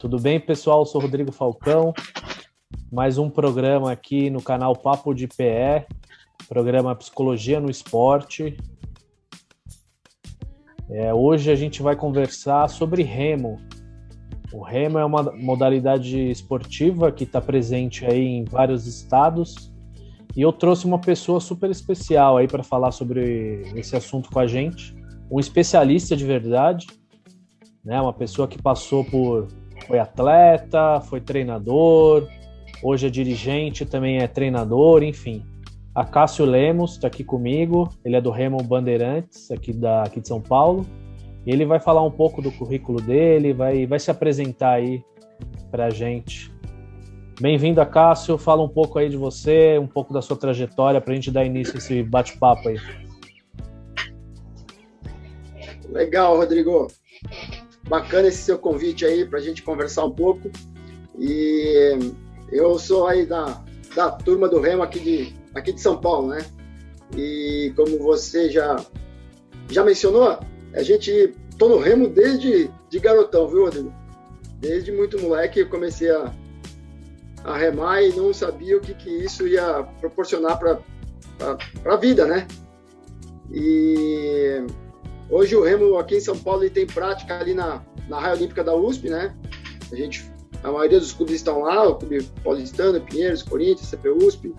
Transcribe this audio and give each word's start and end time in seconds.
Tudo 0.00 0.18
bem, 0.18 0.40
pessoal? 0.40 0.78
Eu 0.78 0.86
sou 0.86 0.98
Rodrigo 0.98 1.30
Falcão. 1.30 1.92
Mais 2.90 3.18
um 3.18 3.28
programa 3.28 3.92
aqui 3.92 4.30
no 4.30 4.40
canal 4.40 4.74
Papo 4.74 5.12
de 5.12 5.28
PE, 5.28 5.86
programa 6.48 6.96
Psicologia 6.96 7.60
no 7.60 7.70
Esporte. 7.70 8.56
É, 10.88 11.12
hoje 11.12 11.50
a 11.50 11.54
gente 11.54 11.82
vai 11.82 11.94
conversar 11.96 12.66
sobre 12.70 13.02
remo. 13.02 13.60
O 14.50 14.62
remo 14.62 14.98
é 14.98 15.04
uma 15.04 15.22
modalidade 15.36 16.30
esportiva 16.30 17.12
que 17.12 17.24
está 17.24 17.38
presente 17.38 18.06
aí 18.06 18.24
em 18.24 18.44
vários 18.46 18.86
estados 18.86 19.70
e 20.34 20.40
eu 20.40 20.50
trouxe 20.50 20.86
uma 20.86 20.98
pessoa 20.98 21.40
super 21.40 21.70
especial 21.70 22.38
aí 22.38 22.48
para 22.48 22.62
falar 22.62 22.92
sobre 22.92 23.70
esse 23.74 23.94
assunto 23.94 24.30
com 24.30 24.38
a 24.38 24.46
gente, 24.46 24.96
um 25.30 25.38
especialista 25.38 26.16
de 26.16 26.24
verdade, 26.24 26.86
né? 27.84 28.00
Uma 28.00 28.14
pessoa 28.14 28.48
que 28.48 28.60
passou 28.60 29.04
por 29.04 29.59
foi 29.86 29.98
atleta, 29.98 31.00
foi 31.00 31.20
treinador, 31.20 32.28
hoje 32.82 33.06
é 33.06 33.10
dirigente, 33.10 33.84
também 33.84 34.18
é 34.18 34.26
treinador, 34.26 35.02
enfim. 35.02 35.44
A 35.94 36.04
Cássio 36.04 36.44
Lemos 36.44 36.92
está 36.92 37.08
aqui 37.08 37.24
comigo, 37.24 37.88
ele 38.04 38.16
é 38.16 38.20
do 38.20 38.30
Remo 38.30 38.62
Bandeirantes, 38.62 39.50
aqui, 39.50 39.72
da, 39.72 40.04
aqui 40.04 40.20
de 40.20 40.28
São 40.28 40.40
Paulo. 40.40 40.86
Ele 41.44 41.64
vai 41.64 41.80
falar 41.80 42.02
um 42.02 42.10
pouco 42.10 42.40
do 42.40 42.52
currículo 42.52 43.00
dele, 43.00 43.52
vai, 43.52 43.86
vai 43.86 43.98
se 43.98 44.10
apresentar 44.10 44.74
aí 44.74 45.02
para 45.70 45.86
a 45.86 45.90
gente. 45.90 46.52
Bem-vindo, 47.40 47.84
Cássio. 47.86 48.36
Fala 48.36 48.62
um 48.62 48.68
pouco 48.68 48.98
aí 48.98 49.08
de 49.08 49.16
você, 49.16 49.78
um 49.78 49.86
pouco 49.86 50.12
da 50.12 50.20
sua 50.20 50.36
trajetória, 50.36 51.00
para 51.00 51.12
a 51.12 51.14
gente 51.16 51.30
dar 51.30 51.44
início 51.44 51.74
a 51.74 51.78
esse 51.78 52.02
bate-papo 52.02 52.68
aí. 52.68 52.76
Legal, 55.88 56.36
Rodrigo 56.36 56.86
bacana 57.90 58.28
esse 58.28 58.44
seu 58.44 58.56
convite 58.56 59.04
aí 59.04 59.26
para 59.26 59.40
a 59.40 59.42
gente 59.42 59.64
conversar 59.64 60.04
um 60.04 60.12
pouco. 60.12 60.48
E 61.18 61.98
eu 62.52 62.78
sou 62.78 63.08
aí 63.08 63.26
da, 63.26 63.62
da 63.96 64.12
turma 64.12 64.48
do 64.48 64.60
Remo 64.60 64.84
aqui 64.84 65.00
de, 65.00 65.34
aqui 65.52 65.72
de 65.72 65.80
São 65.80 66.00
Paulo, 66.00 66.28
né? 66.28 66.46
E 67.16 67.72
como 67.74 67.98
você 67.98 68.48
já, 68.48 68.76
já 69.68 69.82
mencionou, 69.84 70.38
a 70.72 70.82
gente 70.84 71.34
tô 71.58 71.68
no 71.68 71.78
Remo 71.78 72.08
desde 72.08 72.70
de 72.88 72.98
garotão, 73.00 73.48
viu, 73.48 73.64
Rodrigo? 73.64 73.92
Desde 74.60 74.92
muito 74.92 75.20
moleque 75.20 75.58
eu 75.58 75.68
comecei 75.68 76.10
a, 76.10 76.32
a 77.42 77.56
remar 77.56 78.02
e 78.02 78.12
não 78.12 78.32
sabia 78.32 78.76
o 78.76 78.80
que, 78.80 78.94
que 78.94 79.10
isso 79.10 79.48
ia 79.48 79.82
proporcionar 80.00 80.60
para 80.60 80.78
a 81.86 81.96
vida, 81.96 82.24
né? 82.24 82.46
E 83.52 84.64
Hoje 85.30 85.54
o 85.54 85.62
Remo 85.62 85.96
aqui 85.96 86.16
em 86.16 86.20
São 86.20 86.36
Paulo 86.36 86.64
ele 86.64 86.70
tem 86.70 86.86
prática 86.86 87.38
ali 87.38 87.54
na, 87.54 87.84
na 88.08 88.18
Raia 88.18 88.34
Olímpica 88.34 88.64
da 88.64 88.74
USP, 88.74 89.08
né? 89.08 89.34
A 89.92 89.94
gente, 89.94 90.30
a 90.62 90.72
maioria 90.72 90.98
dos 90.98 91.12
clubes 91.12 91.36
estão 91.36 91.62
lá, 91.62 91.88
o 91.88 91.94
Clube 91.94 92.24
Paulistano, 92.42 93.00
Pinheiros, 93.00 93.42
Corinthians, 93.42 93.88
CP 93.88 94.08
USP, 94.08 94.54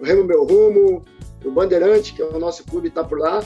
o 0.00 0.04
Remo 0.04 0.24
Meu 0.24 0.44
Rumo, 0.44 1.02
o 1.44 1.50
Bandeirante, 1.50 2.12
que 2.12 2.20
é 2.20 2.24
o 2.26 2.38
nosso 2.38 2.64
clube, 2.64 2.88
está 2.88 3.02
por 3.02 3.18
lá. 3.18 3.42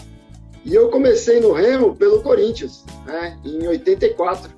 E 0.64 0.74
eu 0.74 0.90
comecei 0.90 1.40
no 1.40 1.52
Remo 1.52 1.94
pelo 1.94 2.20
Corinthians, 2.22 2.84
né? 3.06 3.38
Em 3.44 3.66
84. 3.68 4.50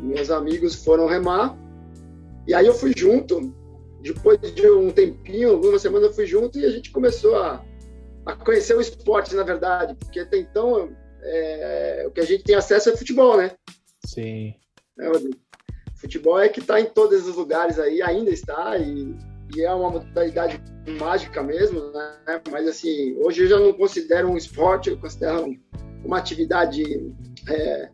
Meus 0.00 0.30
amigos 0.30 0.74
foram 0.74 1.06
remar 1.06 1.56
e 2.46 2.54
aí 2.54 2.66
eu 2.66 2.74
fui 2.74 2.92
junto. 2.96 3.52
Depois 4.00 4.38
de 4.40 4.70
um 4.70 4.90
tempinho, 4.90 5.50
algumas 5.50 5.82
semanas 5.82 6.08
eu 6.08 6.14
fui 6.14 6.26
junto 6.26 6.58
e 6.58 6.64
a 6.64 6.70
gente 6.70 6.90
começou 6.92 7.34
a, 7.36 7.62
a 8.24 8.36
conhecer 8.36 8.76
o 8.76 8.80
esporte, 8.80 9.34
na 9.34 9.42
verdade, 9.42 9.94
porque 9.94 10.20
até 10.20 10.38
então 10.38 10.90
é, 11.26 12.04
o 12.06 12.10
que 12.10 12.20
a 12.20 12.24
gente 12.24 12.44
tem 12.44 12.54
acesso 12.54 12.90
é 12.90 12.96
futebol, 12.96 13.36
né? 13.36 13.52
Sim. 14.04 14.54
É, 14.98 15.10
futebol 15.96 16.38
é 16.38 16.48
que 16.48 16.60
está 16.60 16.80
em 16.80 16.86
todos 16.86 17.26
os 17.26 17.36
lugares 17.36 17.78
aí, 17.78 18.00
ainda 18.00 18.30
está, 18.30 18.78
e, 18.78 19.14
e, 19.54 19.62
é 19.62 19.72
uma 19.72 19.90
modalidade 19.90 20.62
mágica 20.98 21.42
mesmo, 21.42 21.90
né? 21.92 22.40
Mas 22.50 22.68
assim, 22.68 23.16
hoje 23.18 23.42
eu 23.42 23.48
já 23.48 23.58
não 23.58 23.72
considero 23.72 24.28
um 24.28 24.36
esporte, 24.36 24.90
eu 24.90 24.98
considero 24.98 25.46
uma 26.04 26.18
atividade 26.18 26.82
é, 27.48 27.88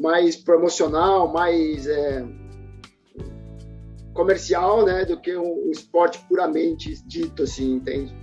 mais 0.00 0.36
promocional, 0.36 1.32
mais 1.32 1.86
é, 1.86 2.24
comercial, 4.14 4.84
né? 4.84 5.04
Do 5.04 5.20
que 5.20 5.36
um, 5.36 5.66
um 5.66 5.70
esporte 5.70 6.24
puramente 6.28 6.94
dito, 7.06 7.42
assim, 7.42 7.74
entende? 7.74 8.14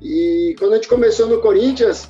E 0.00 0.54
quando 0.58 0.72
a 0.72 0.76
gente 0.76 0.88
começou 0.88 1.26
no 1.26 1.40
Corinthians, 1.40 2.08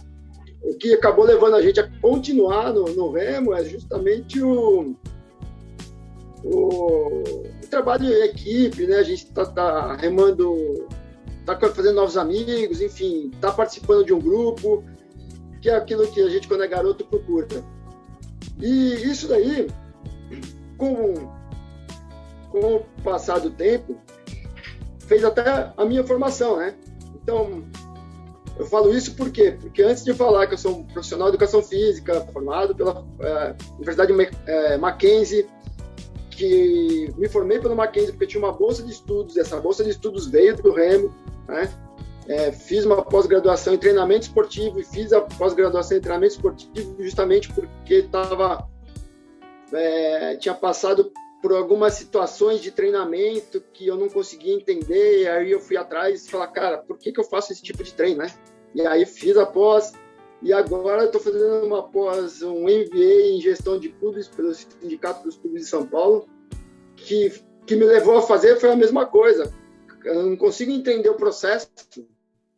o 0.63 0.75
que 0.75 0.95
acabou 0.95 1.25
levando 1.25 1.55
a 1.55 1.63
gente 1.63 1.81
a 1.81 1.89
continuar 2.01 2.73
no, 2.73 2.85
no 2.85 3.13
Remo 3.13 3.55
é 3.55 3.65
justamente 3.65 4.43
o, 4.43 4.95
o, 6.45 7.33
o 7.63 7.67
trabalho 7.71 8.07
em 8.07 8.25
equipe, 8.25 8.87
né? 8.87 8.97
A 8.97 9.03
gente 9.03 9.25
está 9.25 9.47
tá 9.47 9.97
remando, 9.97 10.87
está 11.41 11.59
fazendo 11.59 11.97
novos 11.97 12.17
amigos, 12.17 12.81
enfim, 12.81 13.31
está 13.35 13.53
participando 13.53 14.05
de 14.05 14.13
um 14.13 14.21
grupo, 14.21 14.85
que 15.61 15.71
é 15.71 15.77
aquilo 15.77 16.07
que 16.09 16.21
a 16.21 16.29
gente, 16.29 16.49
quando 16.49 16.65
é 16.65 16.69
garoto, 16.69 17.05
procura. 17.05 17.47
E 18.61 18.95
isso 18.95 19.29
daí, 19.29 19.69
com, 20.77 21.15
com 22.51 22.77
o 22.77 22.81
passar 23.03 23.39
do 23.39 23.51
tempo, 23.51 23.97
fez 24.99 25.25
até 25.25 25.73
a 25.77 25.85
minha 25.85 26.05
formação, 26.05 26.57
né? 26.57 26.75
Então, 27.15 27.65
eu 28.59 28.67
falo 28.67 28.93
isso 28.93 29.15
por 29.15 29.31
quê? 29.31 29.57
Porque 29.61 29.83
antes 29.83 30.05
de 30.05 30.13
falar 30.13 30.47
que 30.47 30.55
eu 30.55 30.59
sou 30.59 30.79
um 30.79 30.85
profissional 30.85 31.29
de 31.29 31.37
educação 31.37 31.63
física, 31.63 32.21
formado 32.33 32.75
pela 32.75 33.05
é, 33.21 33.55
Universidade 33.77 34.13
é, 34.47 34.77
Mackenzie, 34.77 35.47
que 36.31 37.13
me 37.17 37.29
formei 37.29 37.59
pelo 37.59 37.77
Mackenzie 37.77 38.13
porque 38.13 38.27
tinha 38.27 38.43
uma 38.43 38.53
bolsa 38.53 38.83
de 38.83 38.91
estudos, 38.91 39.37
e 39.37 39.41
essa 39.41 39.61
bolsa 39.61 39.85
de 39.85 39.91
estudos 39.91 40.27
veio 40.27 40.57
do 40.57 40.73
Remo, 40.73 41.15
né? 41.47 41.73
É, 42.27 42.53
fiz 42.53 42.85
uma 42.85 43.03
pós-graduação 43.03 43.73
em 43.73 43.79
treinamento 43.79 44.27
esportivo 44.27 44.79
e 44.79 44.85
fiz 44.85 45.15
a 45.15 45.21
pós-graduação 45.23 45.97
em 45.97 46.01
treinamento 46.01 46.35
esportivo 46.35 46.95
justamente 47.03 47.51
porque 47.51 47.95
estava 47.95 48.69
é, 49.73 50.37
tinha 50.37 50.55
passado 50.55 51.11
por 51.41 51.53
algumas 51.53 51.95
situações 51.95 52.61
de 52.61 52.71
treinamento 52.71 53.63
que 53.73 53.87
eu 53.87 53.97
não 53.97 54.09
conseguia 54.09 54.55
entender, 54.55 55.23
e 55.23 55.29
aí 55.29 55.51
eu 55.53 55.61
fui 55.61 55.77
atrás 55.77 56.27
e 56.27 56.31
falar, 56.31 56.49
cara, 56.49 56.79
por 56.79 56.99
que, 56.99 57.13
que 57.13 57.21
eu 57.21 57.25
faço 57.25 57.53
esse 57.53 57.63
tipo 57.63 57.83
de 57.83 57.95
treino, 57.95 58.19
né? 58.19 58.35
E 58.75 58.85
aí 58.87 59.07
fiz 59.07 59.37
a 59.37 59.47
pós, 59.47 59.93
e 60.43 60.53
agora 60.53 61.05
estou 61.05 61.21
fazendo 61.21 61.65
uma 61.65 61.83
pós, 61.83 62.43
um 62.43 62.63
MBA 62.63 63.33
em 63.33 63.41
gestão 63.41 63.79
de 63.79 63.89
clubes 63.89 64.29
pelo 64.29 64.55
Sindicato 64.55 65.25
dos 65.25 65.37
Clubes 65.37 65.63
de 65.63 65.69
São 65.69 65.87
Paulo, 65.87 66.29
que, 66.97 67.33
que 67.67 67.77
me 67.77 67.85
levou 67.85 68.19
a 68.19 68.23
fazer 68.23 68.57
foi 68.57 68.71
a 68.71 68.77
mesma 68.77 69.07
coisa. 69.07 69.53
Eu 70.05 70.27
não 70.27 70.37
consigo 70.37 70.71
entender 70.71 71.09
o 71.09 71.17
processo, 71.17 71.69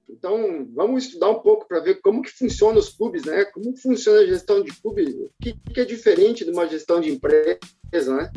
então 0.09 0.69
vamos 0.75 1.05
estudar 1.05 1.31
um 1.31 1.41
pouco 1.41 1.67
para 1.67 1.81
ver 1.81 2.01
como 2.01 2.23
que 2.23 2.31
funciona 2.31 2.79
os 2.79 2.91
clubes, 2.91 3.25
né? 3.25 3.45
Como 3.47 3.77
funciona 3.77 4.21
a 4.21 4.27
gestão 4.27 4.63
de 4.63 4.73
clube, 4.81 5.05
o 5.05 5.31
que, 5.41 5.55
que 5.73 5.81
é 5.81 5.85
diferente 5.85 6.45
de 6.45 6.51
uma 6.51 6.67
gestão 6.67 7.01
de 7.01 7.11
empresa, 7.11 8.15
né? 8.15 8.31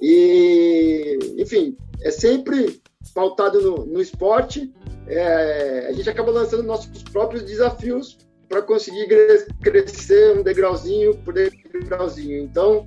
E, 0.00 1.18
enfim, 1.38 1.76
é 2.02 2.10
sempre 2.10 2.80
pautado 3.14 3.60
no, 3.60 3.86
no 3.86 4.00
esporte. 4.00 4.72
É, 5.06 5.86
a 5.88 5.92
gente 5.92 6.10
acaba 6.10 6.30
lançando 6.30 6.62
nossos 6.62 7.02
próprios 7.04 7.44
desafios 7.44 8.18
para 8.48 8.62
conseguir 8.62 9.08
crescer 9.62 10.38
um 10.38 10.42
degrauzinho 10.42 11.16
por 11.18 11.34
degrauzinho. 11.34 12.42
Então, 12.42 12.86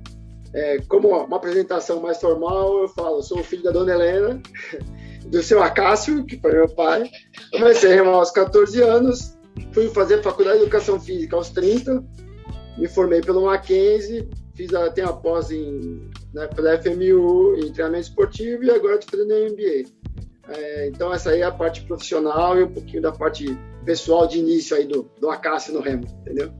é, 0.52 0.78
como 0.88 1.08
uma 1.08 1.36
apresentação 1.36 2.00
mais 2.00 2.20
formal, 2.20 2.82
eu 2.82 2.88
falo, 2.88 3.22
sou 3.22 3.40
o 3.40 3.44
filho 3.44 3.62
da 3.62 3.70
dona 3.70 3.92
Helena, 3.92 4.40
do 5.26 5.42
seu 5.42 5.62
Acácio, 5.62 6.24
que 6.24 6.38
foi 6.40 6.52
meu 6.52 6.68
pai. 6.68 7.10
Comecei 7.52 7.92
a 7.92 7.94
remar 7.96 8.16
aos 8.16 8.30
14 8.30 8.82
anos, 8.82 9.36
fui 9.72 9.88
fazer 9.88 10.22
faculdade 10.22 10.58
de 10.58 10.64
Educação 10.64 10.98
Física 10.98 11.36
aos 11.36 11.50
30, 11.50 12.04
me 12.78 12.88
formei 12.88 13.20
pelo 13.20 13.44
Mackenzie, 13.44 14.28
fiz 14.54 14.72
a, 14.74 14.90
tenho 14.90 15.08
a 15.08 15.12
pós 15.12 15.50
em, 15.50 16.10
né, 16.34 16.46
pela 16.48 16.80
FMU 16.80 17.56
em 17.56 17.72
treinamento 17.72 18.08
esportivo 18.08 18.64
e 18.64 18.70
agora 18.70 18.96
estou 18.96 19.18
fazendo 19.18 19.52
MBA. 19.52 19.90
É, 20.48 20.88
então 20.88 21.12
essa 21.12 21.30
aí 21.30 21.40
é 21.40 21.44
a 21.44 21.52
parte 21.52 21.82
profissional 21.82 22.58
e 22.58 22.64
um 22.64 22.72
pouquinho 22.72 23.02
da 23.02 23.12
parte 23.12 23.56
pessoal 23.84 24.26
de 24.26 24.38
início 24.38 24.76
aí 24.76 24.86
do, 24.86 25.08
do 25.20 25.30
Acácio 25.30 25.72
no 25.72 25.80
Remo, 25.80 26.04
entendeu? 26.20 26.52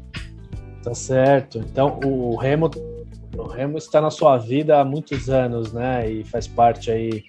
Tá 0.83 0.95
certo. 0.95 1.59
Então 1.59 1.99
o 2.05 2.37
Remo, 2.37 2.71
o 3.37 3.43
Remo 3.45 3.79
está 3.79 4.01
na 4.01 4.11
sua 4.11 4.39
vida 4.39 4.81
há 4.81 4.85
muitos 4.85 5.29
anos, 5.29 5.73
né? 5.73 6.11
E 6.11 6.25
faz 6.25 6.47
parte 6.47 6.91
aí 6.91 7.25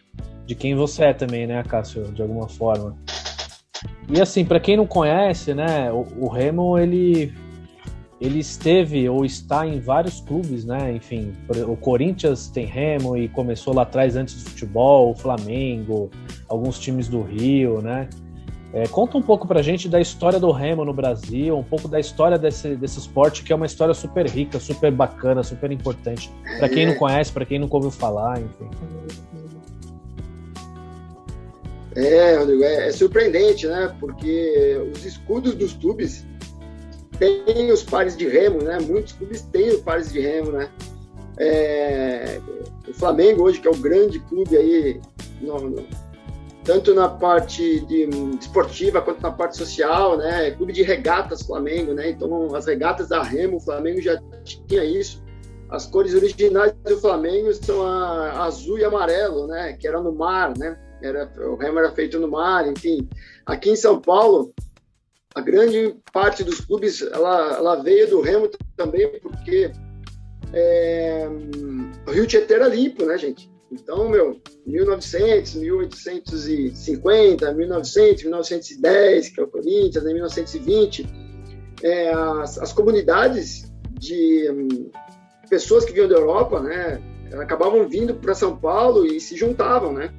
de 0.46 0.56
quem 0.56 0.76
você 0.76 1.06
é 1.06 1.14
também, 1.14 1.48
né, 1.48 1.60
Acácio, 1.60 2.04
de 2.12 2.22
alguma 2.22 2.48
forma. 2.48 2.96
E 4.10 4.22
assim, 4.22 4.44
para 4.44 4.60
quem 4.60 4.78
não 4.78 4.86
conhece, 4.86 5.54
né, 5.54 5.92
o, 5.92 6.06
o 6.20 6.28
Remo 6.28 6.78
ele 6.78 7.34
ele 8.22 8.38
esteve 8.40 9.10
ou 9.10 9.26
está 9.26 9.66
em 9.66 9.80
vários 9.80 10.22
clubes, 10.22 10.64
né? 10.64 10.94
Enfim, 10.94 11.34
o 11.68 11.76
Corinthians 11.76 12.48
tem 12.50 12.68
Remo 12.68 13.18
e 13.18 13.28
começou 13.28 13.74
lá 13.74 13.82
atrás 13.82 14.16
antes 14.16 14.44
do 14.44 14.50
futebol, 14.52 15.10
o 15.10 15.16
Flamengo, 15.16 16.12
alguns 16.48 16.78
times 16.80 17.08
do 17.08 17.24
Rio, 17.24 17.82
né? 17.82 18.08
É, 18.74 18.88
conta 18.88 19.18
um 19.18 19.22
pouco 19.22 19.48
pra 19.48 19.62
gente 19.64 19.90
da 19.90 20.00
história 20.00 20.40
do 20.40 20.50
remo 20.50 20.86
no 20.86 20.94
Brasil, 20.94 21.58
um 21.58 21.64
pouco 21.64 21.90
da 21.90 22.00
história 22.00 22.38
desse, 22.38 22.74
desse 22.78 23.00
esporte, 23.00 23.44
que 23.44 23.52
é 23.52 23.56
uma 23.56 23.66
história 23.66 23.94
super 23.94 24.26
rica, 24.26 24.60
super 24.62 24.92
bacana, 24.92 25.44
super 25.44 25.72
importante. 25.72 26.32
Para 26.58 26.70
quem 26.70 26.86
não 26.86 26.96
conhece, 26.96 27.34
para 27.34 27.44
quem 27.44 27.60
nunca 27.60 27.76
ouviu 27.76 27.92
falar, 27.92 28.40
enfim. 28.40 28.70
É, 31.96 32.38
Rodrigo, 32.38 32.64
é, 32.64 32.88
é, 32.88 32.92
surpreendente, 32.94 33.68
né? 33.68 33.94
Porque 34.00 34.90
os 34.96 35.06
escudos 35.06 35.54
dos 35.54 35.74
clubes 35.74 36.26
têm 37.22 37.72
os 37.72 37.84
pares 37.84 38.18
de 38.18 38.28
remo, 38.28 38.64
né? 38.64 38.80
Muitos 38.80 39.14
clubes 39.14 39.42
têm 39.44 39.70
os 39.70 39.82
pares 39.82 40.12
de 40.12 40.20
remo, 40.20 40.52
né? 40.52 40.70
É, 41.38 42.42
o 42.88 42.94
Flamengo 42.94 43.44
hoje, 43.44 43.62
que 43.62 43.68
é 43.68 43.72
o 43.72 43.78
grande 43.78 44.20
clube 44.20 44.58
aí, 44.58 45.00
no, 45.40 45.60
no, 45.70 45.86
tanto 46.64 46.94
na 46.96 47.08
parte 47.08 47.80
de, 47.82 48.10
esportiva 48.40 49.02
quanto 49.02 49.22
na 49.22 49.32
parte 49.32 49.56
social, 49.56 50.18
né? 50.18 50.50
Clube 50.52 50.74
de 50.74 50.82
regatas 50.82 51.44
Flamengo, 51.44 51.94
né? 51.94 52.10
Então, 52.10 52.56
as 52.56 52.66
regatas 52.66 53.10
da 53.10 53.22
Remo, 53.22 53.58
o 53.58 53.62
Flamengo 53.62 54.02
já 54.02 54.20
tinha 54.44 54.84
isso. 54.84 55.24
As 55.70 55.86
cores 55.86 56.14
originais 56.14 56.74
do 56.84 57.00
Flamengo 57.00 57.54
são 57.54 57.86
a, 57.86 58.46
azul 58.46 58.80
e 58.80 58.84
amarelo, 58.84 59.48
né? 59.48 59.74
Que 59.74 59.88
era 59.88 60.02
no 60.02 60.12
mar, 60.12 60.58
né? 60.58 60.78
Era, 61.04 61.32
o 61.50 61.56
remo 61.56 61.80
era 61.80 61.92
feito 61.92 62.20
no 62.20 62.28
mar, 62.28 62.68
enfim. 62.68 63.08
Aqui 63.46 63.72
em 63.72 63.76
São 63.76 64.00
Paulo, 64.00 64.54
a 65.34 65.42
grande 65.42 65.96
parte 66.12 66.44
dos 66.44 66.62
clubes 66.62 67.02
ela, 67.02 67.56
ela 67.56 67.76
veio 67.82 68.10
do 68.10 68.22
remo 68.22 68.50
também 68.76 69.20
porque 69.22 69.72
é, 70.54 71.28
o 72.08 72.12
Rio 72.12 72.28
Tietê 72.28 72.56
era 72.56 72.68
limpo, 72.68 73.06
né, 73.06 73.18
gente? 73.18 73.50
Então, 73.72 74.10
meu, 74.10 74.42
1900, 74.68 75.56
1850, 75.56 77.54
1900, 77.54 78.24
1910, 78.24 79.30
que 79.30 79.40
é 79.40 79.44
o 79.44 79.48
Corinthians, 79.48 80.06
em 80.06 80.14
1920, 80.14 81.08
é, 81.82 82.10
as, 82.10 82.58
as, 82.58 82.74
comunidades 82.74 83.72
de 83.94 84.50
hum, 84.52 84.92
pessoas 85.50 85.86
que 85.86 85.94
vinham 85.94 86.10
da 86.10 86.16
Europa, 86.16 86.60
né, 86.60 87.02
acabavam 87.40 87.88
vindo 87.88 88.14
para 88.16 88.36
São 88.36 88.58
Paulo 88.58 89.06
e 89.06 89.22
se 89.22 89.38
juntavam, 89.38 89.94
né? 89.94 90.14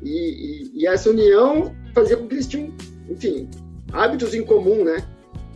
E, 0.00 0.70
e, 0.72 0.82
e, 0.82 0.86
essa 0.86 1.10
união 1.10 1.74
fazia 1.92 2.16
com 2.16 2.28
que 2.28 2.34
eles 2.34 2.46
tinham, 2.46 2.72
enfim, 3.08 3.50
hábitos 3.92 4.34
em 4.34 4.44
comum, 4.44 4.84
né? 4.84 5.06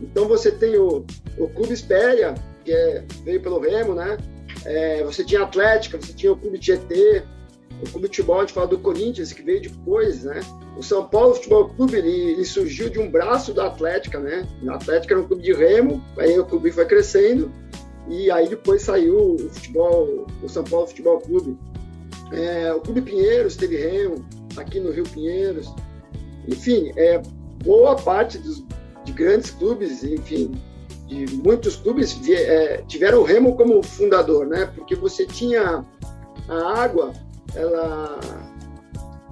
Então 0.01 0.27
você 0.27 0.51
tem 0.51 0.77
o, 0.77 1.05
o 1.37 1.47
Clube 1.49 1.73
Espéria, 1.73 2.35
que 2.63 2.71
é, 2.71 3.03
veio 3.23 3.41
pelo 3.41 3.59
Remo, 3.59 3.95
né? 3.95 4.17
É, 4.65 5.03
você 5.03 5.23
tinha 5.23 5.43
Atlética, 5.43 5.97
você 5.97 6.13
tinha 6.13 6.31
o 6.31 6.37
Clube 6.37 6.59
Tietê, 6.59 7.23
o 7.81 7.89
Clube 7.89 8.07
Futebol, 8.07 8.37
a 8.37 8.41
gente 8.41 8.53
fala 8.53 8.67
do 8.67 8.79
Corinthians, 8.79 9.31
que 9.31 9.41
veio 9.41 9.61
depois, 9.61 10.23
né? 10.23 10.39
O 10.77 10.83
São 10.83 11.07
Paulo 11.07 11.35
Futebol 11.35 11.69
Clube, 11.69 11.97
ele, 11.97 12.31
ele 12.31 12.45
surgiu 12.45 12.89
de 12.89 12.99
um 12.99 13.09
braço 13.09 13.53
da 13.53 13.67
Atlética, 13.67 14.19
né? 14.19 14.47
A 14.67 14.75
Atlética 14.75 15.13
era 15.13 15.21
um 15.21 15.27
clube 15.27 15.43
de 15.43 15.53
remo, 15.53 16.03
aí 16.17 16.37
o 16.37 16.45
clube 16.45 16.71
foi 16.71 16.85
crescendo, 16.85 17.51
e 18.09 18.31
aí 18.31 18.47
depois 18.47 18.81
saiu 18.81 19.35
o 19.35 19.49
futebol, 19.49 20.25
o 20.41 20.49
São 20.49 20.63
Paulo 20.63 20.87
Futebol 20.87 21.19
Clube. 21.19 21.57
É, 22.31 22.73
o 22.73 22.81
Clube 22.81 23.01
Pinheiros 23.01 23.55
teve 23.55 23.77
remo, 23.77 24.25
aqui 24.55 24.79
no 24.79 24.91
Rio 24.91 25.03
Pinheiros. 25.03 25.71
Enfim, 26.47 26.91
é, 26.95 27.21
boa 27.63 27.95
parte 27.95 28.37
dos, 28.37 28.63
de 29.03 29.11
grandes 29.11 29.51
clubes, 29.51 30.03
enfim, 30.03 30.59
de 31.07 31.25
muitos 31.35 31.75
clubes 31.77 32.19
é, 32.29 32.83
tiveram 32.87 33.19
o 33.19 33.23
remo 33.23 33.55
como 33.55 33.81
fundador, 33.81 34.45
né? 34.45 34.71
Porque 34.75 34.95
você 34.95 35.25
tinha 35.25 35.85
a 36.49 36.81
água, 36.81 37.13
ela 37.55 38.19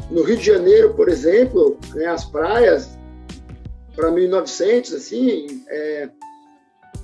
no 0.09 0.23
Rio 0.23 0.37
de 0.37 0.45
Janeiro, 0.45 0.93
por 0.93 1.09
exemplo, 1.09 1.77
né, 1.93 2.05
as 2.05 2.25
praias 2.25 2.97
para 3.95 4.11
1900 4.11 4.93
assim, 4.93 5.63
é, 5.67 6.09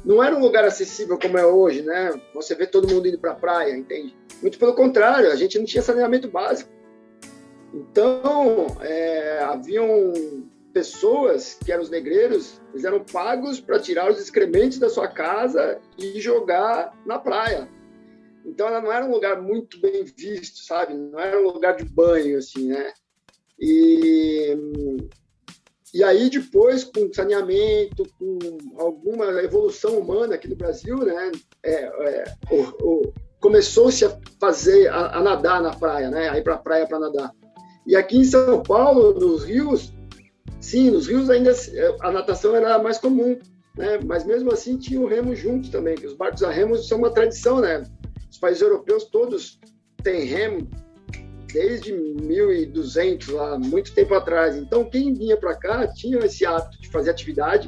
não 0.03 0.23
era 0.23 0.35
um 0.35 0.39
lugar 0.39 0.65
acessível 0.65 1.17
como 1.17 1.37
é 1.37 1.45
hoje, 1.45 1.81
né? 1.81 2.11
Você 2.33 2.55
vê 2.55 2.65
todo 2.65 2.91
mundo 2.91 3.07
indo 3.07 3.19
para 3.19 3.31
a 3.31 3.35
praia, 3.35 3.75
entende? 3.75 4.15
Muito 4.41 4.57
pelo 4.57 4.73
contrário, 4.73 5.31
a 5.31 5.35
gente 5.35 5.57
não 5.57 5.65
tinha 5.65 5.81
saneamento 5.81 6.27
básico. 6.27 6.69
Então, 7.73 8.67
é, 8.81 9.39
haviam 9.43 10.13
pessoas 10.73 11.57
que 11.63 11.71
eram 11.71 11.83
os 11.83 11.89
negreiros, 11.89 12.61
eles 12.71 12.83
eram 12.83 13.03
pagos 13.03 13.59
para 13.59 13.79
tirar 13.79 14.09
os 14.09 14.19
excrementos 14.19 14.79
da 14.79 14.89
sua 14.89 15.07
casa 15.07 15.79
e 15.97 16.19
jogar 16.19 16.97
na 17.05 17.19
praia. 17.19 17.67
Então 18.45 18.67
ela 18.67 18.81
não 18.81 18.91
era 18.91 19.05
um 19.05 19.11
lugar 19.11 19.41
muito 19.41 19.79
bem 19.79 20.03
visto, 20.03 20.59
sabe? 20.59 20.93
Não 20.93 21.19
era 21.19 21.39
um 21.39 21.51
lugar 21.51 21.75
de 21.75 21.85
banho, 21.85 22.37
assim, 22.37 22.69
né? 22.69 22.93
E, 23.59 24.57
e 25.93 26.03
aí 26.03 26.29
depois, 26.29 26.83
com 26.83 27.13
saneamento, 27.13 28.03
com 28.17 28.39
alguma 28.77 29.25
evolução 29.43 29.99
humana 29.99 30.35
aqui 30.35 30.47
no 30.47 30.55
Brasil, 30.55 30.97
né? 30.97 31.31
É, 31.63 31.83
é, 31.83 32.23
começou-se 33.39 34.03
a 34.05 34.17
fazer, 34.39 34.87
a, 34.87 35.17
a, 35.17 35.21
nadar 35.21 35.61
na 35.61 35.75
praia, 35.75 36.09
né? 36.09 36.29
A 36.29 36.37
ir 36.37 36.43
para 36.43 36.55
a 36.55 36.59
praia 36.59 36.87
para 36.87 36.99
nadar. 36.99 37.31
E 37.85 37.95
aqui 37.95 38.17
em 38.17 38.23
São 38.23 38.63
Paulo, 38.63 39.13
nos 39.13 39.43
rios, 39.43 39.93
Sim, 40.61 40.91
nos 40.91 41.07
rios 41.07 41.29
ainda 41.29 41.51
a 42.01 42.11
natação 42.11 42.55
era 42.55 42.77
mais 42.77 42.99
comum, 42.99 43.37
né? 43.75 43.99
Mas 44.05 44.23
mesmo 44.23 44.53
assim 44.53 44.77
tinha 44.77 45.01
o 45.01 45.07
remo 45.07 45.35
junto 45.35 45.71
também. 45.71 45.95
Os 45.95 46.13
barcos 46.13 46.43
a 46.43 46.51
remo 46.51 46.77
são 46.77 46.99
uma 46.99 47.11
tradição, 47.11 47.59
né? 47.59 47.83
Os 48.29 48.37
países 48.37 48.61
europeus 48.61 49.05
todos 49.05 49.59
têm 50.03 50.25
remo 50.25 50.69
desde 51.51 51.91
1200 51.91 53.27
lá, 53.29 53.59
muito 53.59 53.93
tempo 53.93 54.13
atrás. 54.13 54.55
Então 54.55 54.85
quem 54.85 55.13
vinha 55.13 55.35
para 55.35 55.55
cá 55.55 55.87
tinha 55.87 56.19
esse 56.19 56.45
hábito 56.45 56.79
de 56.79 56.89
fazer 56.89 57.09
atividade, 57.09 57.67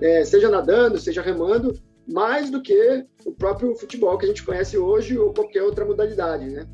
é, 0.00 0.22
seja 0.22 0.50
nadando, 0.50 0.98
seja 0.98 1.22
remando, 1.22 1.72
mais 2.06 2.50
do 2.50 2.60
que 2.60 3.06
o 3.24 3.32
próprio 3.32 3.74
futebol 3.74 4.18
que 4.18 4.26
a 4.26 4.28
gente 4.28 4.44
conhece 4.44 4.76
hoje 4.76 5.16
ou 5.16 5.32
qualquer 5.32 5.62
outra 5.62 5.84
modalidade, 5.84 6.44
né? 6.44 6.66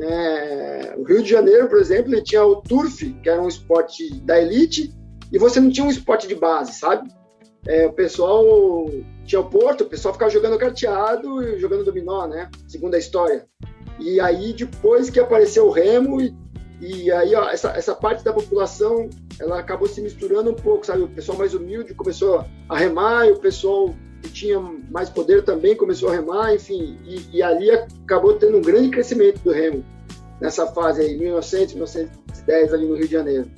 É, 0.00 0.94
o 0.96 1.02
Rio 1.02 1.22
de 1.22 1.30
Janeiro, 1.30 1.68
por 1.68 1.78
exemplo, 1.78 2.12
ele 2.12 2.22
tinha 2.22 2.44
o 2.44 2.56
turf, 2.56 3.02
que 3.22 3.28
era 3.28 3.42
um 3.42 3.48
esporte 3.48 4.14
da 4.20 4.40
elite, 4.40 4.94
e 5.32 5.38
você 5.38 5.60
não 5.60 5.70
tinha 5.70 5.86
um 5.86 5.90
esporte 5.90 6.26
de 6.26 6.34
base, 6.34 6.72
sabe? 6.72 7.08
É, 7.66 7.86
o 7.86 7.92
pessoal 7.92 8.88
tinha 9.24 9.40
o 9.40 9.50
Porto, 9.50 9.82
o 9.82 9.88
pessoal 9.88 10.14
ficava 10.14 10.30
jogando 10.30 10.58
carteado 10.58 11.42
e 11.42 11.58
jogando 11.58 11.84
dominó, 11.84 12.26
né? 12.26 12.48
Segundo 12.66 12.94
a 12.94 12.98
história. 12.98 13.46
E 13.98 14.20
aí, 14.20 14.52
depois 14.52 15.10
que 15.10 15.20
apareceu 15.20 15.66
o 15.66 15.70
remo, 15.70 16.20
e, 16.20 16.34
e 16.80 17.10
aí 17.10 17.34
ó, 17.34 17.50
essa, 17.50 17.70
essa 17.70 17.94
parte 17.94 18.24
da 18.24 18.32
população 18.32 19.10
ela 19.40 19.58
acabou 19.58 19.86
se 19.88 20.00
misturando 20.00 20.50
um 20.50 20.54
pouco, 20.54 20.86
sabe? 20.86 21.02
O 21.02 21.08
pessoal 21.08 21.36
mais 21.36 21.52
humilde 21.52 21.94
começou 21.94 22.44
a 22.68 22.76
remar, 22.76 23.26
e 23.26 23.32
o 23.32 23.38
pessoal 23.38 23.94
que 24.22 24.30
tinha 24.30 24.60
mais 24.90 25.08
poder 25.08 25.44
também 25.44 25.76
começou 25.76 26.08
a 26.08 26.12
remar, 26.12 26.54
enfim, 26.54 26.98
e, 27.04 27.36
e, 27.36 27.42
ali 27.42 27.70
acabou 27.70 28.34
tendo 28.34 28.58
um 28.58 28.62
grande 28.62 28.90
crescimento 28.90 29.40
do 29.40 29.52
remo 29.52 29.84
nessa 30.40 30.66
fase 30.66 31.02
aí, 31.02 31.16
1900, 31.16 31.74
1910 31.74 32.72
ali 32.72 32.86
no 32.86 32.94
Rio 32.94 33.06
de 33.06 33.12
Janeiro. 33.12 33.50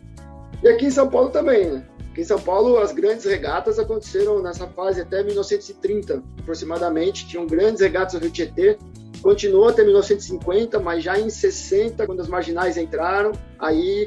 E 0.62 0.69
aqui 0.69 0.87
em 0.87 0.90
São 0.90 1.09
Paulo 1.09 1.31
também, 1.31 1.71
né? 1.71 1.87
Aqui 2.11 2.23
em 2.23 2.25
São 2.25 2.40
Paulo 2.40 2.79
as 2.79 2.93
grandes 2.93 3.25
regatas 3.25 3.79
aconteceram 3.79 4.43
nessa 4.43 4.67
fase 4.67 5.00
até 5.00 5.23
1930, 5.23 6.23
aproximadamente, 6.40 7.26
tinham 7.26 7.47
grandes 7.47 7.81
regatas 7.81 8.14
no 8.14 8.21
Rio 8.21 8.31
Tietê, 8.31 8.76
continuou 9.23 9.69
até 9.69 9.83
1950, 9.83 10.79
mas 10.81 11.05
já 11.05 11.19
em 11.19 11.31
60, 11.31 12.07
quando 12.07 12.21
as 12.21 12.29
marginais 12.29 12.76
entraram, 12.76 13.33
aí 13.59 14.07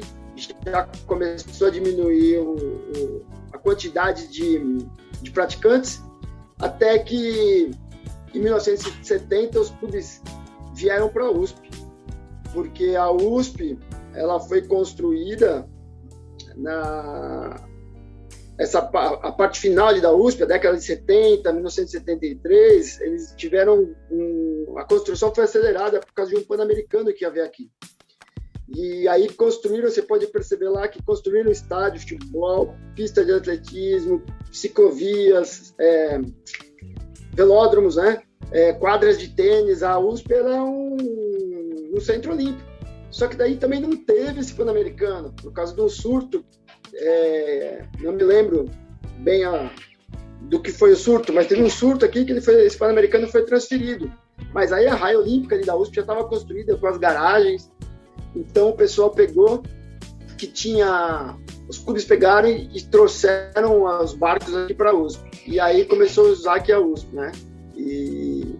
já 0.66 0.88
começou 1.06 1.68
a 1.68 1.70
diminuir 1.70 2.38
o, 2.38 2.56
o, 2.56 3.22
a 3.52 3.58
quantidade 3.58 4.28
de, 4.28 4.60
de 5.22 5.30
praticantes 5.30 6.02
até 6.58 6.98
que 6.98 7.70
em 8.34 8.38
1970 8.38 9.60
os 9.60 9.70
clubes 9.70 10.22
vieram 10.74 11.08
para 11.08 11.24
a 11.24 11.30
USP, 11.30 11.70
porque 12.52 12.94
a 12.96 13.10
USP 13.10 13.78
ela 14.14 14.40
foi 14.40 14.62
construída 14.62 15.68
na 16.56 17.68
essa 18.56 18.78
a 18.78 19.32
parte 19.32 19.58
final 19.58 20.00
da 20.00 20.12
USP, 20.12 20.44
a 20.44 20.46
década 20.46 20.76
de 20.76 20.84
70, 20.84 21.52
1973, 21.52 23.00
eles 23.00 23.34
tiveram 23.36 23.92
um, 24.10 24.76
a 24.78 24.84
construção 24.84 25.34
foi 25.34 25.44
acelerada 25.44 25.98
por 25.98 26.12
causa 26.12 26.30
de 26.30 26.36
um 26.36 26.44
pan-americano 26.44 27.12
que 27.12 27.24
ia 27.24 27.44
aqui. 27.44 27.68
E 28.68 29.06
aí 29.08 29.28
construíram, 29.30 29.90
você 29.90 30.02
pode 30.02 30.26
perceber 30.28 30.68
lá 30.68 30.88
que 30.88 31.02
construíram 31.02 31.50
estádio 31.50 32.00
de 32.00 32.14
futebol, 32.14 32.74
pista 32.94 33.24
de 33.24 33.32
atletismo, 33.32 34.22
ciclovias, 34.50 35.74
é, 35.78 36.20
velódromos, 37.34 37.96
né? 37.96 38.22
É, 38.50 38.72
quadras 38.72 39.18
de 39.18 39.28
tênis. 39.28 39.82
A 39.82 39.98
USP 39.98 40.32
era 40.32 40.62
um, 40.64 40.96
um 41.94 42.00
centro 42.00 42.32
olímpico. 42.32 42.74
Só 43.10 43.28
que 43.28 43.36
daí 43.36 43.56
também 43.56 43.80
não 43.80 43.96
teve 43.96 44.40
esse 44.40 44.54
Pan-Americano, 44.54 45.32
por 45.40 45.52
causa 45.52 45.74
de 45.74 45.80
um 45.80 45.88
surto. 45.88 46.44
É, 46.94 47.84
não 48.00 48.12
me 48.12 48.24
lembro 48.24 48.68
bem 49.18 49.44
a, 49.44 49.70
do 50.42 50.60
que 50.60 50.72
foi 50.72 50.92
o 50.92 50.96
surto, 50.96 51.32
mas 51.32 51.46
teve 51.46 51.62
um 51.62 51.70
surto 51.70 52.04
aqui 52.04 52.24
que 52.24 52.32
ele 52.32 52.40
foi, 52.40 52.64
esse 52.64 52.76
Pan-Americano 52.76 53.28
foi 53.28 53.44
transferido. 53.44 54.10
Mas 54.52 54.72
aí 54.72 54.86
a 54.86 54.94
raia 54.94 55.18
olímpica 55.18 55.54
ali 55.54 55.64
da 55.64 55.76
USP 55.76 55.96
já 55.96 56.00
estava 56.02 56.24
construída 56.24 56.76
com 56.76 56.86
as 56.86 56.98
garagens. 56.98 57.70
Então 58.34 58.70
o 58.70 58.72
pessoal 58.72 59.10
pegou 59.10 59.62
que 60.36 60.46
tinha 60.46 61.36
os 61.68 61.78
clubes 61.78 62.04
pegaram 62.04 62.48
e 62.48 62.82
trouxeram 62.82 63.84
os 64.02 64.14
barcos 64.14 64.54
aqui 64.54 64.74
para 64.74 64.90
a 64.90 64.94
USP. 64.94 65.22
E 65.46 65.58
aí 65.58 65.84
começou 65.84 66.26
a 66.26 66.30
usar 66.30 66.54
aqui 66.56 66.72
a 66.72 66.80
USP, 66.80 67.14
né? 67.14 67.32
E, 67.74 68.54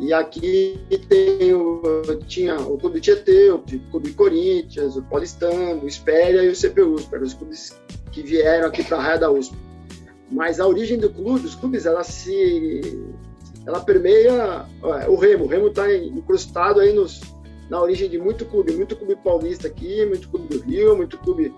e 0.00 0.12
aqui 0.12 0.80
tem 1.08 1.54
o, 1.54 1.80
tinha 2.26 2.56
o 2.60 2.76
Clube 2.78 3.00
Tietê, 3.00 3.50
o 3.50 3.60
Clube 3.90 4.12
Corinthians, 4.12 4.96
o 4.96 5.02
Paulistano, 5.02 5.84
o 5.84 5.88
Espéria 5.88 6.42
e 6.42 6.48
o 6.48 6.56
CPUSP, 6.56 7.14
eram 7.14 7.24
os 7.24 7.34
clubes 7.34 7.80
que 8.10 8.22
vieram 8.22 8.66
aqui 8.66 8.82
para 8.82 8.96
a 8.98 9.00
Raia 9.00 9.18
da 9.18 9.30
USP. 9.30 9.56
Mas 10.30 10.60
a 10.60 10.66
origem 10.66 10.98
do 10.98 11.10
clube, 11.10 11.40
dos 11.40 11.54
clubes, 11.54 11.86
ela 11.86 12.02
se 12.04 12.80
ela 13.66 13.80
permeia 13.80 14.66
o 15.08 15.16
Remo. 15.16 15.44
O 15.44 15.46
Remo 15.46 15.68
está 15.68 15.92
incrustado 15.94 16.80
aí 16.80 16.92
nos, 16.92 17.20
na 17.70 17.80
origem 17.80 18.10
de 18.10 18.18
muito 18.18 18.44
clube, 18.44 18.72
muito 18.72 18.96
clube 18.96 19.16
paulista 19.16 19.68
aqui, 19.68 20.04
muito 20.04 20.28
clube 20.28 20.48
do 20.48 20.60
Rio, 20.60 20.96
muito 20.96 21.16
clube 21.18 21.54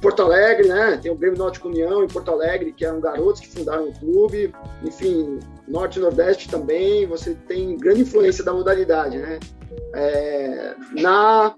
Porto 0.00 0.22
Alegre, 0.22 0.68
né? 0.68 0.98
Tem 1.02 1.10
o 1.10 1.16
Grêmio 1.16 1.38
Náutico 1.38 1.68
União 1.68 2.04
em 2.04 2.06
Porto 2.06 2.30
Alegre, 2.30 2.72
que 2.72 2.84
eram 2.84 3.00
garotos 3.00 3.40
que 3.40 3.48
fundaram 3.48 3.88
o 3.88 3.98
clube. 3.98 4.52
Enfim, 4.84 5.38
Norte 5.66 5.98
e 5.98 6.02
Nordeste 6.02 6.48
também, 6.48 7.06
você 7.06 7.34
tem 7.34 7.76
grande 7.76 8.02
influência 8.02 8.44
da 8.44 8.52
modalidade, 8.52 9.18
né? 9.18 9.40
É, 9.94 10.74
na 10.92 11.54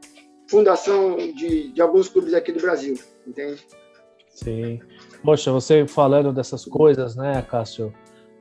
fundação 0.49 1.17
de, 1.17 1.73
de 1.73 1.83
alguns 1.83 2.09
clubes 2.09 2.33
aqui 2.33 2.53
do 2.53 2.61
Brasil, 2.61 2.99
entende? 3.27 3.67
Sim. 4.31 4.81
Poxa, 5.23 5.51
você 5.51 5.87
falando 5.87 6.33
dessas 6.33 6.65
coisas, 6.65 7.17
né, 7.17 7.43
Cássio? 7.43 7.93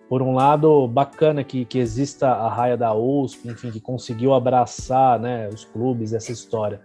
Por 0.10 0.22
um 0.22 0.34
lado, 0.34 0.88
bacana 0.88 1.44
que, 1.44 1.66
que 1.66 1.80
exista 1.80 2.30
a 2.30 2.50
raia 2.50 2.78
da 2.78 2.94
USP, 2.94 3.50
enfim, 3.50 3.72
que 3.72 3.82
conseguiu 3.82 4.34
abraçar 4.34 5.20
né, 5.20 5.50
os 5.50 5.66
clubes, 5.66 6.14
essa 6.14 6.32
história. 6.32 6.82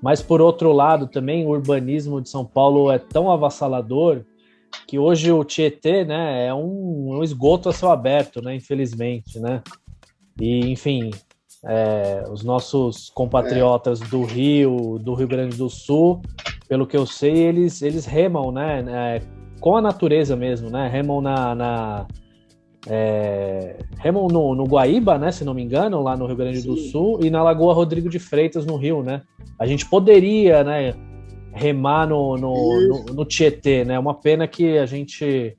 Mas, 0.00 0.22
por 0.22 0.40
outro 0.40 0.72
lado, 0.72 1.06
também 1.06 1.46
o 1.46 1.50
urbanismo 1.50 2.20
de 2.20 2.28
São 2.28 2.44
Paulo 2.44 2.92
é 2.92 2.98
tão 2.98 3.30
avassalador 3.30 4.22
que 4.86 4.98
hoje 4.98 5.32
o 5.32 5.42
Tietê 5.44 6.04
né, 6.04 6.46
é 6.46 6.54
um, 6.54 7.16
um 7.16 7.24
esgoto 7.24 7.68
a 7.68 7.72
céu 7.72 7.90
aberto, 7.90 8.40
né, 8.40 8.54
infelizmente. 8.54 9.40
Né? 9.40 9.62
E, 10.40 10.70
enfim, 10.70 11.10
é, 11.64 12.24
os 12.30 12.44
nossos 12.44 13.10
compatriotas 13.10 14.00
é. 14.00 14.06
do 14.06 14.22
Rio, 14.22 14.98
do 14.98 15.14
Rio 15.14 15.26
Grande 15.26 15.56
do 15.56 15.70
Sul, 15.70 16.20
pelo 16.68 16.86
que 16.86 16.96
eu 16.96 17.06
sei, 17.06 17.34
eles, 17.34 17.82
eles 17.82 18.04
remam 18.04 18.52
né, 18.52 18.82
né 18.82 19.20
com 19.60 19.76
a 19.76 19.80
natureza 19.80 20.36
mesmo, 20.36 20.68
né? 20.68 20.88
Remam 20.88 21.22
na, 21.22 21.54
na 21.54 22.06
é, 22.86 23.76
no, 24.12 24.54
no, 24.54 24.64
Guaíba, 24.64 25.18
né, 25.18 25.32
se 25.32 25.44
não 25.44 25.54
me 25.54 25.62
engano, 25.62 26.02
lá 26.02 26.16
no 26.16 26.26
Rio 26.26 26.36
Grande 26.36 26.60
Sim. 26.60 26.68
do 26.68 26.76
Sul, 26.76 27.20
e 27.22 27.30
na 27.30 27.42
Lagoa 27.42 27.72
Rodrigo 27.72 28.08
de 28.08 28.18
Freitas, 28.18 28.66
no 28.66 28.76
Rio, 28.76 29.02
né? 29.02 29.22
A 29.58 29.66
gente 29.66 29.86
poderia, 29.86 30.62
né, 30.62 30.94
remar 31.52 32.06
no, 32.06 32.36
no, 32.36 32.88
no, 32.88 33.04
no 33.14 33.24
Tietê, 33.24 33.84
né? 33.84 33.98
Uma 33.98 34.14
pena 34.14 34.46
que 34.46 34.76
a 34.76 34.84
gente, 34.84 35.56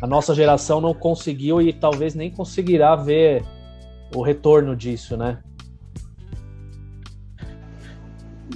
a 0.00 0.06
nossa 0.06 0.34
geração 0.34 0.80
não 0.80 0.94
conseguiu 0.94 1.60
e 1.60 1.72
talvez 1.72 2.14
nem 2.14 2.30
conseguirá 2.30 2.96
ver 2.96 3.44
o 4.14 4.22
retorno 4.22 4.74
disso, 4.74 5.16
né? 5.16 5.38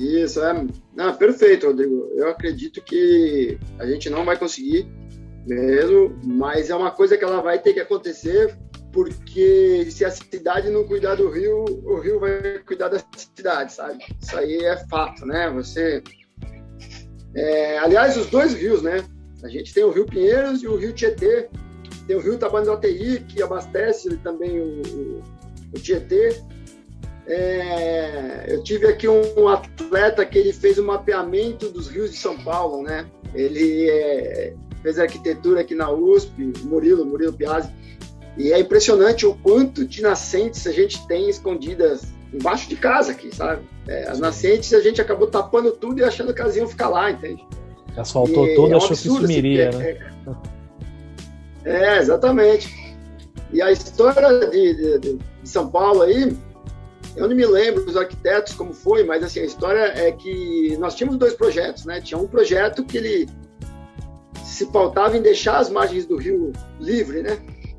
Isso, 0.01 0.43
é. 0.43 0.67
Não, 0.97 1.15
perfeito, 1.15 1.67
Rodrigo. 1.67 2.09
Eu 2.17 2.31
acredito 2.31 2.83
que 2.83 3.59
a 3.79 3.87
gente 3.87 4.09
não 4.09 4.25
vai 4.25 4.39
conseguir 4.39 4.89
mesmo, 5.47 6.19
mas 6.25 6.71
é 6.71 6.75
uma 6.75 6.91
coisa 6.91 7.17
que 7.17 7.25
ela 7.25 7.41
vai 7.41 7.59
ter 7.59 7.75
que 7.75 7.81
acontecer, 7.81 8.57
porque 8.93 9.87
se 9.91 10.05
a 10.05 10.11
cidade 10.11 10.71
não 10.71 10.85
cuidar 10.85 11.15
do 11.15 11.31
rio, 11.31 11.65
o 11.85 11.99
rio 11.99 12.21
vai 12.21 12.59
cuidar 12.61 12.89
da 12.89 13.01
cidade, 13.17 13.73
sabe? 13.73 14.05
Isso 14.21 14.37
aí 14.37 14.57
é 14.65 14.77
fato, 14.89 15.25
né? 15.27 15.51
Você. 15.51 16.03
É, 17.35 17.79
aliás, 17.79 18.17
os 18.17 18.27
dois 18.27 18.53
rios, 18.55 18.83
né? 18.83 19.05
A 19.43 19.49
gente 19.49 19.75
tem 19.75 19.83
o 19.83 19.91
Rio 19.91 20.07
Pinheiros 20.07 20.63
e 20.63 20.69
o 20.69 20.77
Rio 20.77 20.93
Tietê. 20.93 21.49
Tem 22.07 22.17
o 22.17 22.21
Rio 22.21 22.39
Tabandoteí, 22.39 23.21
que 23.21 23.43
abastece 23.43 24.17
também 24.19 24.61
o, 24.61 25.23
o 25.75 25.81
Tietê. 25.81 26.37
É, 27.27 28.47
eu 28.49 28.63
tive 28.63 28.87
aqui 28.87 29.09
um 29.09 29.49
atleta 29.49 30.25
que 30.27 30.39
ele 30.39 30.53
fez 30.53 30.79
um 30.79 30.85
mapeamento 30.85 31.71
dos 31.71 31.89
rios 31.89 32.11
de 32.11 32.17
São 32.17 32.37
Paulo, 32.43 32.83
né? 32.83 33.07
Ele 33.35 33.89
é, 33.89 34.55
fez 34.83 34.99
arquitetura 34.99 35.61
aqui 35.61 35.75
na 35.75 35.91
USP, 35.91 36.53
Murilo, 36.65 37.05
Murilo 37.05 37.33
Piazzi. 37.33 37.71
E 38.37 38.53
é 38.53 38.59
impressionante 38.59 39.27
o 39.27 39.35
quanto 39.35 39.87
de 39.87 40.03
nascentes 40.03 40.67
a 40.67 40.73
gente 40.73 41.07
tem 41.07 41.29
escondidas 41.29 42.03
embaixo 42.33 42.69
de 42.69 42.77
casa 42.77 43.13
aqui, 43.13 43.35
sabe? 43.35 43.63
É, 43.87 44.09
as 44.09 44.19
nascentes 44.19 44.73
a 44.73 44.81
gente 44.81 45.01
acabou 45.01 45.27
tapando 45.27 45.71
tudo 45.73 46.01
e 46.01 46.05
achando 46.05 46.33
que 46.33 46.41
elas 46.41 46.57
iam 46.57 46.67
ficar 46.67 46.89
lá, 46.89 47.11
entende? 47.11 47.47
Asfaltou 47.97 48.47
e 48.47 48.55
tudo, 48.55 48.73
é 48.73 48.75
um 48.75 48.77
achou 48.79 48.89
absurdo, 48.91 49.27
que 49.27 49.35
sumiria, 49.35 49.69
assim, 49.69 49.79
né? 49.79 50.13
É, 51.65 51.97
é, 51.97 51.99
exatamente. 51.99 52.97
E 53.53 53.61
a 53.61 53.71
história 53.71 54.49
de, 54.49 54.99
de, 54.99 54.99
de, 54.99 55.19
São 55.45 55.69
Paulo 55.69 56.03
aí, 56.03 56.35
eu 57.15 57.29
não 57.29 57.37
me 57.37 57.45
lembro 57.45 57.85
dos 57.85 57.97
arquitetos 57.97 58.55
como 58.55 58.73
foi, 58.73 59.05
mas 59.05 59.23
assim, 59.23 59.41
a 59.41 59.45
história 59.45 59.93
é 59.95 60.11
que 60.11 60.75
nós 60.79 60.95
tínhamos 60.95 61.19
dois 61.19 61.35
projetos, 61.35 61.85
né? 61.85 62.01
Tinha 62.01 62.19
um 62.19 62.27
projeto 62.27 62.83
que 62.83 62.97
ele 62.97 63.29
se 64.53 64.67
pautava 64.67 65.17
em 65.17 65.23
deixar 65.23 65.59
as 65.59 65.71
margens 65.71 66.07
do 66.07 66.17
rio 66.17 66.53
livre, 66.79 67.23
né? 67.23 67.39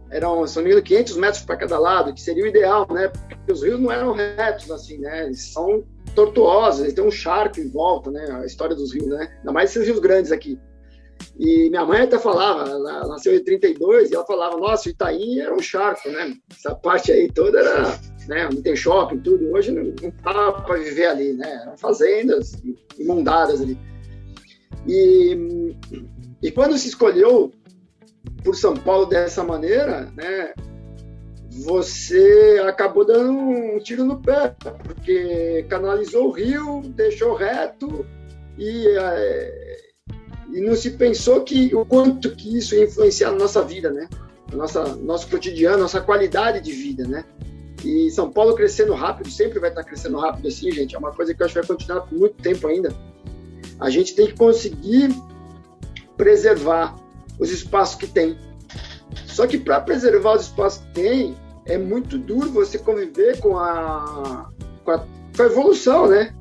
Eram, 0.10 0.46
se 0.46 0.56
não 0.56 0.64
me 0.64 0.70
engano, 0.70 0.84
500 0.84 1.18
metros 1.18 1.44
para 1.44 1.56
cada 1.56 1.80
lado, 1.80 2.14
que 2.14 2.22
seria 2.22 2.44
o 2.44 2.48
ideal, 2.48 2.88
né? 2.92 3.08
Porque 3.08 3.52
os 3.52 3.64
rios 3.64 3.80
não 3.80 3.92
eram 3.92 4.14
retos, 4.14 4.70
assim, 4.70 4.98
né? 5.00 5.26
Eles 5.26 5.52
são 5.52 5.84
tortuosos, 6.16 6.82
eles 6.82 6.94
têm 6.94 7.04
um 7.04 7.12
charco 7.12 7.60
em 7.60 7.70
volta, 7.70 8.12
né? 8.12 8.26
A 8.42 8.46
história 8.46 8.76
dos 8.76 8.94
rios, 8.94 9.08
né? 9.08 9.32
Ainda 9.40 9.52
mais 9.52 9.72
esses 9.72 9.88
rios 9.88 10.00
grandes 10.00 10.32
aqui. 10.32 10.60
E 11.40 11.70
minha 11.70 11.86
mãe 11.86 12.02
até 12.02 12.20
falava, 12.20 12.70
ela 12.70 13.08
nasceu 13.08 13.36
em 13.36 13.44
32, 13.44 14.12
e 14.12 14.16
ela 14.16 14.26
falava, 14.26 14.58
nossa, 14.58 14.90
Itaim 14.90 15.40
era 15.40 15.54
um 15.54 15.62
charco, 15.62 16.10
né? 16.10 16.34
Essa 16.52 16.76
parte 16.76 17.12
aí 17.12 17.32
toda 17.32 17.60
era, 17.60 18.00
né? 18.28 18.50
Não 18.54 18.62
tem 18.62 18.76
shopping, 18.76 19.20
tudo. 19.20 19.52
Hoje 19.52 19.72
não, 19.72 19.84
não 19.84 20.14
dá 20.24 20.52
para 20.52 20.78
viver 20.78 21.08
ali, 21.08 21.34
né? 21.34 21.62
Eram 21.64 21.78
fazendas 21.78 22.54
inundadas 23.00 23.62
ali. 23.62 23.78
E 24.88 25.76
e 26.44 26.52
quando 26.52 26.78
se 26.78 26.90
escolheu 26.90 27.54
por 28.44 28.54
São 28.54 28.76
Paulo 28.76 29.06
dessa 29.06 29.42
maneira, 29.46 30.12
né, 30.14 30.54
você 31.62 32.62
acabou 32.68 33.06
dando 33.06 33.32
um 33.32 33.80
tiro 33.80 34.04
no 34.04 34.22
pé, 34.22 34.54
porque 34.84 35.66
canalizou 35.70 36.28
o 36.28 36.32
rio, 36.32 36.82
deixou 36.96 37.34
reto 37.34 38.06
e, 38.58 38.88
é, 38.90 39.78
e 40.52 40.60
não 40.60 40.76
se 40.76 40.92
pensou 40.92 41.42
que 41.42 41.74
o 41.74 41.86
quanto 41.86 42.36
que 42.36 42.58
isso 42.58 42.76
ia 42.76 42.84
influenciar 42.84 43.32
na 43.32 43.38
nossa 43.38 43.62
vida, 43.62 43.90
né? 43.90 44.10
Nossa, 44.52 44.96
nosso 44.98 45.30
cotidiano, 45.30 45.80
nossa 45.80 46.02
qualidade 46.02 46.60
de 46.60 46.74
vida, 46.74 47.08
né? 47.08 47.24
E 47.86 48.10
São 48.12 48.30
Paulo 48.30 48.54
crescendo 48.54 48.94
rápido, 48.94 49.30
sempre 49.30 49.60
vai 49.60 49.70
estar 49.70 49.84
crescendo 49.84 50.18
rápido 50.18 50.48
assim, 50.48 50.72
gente. 50.72 50.94
É 50.94 51.00
uma 51.00 51.12
coisa 51.12 51.34
que 51.34 51.42
eu 51.42 51.46
acho 51.46 51.54
que 51.54 51.60
vai 51.62 51.78
continuar 51.78 52.02
por 52.02 52.18
muito 52.18 52.36
tempo 52.42 52.68
ainda. 52.68 52.94
A 53.80 53.90
gente 53.90 54.14
tem 54.14 54.28
que 54.28 54.36
conseguir 54.36 55.10
preservar 56.18 56.96
os 57.40 57.52
espaços 57.52 57.96
que 57.96 58.08
tem. 58.08 58.38
Só 59.26 59.48
que 59.48 59.58
para 59.58 59.82
preservar 59.82 60.36
os 60.36 60.44
espaços 60.44 60.84
que 60.86 60.94
tem, 60.94 61.36
é 61.66 61.78
muito 61.78 62.18
duro 62.18 62.50
você 62.52 62.78
conviver 62.78 63.40
com 63.40 63.58
a, 63.58 64.50
com 64.84 64.92
a, 64.92 65.00
com 65.00 65.42
a 65.42 65.46
evolução, 65.46 66.08
né? 66.08 66.34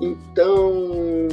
Então, 0.00 1.28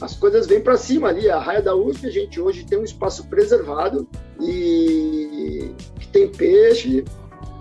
as 0.00 0.14
coisas 0.14 0.46
vêm 0.46 0.60
para 0.60 0.76
cima 0.76 1.08
ali. 1.08 1.28
A 1.28 1.38
raia 1.38 1.62
da 1.62 1.74
USP, 1.74 2.06
a 2.06 2.10
gente 2.10 2.40
hoje 2.40 2.64
tem 2.64 2.78
um 2.78 2.84
espaço 2.84 3.26
preservado 3.26 4.08
e 4.40 5.74
tem 6.12 6.28
peixe, 6.28 7.04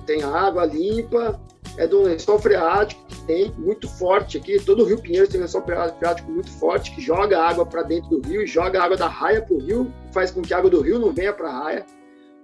tem 0.06 0.24
água 0.24 0.66
limpa, 0.66 1.40
é 1.78 1.86
do 1.86 2.04
lençol 2.04 2.40
freático 2.40 3.07
tem 3.28 3.52
muito 3.58 3.88
forte 3.88 4.38
aqui. 4.38 4.60
Todo 4.60 4.82
o 4.82 4.86
Rio 4.86 5.00
Pinheiros 5.00 5.30
tem 5.30 5.40
lençol 5.40 5.62
freático 5.62 6.32
muito 6.32 6.50
forte 6.50 6.96
que 6.96 7.02
joga 7.02 7.40
água 7.40 7.66
para 7.66 7.84
dentro 7.84 8.10
do 8.10 8.28
rio 8.28 8.42
e 8.42 8.48
joga 8.48 8.82
água 8.82 8.98
da 8.98 9.08
raia 9.08 9.42
para 9.42 9.54
o 9.54 9.60
rio, 9.60 9.94
faz 10.12 10.32
com 10.32 10.42
que 10.42 10.54
a 10.54 10.58
água 10.58 10.70
do 10.70 10.82
rio 10.82 10.98
não 10.98 11.12
venha 11.12 11.34
para 11.34 11.50
a 11.50 11.64
raia. 11.64 11.86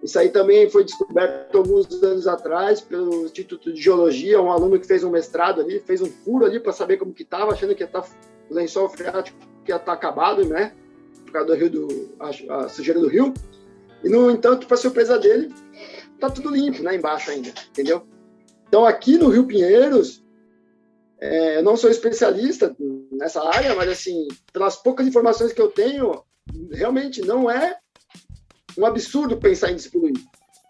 Isso 0.03 0.19
aí 0.19 0.29
também 0.29 0.69
foi 0.69 0.83
descoberto 0.83 1.57
alguns 1.57 1.89
anos 2.03 2.27
atrás 2.27 2.81
pelo 2.81 3.25
Instituto 3.25 3.71
de 3.71 3.81
Geologia, 3.81 4.41
um 4.41 4.51
aluno 4.51 4.77
que 4.77 4.85
fez 4.85 5.01
um 5.01 5.09
mestrado 5.09 5.61
ali, 5.61 5.79
fez 5.79 6.01
um 6.01 6.11
furo 6.11 6.45
ali 6.45 6.59
para 6.59 6.73
saber 6.73 6.97
como 6.97 7.13
que 7.13 7.23
estava, 7.23 7.53
achando 7.53 7.73
que 7.73 7.87
tá, 7.87 8.03
o 8.49 8.53
lençol 8.53 8.89
freático 8.89 9.37
que 9.63 9.71
ia 9.71 9.77
estar 9.77 9.85
tá 9.85 9.93
acabado, 9.93 10.43
né? 10.43 10.73
Por 11.23 11.31
causa 11.31 11.47
do 11.47 11.55
rio 11.55 11.69
do 11.69 12.09
a, 12.19 12.63
a 12.65 12.69
sujeira 12.69 12.99
do 12.99 13.07
rio. 13.07 13.33
E 14.03 14.09
no 14.09 14.29
entanto, 14.29 14.67
para 14.67 14.75
surpresa 14.75 15.17
dele, 15.17 15.53
tá 16.19 16.29
tudo 16.29 16.49
limpo, 16.49 16.83
né, 16.83 16.97
embaixo 16.97 17.31
ainda, 17.31 17.53
entendeu? 17.69 18.05
Então, 18.67 18.85
aqui 18.85 19.17
no 19.17 19.29
Rio 19.29 19.45
Pinheiros, 19.45 20.22
é, 21.23 21.57
eu 21.57 21.63
não 21.63 21.77
sou 21.77 21.89
especialista 21.89 22.75
nessa 23.13 23.41
área, 23.47 23.73
mas, 23.75 23.87
assim, 23.87 24.27
pelas 24.51 24.75
poucas 24.75 25.07
informações 25.07 25.53
que 25.53 25.61
eu 25.61 25.69
tenho, 25.69 26.21
realmente 26.69 27.21
não 27.21 27.49
é 27.49 27.77
um 28.77 28.85
absurdo 28.85 29.37
pensar 29.37 29.71
em 29.71 29.77
despoluir. 29.77 30.17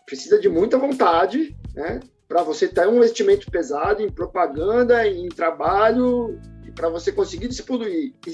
Precisa 0.06 0.40
de 0.40 0.48
muita 0.48 0.78
vontade, 0.78 1.58
né? 1.74 2.02
Para 2.28 2.44
você 2.44 2.68
ter 2.68 2.88
um 2.88 2.98
investimento 2.98 3.50
pesado 3.50 4.04
em 4.04 4.12
propaganda, 4.12 5.08
em 5.08 5.28
trabalho, 5.28 6.40
para 6.76 6.88
você 6.88 7.12
conseguir 7.12 7.48
despoluir. 7.48 8.14
E, 8.28 8.32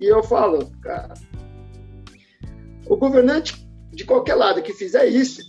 e 0.00 0.06
eu 0.06 0.22
falo, 0.22 0.70
cara, 0.80 1.12
o 2.86 2.96
governante 2.96 3.68
de 3.92 4.04
qualquer 4.06 4.36
lado 4.36 4.62
que 4.62 4.72
fizer 4.72 5.04
isso, 5.08 5.42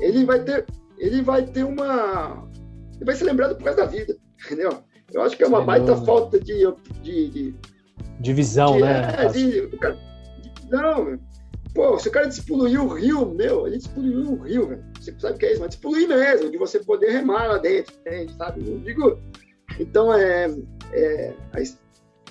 ele 0.00 0.24
vai 0.24 0.42
ter, 0.42 0.66
ele 0.98 1.22
vai 1.22 1.46
ter 1.46 1.62
uma, 1.62 2.48
ele 2.96 3.04
vai 3.04 3.14
ser 3.14 3.24
lembrado 3.24 3.54
por 3.54 3.62
causa 3.62 3.82
da 3.82 3.86
vida, 3.86 4.16
entendeu? 4.44 4.89
Eu 5.12 5.22
acho 5.22 5.36
que 5.36 5.42
é 5.42 5.46
uma 5.46 5.62
baita 5.62 5.96
falta 5.96 6.38
de, 6.38 6.66
de, 7.02 7.28
de 7.30 7.54
divisão, 8.20 8.74
de, 8.74 8.82
né? 8.82 9.14
É, 9.18 9.26
de, 9.26 9.68
cara, 9.78 9.98
não, 10.70 11.18
pô, 11.74 11.98
se 11.98 12.08
o 12.08 12.12
cara 12.12 12.28
despoluir 12.28 12.82
o 12.82 12.88
rio, 12.88 13.34
meu, 13.34 13.66
ele 13.66 13.78
despoluiu 13.78 14.32
o 14.32 14.42
rio, 14.42 14.68
velho. 14.68 14.84
Você 15.00 15.14
sabe 15.18 15.34
o 15.34 15.38
que 15.38 15.46
é 15.46 15.52
isso, 15.52 15.60
mas 15.60 15.70
despoluir 15.70 16.08
mesmo, 16.08 16.50
de 16.50 16.58
você 16.58 16.78
poder 16.78 17.10
remar 17.10 17.48
lá 17.48 17.58
dentro, 17.58 17.94
entende? 18.00 18.34
Sabe? 18.36 18.68
Eu 18.68 18.78
digo, 18.78 19.18
então 19.78 20.12
é, 20.14 20.54
é 20.92 21.34
as, 21.52 21.78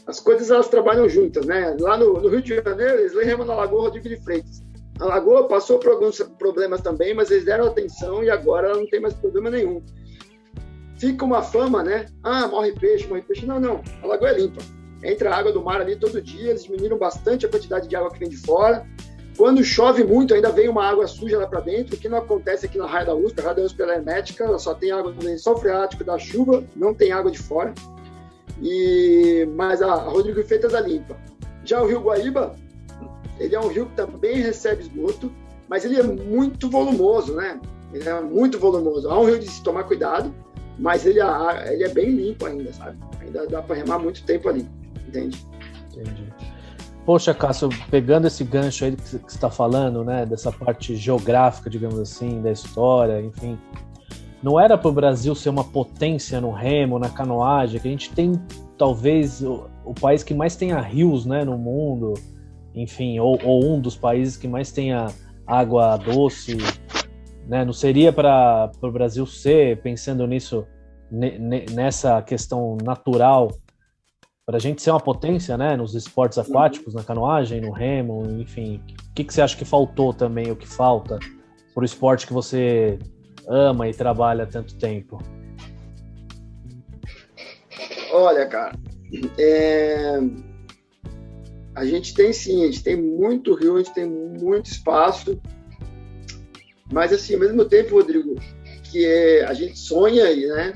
as, 0.07 0.19
coisas 0.19 0.49
elas 0.49 0.67
trabalham 0.67 1.09
juntas, 1.09 1.45
né? 1.45 1.75
Lá 1.79 1.97
no, 1.97 2.13
no 2.13 2.29
Rio 2.29 2.41
de 2.41 2.55
Janeiro 2.55 2.99
eles 2.99 3.13
remam 3.15 3.45
na 3.45 3.55
Lagoa 3.55 3.83
Rodrigo 3.83 4.07
de 4.07 4.17
Freitas. 4.23 4.61
A 4.99 5.05
Lagoa 5.05 5.47
passou 5.47 5.79
por 5.79 5.91
alguns 5.91 6.19
problemas 6.37 6.81
também, 6.81 7.13
mas 7.13 7.31
eles 7.31 7.45
deram 7.45 7.67
atenção 7.67 8.23
e 8.23 8.29
agora 8.29 8.67
ela 8.67 8.77
não 8.77 8.87
tem 8.87 8.99
mais 8.99 9.13
problema 9.13 9.49
nenhum. 9.49 9.81
Fica 10.99 11.23
uma 11.23 11.41
fama, 11.41 11.81
né? 11.81 12.07
Ah, 12.21 12.47
morre 12.47 12.73
peixe, 12.73 13.07
morre 13.07 13.21
peixe. 13.21 13.45
Não, 13.45 13.59
não. 13.59 13.81
A 14.03 14.07
lagoa 14.07 14.29
é 14.29 14.37
limpa. 14.37 14.61
Entra 15.01 15.33
água 15.33 15.51
do 15.51 15.63
mar 15.63 15.79
ali 15.79 15.95
todo 15.95 16.21
dia, 16.21 16.49
eles 16.49 16.65
diminuíram 16.65 16.97
bastante 16.97 17.45
a 17.45 17.49
quantidade 17.49 17.87
de 17.87 17.95
água 17.95 18.11
que 18.11 18.19
vem 18.19 18.29
de 18.29 18.37
fora. 18.37 18.85
Quando 19.37 19.63
chove 19.63 20.03
muito, 20.03 20.33
ainda 20.33 20.51
vem 20.51 20.67
uma 20.67 20.85
água 20.85 21.07
suja 21.07 21.37
lá 21.37 21.47
para 21.47 21.61
dentro, 21.61 21.95
o 21.95 21.97
que 21.97 22.09
não 22.09 22.17
acontece 22.17 22.65
aqui 22.65 22.77
na 22.77 22.85
Raia 22.85 23.05
da 23.05 23.15
USP. 23.15 23.39
A 23.39 23.43
Raia 23.43 23.55
da 23.55 23.61
USP 23.61 23.81
é 23.81 23.95
hermética, 23.95 24.43
ela 24.43 24.59
só 24.59 24.73
tem 24.73 24.91
água 24.91 25.13
do 25.13 25.25
lençol 25.25 25.57
freático 25.57 26.03
da 26.03 26.19
chuva, 26.19 26.61
não 26.75 26.93
tem 26.93 27.13
água 27.13 27.31
de 27.31 27.39
fora. 27.39 27.73
E 28.61 29.47
Mas 29.55 29.81
a 29.81 29.95
Rodrigo 29.95 30.43
Freitas 30.43 30.73
é 30.73 30.81
limpa. 30.81 31.15
Já 31.63 31.81
o 31.81 31.87
Rio 31.87 32.01
Guaíba, 32.01 32.53
ele 33.39 33.55
é 33.55 33.59
um 33.59 33.67
rio 33.67 33.85
que 33.85 33.95
também 33.95 34.41
recebe 34.41 34.81
esgoto, 34.81 35.31
mas 35.69 35.85
ele 35.85 35.97
é 35.97 36.03
muito 36.03 36.69
volumoso, 36.69 37.33
né? 37.35 37.61
Ele 37.93 38.09
é 38.09 38.19
muito 38.19 38.59
volumoso. 38.59 39.07
É 39.07 39.13
um 39.13 39.23
rio 39.23 39.39
de 39.39 39.49
se 39.49 39.63
tomar 39.63 39.83
cuidado, 39.83 40.35
mas 40.79 41.05
ele, 41.05 41.19
ele 41.19 41.83
é 41.83 41.89
bem 41.89 42.09
limpo 42.11 42.45
ainda, 42.45 42.71
sabe? 42.73 42.97
Ainda 43.21 43.45
dá 43.47 43.61
para 43.61 43.75
remar 43.75 43.99
muito 43.99 44.23
tempo 44.23 44.49
ali, 44.49 44.67
entende? 45.07 45.45
Entendi. 45.91 46.33
Poxa, 47.05 47.33
Cássio, 47.33 47.69
pegando 47.89 48.27
esse 48.27 48.43
gancho 48.43 48.85
aí 48.85 48.95
que 48.95 49.09
você 49.09 49.17
está 49.17 49.49
falando, 49.49 50.03
né, 50.03 50.25
dessa 50.25 50.51
parte 50.51 50.95
geográfica, 50.95 51.69
digamos 51.69 51.99
assim, 51.99 52.41
da 52.41 52.51
história, 52.51 53.19
enfim, 53.21 53.57
não 54.41 54.59
era 54.59 54.77
para 54.77 54.89
o 54.89 54.93
Brasil 54.93 55.33
ser 55.35 55.49
uma 55.49 55.63
potência 55.63 56.39
no 56.39 56.51
remo, 56.51 56.99
na 56.99 57.09
canoagem, 57.09 57.79
que 57.79 57.87
a 57.87 57.91
gente 57.91 58.11
tem 58.11 58.39
talvez 58.77 59.41
o, 59.41 59.67
o 59.83 59.93
país 59.93 60.23
que 60.23 60.33
mais 60.33 60.55
tenha 60.55 60.79
rios, 60.79 61.25
né, 61.25 61.43
no 61.43 61.57
mundo, 61.57 62.13
enfim, 62.73 63.19
ou, 63.19 63.39
ou 63.43 63.65
um 63.65 63.81
dos 63.81 63.95
países 63.95 64.37
que 64.37 64.47
mais 64.47 64.71
tenha 64.71 65.07
água 65.45 65.97
doce, 65.97 66.57
né? 67.49 67.65
Não 67.65 67.73
seria 67.73 68.13
para 68.13 68.71
o 68.79 68.91
Brasil 68.91 69.25
ser, 69.25 69.81
pensando 69.81 70.25
nisso, 70.27 70.67
nessa 71.11 72.21
questão 72.21 72.77
natural, 72.83 73.49
para 74.45 74.57
a 74.57 74.59
gente 74.59 74.83
ser 74.83 74.91
uma 74.91 74.99
potência, 74.99 75.57
né? 75.57 75.75
Nos 75.75 75.95
esportes 75.95 76.37
aquáticos, 76.37 76.93
na 76.93 77.03
canoagem, 77.03 77.59
no 77.59 77.71
remo, 77.71 78.23
enfim. 78.39 78.79
O 79.09 79.13
que, 79.15 79.23
que 79.23 79.33
você 79.33 79.41
acha 79.41 79.57
que 79.57 79.65
faltou 79.65 80.13
também, 80.13 80.51
o 80.51 80.55
que 80.55 80.67
falta 80.67 81.17
para 81.73 81.81
o 81.81 81.85
esporte 81.85 82.27
que 82.27 82.33
você 82.33 82.99
ama 83.47 83.87
e 83.87 83.93
trabalha 83.95 84.43
há 84.43 84.47
tanto 84.47 84.77
tempo? 84.77 85.17
Olha, 88.11 88.45
cara, 88.45 88.77
é... 89.39 90.19
a 91.73 91.83
gente 91.83 92.13
tem 92.13 92.31
sim, 92.31 92.63
a 92.63 92.65
gente 92.67 92.83
tem 92.83 92.95
muito 92.95 93.55
rio, 93.55 93.75
a 93.75 93.77
gente 93.79 93.93
tem 93.93 94.07
muito 94.07 94.67
espaço, 94.67 95.39
mas, 96.91 97.13
assim, 97.13 97.35
ao 97.35 97.39
mesmo 97.39 97.65
tempo, 97.65 97.95
Rodrigo, 97.95 98.35
que 98.83 99.05
é, 99.05 99.45
a 99.45 99.53
gente 99.53 99.77
sonha, 99.77 100.23
né? 100.35 100.73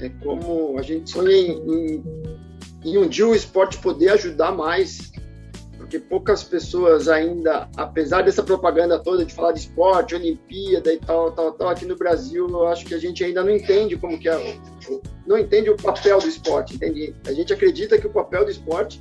É 0.00 0.08
como 0.22 0.78
a 0.78 0.82
gente 0.82 1.10
sonha 1.10 1.30
em, 1.30 2.02
em, 2.84 2.98
um 2.98 3.08
dia 3.08 3.26
o 3.26 3.34
esporte 3.34 3.78
poder 3.78 4.10
ajudar 4.10 4.52
mais, 4.52 5.12
porque 5.78 5.98
poucas 5.98 6.42
pessoas 6.42 7.08
ainda, 7.08 7.68
apesar 7.76 8.22
dessa 8.22 8.42
propaganda 8.42 8.98
toda 8.98 9.24
de 9.24 9.32
falar 9.32 9.52
de 9.52 9.60
esporte, 9.60 10.14
Olimpíada 10.14 10.92
e 10.92 10.98
tal, 10.98 11.30
tal, 11.32 11.52
tal, 11.52 11.68
aqui 11.68 11.86
no 11.86 11.96
Brasil, 11.96 12.48
eu 12.48 12.66
acho 12.66 12.84
que 12.84 12.94
a 12.94 12.98
gente 12.98 13.22
ainda 13.22 13.42
não 13.42 13.50
entende 13.50 13.96
como 13.96 14.18
que 14.18 14.28
é, 14.28 14.58
não 15.26 15.38
entende 15.38 15.70
o 15.70 15.76
papel 15.76 16.18
do 16.18 16.28
esporte, 16.28 16.74
entende? 16.74 17.14
A 17.26 17.32
gente 17.32 17.52
acredita 17.52 17.98
que 17.98 18.06
o 18.06 18.10
papel 18.10 18.44
do 18.44 18.50
esporte 18.50 19.00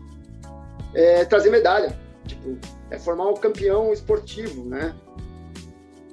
é 0.93 1.25
trazer 1.25 1.49
medalha, 1.49 1.97
tipo, 2.27 2.57
é 2.91 2.99
formar 2.99 3.29
um 3.29 3.33
campeão 3.33 3.91
esportivo, 3.91 4.63
né? 4.63 4.93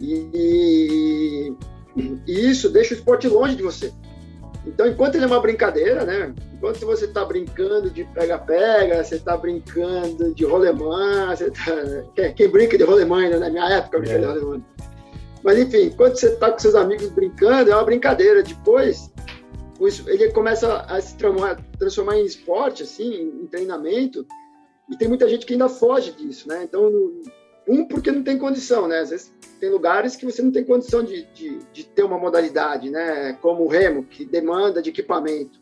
E, 0.01 1.55
e, 2.27 2.51
isso 2.51 2.71
deixa 2.71 2.95
o 2.95 2.97
esporte 2.97 3.29
longe 3.29 3.57
de 3.57 3.63
você. 3.63 3.93
Então, 4.67 4.87
enquanto 4.87 5.15
ele 5.15 5.25
é 5.25 5.27
uma 5.27 5.41
brincadeira, 5.41 6.05
né? 6.05 6.35
Enquanto 6.55 6.85
você 6.85 7.07
está 7.07 7.25
brincando 7.25 7.91
de 7.91 8.05
pega-pega, 8.05 9.03
você 9.03 9.17
está 9.17 9.37
brincando 9.37 10.35
de 10.35 10.45
rolemã, 10.45 11.35
você 11.35 11.51
tá... 11.51 12.31
quem 12.37 12.49
brinca 12.49 12.77
de 12.77 12.85
rolemã 12.85 13.23
ainda 13.23 13.41
na 13.41 13.49
minha 13.49 13.69
época 13.71 13.99
brinca 13.99 14.17
é. 14.17 14.19
de 14.19 14.27
rolemã. 14.27 14.63
Mas 15.43 15.59
enfim, 15.59 15.85
enquanto 15.85 16.17
você 16.17 16.29
está 16.29 16.51
com 16.51 16.59
seus 16.59 16.75
amigos 16.75 17.09
brincando, 17.09 17.71
é 17.71 17.75
uma 17.75 17.85
brincadeira. 17.85 18.43
Depois, 18.43 19.11
ele 20.07 20.31
começa 20.33 20.81
a 20.83 21.01
se 21.01 21.17
transformar 21.17 22.19
em 22.19 22.27
esporte, 22.27 22.83
assim, 22.83 23.33
em 23.43 23.47
treinamento, 23.47 24.27
e 24.91 24.97
tem 24.97 25.09
muita 25.09 25.29
gente 25.29 25.47
que 25.47 25.55
ainda 25.55 25.69
foge 25.69 26.13
disso, 26.13 26.47
né? 26.49 26.65
Então, 26.65 26.91
um, 27.71 27.85
porque 27.87 28.11
não 28.11 28.23
tem 28.23 28.37
condição, 28.37 28.89
né? 28.89 28.99
Às 28.99 29.11
vezes 29.11 29.33
tem 29.61 29.71
lugares 29.71 30.17
que 30.17 30.25
você 30.25 30.43
não 30.43 30.51
tem 30.51 30.65
condição 30.65 31.05
de, 31.05 31.25
de, 31.33 31.59
de 31.73 31.85
ter 31.85 32.03
uma 32.03 32.19
modalidade, 32.19 32.91
né? 32.91 33.35
Como 33.41 33.65
o 33.65 33.69
remo, 33.69 34.05
que 34.05 34.25
demanda 34.25 34.83
de 34.83 34.91
equipamento. 34.91 35.61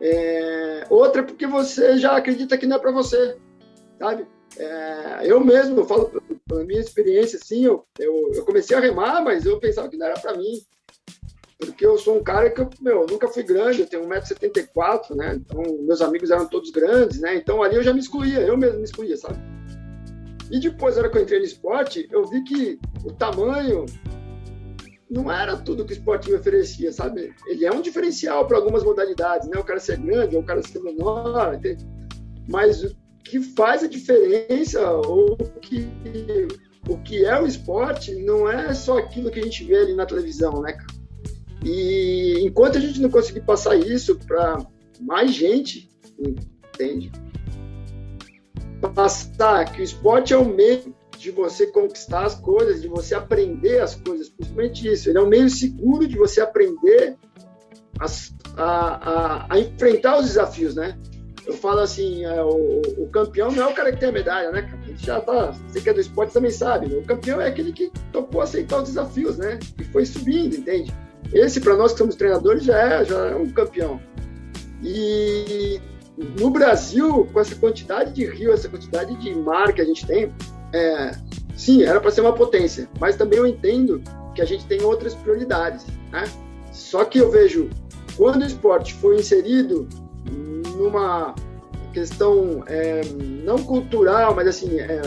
É, 0.00 0.86
outra 0.90 1.22
porque 1.22 1.46
você 1.46 1.98
já 1.98 2.16
acredita 2.16 2.58
que 2.58 2.66
não 2.66 2.76
é 2.76 2.78
para 2.78 2.92
você, 2.92 3.36
sabe? 3.98 4.26
É, 4.56 5.20
eu 5.24 5.40
mesmo, 5.40 5.78
eu 5.78 5.84
falo 5.86 6.22
pela 6.46 6.64
minha 6.64 6.80
experiência, 6.80 7.38
assim, 7.42 7.64
eu, 7.64 7.84
eu, 7.98 8.32
eu, 8.34 8.44
comecei 8.44 8.76
a 8.76 8.80
remar, 8.80 9.22
mas 9.22 9.46
eu 9.46 9.58
pensava 9.58 9.88
que 9.88 9.96
não 9.96 10.06
era 10.06 10.18
para 10.18 10.36
mim. 10.36 10.60
Porque 11.58 11.84
eu 11.84 11.98
sou 11.98 12.16
um 12.16 12.22
cara 12.22 12.50
que, 12.50 12.60
eu, 12.60 12.70
meu, 12.80 13.06
nunca 13.06 13.26
fui 13.26 13.42
grande, 13.42 13.80
eu 13.80 13.86
tenho 13.86 14.06
1,74m, 14.08 15.16
né? 15.16 15.34
Então, 15.34 15.62
meus 15.80 16.00
amigos 16.00 16.30
eram 16.30 16.46
todos 16.46 16.70
grandes, 16.70 17.20
né? 17.20 17.34
Então, 17.34 17.62
ali 17.62 17.76
eu 17.76 17.82
já 17.82 17.92
me 17.92 17.98
excluía, 17.98 18.40
eu 18.40 18.56
mesmo 18.56 18.78
me 18.78 18.84
excluía, 18.84 19.16
sabe? 19.16 19.57
E 20.50 20.58
depois, 20.58 20.94
na 20.94 21.02
hora 21.02 21.10
que 21.10 21.18
eu 21.18 21.22
entrei 21.22 21.38
no 21.40 21.44
esporte, 21.44 22.08
eu 22.10 22.26
vi 22.26 22.42
que 22.42 22.78
o 23.04 23.12
tamanho 23.12 23.84
não 25.10 25.30
era 25.30 25.56
tudo 25.56 25.84
que 25.84 25.92
o 25.92 25.96
esporte 25.96 26.30
me 26.30 26.36
oferecia, 26.36 26.92
sabe? 26.92 27.34
Ele 27.46 27.64
é 27.64 27.72
um 27.72 27.82
diferencial 27.82 28.46
para 28.46 28.56
algumas 28.56 28.82
modalidades, 28.84 29.48
né? 29.48 29.58
O 29.58 29.64
cara 29.64 29.80
ser 29.80 29.98
grande 29.98 30.36
ou 30.36 30.42
o 30.42 30.44
cara 30.44 30.62
ser 30.62 30.80
menor, 30.80 31.54
entende? 31.54 31.86
mas 32.48 32.82
o 32.82 32.96
que 33.22 33.40
faz 33.40 33.84
a 33.84 33.86
diferença 33.86 34.90
ou 34.90 35.34
o 35.34 35.60
que, 35.60 35.86
o 36.88 36.96
que 36.98 37.24
é 37.24 37.40
o 37.40 37.46
esporte 37.46 38.14
não 38.14 38.50
é 38.50 38.72
só 38.72 38.98
aquilo 38.98 39.30
que 39.30 39.38
a 39.38 39.42
gente 39.42 39.64
vê 39.64 39.76
ali 39.76 39.94
na 39.94 40.06
televisão, 40.06 40.62
né, 40.62 40.72
cara? 40.72 40.98
E 41.64 42.40
enquanto 42.40 42.78
a 42.78 42.80
gente 42.80 43.00
não 43.00 43.10
conseguir 43.10 43.42
passar 43.42 43.76
isso 43.76 44.16
para 44.16 44.66
mais 45.00 45.32
gente, 45.32 45.90
entende? 46.18 47.12
Passar 48.80 49.72
que 49.72 49.80
o 49.80 49.84
esporte 49.84 50.32
é 50.32 50.36
o 50.36 50.44
meio 50.44 50.94
de 51.18 51.30
você 51.32 51.66
conquistar 51.66 52.24
as 52.24 52.34
coisas, 52.36 52.80
de 52.80 52.88
você 52.88 53.14
aprender 53.14 53.80
as 53.80 53.94
coisas, 53.96 54.28
principalmente 54.28 54.86
isso. 54.86 55.08
Ele 55.08 55.18
é 55.18 55.20
um 55.20 55.26
meio 55.26 55.50
seguro 55.50 56.06
de 56.06 56.16
você 56.16 56.40
aprender 56.40 57.16
a, 57.98 58.06
a, 58.56 59.46
a 59.50 59.58
enfrentar 59.58 60.18
os 60.18 60.26
desafios, 60.26 60.76
né? 60.76 60.96
Eu 61.44 61.54
falo 61.54 61.80
assim, 61.80 62.24
é, 62.24 62.42
o, 62.42 62.82
o, 62.98 63.08
campeão 63.08 63.50
não 63.50 63.64
é 63.64 63.66
o 63.66 63.74
cara 63.74 63.90
que 63.90 63.98
tem 63.98 64.10
a 64.10 64.12
medalha, 64.12 64.52
né? 64.52 64.70
A 64.70 64.86
gente 64.86 65.04
já 65.04 65.18
tá, 65.18 65.50
você 65.66 65.80
que 65.80 65.88
é 65.88 65.94
do 65.94 66.00
esporte 66.00 66.32
também 66.32 66.50
sabe, 66.50 66.88
né? 66.88 66.96
o 66.98 67.04
campeão 67.04 67.40
é 67.40 67.48
aquele 67.48 67.72
que 67.72 67.90
topou 68.12 68.42
aceitar 68.42 68.82
os 68.82 68.90
desafios, 68.90 69.38
né? 69.38 69.58
E 69.80 69.84
foi 69.84 70.04
subindo, 70.04 70.56
entende? 70.56 70.94
Esse, 71.32 71.60
para 71.60 71.74
nós 71.74 71.92
que 71.92 71.98
somos 71.98 72.16
treinadores, 72.16 72.64
já 72.64 72.78
é, 72.78 73.04
já 73.04 73.28
é 73.28 73.34
um 73.34 73.50
campeão. 73.50 74.00
E 74.82 75.80
no 76.38 76.50
Brasil, 76.50 77.28
com 77.32 77.40
essa 77.40 77.54
quantidade 77.54 78.12
de 78.12 78.26
rio, 78.26 78.52
essa 78.52 78.68
quantidade 78.68 79.14
de 79.16 79.34
mar 79.34 79.72
que 79.72 79.80
a 79.80 79.84
gente 79.84 80.04
tem, 80.06 80.32
é, 80.72 81.12
sim, 81.56 81.82
era 81.84 82.00
para 82.00 82.10
ser 82.10 82.22
uma 82.22 82.32
potência, 82.32 82.88
mas 82.98 83.16
também 83.16 83.38
eu 83.38 83.46
entendo 83.46 84.02
que 84.34 84.42
a 84.42 84.44
gente 84.44 84.66
tem 84.66 84.82
outras 84.82 85.14
prioridades, 85.14 85.86
né? 86.10 86.24
Só 86.72 87.04
que 87.04 87.18
eu 87.18 87.30
vejo 87.30 87.70
quando 88.16 88.42
o 88.42 88.46
esporte 88.46 88.94
foi 88.94 89.16
inserido 89.16 89.88
numa 90.76 91.34
questão 91.92 92.62
é, 92.66 93.02
não 93.44 93.58
cultural, 93.62 94.34
mas 94.34 94.48
assim, 94.48 94.78
é, 94.80 95.02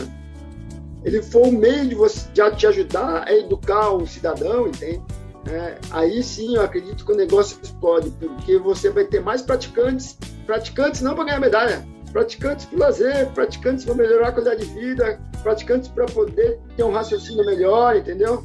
ele 1.04 1.22
foi 1.22 1.42
um 1.42 1.52
meio 1.52 1.88
de 1.88 1.94
você 1.94 2.28
de 2.32 2.56
te 2.56 2.66
ajudar 2.66 3.24
a 3.26 3.32
educar 3.32 3.94
um 3.94 4.06
cidadão, 4.06 4.66
entende? 4.66 5.02
É, 5.46 5.78
aí 5.90 6.22
sim 6.22 6.54
eu 6.54 6.62
acredito 6.62 7.04
que 7.04 7.12
o 7.12 7.16
negócio 7.16 7.58
explode, 7.60 8.10
porque 8.12 8.58
você 8.58 8.90
vai 8.90 9.04
ter 9.04 9.20
mais 9.20 9.42
praticantes 9.42 10.16
praticantes 10.46 11.00
não 11.00 11.14
para 11.14 11.24
ganhar 11.24 11.40
medalha, 11.40 11.86
praticantes 12.12 12.66
para 12.66 12.78
lazer, 12.78 13.32
praticantes 13.32 13.84
para 13.84 13.94
melhorar 13.94 14.28
a 14.28 14.32
qualidade 14.32 14.66
de 14.66 14.74
vida, 14.74 15.20
praticantes 15.42 15.88
para 15.88 16.06
poder 16.06 16.60
ter 16.76 16.84
um 16.84 16.92
raciocínio 16.92 17.44
melhor, 17.44 17.96
entendeu? 17.96 18.44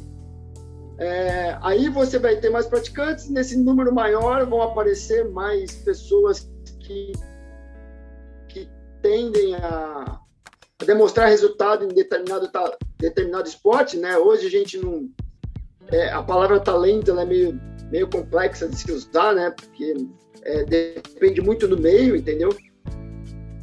É, 0.98 1.56
aí 1.62 1.88
você 1.88 2.18
vai 2.18 2.36
ter 2.36 2.50
mais 2.50 2.66
praticantes, 2.66 3.28
nesse 3.28 3.56
número 3.56 3.94
maior 3.94 4.44
vão 4.46 4.62
aparecer 4.62 5.28
mais 5.28 5.72
pessoas 5.76 6.50
que, 6.80 7.12
que 8.48 8.68
tendem 9.00 9.54
a, 9.54 10.20
a 10.80 10.84
demonstrar 10.84 11.28
resultado 11.28 11.84
em 11.84 11.88
determinado, 11.88 12.50
determinado 12.98 13.48
esporte, 13.48 13.96
né? 13.96 14.18
Hoje 14.18 14.46
a 14.46 14.50
gente 14.50 14.78
não... 14.78 15.08
É, 15.90 16.10
a 16.10 16.22
palavra 16.22 16.60
talento 16.60 17.18
é 17.18 17.24
meio, 17.24 17.60
meio 17.90 18.08
complexa 18.08 18.68
de 18.68 18.76
se 18.76 18.92
usar, 18.92 19.34
né? 19.34 19.50
Porque 19.50 19.94
é, 20.42 20.64
depende 20.64 21.40
muito 21.40 21.66
do 21.66 21.78
meio, 21.78 22.14
entendeu? 22.14 22.54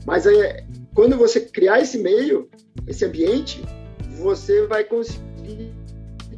Mas 0.05 0.25
aí, 0.25 0.63
quando 0.93 1.17
você 1.17 1.41
criar 1.41 1.81
esse 1.81 1.97
meio, 1.97 2.49
esse 2.87 3.05
ambiente, 3.05 3.63
você 4.17 4.65
vai 4.67 4.83
conseguir 4.83 5.73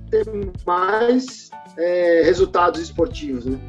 ter 0.09 0.25
mais 0.65 1.49
é, 1.77 2.21
resultados 2.23 2.81
esportivos, 2.81 3.45
né? 3.45 3.59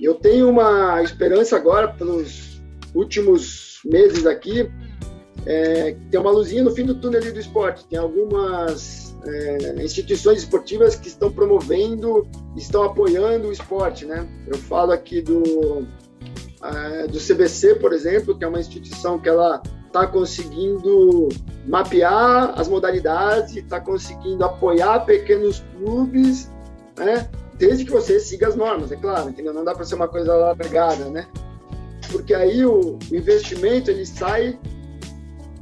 Eu 0.00 0.14
tenho 0.14 0.48
uma 0.48 1.02
esperança 1.02 1.56
agora, 1.56 1.88
pelos 1.88 2.60
últimos 2.94 3.80
meses 3.84 4.26
aqui, 4.26 4.70
é, 5.46 5.96
tem 6.10 6.20
uma 6.20 6.30
luzinha 6.30 6.62
no 6.62 6.70
fim 6.70 6.84
do 6.84 6.94
túnel 6.96 7.20
do 7.20 7.40
esporte. 7.40 7.86
Tem 7.86 7.98
algumas 7.98 9.05
é, 9.26 9.82
instituições 9.82 10.38
esportivas 10.38 10.96
que 10.96 11.08
estão 11.08 11.30
promovendo, 11.32 12.26
estão 12.56 12.82
apoiando 12.82 13.48
o 13.48 13.52
esporte, 13.52 14.04
né? 14.04 14.26
Eu 14.46 14.56
falo 14.56 14.92
aqui 14.92 15.20
do, 15.20 15.86
é, 16.62 17.06
do 17.06 17.18
CBC, 17.18 17.76
por 17.76 17.92
exemplo, 17.92 18.36
que 18.36 18.44
é 18.44 18.48
uma 18.48 18.60
instituição 18.60 19.18
que 19.18 19.28
ela 19.28 19.62
está 19.86 20.06
conseguindo 20.06 21.28
mapear 21.66 22.58
as 22.58 22.68
modalidades, 22.68 23.56
está 23.56 23.80
conseguindo 23.80 24.44
apoiar 24.44 25.00
pequenos 25.00 25.62
clubes, 25.76 26.50
né? 26.96 27.28
Desde 27.58 27.84
que 27.84 27.90
você 27.90 28.20
siga 28.20 28.48
as 28.48 28.54
normas, 28.54 28.92
é 28.92 28.96
claro, 28.96 29.30
entendeu? 29.30 29.52
Não 29.54 29.64
dá 29.64 29.74
para 29.74 29.84
ser 29.84 29.94
uma 29.94 30.08
coisa 30.08 30.34
largada, 30.34 31.06
né? 31.06 31.26
Porque 32.12 32.34
aí 32.34 32.64
o, 32.64 32.98
o 33.10 33.16
investimento 33.16 33.90
ele 33.90 34.04
sai 34.04 34.58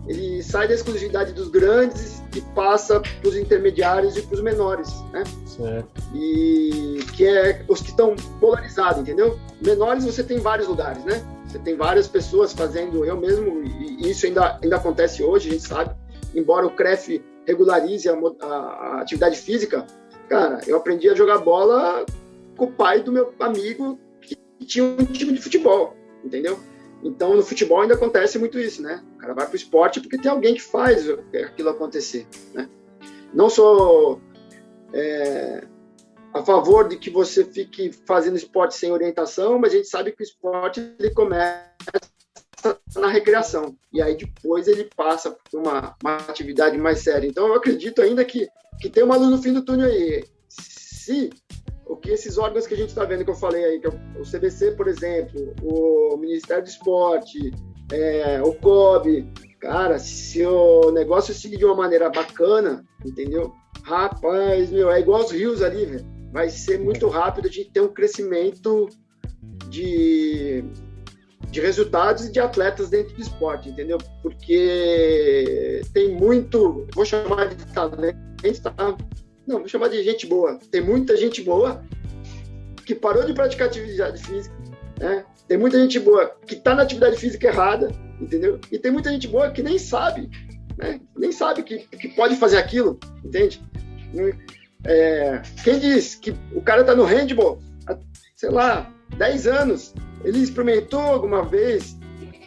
ele 0.07 0.43
sai 0.43 0.69
da 0.69 0.75
exclusividade 0.75 1.33
dos 1.33 1.49
grandes 1.49 2.23
e 2.37 2.41
passa 2.55 3.01
para 3.01 3.29
os 3.29 3.37
intermediários 3.37 4.17
e 4.17 4.23
para 4.23 4.35
os 4.35 4.43
menores, 4.43 4.93
né? 5.13 5.25
Certo. 5.47 5.89
E 6.15 7.01
que 7.17 7.27
é 7.27 7.65
os 7.69 7.81
que 7.81 7.91
estão 7.91 8.15
polarizados, 8.41 9.01
entendeu? 9.01 9.39
Menores 9.65 10.05
você 10.05 10.23
tem 10.23 10.39
vários 10.39 10.69
lugares, 10.69 11.03
né? 11.05 11.23
Você 11.47 11.59
tem 11.59 11.77
várias 11.77 12.09
pessoas 12.09 12.53
fazendo, 12.53 13.05
eu 13.05 13.17
mesmo, 13.17 13.63
e 13.63 14.11
isso 14.11 14.27
ainda, 14.27 14.59
ainda 14.63 14.77
acontece 14.77 15.23
hoje, 15.23 15.49
a 15.49 15.53
gente 15.53 15.67
sabe, 15.67 15.95
embora 16.35 16.67
o 16.67 16.71
CREF 16.71 17.23
regularize 17.47 18.09
a, 18.09 18.15
a, 18.15 18.47
a 18.47 19.01
atividade 19.01 19.39
física, 19.39 19.87
cara, 20.29 20.61
eu 20.67 20.77
aprendi 20.77 21.09
a 21.09 21.15
jogar 21.15 21.39
bola 21.39 22.05
com 22.57 22.67
o 22.67 22.73
pai 22.73 23.03
do 23.03 23.13
meu 23.13 23.33
amigo 23.41 23.99
que 24.21 24.37
tinha 24.67 24.85
um 24.85 24.97
time 25.05 25.33
de 25.33 25.41
futebol, 25.41 25.95
entendeu? 26.25 26.59
Então, 27.05 27.37
no 27.37 27.43
futebol 27.43 27.83
ainda 27.83 27.95
acontece 27.95 28.39
muito 28.39 28.59
isso, 28.59 28.81
né? 28.81 29.05
O 29.17 29.19
cara 29.19 29.35
vai 29.35 29.47
para 29.47 29.53
o 29.53 29.57
esporte 29.57 30.01
porque 30.01 30.17
tem 30.17 30.31
alguém 30.31 30.55
que 30.55 30.63
faz 30.63 31.07
aquilo 31.45 31.69
acontecer, 31.69 32.27
né? 32.55 32.69
Não 33.33 33.51
sou 33.51 34.21
é, 34.93 35.65
a 36.33 36.43
favor 36.43 36.89
de 36.89 36.97
que 36.97 37.11
você 37.11 37.45
fique 37.45 37.93
fazendo 38.07 38.37
esporte 38.37 38.75
sem 38.75 38.91
orientação, 38.91 39.59
mas 39.59 39.73
a 39.73 39.77
gente 39.77 39.89
sabe 39.89 40.13
que 40.13 40.23
o 40.23 40.25
esporte 40.25 40.81
ele 40.99 41.11
começa 41.11 41.75
na 42.97 43.09
recreação 43.09 43.77
e 43.93 44.01
aí 44.01 44.17
depois 44.17 44.67
ele 44.67 44.89
passa 44.97 45.31
por 45.31 45.61
uma, 45.61 45.95
uma 46.03 46.17
atividade 46.17 46.79
mais 46.79 47.01
séria. 47.01 47.27
Então 47.27 47.49
eu 47.49 47.55
acredito 47.55 48.01
ainda 48.01 48.25
que, 48.25 48.49
que 48.81 48.89
tem 48.89 49.05
uma 49.05 49.17
luz 49.17 49.31
no 49.31 49.43
fim 49.43 49.53
do 49.53 49.65
túnel 49.65 49.89
aí. 49.89 50.25
Se 50.49 51.31
o 51.95 51.97
que 51.97 52.11
esses 52.11 52.39
órgãos 52.39 52.67
que 52.67 52.75
a 52.75 52.77
gente 52.77 52.91
está 52.91 53.05
vendo 53.05 53.25
que 53.25 53.31
eu 53.31 53.35
falei 53.35 53.65
aí, 53.65 53.81
que 53.81 53.87
é 53.87 53.91
o 53.91 54.23
CBC, 54.23 54.73
por 54.73 54.89
exemplo, 54.89 55.55
o 55.63 56.17
Ministério 56.17 56.63
do 56.63 56.69
Esporte, 56.69 57.53
é, 57.93 58.43
o 58.43 58.55
COB, 58.55 59.27
cara, 59.61 59.99
se 59.99 60.45
o 60.45 60.91
negócio 60.91 61.33
seguir 61.33 61.57
de 61.57 61.65
uma 61.65 61.75
maneira 61.75 62.11
bacana, 62.11 62.85
entendeu? 63.05 63.53
Rapaz, 63.83 64.71
meu, 64.71 64.91
é 64.91 65.01
igual 65.01 65.23
os 65.23 65.31
rios 65.31 65.63
ali, 65.63 65.87
velho 65.87 66.15
vai 66.35 66.51
ser 66.51 66.81
muito 66.81 67.09
rápido 67.09 67.49
de 67.49 67.65
ter 67.65 67.81
um 67.81 67.87
crescimento 67.87 68.89
de, 69.69 70.65
de 71.49 71.61
resultados 71.61 72.27
e 72.27 72.33
de 72.33 72.41
atletas 72.41 72.91
dentro 72.91 73.15
do 73.15 73.23
esporte, 73.23 73.69
entendeu? 73.69 73.99
Porque 74.21 75.81
tem 75.93 76.13
muito, 76.13 76.89
vou 76.93 77.05
chamar 77.05 77.55
de 77.55 77.65
talento, 77.73 78.19
tá? 78.61 78.97
Não, 79.47 79.59
vou 79.59 79.69
chamar 79.69 79.89
de 79.89 80.03
gente 80.03 80.27
boa. 80.27 80.59
Tem 80.71 80.81
muita 80.81 81.17
gente 81.17 81.43
boa 81.43 81.85
que 82.85 82.95
parou 82.95 83.25
de 83.25 83.33
praticar 83.33 83.69
atividade 83.69 84.23
física, 84.23 84.55
né? 84.99 85.25
Tem 85.47 85.59
muita 85.59 85.79
gente 85.79 85.99
boa 86.01 86.35
que 86.47 86.55
está 86.55 86.75
na 86.75 86.83
atividade 86.83 87.17
física 87.17 87.49
errada, 87.49 87.91
entendeu? 88.21 88.59
E 88.71 88.79
tem 88.79 88.91
muita 88.91 89.11
gente 89.11 89.29
boa 89.29 89.51
que 89.51 89.63
nem 89.63 89.79
sabe, 89.79 90.31
né? 90.79 91.01
Nem 91.17 91.33
sabe 91.33 91.63
que, 91.63 91.79
que 91.79 92.09
pode 92.09 92.37
fazer 92.37 92.57
aquilo, 92.57 92.99
entende? 93.25 93.63
É, 94.85 95.43
quem 95.63 95.79
diz 95.79 96.15
que 96.15 96.35
o 96.55 96.63
cara 96.63 96.83
está 96.83 96.95
no 96.95 97.05
handball 97.05 97.59
há, 97.87 97.99
sei 98.37 98.51
lá, 98.51 98.91
10 99.17 99.47
anos, 99.47 99.95
ele 100.25 100.39
experimentou 100.39 101.01
alguma 101.01 101.45
vez 101.45 101.97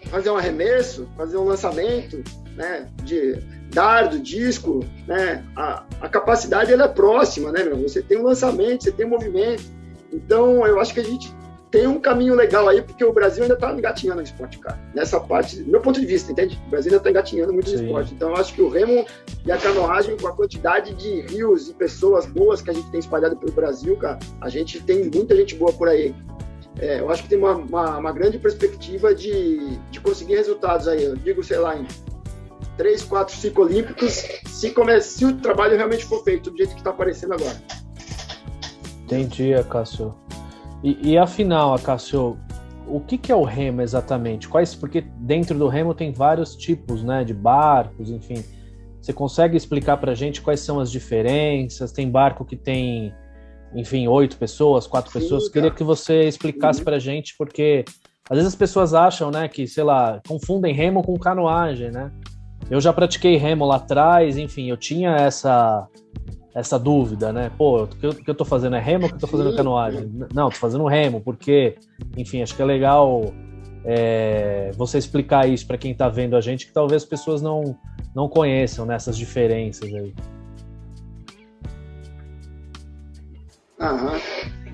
fazer 0.09 0.29
um 0.29 0.37
arremesso, 0.37 1.07
fazer 1.15 1.37
um 1.37 1.43
lançamento, 1.43 2.23
né, 2.57 2.87
de 3.03 3.37
dardo, 3.71 4.19
disco, 4.19 4.83
né, 5.07 5.43
a, 5.55 5.83
a 6.01 6.09
capacidade 6.09 6.73
ela 6.73 6.85
é 6.85 6.87
próxima, 6.87 7.51
né, 7.51 7.63
meu? 7.63 7.77
Você 7.77 8.01
tem 8.01 8.17
um 8.17 8.23
lançamento, 8.23 8.83
você 8.83 8.91
tem 8.91 9.05
um 9.05 9.09
movimento. 9.09 9.63
Então, 10.11 10.65
eu 10.65 10.79
acho 10.79 10.93
que 10.93 10.99
a 10.99 11.03
gente 11.03 11.33
tem 11.69 11.85
um 11.85 11.99
caminho 11.99 12.33
legal 12.33 12.67
aí, 12.67 12.81
porque 12.81 13.03
o 13.03 13.13
Brasil 13.13 13.43
ainda 13.43 13.55
está 13.55 13.71
engatinhando 13.71 14.21
no 14.21 14.23
esporte, 14.23 14.57
cara. 14.57 14.79
Nessa 14.95 15.19
parte, 15.19 15.61
do 15.61 15.69
meu 15.69 15.81
ponto 15.81 15.99
de 15.99 16.05
vista, 16.05 16.31
entende? 16.31 16.59
O 16.67 16.69
Brasil 16.69 16.89
ainda 16.91 16.97
está 16.97 17.09
engatinhando 17.09 17.53
muito 17.53 17.69
no 17.69 17.83
esporte. 17.83 18.13
Então, 18.13 18.29
eu 18.29 18.37
acho 18.37 18.53
que 18.53 18.61
o 18.61 18.69
remo 18.69 19.05
e 19.45 19.51
a 19.51 19.57
canoagem, 19.57 20.17
com 20.17 20.27
a 20.27 20.33
quantidade 20.33 20.93
de 20.93 21.21
rios 21.21 21.69
e 21.69 21.73
pessoas 21.73 22.25
boas 22.25 22.61
que 22.61 22.69
a 22.69 22.73
gente 22.73 22.89
tem 22.89 22.99
espalhado 22.99 23.35
pelo 23.35 23.51
Brasil, 23.51 23.95
cara, 23.97 24.17
a 24.41 24.49
gente 24.49 24.81
tem 24.81 25.11
muita 25.13 25.35
gente 25.35 25.55
boa 25.55 25.73
por 25.73 25.89
aí. 25.89 26.15
É, 26.79 26.99
eu 26.99 27.09
acho 27.09 27.23
que 27.23 27.29
tem 27.29 27.37
uma, 27.37 27.53
uma, 27.53 27.97
uma, 27.97 28.11
grande 28.11 28.37
perspectiva 28.37 29.13
de, 29.13 29.77
de 29.89 29.99
conseguir 29.99 30.35
resultados 30.35 30.87
aí. 30.87 31.03
Eu 31.03 31.15
digo, 31.15 31.43
sei 31.43 31.57
lá, 31.57 31.75
em 31.75 31.87
três, 32.77 33.03
quatro, 33.03 33.35
cinco 33.35 33.63
olímpicos, 33.63 34.23
se, 34.45 34.71
come, 34.71 34.99
se 35.01 35.25
o 35.25 35.35
trabalho 35.37 35.75
realmente 35.75 36.05
for 36.05 36.23
feito 36.23 36.51
do 36.51 36.57
jeito 36.57 36.73
que 36.73 36.79
está 36.79 36.91
aparecendo 36.91 37.33
agora. 37.33 37.57
Entendi, 39.03 39.51
Cássio. 39.69 40.13
E, 40.83 41.11
e 41.11 41.17
afinal, 41.17 41.73
Acácio, 41.73 42.37
o 42.87 42.99
que, 42.99 43.17
que, 43.17 43.31
é 43.31 43.35
o 43.35 43.43
remo 43.43 43.81
exatamente? 43.81 44.47
Quais, 44.47 44.75
porque 44.75 45.01
dentro 45.17 45.57
do 45.57 45.67
remo 45.67 45.93
tem 45.93 46.11
vários 46.11 46.55
tipos, 46.55 47.03
né, 47.03 47.23
de 47.23 47.33
barcos, 47.33 48.09
enfim. 48.09 48.43
Você 49.01 49.13
consegue 49.13 49.55
explicar 49.55 49.97
para 49.97 50.11
a 50.11 50.15
gente 50.15 50.41
quais 50.41 50.59
são 50.59 50.79
as 50.79 50.91
diferenças? 50.91 51.91
Tem 51.91 52.09
barco 52.09 52.45
que 52.45 52.55
tem, 52.55 53.13
enfim, 53.73 54.07
oito 54.07 54.37
pessoas, 54.37 54.85
quatro 54.85 55.11
Sim, 55.11 55.19
pessoas. 55.19 55.45
Tá. 55.45 55.53
Queria 55.53 55.71
que 55.71 55.83
você 55.83 56.27
explicasse 56.27 56.79
uhum. 56.79 56.85
para 56.85 56.97
a 56.97 56.99
gente, 56.99 57.35
porque 57.37 57.85
às 58.29 58.35
vezes 58.35 58.53
as 58.53 58.55
pessoas 58.55 58.93
acham, 58.93 59.31
né, 59.31 59.47
que 59.47 59.65
sei 59.67 59.83
lá, 59.83 60.21
confundem 60.27 60.73
remo 60.73 61.01
com 61.01 61.17
canoagem, 61.17 61.91
né? 61.91 62.11
Eu 62.69 62.81
já 62.81 62.91
pratiquei 62.91 63.37
remo 63.37 63.65
lá 63.65 63.77
atrás, 63.77 64.37
enfim, 64.37 64.69
eu 64.69 64.77
tinha 64.77 65.11
essa 65.11 65.87
essa 66.57 66.79
dúvida, 66.79 67.31
né? 67.31 67.51
Pô, 67.55 67.83
o 67.83 67.87
que 67.87 68.05
eu, 68.07 68.13
que 68.15 68.27
eu 68.27 68.33
tô 68.33 68.43
fazendo 68.43 68.75
é 68.75 68.79
remo 68.79 69.03
ou 69.03 69.09
que 69.09 69.15
eu 69.15 69.19
tô 69.19 69.27
fazendo 69.27 69.55
canoagem? 69.55 70.11
Não, 70.33 70.49
tô 70.49 70.55
fazendo 70.55 70.87
remo, 70.87 71.21
porque, 71.21 71.75
enfim, 72.17 72.41
acho 72.41 72.55
que 72.55 72.61
é 72.63 72.65
legal 72.65 73.31
é, 73.85 74.71
você 74.75 74.97
explicar 74.97 75.47
isso 75.47 75.67
para 75.67 75.77
quem 75.77 75.93
tá 75.93 76.09
vendo 76.09 76.35
a 76.35 76.41
gente, 76.41 76.65
que 76.65 76.73
talvez 76.73 77.03
as 77.03 77.07
pessoas 77.07 77.43
não, 77.43 77.77
não 78.15 78.27
conheçam 78.27 78.87
nessas 78.87 79.15
né, 79.15 79.23
diferenças 79.23 79.93
aí. 79.93 80.15
Aham. 83.79 84.19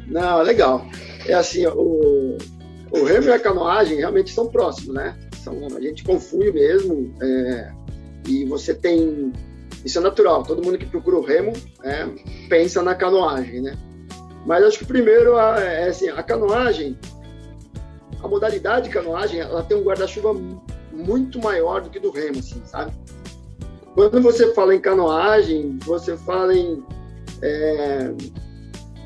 Não, 0.08 0.42
legal. 0.42 0.86
É 1.28 1.34
assim, 1.34 1.66
o, 1.68 2.38
o 2.92 3.04
remo 3.04 3.28
e 3.28 3.34
a 3.34 3.40
canoagem 3.40 3.98
realmente 3.98 4.32
são 4.32 4.48
próximos, 4.48 4.96
né? 4.96 5.20
São, 5.44 5.54
a 5.76 5.82
gente 5.82 6.04
confunde 6.06 6.54
mesmo. 6.54 7.14
É, 7.22 7.83
e 8.28 8.46
você 8.46 8.74
tem 8.74 9.32
isso 9.84 9.98
é 9.98 10.02
natural. 10.02 10.44
Todo 10.44 10.64
mundo 10.64 10.78
que 10.78 10.86
procura 10.86 11.18
o 11.18 11.22
remo 11.22 11.54
é, 11.84 12.08
pensa 12.48 12.82
na 12.82 12.96
canoagem, 12.96 13.62
né? 13.62 13.78
Mas 14.46 14.64
acho 14.64 14.80
que 14.80 14.86
primeiro 14.86 15.38
é 15.38 15.90
assim, 15.90 16.10
a 16.10 16.24
canoagem, 16.24 16.98
a 18.22 18.28
modalidade 18.28 18.88
de 18.88 18.94
canoagem, 18.94 19.40
ela 19.40 19.64
tem 19.64 19.78
um 19.78 19.84
guarda-chuva 19.84 20.34
muito 20.92 21.40
maior 21.40 21.82
do 21.82 21.90
que 21.90 22.00
do 22.00 22.12
remo, 22.12 22.40
assim, 22.40 22.62
sabe? 22.66 22.92
Quando 23.94 24.22
você 24.22 24.54
fala 24.54 24.74
em 24.74 24.80
canoagem, 24.80 25.78
você 25.84 26.18
fala 26.18 26.54
em 26.54 26.84
é, 27.42 28.14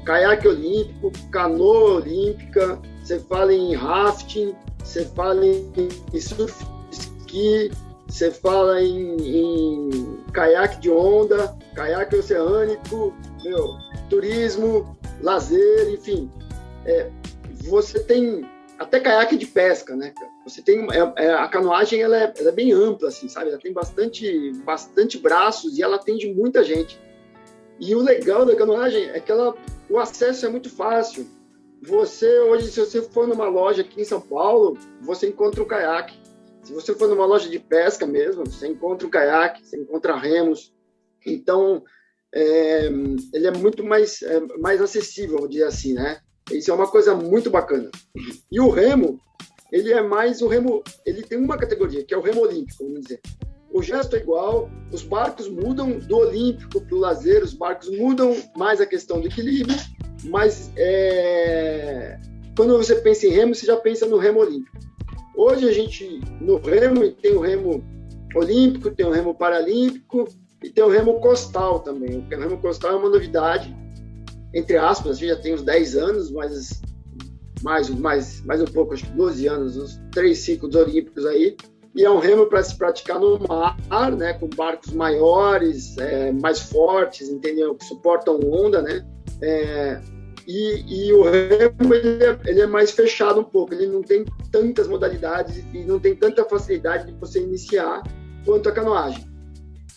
caiaque 0.05 0.47
olímpico, 0.47 1.11
canoa 1.31 1.95
olímpica, 1.95 2.79
você 3.03 3.19
fala 3.19 3.53
em 3.53 3.75
rafting, 3.75 4.55
você 4.83 5.05
fala 5.05 5.45
em, 5.45 5.71
em 6.13 6.19
surf, 6.19 6.65
esqui, 6.91 7.71
você 8.07 8.31
fala 8.31 8.81
em, 8.81 9.15
em 9.17 10.23
caiaque 10.33 10.79
de 10.79 10.89
onda, 10.89 11.55
caiaque 11.75 12.15
oceânico, 12.15 13.13
meu, 13.43 13.77
turismo, 14.09 14.97
lazer, 15.21 15.89
enfim. 15.93 16.31
É, 16.85 17.09
você 17.65 17.99
tem 17.99 18.47
até 18.79 18.99
caiaque 18.99 19.35
de 19.35 19.45
pesca, 19.45 19.95
né? 19.95 20.13
Você 20.45 20.61
tem 20.61 20.87
é, 20.91 21.25
é, 21.25 21.33
a 21.33 21.47
canoagem 21.47 22.01
ela 22.01 22.17
é, 22.17 22.33
ela 22.37 22.49
é, 22.49 22.51
bem 22.51 22.71
ampla, 22.71 23.09
assim, 23.09 23.27
sabe? 23.27 23.49
Ela 23.49 23.59
tem 23.59 23.73
bastante, 23.73 24.53
bastante 24.63 25.17
braços 25.17 25.77
e 25.77 25.83
ela 25.83 25.97
atende 25.97 26.31
muita 26.33 26.63
gente. 26.63 26.99
E 27.79 27.93
o 27.95 28.01
legal 28.01 28.45
da 28.45 28.55
canoagem 28.55 29.09
é 29.09 29.19
que 29.19 29.31
ela, 29.31 29.55
o 29.89 29.99
acesso 29.99 30.45
é 30.45 30.49
muito 30.49 30.69
fácil. 30.69 31.27
Você 31.81 32.39
hoje, 32.39 32.67
se 32.67 32.79
você 32.79 33.01
for 33.01 33.27
numa 33.27 33.47
loja 33.47 33.81
aqui 33.81 34.01
em 34.01 34.05
São 34.05 34.21
Paulo, 34.21 34.77
você 35.01 35.27
encontra 35.27 35.61
o 35.61 35.65
caiaque. 35.65 36.17
Se 36.67 36.73
você 36.73 36.93
for 36.93 37.07
numa 37.07 37.25
loja 37.25 37.49
de 37.49 37.59
pesca 37.59 38.05
mesmo, 38.05 38.45
você 38.45 38.67
encontra 38.67 39.07
o 39.07 39.09
caiaque, 39.09 39.65
você 39.65 39.77
encontra 39.77 40.17
remos. 40.17 40.73
Então, 41.25 41.81
é, 42.35 42.87
ele 43.33 43.47
é 43.47 43.51
muito 43.51 43.85
mais, 43.85 44.21
é, 44.21 44.41
mais 44.59 44.81
acessível, 44.81 45.37
vou 45.37 45.47
dizer 45.47 45.63
assim, 45.63 45.93
né? 45.93 46.19
Isso 46.51 46.69
é 46.69 46.73
uma 46.73 46.91
coisa 46.91 47.15
muito 47.15 47.49
bacana. 47.49 47.89
E 48.51 48.59
o 48.59 48.69
remo, 48.69 49.17
ele 49.71 49.93
é 49.93 50.01
mais 50.01 50.41
o 50.41 50.47
remo, 50.49 50.83
ele 51.05 51.23
tem 51.23 51.37
uma 51.37 51.57
categoria, 51.57 52.03
que 52.03 52.13
é 52.13 52.17
o 52.17 52.21
remo 52.21 52.41
olímpico, 52.41 52.83
vamos 52.83 52.99
dizer. 52.99 53.21
O 53.71 53.81
gesto 53.81 54.17
é 54.17 54.19
igual, 54.19 54.69
os 54.91 55.03
barcos 55.03 55.47
mudam 55.47 55.97
do 55.97 56.17
olímpico 56.17 56.81
para 56.81 56.95
o 56.95 56.99
lazer, 56.99 57.45
os 57.45 57.53
barcos 57.53 57.89
mudam 57.97 58.35
mais 58.57 58.81
a 58.81 58.85
questão 58.85 59.21
do 59.21 59.27
equilíbrio, 59.27 59.77
mas 60.25 60.69
é, 60.75 62.19
quando 62.57 62.77
você 62.77 62.95
pensa 62.95 63.25
em 63.25 63.29
remo, 63.31 63.55
você 63.55 63.65
já 63.65 63.77
pensa 63.77 64.05
no 64.05 64.17
remo 64.17 64.41
olímpico. 64.41 64.77
Hoje 65.37 65.69
a 65.69 65.71
gente, 65.71 66.19
no 66.41 66.57
remo, 66.57 67.11
tem 67.11 67.33
o 67.33 67.39
remo 67.39 67.83
olímpico, 68.35 68.89
tem 68.89 69.05
o 69.05 69.11
remo 69.11 69.35
paralímpico 69.35 70.27
e 70.63 70.69
tem 70.71 70.83
o 70.83 70.89
remo 70.89 71.19
costal 71.19 71.79
também. 71.79 72.17
O 72.17 72.39
remo 72.39 72.57
costal 72.57 72.93
é 72.93 72.95
uma 72.95 73.09
novidade, 73.09 73.73
entre 74.51 74.77
aspas, 74.77 75.17
a 75.17 75.19
gente 75.19 75.29
já 75.29 75.35
tem 75.35 75.53
uns 75.53 75.61
10 75.61 75.95
anos, 75.95 76.31
mas 76.31 76.81
mais, 77.61 77.87
mais, 77.89 78.41
mais 78.45 78.61
um 78.63 78.65
pouco, 78.65 78.95
acho 78.95 79.05
que 79.05 79.11
12 79.11 79.47
anos, 79.47 79.77
uns 79.77 80.01
três 80.11 80.39
ciclos 80.39 80.73
olímpicos 80.73 81.23
aí. 81.27 81.55
E 81.95 82.03
é 82.03 82.09
um 82.09 82.19
remo 82.19 82.47
para 82.47 82.63
se 82.63 82.75
praticar 82.75 83.19
no 83.19 83.39
mar, 83.47 83.77
né, 84.15 84.33
com 84.33 84.47
barcos 84.47 84.91
maiores, 84.91 85.95
é, 85.99 86.31
mais 86.31 86.59
fortes, 86.59 87.29
entendeu? 87.29 87.75
Que 87.75 87.85
suportam 87.85 88.39
onda, 88.43 88.81
né? 88.81 89.05
É, 89.41 90.01
e, 90.47 91.07
e, 91.07 91.13
o 91.13 91.23
remo 91.23 91.93
ele 91.93 92.23
é, 92.23 92.39
ele 92.45 92.61
é, 92.61 92.67
mais 92.67 92.91
fechado 92.91 93.41
um 93.41 93.43
pouco, 93.43 93.73
ele 93.73 93.87
não 93.87 94.01
tem 94.01 94.23
tantas 94.49 94.87
modalidades 94.87 95.61
e 95.73 95.83
não 95.83 95.99
tem 95.99 96.15
tanta 96.15 96.45
facilidade 96.45 97.11
de 97.11 97.19
você 97.19 97.41
iniciar 97.41 98.01
quanto 98.45 98.69
a 98.69 98.71
canoagem. 98.71 99.27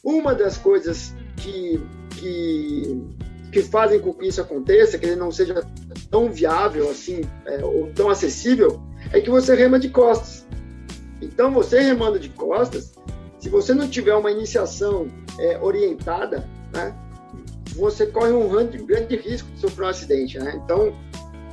Uma 0.03 0.35
das 0.35 0.59
coisas 0.59 1.15
que, 1.37 1.81
que, 2.19 3.01
que 3.53 3.63
fazem 3.63 4.01
com 4.01 4.13
que 4.13 4.27
isso 4.27 4.41
aconteça, 4.41 4.99
que 4.99 5.07
ele 5.07 5.17
não 5.17 5.31
seja 5.31 5.65
tão 6.11 6.33
viável 6.33 6.91
assim, 6.91 7.21
é, 7.47 7.65
ou 7.65 7.93
tão 7.93 8.11
acessível, 8.11 8.83
é 9.13 9.21
que 9.21 9.31
você 9.31 9.55
rema 9.55 9.79
de 9.79 9.89
costas. 9.89 10.45
Então, 11.23 11.53
você 11.53 11.81
remando 11.81 12.19
de 12.19 12.31
costas, 12.31 12.93
se 13.39 13.49
você 13.49 13.73
não 13.73 13.89
tiver 13.89 14.15
uma 14.17 14.33
iniciação 14.33 15.07
é, 15.39 15.61
orientada, 15.61 16.45
né, 16.73 16.93
você 17.81 18.07
corre 18.07 18.31
um 18.31 18.49
grande 18.85 19.17
risco 19.17 19.51
de 19.53 19.61
sofrer 19.61 19.87
um 19.87 19.89
acidente. 19.89 20.39
Né? 20.39 20.61
Então, 20.63 20.95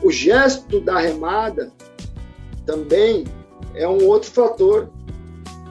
o 0.03 0.11
gesto 0.11 0.79
da 0.81 0.99
remada 0.99 1.71
também 2.65 3.25
é 3.73 3.87
um 3.87 4.05
outro 4.05 4.29
fator 4.29 4.89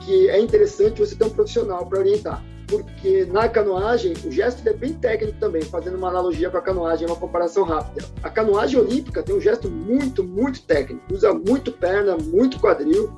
que 0.01 0.29
é 0.29 0.39
interessante 0.39 0.99
você 0.99 1.15
ter 1.15 1.25
um 1.25 1.29
profissional 1.29 1.85
para 1.85 1.99
orientar. 1.99 2.43
Porque 2.67 3.25
na 3.25 3.47
canoagem, 3.47 4.13
o 4.25 4.31
gesto 4.31 4.67
é 4.67 4.73
bem 4.73 4.93
técnico 4.93 5.37
também, 5.39 5.61
fazendo 5.61 5.97
uma 5.97 6.09
analogia 6.09 6.49
com 6.49 6.57
a 6.57 6.61
canoagem, 6.61 7.07
uma 7.07 7.15
comparação 7.15 7.63
rápida. 7.63 8.05
A 8.21 8.29
canoagem 8.29 8.77
olímpica 8.77 9.23
tem 9.23 9.35
um 9.35 9.39
gesto 9.39 9.69
muito, 9.69 10.21
muito 10.21 10.61
técnico, 10.63 11.01
usa 11.13 11.33
muito 11.33 11.71
perna, 11.71 12.17
muito 12.17 12.59
quadril. 12.59 13.09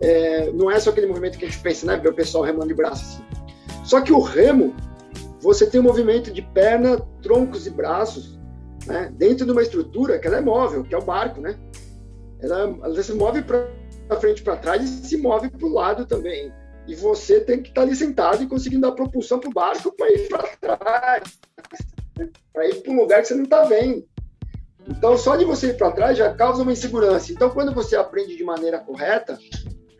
É, 0.00 0.50
não 0.52 0.70
é 0.70 0.80
só 0.80 0.88
aquele 0.88 1.06
movimento 1.06 1.36
que 1.36 1.44
a 1.44 1.48
gente 1.48 1.60
pensa, 1.60 1.86
né? 1.86 1.96
Ver 1.98 2.08
o 2.08 2.14
pessoal 2.14 2.44
remando 2.44 2.68
de 2.68 2.74
braço 2.74 3.04
assim. 3.04 3.22
Só 3.84 4.00
que 4.00 4.12
o 4.12 4.20
remo, 4.20 4.74
você 5.44 5.66
tem 5.66 5.78
um 5.78 5.84
movimento 5.84 6.32
de 6.32 6.40
perna, 6.40 6.98
troncos 7.22 7.66
e 7.66 7.70
braços, 7.70 8.40
né, 8.86 9.12
dentro 9.14 9.44
de 9.44 9.52
uma 9.52 9.60
estrutura 9.60 10.18
que 10.18 10.26
ela 10.26 10.38
é 10.38 10.40
móvel, 10.40 10.82
que 10.82 10.94
é 10.94 10.98
o 10.98 11.04
barco, 11.04 11.38
né? 11.38 11.54
Ela, 12.40 12.60
ela 12.82 13.02
se 13.02 13.12
move 13.12 13.42
para 13.42 13.68
frente 14.20 14.42
para 14.42 14.56
trás 14.56 14.82
e 14.82 15.06
se 15.06 15.18
move 15.18 15.50
para 15.50 15.66
o 15.66 15.72
lado 15.72 16.06
também. 16.06 16.50
E 16.88 16.94
você 16.94 17.40
tem 17.40 17.62
que 17.62 17.68
estar 17.68 17.82
tá 17.82 17.86
ali 17.86 17.94
sentado 17.94 18.42
e 18.42 18.46
conseguindo 18.46 18.88
dar 18.88 18.92
propulsão 18.92 19.38
para 19.38 19.50
o 19.50 19.52
barco 19.52 19.94
para 19.94 20.12
ir 20.12 20.28
para 20.28 20.48
trás, 20.56 21.38
para 22.52 22.66
ir 22.66 22.76
para 22.76 22.92
um 22.92 22.96
lugar 22.96 23.20
que 23.20 23.28
você 23.28 23.34
não 23.34 23.44
está 23.44 23.64
vendo. 23.64 24.02
Então, 24.88 25.16
só 25.18 25.36
de 25.36 25.44
você 25.44 25.68
ir 25.68 25.76
para 25.76 25.92
trás 25.92 26.16
já 26.16 26.32
causa 26.34 26.62
uma 26.62 26.72
insegurança. 26.72 27.32
Então, 27.32 27.50
quando 27.50 27.74
você 27.74 27.96
aprende 27.96 28.34
de 28.34 28.44
maneira 28.44 28.78
correta, 28.78 29.38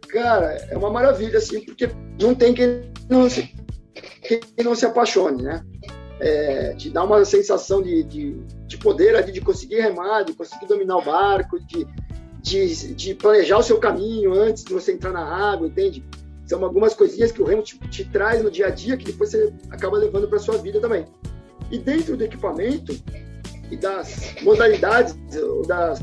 cara, 0.08 0.56
é 0.70 0.76
uma 0.76 0.90
maravilha, 0.90 1.36
assim, 1.36 1.60
porque 1.60 1.90
não 2.18 2.34
tem 2.34 2.54
quem 2.54 2.90
não 3.10 3.28
quem 3.94 4.40
não 4.64 4.74
se 4.74 4.84
apaixone, 4.86 5.42
né? 5.42 5.64
É, 6.20 6.74
te 6.74 6.90
dá 6.90 7.02
uma 7.02 7.24
sensação 7.24 7.82
de, 7.82 8.02
de, 8.04 8.34
de 8.66 8.78
poder 8.78 9.16
ali, 9.16 9.32
de 9.32 9.40
conseguir 9.40 9.80
remar, 9.80 10.22
de 10.22 10.32
conseguir 10.32 10.66
dominar 10.66 10.96
o 10.96 11.02
barco, 11.02 11.58
de, 11.66 11.86
de, 12.40 12.94
de, 12.94 13.14
planejar 13.14 13.58
o 13.58 13.62
seu 13.62 13.78
caminho 13.78 14.32
antes 14.32 14.64
de 14.64 14.72
você 14.72 14.92
entrar 14.92 15.12
na 15.12 15.24
água, 15.24 15.66
entende? 15.66 16.04
São 16.46 16.62
algumas 16.64 16.94
coisinhas 16.94 17.32
que 17.32 17.42
o 17.42 17.44
remo 17.44 17.62
te, 17.62 17.78
te 17.88 18.04
traz 18.04 18.42
no 18.42 18.50
dia 18.50 18.66
a 18.66 18.70
dia 18.70 18.96
que 18.96 19.04
depois 19.04 19.30
você 19.30 19.52
acaba 19.70 19.98
levando 19.98 20.28
para 20.28 20.38
sua 20.38 20.56
vida 20.58 20.80
também. 20.80 21.04
E 21.70 21.78
dentro 21.78 22.16
do 22.16 22.24
equipamento 22.24 22.94
e 23.70 23.76
das 23.76 24.34
modalidades, 24.42 25.16
das, 25.66 26.00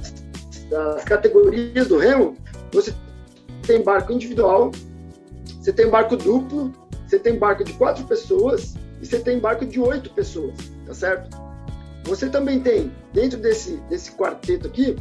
das 0.69 1.03
categorias 1.03 1.87
do 1.87 1.97
remo, 1.97 2.35
você 2.71 2.93
tem 3.65 3.83
barco 3.83 4.11
individual, 4.11 4.71
você 5.59 5.71
tem 5.71 5.89
barco 5.89 6.17
duplo, 6.17 6.71
você 7.11 7.19
tem 7.19 7.37
barco 7.37 7.61
de 7.65 7.73
quatro 7.73 8.05
pessoas 8.05 8.73
e 9.01 9.05
você 9.05 9.19
tem 9.19 9.37
barco 9.37 9.65
de 9.65 9.81
oito 9.81 10.09
pessoas, 10.11 10.55
tá 10.85 10.93
certo? 10.93 11.37
Você 12.05 12.29
também 12.29 12.61
tem, 12.61 12.89
dentro 13.11 13.37
desse, 13.37 13.75
desse 13.89 14.13
quarteto 14.13 14.67
aqui, 14.67 14.95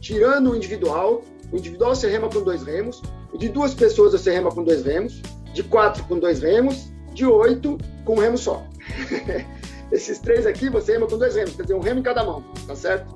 tirando 0.00 0.50
o 0.50 0.56
individual, 0.56 1.22
o 1.52 1.56
individual 1.58 1.94
você 1.94 2.08
rema 2.08 2.30
com 2.30 2.42
dois 2.42 2.62
remos, 2.62 3.02
de 3.38 3.50
duas 3.50 3.74
pessoas 3.74 4.12
você 4.12 4.30
rema 4.30 4.50
com 4.50 4.64
dois 4.64 4.82
remos, 4.82 5.20
de 5.52 5.62
quatro 5.62 6.02
com 6.04 6.18
dois 6.18 6.40
remos, 6.40 6.90
de 7.12 7.26
oito 7.26 7.76
com 8.06 8.14
um 8.14 8.20
remo 8.20 8.38
só. 8.38 8.66
Esses 9.92 10.20
três 10.20 10.46
aqui 10.46 10.70
você 10.70 10.92
rema 10.92 11.06
com 11.06 11.18
dois 11.18 11.36
remos, 11.36 11.54
quer 11.54 11.62
dizer, 11.62 11.74
um 11.74 11.80
remo 11.80 12.00
em 12.00 12.02
cada 12.02 12.24
mão, 12.24 12.42
tá 12.66 12.74
certo? 12.74 13.14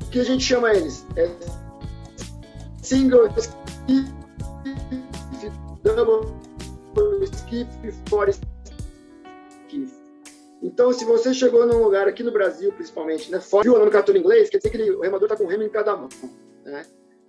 O 0.00 0.10
que 0.10 0.20
a 0.20 0.24
gente 0.24 0.44
chama 0.44 0.72
eles? 0.72 1.04
É 1.16 1.28
single, 2.80 3.28
double 5.82 6.37
skiff, 7.48 7.68
for 8.08 8.28
skiff. 8.28 9.92
Então, 10.62 10.92
se 10.92 11.04
você 11.04 11.32
chegou 11.32 11.66
num 11.66 11.82
lugar 11.82 12.08
aqui 12.08 12.22
no 12.22 12.32
Brasil, 12.32 12.72
principalmente, 12.72 13.30
né, 13.30 13.40
fora, 13.40 13.64
viu 13.64 13.84
no 13.84 13.90
cartão 13.90 14.16
inglês, 14.16 14.50
quer 14.50 14.58
dizer 14.58 14.70
que 14.70 14.76
ele, 14.76 14.90
o 14.90 15.00
remador 15.00 15.26
está 15.30 15.36
com 15.36 15.48
remo 15.48 15.62
em 15.62 15.68
cada 15.68 15.96
mão, 15.96 16.08
né? 16.64 16.84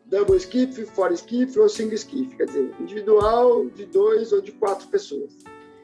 Double 0.05 0.37
skiff, 0.37 0.83
for 0.85 1.11
skiff 1.11 1.59
ou 1.59 1.69
single 1.69 1.93
skiff, 1.93 2.35
quer 2.35 2.45
dizer, 2.45 2.73
individual, 2.79 3.67
de 3.67 3.85
dois 3.85 4.31
ou 4.31 4.41
de 4.41 4.51
quatro 4.53 4.87
pessoas. 4.87 5.37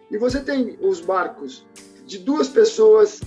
E 0.09 0.17
você 0.17 0.39
tem 0.43 0.77
os 0.81 0.99
barcos 0.99 1.65
de 2.05 2.17
duas 2.17 2.47
pessoas, 2.47 3.21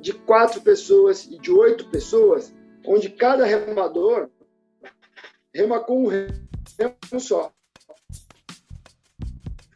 de 0.00 0.12
quatro 0.12 0.60
pessoas 0.60 1.24
e 1.24 1.38
de 1.38 1.50
oito 1.50 1.88
pessoas, 1.88 2.52
onde 2.86 3.08
cada 3.08 3.46
remador 3.46 4.28
rema 5.54 5.80
com 5.80 6.04
um 6.04 6.08
remo 6.08 7.20
só 7.20 7.53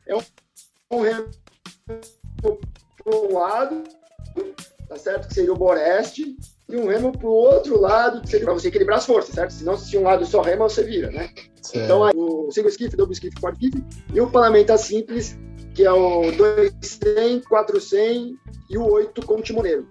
é 0.09 0.17
um, 0.91 1.01
remo 1.03 1.29
para 1.87 3.17
um 3.17 3.35
lado, 3.35 3.85
tá 4.89 4.97
certo? 4.97 5.29
Que 5.29 5.35
seria 5.35 5.53
o 5.53 5.57
boreste, 5.57 6.37
e 6.69 6.77
um 6.77 6.87
remo 6.87 7.13
para 7.13 7.27
o 7.27 7.33
outro 7.33 7.81
lado, 7.81 8.21
que 8.23 8.29
seria 8.29 8.47
para 8.47 8.55
você 8.55 8.69
equilibrar 8.69 8.99
as 8.99 9.07
forças, 9.07 9.35
certo? 9.35 9.53
Senão, 9.53 9.77
se 9.77 9.97
um 9.97 10.03
lado 10.03 10.25
só 10.27 10.41
rema, 10.41 10.69
você 10.69 10.83
vira, 10.83 11.11
né? 11.11 11.31
Certo. 11.63 11.85
Então, 11.85 12.11
o 12.15 12.51
single 12.51 12.71
skiff, 12.71 12.97
double 12.97 13.15
skiff, 13.15 13.41
quad 13.41 13.55
skiff, 13.55 13.85
e 14.13 14.21
o 14.21 14.31
palamenta 14.31 14.77
simples, 14.77 15.39
que 15.75 15.85
é 15.85 15.93
o 15.93 16.31
200, 16.33 17.47
400 17.47 18.37
e 18.71 18.77
o 18.77 18.91
8 18.91 19.25
com 19.27 19.41
timoneiro. 19.41 19.89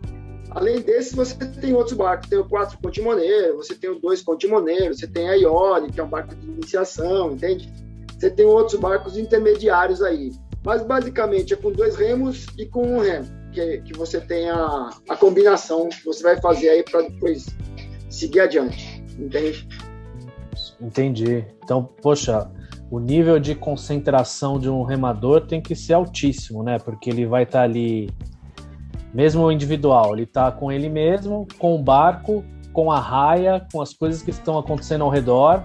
Além 0.51 0.81
desse, 0.81 1.15
você 1.15 1.35
tem 1.35 1.73
outros 1.73 1.95
barcos. 1.95 2.29
Tem 2.29 2.39
o 2.39 2.47
4 2.47 2.79
com 2.81 2.89
timoneiro, 2.89 3.57
você 3.57 3.75
tem 3.75 3.89
o 3.89 3.99
2 3.99 4.21
com 4.21 4.37
timoneiro, 4.37 4.93
você 4.93 5.07
tem 5.07 5.29
a 5.29 5.33
Iole, 5.33 5.91
que 5.91 5.99
é 5.99 6.03
um 6.03 6.09
barco 6.09 6.35
de 6.35 6.47
iniciação, 6.47 7.33
entende? 7.33 7.71
Você 8.17 8.29
tem 8.29 8.45
outros 8.45 8.79
barcos 8.79 9.17
intermediários 9.17 10.01
aí. 10.01 10.31
Mas 10.63 10.83
basicamente 10.83 11.53
é 11.53 11.57
com 11.57 11.71
dois 11.71 11.95
remos 11.95 12.45
e 12.57 12.65
com 12.65 12.81
um 12.81 12.99
remo, 12.99 13.27
que, 13.53 13.77
que 13.81 13.97
você 13.97 14.19
tem 14.19 14.49
a, 14.49 14.89
a 15.07 15.15
combinação 15.15 15.87
que 15.87 16.03
você 16.03 16.23
vai 16.23 16.41
fazer 16.41 16.69
aí 16.69 16.83
para 16.83 17.03
depois 17.03 17.45
seguir 18.09 18.41
adiante. 18.41 19.03
Entende? 19.17 19.67
Entendi. 20.81 21.45
Então, 21.63 21.83
poxa, 22.01 22.51
o 22.89 22.99
nível 22.99 23.39
de 23.39 23.55
concentração 23.55 24.59
de 24.59 24.69
um 24.69 24.83
remador 24.83 25.47
tem 25.47 25.61
que 25.61 25.75
ser 25.75 25.93
altíssimo, 25.93 26.63
né? 26.63 26.77
Porque 26.79 27.09
ele 27.09 27.25
vai 27.25 27.43
estar 27.43 27.59
tá 27.59 27.63
ali, 27.63 28.09
mesmo 29.13 29.51
individual, 29.51 30.13
ele 30.13 30.23
está 30.23 30.51
com 30.51 30.71
ele 30.71 30.89
mesmo, 30.89 31.47
com 31.57 31.75
o 31.75 31.81
barco, 31.81 32.43
com 32.73 32.91
a 32.91 32.99
raia, 32.99 33.65
com 33.71 33.81
as 33.81 33.93
coisas 33.93 34.21
que 34.21 34.31
estão 34.31 34.57
acontecendo 34.57 35.03
ao 35.03 35.09
redor, 35.09 35.63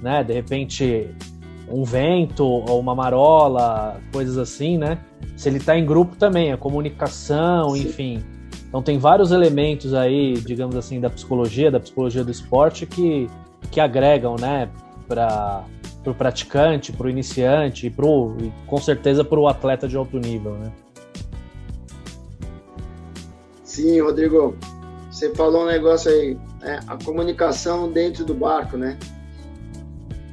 né? 0.00 0.22
De 0.22 0.32
repente, 0.32 1.14
um 1.68 1.84
vento 1.84 2.44
ou 2.44 2.78
uma 2.80 2.94
marola, 2.94 4.00
coisas 4.12 4.38
assim, 4.38 4.78
né? 4.78 4.98
Se 5.36 5.48
ele 5.48 5.58
está 5.58 5.76
em 5.76 5.84
grupo 5.84 6.16
também, 6.16 6.52
a 6.52 6.56
comunicação, 6.56 7.70
Sim. 7.70 7.82
enfim. 7.82 8.24
Então 8.68 8.82
tem 8.82 8.98
vários 8.98 9.32
elementos 9.32 9.92
aí, 9.92 10.34
digamos 10.34 10.76
assim, 10.76 11.00
da 11.00 11.10
psicologia, 11.10 11.70
da 11.70 11.78
psicologia 11.78 12.24
do 12.24 12.30
esporte 12.30 12.86
que, 12.86 13.28
que 13.70 13.78
agregam, 13.78 14.36
né, 14.40 14.70
para 15.06 15.64
o 16.06 16.14
praticante, 16.14 16.90
para 16.90 17.06
o 17.06 17.10
iniciante 17.10 17.86
e, 17.86 17.90
pro, 17.90 18.34
e 18.40 18.50
com 18.66 18.78
certeza 18.78 19.22
para 19.22 19.38
o 19.38 19.46
atleta 19.46 19.86
de 19.86 19.96
alto 19.96 20.18
nível, 20.18 20.52
né? 20.52 20.72
Sim, 23.62 24.00
Rodrigo, 24.00 24.56
você 25.10 25.34
falou 25.34 25.64
um 25.64 25.66
negócio 25.66 26.10
aí, 26.10 26.38
né? 26.60 26.80
a 26.86 26.96
comunicação 27.02 27.90
dentro 27.90 28.24
do 28.24 28.34
barco, 28.34 28.78
né? 28.78 28.98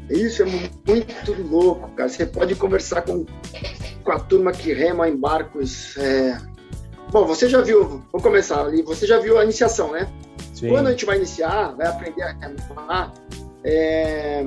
Isso 0.09 0.41
é 0.41 0.45
muito 0.45 1.33
louco, 1.49 1.89
cara. 1.91 2.09
Você 2.09 2.25
pode 2.25 2.55
conversar 2.55 3.03
com, 3.03 3.25
com 4.03 4.11
a 4.11 4.19
turma 4.19 4.51
que 4.51 4.73
rema 4.73 5.07
em 5.07 5.15
barcos. 5.15 5.95
É... 5.97 6.37
Bom, 7.11 7.25
você 7.25 7.47
já 7.47 7.61
viu, 7.61 7.87
vamos 7.87 8.23
começar 8.23 8.61
ali, 8.61 8.81
você 8.81 9.05
já 9.05 9.19
viu 9.19 9.37
a 9.37 9.43
iniciação, 9.43 9.91
né? 9.91 10.07
Sim. 10.53 10.69
Quando 10.69 10.87
a 10.87 10.91
gente 10.91 11.05
vai 11.05 11.17
iniciar, 11.17 11.75
vai 11.75 11.87
aprender 11.87 12.21
a 12.21 12.31
remar, 12.31 13.13
é... 13.63 14.43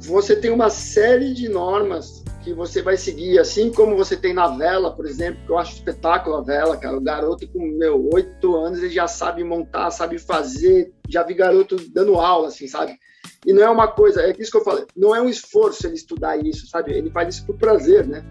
você 0.00 0.36
tem 0.36 0.50
uma 0.50 0.70
série 0.70 1.32
de 1.32 1.48
normas 1.48 2.22
que 2.42 2.52
você 2.52 2.82
vai 2.82 2.96
seguir, 2.96 3.38
assim 3.38 3.70
como 3.70 3.96
você 3.96 4.16
tem 4.16 4.34
na 4.34 4.48
vela, 4.48 4.90
por 4.90 5.06
exemplo, 5.06 5.40
que 5.46 5.52
eu 5.52 5.58
acho 5.58 5.74
espetáculo 5.74 6.36
a 6.36 6.42
vela, 6.42 6.76
cara. 6.76 6.96
O 6.96 7.00
garoto 7.00 7.48
com, 7.48 7.60
meu, 7.78 8.10
oito 8.12 8.56
anos, 8.56 8.80
ele 8.80 8.92
já 8.92 9.06
sabe 9.06 9.44
montar, 9.44 9.90
sabe 9.90 10.18
fazer. 10.18 10.92
Já 11.08 11.22
vi 11.22 11.34
garoto 11.34 11.76
dando 11.90 12.16
aula, 12.16 12.48
assim, 12.48 12.66
sabe? 12.66 12.98
E 13.44 13.52
não 13.52 13.62
é 13.62 13.70
uma 13.70 13.88
coisa, 13.88 14.22
é 14.22 14.34
isso 14.38 14.50
que 14.50 14.56
eu 14.56 14.64
falei, 14.64 14.84
não 14.96 15.14
é 15.14 15.20
um 15.20 15.28
esforço 15.28 15.86
ele 15.86 15.94
estudar 15.94 16.36
isso, 16.36 16.66
sabe? 16.68 16.92
Ele 16.92 17.10
faz 17.10 17.34
isso 17.34 17.46
por 17.46 17.56
prazer, 17.56 18.06
né? 18.06 18.24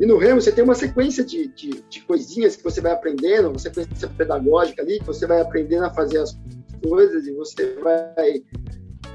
E 0.00 0.06
no 0.06 0.16
Remo 0.16 0.40
você 0.40 0.52
tem 0.52 0.62
uma 0.62 0.74
sequência 0.74 1.24
de, 1.24 1.48
de, 1.48 1.84
de 1.88 2.00
coisinhas 2.02 2.56
que 2.56 2.62
você 2.62 2.80
vai 2.80 2.92
aprendendo, 2.92 3.48
uma 3.48 3.58
sequência 3.58 4.08
pedagógica 4.08 4.82
ali, 4.82 4.98
que 4.98 5.06
você 5.06 5.26
vai 5.26 5.40
aprendendo 5.40 5.84
a 5.84 5.90
fazer 5.90 6.18
as 6.18 6.38
coisas 6.82 7.26
e 7.26 7.32
você 7.32 7.74
vai 7.74 8.42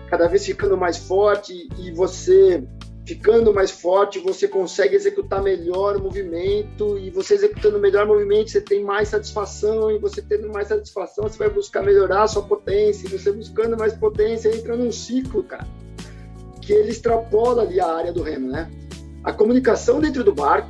cada 0.09 0.27
vez 0.27 0.45
ficando 0.45 0.77
mais 0.77 0.97
forte 0.97 1.69
e 1.79 1.91
você 1.91 2.63
ficando 3.05 3.53
mais 3.53 3.69
forte, 3.69 4.19
você 4.19 4.47
consegue 4.47 4.95
executar 4.95 5.41
melhor 5.41 5.97
o 5.97 6.03
movimento 6.03 6.97
e 6.97 7.09
você 7.09 7.33
executando 7.33 7.77
melhor 7.77 8.05
o 8.05 8.09
movimento, 8.09 8.49
você 8.49 8.61
tem 8.61 8.83
mais 8.83 9.09
satisfação 9.09 9.91
e 9.91 9.97
você 9.97 10.21
tendo 10.21 10.49
mais 10.49 10.69
satisfação, 10.69 11.25
você 11.27 11.37
vai 11.37 11.49
buscar 11.49 11.83
melhorar 11.83 12.23
a 12.23 12.27
sua 12.27 12.43
potência, 12.43 13.05
e 13.05 13.17
você 13.17 13.31
buscando 13.31 13.77
mais 13.77 13.93
potência, 13.93 14.55
entra 14.55 14.75
num 14.77 14.91
ciclo, 14.91 15.43
cara, 15.43 15.67
que 16.61 16.71
ele 16.71 16.91
extrapola 16.91 17.63
ali 17.63 17.79
a 17.79 17.87
área 17.87 18.13
do 18.13 18.23
remo, 18.23 18.49
né? 18.49 18.71
A 19.23 19.33
comunicação 19.33 19.99
dentro 19.99 20.23
do 20.23 20.33
barco, 20.33 20.69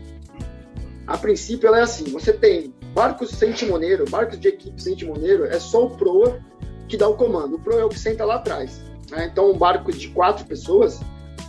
a 1.06 1.18
princípio 1.18 1.68
ela 1.68 1.80
é 1.80 1.82
assim, 1.82 2.06
você 2.06 2.34
tem 2.34 2.74
barcos 2.96 3.30
sem 3.32 3.52
timoneiro, 3.52 4.10
barcos 4.10 4.40
de 4.40 4.48
equipe 4.48 4.82
sem 4.82 4.96
timoneiro, 4.96 5.46
é 5.46 5.60
só 5.60 5.86
o 5.86 5.92
proa 5.92 6.40
que 6.88 6.98
dá 6.98 7.08
o 7.08 7.16
comando, 7.16 7.58
o 7.58 7.60
proa 7.60 7.82
é 7.82 7.86
o 7.86 7.90
que 7.90 8.00
senta 8.00 8.26
lá 8.26 8.36
atrás, 8.36 8.82
né? 9.12 9.30
Então 9.32 9.52
um 9.52 9.58
barco 9.58 9.92
de 9.92 10.10
quatro 10.10 10.46
pessoas, 10.46 11.00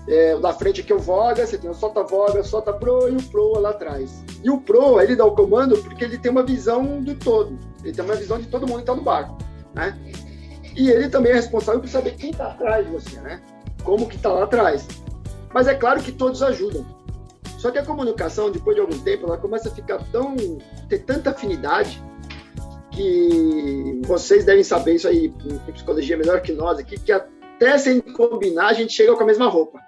é, 0.06 0.38
da 0.38 0.52
frente 0.52 0.82
aqui 0.82 0.92
é 0.92 0.96
o 0.96 0.98
Voga, 0.98 1.46
você 1.46 1.56
tem 1.56 1.70
o 1.70 1.74
Solta 1.74 2.02
Voga, 2.02 2.42
Solta 2.42 2.72
Pro 2.72 3.08
e 3.08 3.16
o 3.16 3.22
Proa 3.22 3.58
lá 3.60 3.70
atrás. 3.70 4.22
E 4.42 4.50
o 4.50 4.60
Proa, 4.60 5.02
ele 5.02 5.16
dá 5.16 5.24
o 5.24 5.34
comando 5.34 5.76
porque 5.82 6.04
ele 6.04 6.18
tem 6.18 6.30
uma 6.30 6.42
visão 6.42 7.00
do 7.02 7.14
todo. 7.14 7.58
Ele 7.82 7.92
tem 7.92 8.04
uma 8.04 8.14
visão 8.14 8.38
de 8.38 8.46
todo 8.46 8.66
mundo 8.66 8.76
que 8.76 8.82
está 8.82 8.94
no 8.94 9.02
barco, 9.02 9.38
né? 9.72 9.98
E 10.76 10.90
ele 10.90 11.08
também 11.08 11.32
é 11.32 11.36
responsável 11.36 11.80
por 11.80 11.88
saber 11.88 12.16
quem 12.16 12.30
está 12.30 12.48
atrás 12.48 12.84
de 12.84 12.92
você, 12.92 13.18
né? 13.20 13.40
Como 13.82 14.08
que 14.08 14.16
está 14.16 14.30
lá 14.32 14.44
atrás. 14.44 14.86
Mas 15.52 15.66
é 15.66 15.74
claro 15.74 16.02
que 16.02 16.12
todos 16.12 16.42
ajudam. 16.42 16.84
Só 17.58 17.70
que 17.70 17.78
a 17.78 17.84
comunicação, 17.84 18.50
depois 18.50 18.74
de 18.74 18.82
algum 18.82 18.98
tempo, 18.98 19.26
ela 19.26 19.38
começa 19.38 19.68
a 19.68 19.72
ficar 19.72 19.98
tão... 20.10 20.36
ter 20.88 20.98
tanta 20.98 21.30
afinidade 21.30 22.02
que 22.90 24.00
vocês 24.04 24.44
devem 24.44 24.62
saber 24.62 24.96
isso 24.96 25.08
aí 25.08 25.26
em 25.26 25.72
psicologia 25.72 26.16
melhor 26.16 26.40
que 26.40 26.52
nós 26.52 26.78
aqui, 26.78 26.98
que 26.98 27.12
até 27.64 27.78
sem 27.78 28.00
combinar 28.00 28.68
a 28.68 28.72
gente 28.72 28.92
chega 28.92 29.14
com 29.14 29.22
a 29.22 29.26
mesma 29.26 29.48
roupa 29.48 29.80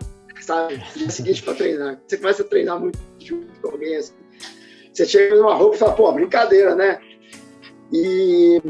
sabe? 0.46 0.82
No 0.96 1.10
seguinte 1.10 1.42
para 1.42 1.54
treinar. 1.54 2.00
Você 2.06 2.16
começa 2.16 2.42
a 2.42 2.46
treinar 2.46 2.78
muito 2.78 2.98
junto 3.18 3.46
com 3.60 3.68
alguém 3.68 3.96
assim. 3.96 4.14
Você 4.92 5.04
chega 5.04 5.34
numa 5.34 5.54
roupa 5.54 5.76
e 5.76 5.78
fala, 5.78 5.92
pô, 5.92 6.10
brincadeira, 6.12 6.74
né? 6.74 7.00
E. 7.92 8.60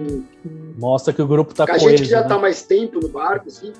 Mostra 0.77 1.12
que 1.12 1.23
o 1.23 1.27
grupo 1.27 1.55
tá 1.55 1.66
com 1.66 1.73
a 1.73 1.79
gente 1.79 2.03
que 2.03 2.09
já 2.09 2.23
né? 2.23 2.29
tá 2.29 2.38
mais 2.38 2.62
tempo 2.62 2.99
no 3.01 3.09
barco, 3.09 3.49
assim. 3.49 3.73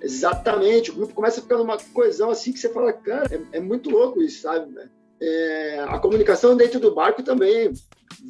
Exatamente, 0.00 0.90
o 0.90 0.94
grupo 0.94 1.14
começa 1.14 1.40
a 1.40 1.42
ficar 1.42 1.56
numa 1.56 1.78
coesão 1.94 2.30
assim 2.30 2.52
que 2.52 2.58
você 2.58 2.68
fala, 2.68 2.92
cara, 2.92 3.26
é, 3.34 3.56
é 3.56 3.60
muito 3.60 3.88
louco 3.88 4.20
isso, 4.20 4.42
sabe? 4.42 4.70
É, 5.20 5.84
a 5.88 5.98
comunicação 5.98 6.56
dentro 6.56 6.78
do 6.78 6.94
barco 6.94 7.22
também 7.22 7.72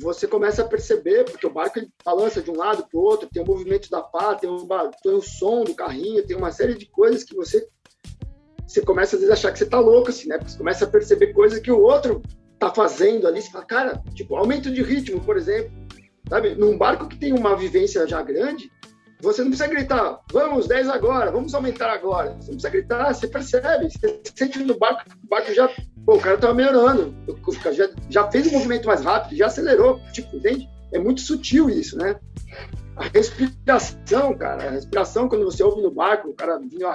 você 0.01 0.27
começa 0.27 0.63
a 0.63 0.69
perceber, 0.69 1.25
porque 1.25 1.47
o 1.47 1.53
barco 1.53 1.79
ele 1.79 1.91
balança 2.05 2.43
de 2.43 2.51
um 2.51 2.57
lado 2.57 2.87
para 2.89 2.99
o 2.99 3.03
outro, 3.03 3.29
tem 3.33 3.43
o 3.43 3.47
movimento 3.47 3.89
da 3.91 4.03
pá, 4.03 4.35
tem 4.35 4.49
o, 4.51 4.67
tem 5.03 5.13
o 5.13 5.21
som 5.21 5.65
do 5.65 5.75
carrinho, 5.75 6.27
tem 6.27 6.37
uma 6.37 6.53
série 6.53 6.75
de 6.75 6.87
coisas 6.87 7.25
que 7.25 7.35
você 7.35 7.67
você 8.67 8.81
começa 8.81 9.15
às 9.15 9.21
vezes 9.21 9.31
a 9.31 9.35
achar 9.35 9.53
que 9.53 9.59
você 9.59 9.67
tá 9.67 9.79
louco, 9.79 10.09
assim, 10.09 10.29
né? 10.29 10.39
Porque 10.39 10.51
você 10.51 10.59
começa 10.59 10.85
a 10.85 10.89
perceber 10.89 11.33
coisas 11.33 11.59
que 11.59 11.71
o 11.71 11.81
outro 11.81 12.23
tá 12.59 12.73
fazendo 12.73 13.29
ali, 13.29 13.43
você 13.43 13.51
fala, 13.51 13.65
cara, 13.65 14.03
tipo, 14.15 14.35
aumento 14.37 14.71
de 14.71 14.83
ritmo, 14.83 15.21
por 15.21 15.37
exemplo, 15.37 15.71
sabe? 16.29 16.55
Num 16.55 16.77
barco 16.77 17.07
que 17.07 17.19
tem 17.19 17.33
uma 17.33 17.57
vivência 17.57 18.07
já 18.07 18.23
grande, 18.23 18.71
você 19.25 19.43
não 19.43 19.51
precisa 19.51 19.69
gritar, 19.69 20.21
vamos, 20.33 20.69
10 20.69 20.89
agora, 20.89 21.33
vamos 21.33 21.55
aumentar 21.55 21.93
agora. 21.93 22.31
Você 22.35 22.51
não 22.51 22.59
precisa 22.59 22.71
gritar, 22.71 23.15
você 23.15 23.27
percebe, 23.27 23.91
você 23.91 24.21
sente 24.37 24.59
no 24.61 24.79
barco, 24.79 25.03
o 25.25 25.29
barco 25.29 25.53
já, 25.53 25.69
pô, 26.05 26.17
o 26.17 26.21
cara 26.21 26.39
tá 26.39 26.53
melhorando, 26.53 27.15
já, 27.73 27.89
já 28.09 28.31
fez 28.31 28.47
um 28.47 28.53
movimento 28.53 28.87
mais 28.87 29.03
rápido, 29.03 29.37
já 29.37 29.47
acelerou, 29.47 30.01
tipo, 30.13 30.37
entende? 30.37 30.69
É 30.93 30.99
muito 30.99 31.23
sutil 31.23 31.69
isso, 31.69 31.97
né? 31.97 32.17
A 32.97 33.05
respiração, 33.09 34.37
cara, 34.37 34.69
a 34.69 34.71
respiração, 34.71 35.29
quando 35.29 35.45
você 35.45 35.63
ouve 35.65 35.83
no 35.83 35.91
barco, 35.91 36.29
o 36.29 36.35
cara 36.35 36.59
vindo 36.59 36.87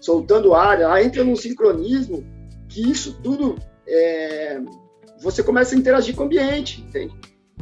soltando 0.00 0.54
ar, 0.54 0.80
ela 0.80 1.02
entra 1.02 1.22
num 1.22 1.36
sincronismo 1.36 2.24
que 2.68 2.90
isso 2.90 3.18
tudo 3.22 3.56
é, 3.86 4.60
você 5.22 5.42
começa 5.42 5.74
a 5.74 5.78
interagir 5.78 6.14
com 6.14 6.22
o 6.22 6.26
ambiente, 6.26 6.82
entende? 6.82 7.14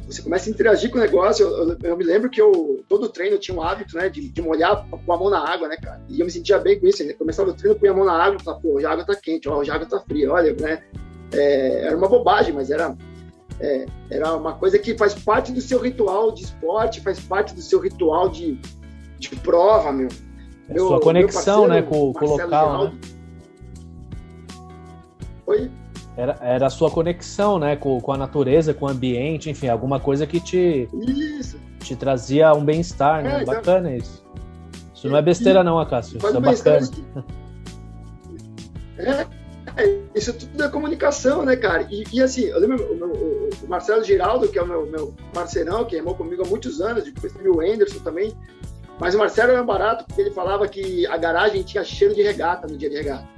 Você 0.07 0.23
começa 0.23 0.49
a 0.49 0.53
interagir 0.53 0.91
com 0.91 0.99
o 0.99 1.01
negócio. 1.01 1.47
Eu, 1.47 1.69
eu, 1.71 1.77
eu 1.83 1.97
me 1.97 2.05
lembro 2.05 2.31
que 2.31 2.41
eu, 2.41 2.85
todo 2.89 3.09
treino 3.09 3.37
eu 3.37 3.41
tinha 3.41 3.57
um 3.57 3.63
hábito, 3.63 3.97
né, 3.97 4.09
de, 4.09 4.29
de 4.29 4.43
molhar 4.43 4.87
com 4.89 5.13
a 5.13 5.17
mão 5.17 5.31
na 5.31 5.41
água, 5.41 5.69
né, 5.69 5.77
cara? 5.77 6.01
E 6.09 6.21
eu 6.21 6.27
me 6.27 6.33
sentia 6.33 6.59
bem 6.59 6.79
com 6.79 6.87
isso. 6.87 7.03
Eu 7.03 7.15
começava 7.17 7.51
o 7.51 7.55
treino, 7.55 7.79
punha 7.79 7.93
a 7.93 7.95
mão 7.95 8.05
na 8.05 8.13
água 8.13 8.39
falava, 8.39 8.63
pô, 8.63 8.79
a 8.79 8.91
água 8.91 9.05
tá 9.05 9.15
quente, 9.15 9.49
ó, 9.49 9.61
a 9.61 9.75
água 9.75 9.87
tá 9.87 10.01
fria, 10.01 10.33
olha, 10.33 10.55
né? 10.55 10.83
É, 11.33 11.87
era 11.87 11.97
uma 11.97 12.09
bobagem, 12.09 12.55
mas 12.55 12.71
era, 12.71 12.97
é, 13.61 13.87
era 14.11 14.35
uma 14.35 14.55
coisa 14.55 14.79
que 14.79 14.97
faz 14.97 15.15
parte 15.15 15.53
do 15.53 15.61
seu 15.61 15.79
ritual 15.79 16.33
de 16.33 16.45
esporte, 16.45 17.01
faz 17.01 17.21
parte 17.21 17.55
do 17.55 17.61
seu 17.61 17.81
ritual 17.81 18.29
de, 18.29 18.59
de 19.19 19.37
prova, 19.37 19.93
meu. 19.93 20.09
É 20.69 20.75
meu 20.75 20.89
sua 20.89 21.01
conexão, 21.01 21.67
parceiro, 21.67 21.69
né, 21.69 21.83
com, 21.83 22.13
com 22.13 22.25
o 22.25 22.29
local, 22.29 22.49
Geraldo, 22.49 22.85
né? 22.95 23.01
Oi? 25.47 25.71
Era, 26.19 26.37
era 26.41 26.67
a 26.67 26.71
sua 26.71 26.91
conexão, 26.91 27.61
né, 27.61 27.77
com, 27.77 28.01
com 28.01 28.13
a 28.13 28.17
natureza, 28.17 28.75
com 28.75 28.87
o 28.87 28.89
ambiente, 28.89 29.49
enfim, 29.49 29.69
alguma 29.69 30.01
coisa 30.01 30.27
que 30.27 30.41
te, 30.41 30.89
isso. 30.93 31.61
te 31.79 31.95
trazia 31.95 32.53
um 32.53 32.65
bem-estar, 32.65 33.23
né? 33.23 33.39
É, 33.39 33.43
então 33.43 33.55
bacana 33.55 33.95
isso. 33.95 34.25
Isso 34.93 35.09
não 35.09 35.17
é 35.17 35.23
besteira, 35.23 35.63
não, 35.63 35.79
Acácio. 35.79 36.19
Isso 36.19 36.27
é 36.27 36.41
bacana. 36.41 36.91
É, 38.99 39.27
é, 39.81 40.01
isso 40.13 40.33
tudo 40.33 40.65
é 40.65 40.69
comunicação, 40.69 41.45
né, 41.45 41.55
cara? 41.55 41.87
E, 41.89 42.03
e 42.13 42.21
assim, 42.21 42.47
eu 42.47 42.59
lembro 42.59 42.83
o, 42.83 43.05
o, 43.05 43.49
o, 43.63 43.69
Marcelo 43.69 44.03
Giraldo, 44.03 44.49
que 44.49 44.59
é 44.59 44.63
o 44.63 44.67
meu, 44.67 44.87
meu 44.87 45.15
parceirão, 45.33 45.85
que 45.85 45.95
remou 45.95 46.17
comigo 46.17 46.43
há 46.45 46.49
muitos 46.49 46.81
anos, 46.81 47.05
depois 47.05 47.33
teve 47.33 47.49
o 47.49 47.61
Anderson 47.61 48.01
também. 48.01 48.35
Mas 48.99 49.15
o 49.15 49.19
Marcelo 49.19 49.53
era 49.53 49.63
barato 49.63 50.05
porque 50.05 50.21
ele 50.21 50.33
falava 50.33 50.67
que 50.67 51.07
a 51.07 51.17
garagem 51.17 51.63
tinha 51.63 51.85
cheiro 51.85 52.13
de 52.13 52.23
regata 52.23 52.67
no 52.67 52.77
dia 52.77 52.91
de 52.91 52.97
regata. 52.97 53.29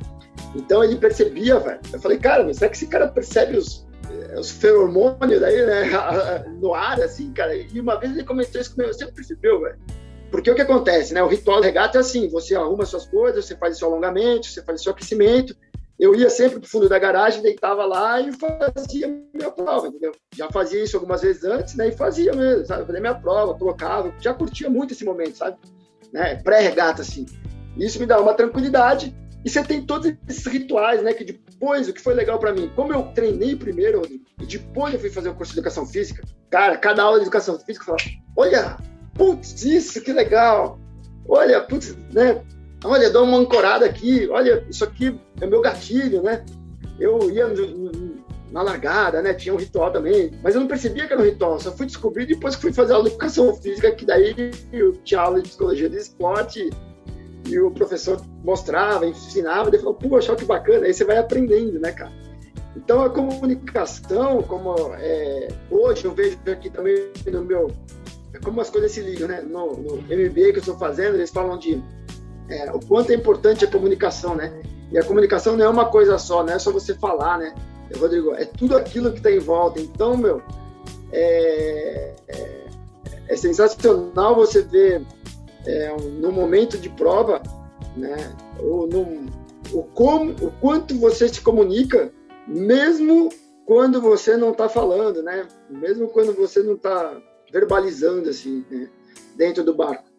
Então 0.55 0.83
ele 0.83 0.97
percebia, 0.97 1.59
velho. 1.59 1.81
Eu 1.93 2.01
falei, 2.01 2.19
cara, 2.19 2.45
mas 2.45 2.57
será 2.57 2.71
que 2.71 2.77
esse 2.77 2.87
cara 2.87 3.09
percebe 3.09 3.57
os, 3.57 3.87
eh, 4.11 4.39
os 4.39 4.51
feromônios 4.51 5.41
daí, 5.41 5.65
né? 5.65 5.85
no 6.61 6.75
ar, 6.75 7.01
assim, 7.01 7.33
cara? 7.33 7.55
E 7.55 7.81
uma 7.81 7.99
vez 7.99 8.13
ele 8.13 8.25
comentou 8.25 8.61
isso 8.61 8.75
comigo, 8.75 8.93
você 8.93 9.07
percebeu, 9.07 9.61
velho? 9.61 9.79
Porque 10.31 10.51
o 10.51 10.55
que 10.55 10.63
acontece, 10.63 11.15
né? 11.15 11.23
O 11.23 11.29
ritual 11.29 11.61
do 11.61 11.65
regata 11.65 11.99
é 11.99 12.01
assim: 12.01 12.29
você 12.29 12.55
arruma 12.55 12.85
suas 12.85 13.07
coisas, 13.07 13.45
você 13.45 13.57
faz 13.57 13.79
seu 13.79 13.89
alongamento, 13.89 14.47
você 14.47 14.63
faz 14.63 14.83
seu 14.83 14.93
aquecimento. 14.93 15.55
Eu 15.99 16.15
ia 16.15 16.31
sempre 16.31 16.61
pro 16.61 16.69
fundo 16.69 16.89
da 16.89 16.99
garagem, 16.99 17.43
deitava 17.43 17.85
lá 17.85 18.19
e 18.21 18.33
fazia 18.33 19.07
minha 19.35 19.51
prova, 19.51 19.89
entendeu? 19.89 20.13
Já 20.35 20.51
fazia 20.51 20.83
isso 20.83 20.97
algumas 20.97 21.21
vezes 21.21 21.45
antes, 21.45 21.75
né? 21.75 21.89
E 21.89 21.93
fazia 21.93 22.33
mesmo, 22.33 22.65
sabe? 22.65 22.87
Fazia 22.87 23.01
minha 23.01 23.15
prova, 23.15 23.53
colocava, 23.55 24.15
já 24.19 24.33
curtia 24.33 24.71
muito 24.71 24.95
esse 24.95 25.05
momento, 25.05 25.37
sabe? 25.37 25.59
né? 26.13 26.37
Pré-regata, 26.37 27.03
assim. 27.03 27.27
Isso 27.77 27.99
me 27.99 28.07
dá 28.07 28.21
uma 28.21 28.35
tranquilidade. 28.35 29.15
E 29.45 29.49
você 29.49 29.62
tem 29.62 29.82
todos 29.82 30.12
esses 30.28 30.47
rituais, 30.47 31.03
né? 31.03 31.12
Que 31.14 31.24
depois, 31.24 31.88
o 31.88 31.93
que 31.93 32.01
foi 32.01 32.14
legal 32.14 32.38
para 32.38 32.53
mim, 32.53 32.70
como 32.76 32.93
eu 32.93 33.05
treinei 33.14 33.57
primeiro, 33.57 34.03
e 34.07 34.47
depois 34.47 34.95
eu 34.95 35.01
fui 35.01 35.11
fazer 35.11 35.30
o 35.30 35.34
curso 35.34 35.53
de 35.53 35.59
educação 35.59 35.86
física, 35.86 36.22
cara, 36.51 36.76
cada 36.76 37.03
aula 37.03 37.18
de 37.18 37.24
educação 37.24 37.59
física 37.59 37.82
eu 37.82 37.86
falava, 37.86 38.05
olha, 38.36 38.76
putz, 39.14 39.64
isso, 39.64 40.03
que 40.03 40.12
legal. 40.12 40.78
Olha, 41.26 41.61
putz, 41.62 41.97
né? 42.12 42.43
Olha, 42.84 43.11
dou 43.11 43.24
uma 43.24 43.38
ancorada 43.38 43.86
aqui, 43.86 44.28
olha, 44.30 44.64
isso 44.68 44.84
aqui 44.84 45.18
é 45.41 45.47
meu 45.47 45.61
gatilho, 45.61 46.22
né? 46.22 46.45
Eu 46.99 47.30
ia 47.30 47.49
no, 47.49 47.66
no, 47.66 48.24
na 48.51 48.62
largada, 48.62 49.22
né? 49.22 49.32
Tinha 49.32 49.55
um 49.55 49.59
ritual 49.59 49.91
também, 49.91 50.32
mas 50.43 50.55
eu 50.55 50.61
não 50.61 50.68
percebia 50.68 51.07
que 51.07 51.12
era 51.12 51.20
um 51.20 51.24
ritual, 51.24 51.59
só 51.61 51.72
fui 51.72 51.86
descobrir 51.86 52.26
depois 52.26 52.57
que 52.57 52.62
fui 52.62 52.72
fazer 52.72 52.93
aula 52.93 53.05
de 53.05 53.11
educação 53.11 53.55
física, 53.55 53.93
que 53.93 54.05
daí 54.05 54.34
eu 54.72 54.93
tinha 55.05 55.20
aula 55.20 55.41
de 55.41 55.49
psicologia 55.49 55.88
do 55.88 55.97
esporte 55.97 56.70
e 57.51 57.61
o 57.61 57.71
professor 57.71 58.21
mostrava, 58.45 59.07
ensinava, 59.07 59.75
e 59.75 59.79
falou, 59.79 59.95
puxa, 59.95 60.37
que 60.37 60.45
bacana, 60.45 60.87
aí 60.87 60.95
você 60.95 61.05
vai 61.05 61.19
aprendendo, 61.19 61.81
né, 61.81 61.93
cara? 61.93 62.13
Então 62.77 63.03
a 63.03 63.11
comunicação, 63.11 64.43
como 64.43 64.75
é, 64.95 65.49
hoje 65.71 66.05
eu 66.05 66.13
vejo 66.13 66.39
aqui 66.47 66.71
também 66.71 67.11
no 67.27 67.43
meu, 67.43 67.71
como 68.45 68.61
as 68.61 68.71
coisas 68.71 68.93
se 68.93 69.01
ligam, 69.01 69.27
né? 69.27 69.41
No, 69.43 69.77
no 69.77 69.97
MBA 69.97 70.53
que 70.53 70.57
eu 70.57 70.59
estou 70.59 70.79
fazendo, 70.79 71.17
eles 71.17 71.31
falam 71.31 71.59
de 71.59 71.83
é, 72.49 72.71
o 72.73 72.79
quanto 72.79 73.11
é 73.11 73.15
importante 73.15 73.65
a 73.65 73.71
comunicação, 73.71 74.37
né? 74.37 74.53
E 74.93 74.99
a 74.99 75.05
comunicação 75.05 75.57
não 75.57 75.65
é 75.65 75.69
uma 75.69 75.87
coisa 75.87 76.17
só, 76.19 76.45
não 76.45 76.53
é 76.53 76.59
só 76.59 76.71
você 76.73 76.95
falar, 76.95 77.39
né? 77.39 77.55
Rodrigo, 77.99 78.35
é 78.35 78.45
tudo 78.45 78.77
aquilo 78.77 79.11
que 79.11 79.19
está 79.19 79.31
em 79.31 79.41
volta. 79.41 79.81
Então, 79.81 80.17
meu, 80.17 80.41
é, 81.13 82.15
é, 82.29 82.67
é 83.29 83.37
sensacional 83.37 84.37
você 84.37 84.63
ver 84.63 85.05
é, 85.67 85.95
no 85.97 86.33
momento 86.33 86.79
de 86.79 86.89
prova, 86.89 87.43
né, 87.97 88.17
no, 88.61 89.27
o, 89.73 89.83
como, 89.95 90.33
o 90.33 90.51
quanto 90.61 90.95
você 90.99 91.29
se 91.29 91.41
comunica, 91.41 92.13
mesmo 92.47 93.31
quando 93.67 94.01
você 94.01 94.37
não 94.37 94.51
está 94.51 94.69
falando, 94.69 95.23
né? 95.23 95.47
Mesmo 95.69 96.09
quando 96.09 96.35
você 96.35 96.61
não 96.61 96.75
está 96.75 97.17
verbalizando 97.53 98.29
assim, 98.29 98.65
né? 98.71 98.89
dentro 99.37 99.63
do 99.63 99.75
barco. 99.75 100.11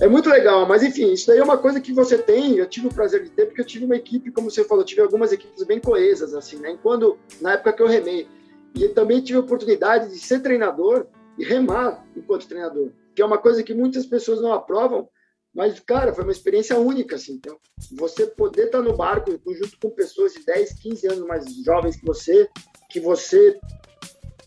É 0.00 0.08
muito 0.08 0.28
legal, 0.28 0.66
mas 0.66 0.82
enfim, 0.82 1.12
isso 1.12 1.28
daí 1.28 1.38
é 1.38 1.42
uma 1.42 1.56
coisa 1.56 1.80
que 1.80 1.92
você 1.92 2.18
tem, 2.18 2.56
eu 2.56 2.66
tive 2.66 2.88
o 2.88 2.92
prazer 2.92 3.22
de 3.22 3.30
ter, 3.30 3.46
porque 3.46 3.60
eu 3.60 3.64
tive 3.64 3.84
uma 3.84 3.96
equipe, 3.96 4.30
como 4.30 4.50
você 4.50 4.62
falou, 4.64 4.84
tive 4.84 5.00
algumas 5.00 5.32
equipes 5.32 5.62
bem 5.64 5.80
coesas, 5.80 6.34
assim, 6.34 6.56
né? 6.56 6.76
Quando, 6.82 7.16
na 7.40 7.52
época 7.52 7.72
que 7.72 7.82
eu 7.82 7.86
remei. 7.86 8.28
E 8.74 8.88
também 8.88 9.22
tive 9.22 9.38
a 9.38 9.42
oportunidade 9.42 10.10
de 10.10 10.18
ser 10.18 10.40
treinador 10.40 11.06
e 11.38 11.44
remar 11.44 12.04
enquanto 12.14 12.46
treinador, 12.46 12.90
que 13.16 13.22
é 13.22 13.24
uma 13.26 13.38
coisa 13.38 13.62
que 13.62 13.72
muitas 13.72 14.04
pessoas 14.04 14.42
não 14.42 14.52
aprovam, 14.52 15.08
mas, 15.54 15.80
cara, 15.80 16.12
foi 16.12 16.22
uma 16.22 16.32
experiência 16.32 16.78
única, 16.78 17.16
assim. 17.16 17.32
Então, 17.32 17.56
você 17.92 18.26
poder 18.26 18.66
estar 18.66 18.82
no 18.82 18.94
barco 18.94 19.30
junto 19.54 19.78
com 19.80 19.88
pessoas 19.88 20.34
de 20.34 20.44
10, 20.44 20.74
15 20.74 21.06
anos 21.06 21.26
mais 21.26 21.64
jovens 21.64 21.96
que 21.96 22.04
você, 22.04 22.46
que 22.90 23.00
você 23.00 23.58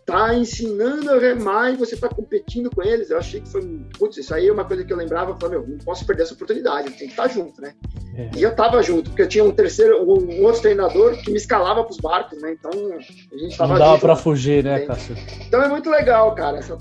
tá 0.06 0.36
ensinando 0.36 1.12
a 1.12 1.18
remar 1.18 1.72
e 1.72 1.78
você 1.78 1.98
tá 1.98 2.08
competindo 2.08 2.70
com 2.70 2.84
eles. 2.84 3.10
Eu 3.10 3.18
achei 3.18 3.42
que 3.42 3.50
foi, 3.50 3.62
putz, 3.98 4.18
isso 4.18 4.36
aí 4.36 4.48
é 4.48 4.52
uma 4.52 4.66
coisa 4.66 4.84
que 4.86 4.94
eu 4.94 4.98
lembrava, 4.98 5.32
eu 5.32 5.38
falei, 5.40 5.58
meu, 5.58 5.68
não 5.68 5.78
posso 5.80 6.06
perder 6.06 6.24
essa 6.24 6.36
oportunidade, 6.36 6.88
eu 6.88 6.94
tenho 6.94 7.12
que 7.12 7.20
estar 7.20 7.28
junto, 7.28 7.60
né? 7.60 7.74
É. 8.16 8.30
E 8.38 8.44
eu 8.44 8.56
tava 8.56 8.82
junto, 8.84 9.10
porque 9.10 9.24
eu 9.24 9.28
tinha 9.28 9.44
um 9.44 9.52
terceiro, 9.52 10.04
um 10.04 10.44
outro 10.44 10.62
treinador 10.62 11.18
que 11.18 11.32
me 11.32 11.38
escalava 11.38 11.84
pros 11.84 11.98
barcos, 11.98 12.40
né? 12.40 12.54
Então, 12.54 12.72
a 12.72 13.38
gente 13.38 13.58
tava 13.58 13.74
Não 13.74 13.80
dava 13.80 14.00
para 14.00 14.16
fugir, 14.16 14.64
né, 14.64 14.82
Cássio? 14.82 15.16
Então 15.48 15.64
é 15.64 15.68
muito 15.68 15.90
legal, 15.90 16.36
cara. 16.36 16.60
Essa... 16.60 16.78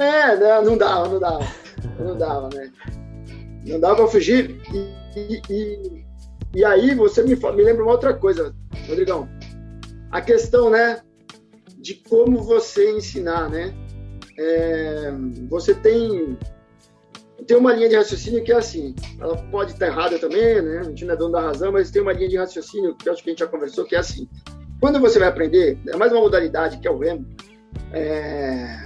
É, 0.00 0.36
não, 0.36 0.64
não 0.64 0.78
dava, 0.78 1.08
não 1.08 1.20
dava. 1.20 1.46
Não 1.98 2.18
dava, 2.18 2.48
né? 2.54 2.72
Não 3.66 3.78
dava 3.78 3.96
para 3.96 4.08
fugir. 4.08 4.60
E, 4.72 5.42
e, 5.48 6.04
e, 6.54 6.64
aí 6.64 6.94
você 6.94 7.22
me, 7.22 7.36
me 7.36 7.62
lembra 7.62 7.82
uma 7.82 7.92
outra 7.92 8.14
coisa, 8.14 8.54
Rodrigão 8.88 9.28
a 10.10 10.20
questão, 10.20 10.70
né, 10.70 11.00
de 11.78 11.94
como 11.94 12.42
você 12.42 12.90
ensinar, 12.92 13.48
né? 13.48 13.72
É, 14.38 15.12
você 15.48 15.74
tem 15.74 16.36
tem 17.46 17.56
uma 17.56 17.72
linha 17.72 17.88
de 17.88 17.96
raciocínio 17.96 18.44
que 18.44 18.52
é 18.52 18.56
assim, 18.56 18.94
ela 19.18 19.34
pode 19.50 19.72
estar 19.72 19.86
errada 19.86 20.18
também, 20.18 20.60
né? 20.60 20.80
A 20.80 20.82
gente 20.84 21.04
não 21.04 21.14
é 21.14 21.16
dono 21.16 21.32
da 21.32 21.40
razão, 21.40 21.72
mas 21.72 21.90
tem 21.90 22.02
uma 22.02 22.12
linha 22.12 22.28
de 22.28 22.36
raciocínio 22.36 22.94
que 22.94 23.08
acho 23.08 23.22
que 23.22 23.30
a 23.30 23.32
gente 23.32 23.40
já 23.40 23.46
conversou, 23.46 23.84
que 23.84 23.96
é 23.96 23.98
assim. 23.98 24.28
Quando 24.78 25.00
você 25.00 25.18
vai 25.18 25.28
aprender, 25.28 25.78
é 25.88 25.96
mais 25.96 26.12
uma 26.12 26.20
modalidade 26.20 26.78
que 26.78 26.86
é 26.86 26.90
o 26.90 26.98
remo, 26.98 27.26
é, 27.92 28.82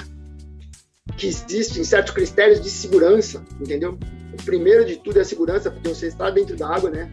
que 1.16 1.26
existem 1.26 1.84
certos 1.84 2.12
critérios 2.12 2.60
de 2.60 2.70
segurança, 2.70 3.44
entendeu? 3.60 3.98
O 4.32 4.42
primeiro 4.44 4.84
de 4.84 4.96
tudo 4.96 5.18
é 5.18 5.22
a 5.22 5.24
segurança, 5.24 5.70
porque 5.70 5.88
você 5.88 6.06
está 6.08 6.30
dentro 6.30 6.56
da 6.56 6.68
água, 6.68 6.90
né? 6.90 7.10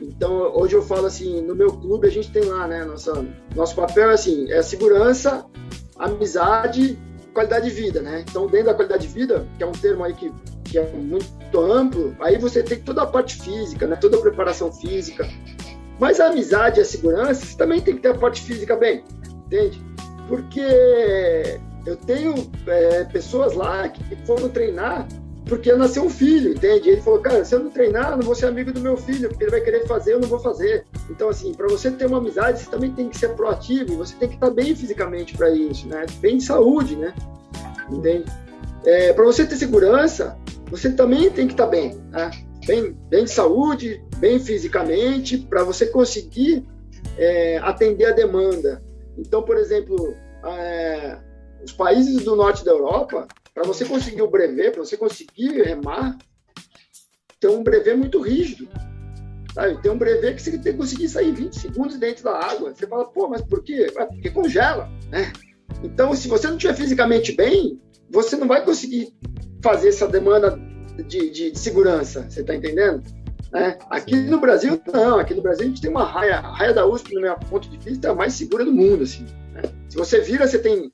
Então, 0.00 0.52
hoje 0.54 0.74
eu 0.74 0.82
falo 0.82 1.06
assim, 1.06 1.40
no 1.42 1.54
meu 1.54 1.72
clube 1.72 2.08
a 2.08 2.10
gente 2.10 2.30
tem 2.30 2.44
lá, 2.44 2.66
né, 2.66 2.84
nossa, 2.84 3.24
nosso 3.54 3.76
papel 3.76 4.10
é 4.10 4.14
assim, 4.14 4.50
é 4.50 4.60
segurança, 4.60 5.46
amizade, 5.96 6.98
qualidade 7.32 7.68
de 7.68 7.74
vida, 7.74 8.02
né? 8.02 8.24
Então, 8.28 8.48
dentro 8.48 8.66
da 8.66 8.74
qualidade 8.74 9.06
de 9.06 9.14
vida, 9.14 9.46
que 9.56 9.62
é 9.62 9.66
um 9.66 9.72
termo 9.72 10.02
aí 10.02 10.12
que, 10.12 10.32
que 10.64 10.78
é 10.78 10.86
muito 10.92 11.60
amplo, 11.60 12.16
aí 12.20 12.36
você 12.36 12.62
tem 12.62 12.80
toda 12.80 13.02
a 13.02 13.06
parte 13.06 13.40
física, 13.40 13.86
né, 13.86 13.96
toda 13.96 14.16
a 14.16 14.20
preparação 14.20 14.72
física. 14.72 15.26
Mas 16.00 16.18
a 16.18 16.26
amizade 16.26 16.80
e 16.80 16.82
a 16.82 16.84
segurança, 16.84 17.46
você 17.46 17.56
também 17.56 17.80
tem 17.80 17.94
que 17.94 18.02
ter 18.02 18.08
a 18.08 18.14
parte 18.14 18.42
física 18.42 18.74
bem, 18.74 19.04
entende? 19.46 19.80
Porque 20.26 21.60
eu 21.84 21.96
tenho 21.96 22.34
é, 22.66 23.04
pessoas 23.04 23.54
lá 23.54 23.88
que 23.88 24.16
foram 24.24 24.48
treinar 24.48 25.06
porque 25.46 25.72
nasceu 25.74 26.04
um 26.04 26.10
filho, 26.10 26.52
entende? 26.52 26.88
Ele 26.88 27.02
falou, 27.02 27.20
cara, 27.20 27.44
se 27.44 27.54
eu 27.54 27.60
não 27.60 27.70
treinar, 27.70 28.12
eu 28.12 28.16
não 28.16 28.24
vou 28.24 28.34
ser 28.34 28.46
amigo 28.46 28.72
do 28.72 28.80
meu 28.80 28.96
filho, 28.96 29.28
porque 29.28 29.44
ele 29.44 29.50
vai 29.50 29.60
querer 29.60 29.86
fazer, 29.86 30.14
eu 30.14 30.20
não 30.20 30.28
vou 30.28 30.38
fazer. 30.38 30.86
Então, 31.10 31.28
assim, 31.28 31.52
para 31.52 31.66
você 31.66 31.90
ter 31.90 32.06
uma 32.06 32.18
amizade, 32.18 32.60
você 32.60 32.70
também 32.70 32.92
tem 32.92 33.08
que 33.08 33.18
ser 33.18 33.30
proativo, 33.34 33.96
você 33.96 34.14
tem 34.16 34.28
que 34.28 34.36
estar 34.36 34.50
bem 34.50 34.74
fisicamente 34.74 35.36
para 35.36 35.50
isso, 35.50 35.88
né? 35.88 36.06
Bem 36.20 36.38
de 36.38 36.44
saúde, 36.44 36.96
né? 36.96 37.12
Entende? 37.90 38.24
É, 38.84 39.12
para 39.12 39.24
você 39.24 39.44
ter 39.44 39.56
segurança, 39.56 40.38
você 40.70 40.90
também 40.92 41.30
tem 41.30 41.46
que 41.46 41.54
estar 41.54 41.66
bem, 41.66 42.00
né? 42.10 42.30
Bem, 42.64 42.96
bem 43.10 43.24
de 43.24 43.30
saúde, 43.30 44.02
bem 44.18 44.38
fisicamente, 44.38 45.36
para 45.36 45.64
você 45.64 45.86
conseguir 45.86 46.64
é, 47.18 47.58
atender 47.58 48.06
a 48.06 48.12
demanda. 48.12 48.82
Então, 49.18 49.42
por 49.42 49.56
exemplo, 49.56 50.14
é, 50.44 51.18
os 51.62 51.72
países 51.72 52.24
do 52.24 52.36
norte 52.36 52.64
da 52.64 52.70
Europa, 52.70 53.26
para 53.54 53.64
você 53.64 53.84
conseguir 53.84 54.22
o 54.22 54.30
brevet, 54.30 54.72
para 54.72 54.84
você 54.84 54.96
conseguir 54.96 55.62
remar, 55.62 56.16
tem 57.38 57.50
um 57.50 57.62
brevet 57.62 57.96
muito 57.96 58.20
rígido. 58.20 58.68
Sabe? 59.54 59.80
Tem 59.82 59.90
um 59.90 59.98
brevet 59.98 60.34
que 60.34 60.42
você 60.42 60.52
tem 60.52 60.72
que 60.72 60.78
conseguir 60.78 61.08
sair 61.08 61.32
20 61.32 61.58
segundos 61.58 61.98
dentro 61.98 62.24
da 62.24 62.38
água. 62.38 62.74
Você 62.74 62.86
fala, 62.86 63.04
pô, 63.04 63.28
mas 63.28 63.42
por 63.42 63.62
quê? 63.62 63.92
É 63.96 64.04
porque 64.06 64.30
congela, 64.30 64.88
né? 65.10 65.32
Então, 65.82 66.14
se 66.14 66.28
você 66.28 66.46
não 66.46 66.56
estiver 66.56 66.74
fisicamente 66.74 67.32
bem, 67.32 67.80
você 68.10 68.36
não 68.36 68.46
vai 68.46 68.64
conseguir 68.64 69.12
fazer 69.62 69.88
essa 69.88 70.08
demanda 70.08 70.58
de, 71.06 71.30
de, 71.30 71.50
de 71.50 71.58
segurança. 71.58 72.26
Você 72.28 72.40
está 72.40 72.54
entendendo? 72.54 73.02
Né? 73.52 73.76
Aqui 73.90 74.14
no 74.14 74.40
Brasil, 74.40 74.80
não. 74.92 75.18
Aqui 75.18 75.34
no 75.34 75.42
Brasil, 75.42 75.66
a 75.66 75.68
gente 75.68 75.82
tem 75.82 75.90
uma 75.90 76.04
raia. 76.04 76.36
A 76.36 76.56
raia 76.56 76.72
da 76.72 76.86
USP, 76.86 77.14
no 77.14 77.20
meu 77.20 77.36
ponto 77.36 77.68
de 77.68 77.76
vista, 77.76 78.08
é 78.08 78.10
a 78.10 78.14
mais 78.14 78.32
segura 78.32 78.64
do 78.64 78.72
mundo. 78.72 79.02
Assim, 79.02 79.24
né? 79.52 79.62
Se 79.88 79.96
você 79.96 80.20
vira, 80.20 80.46
você 80.46 80.58
tem 80.58 80.90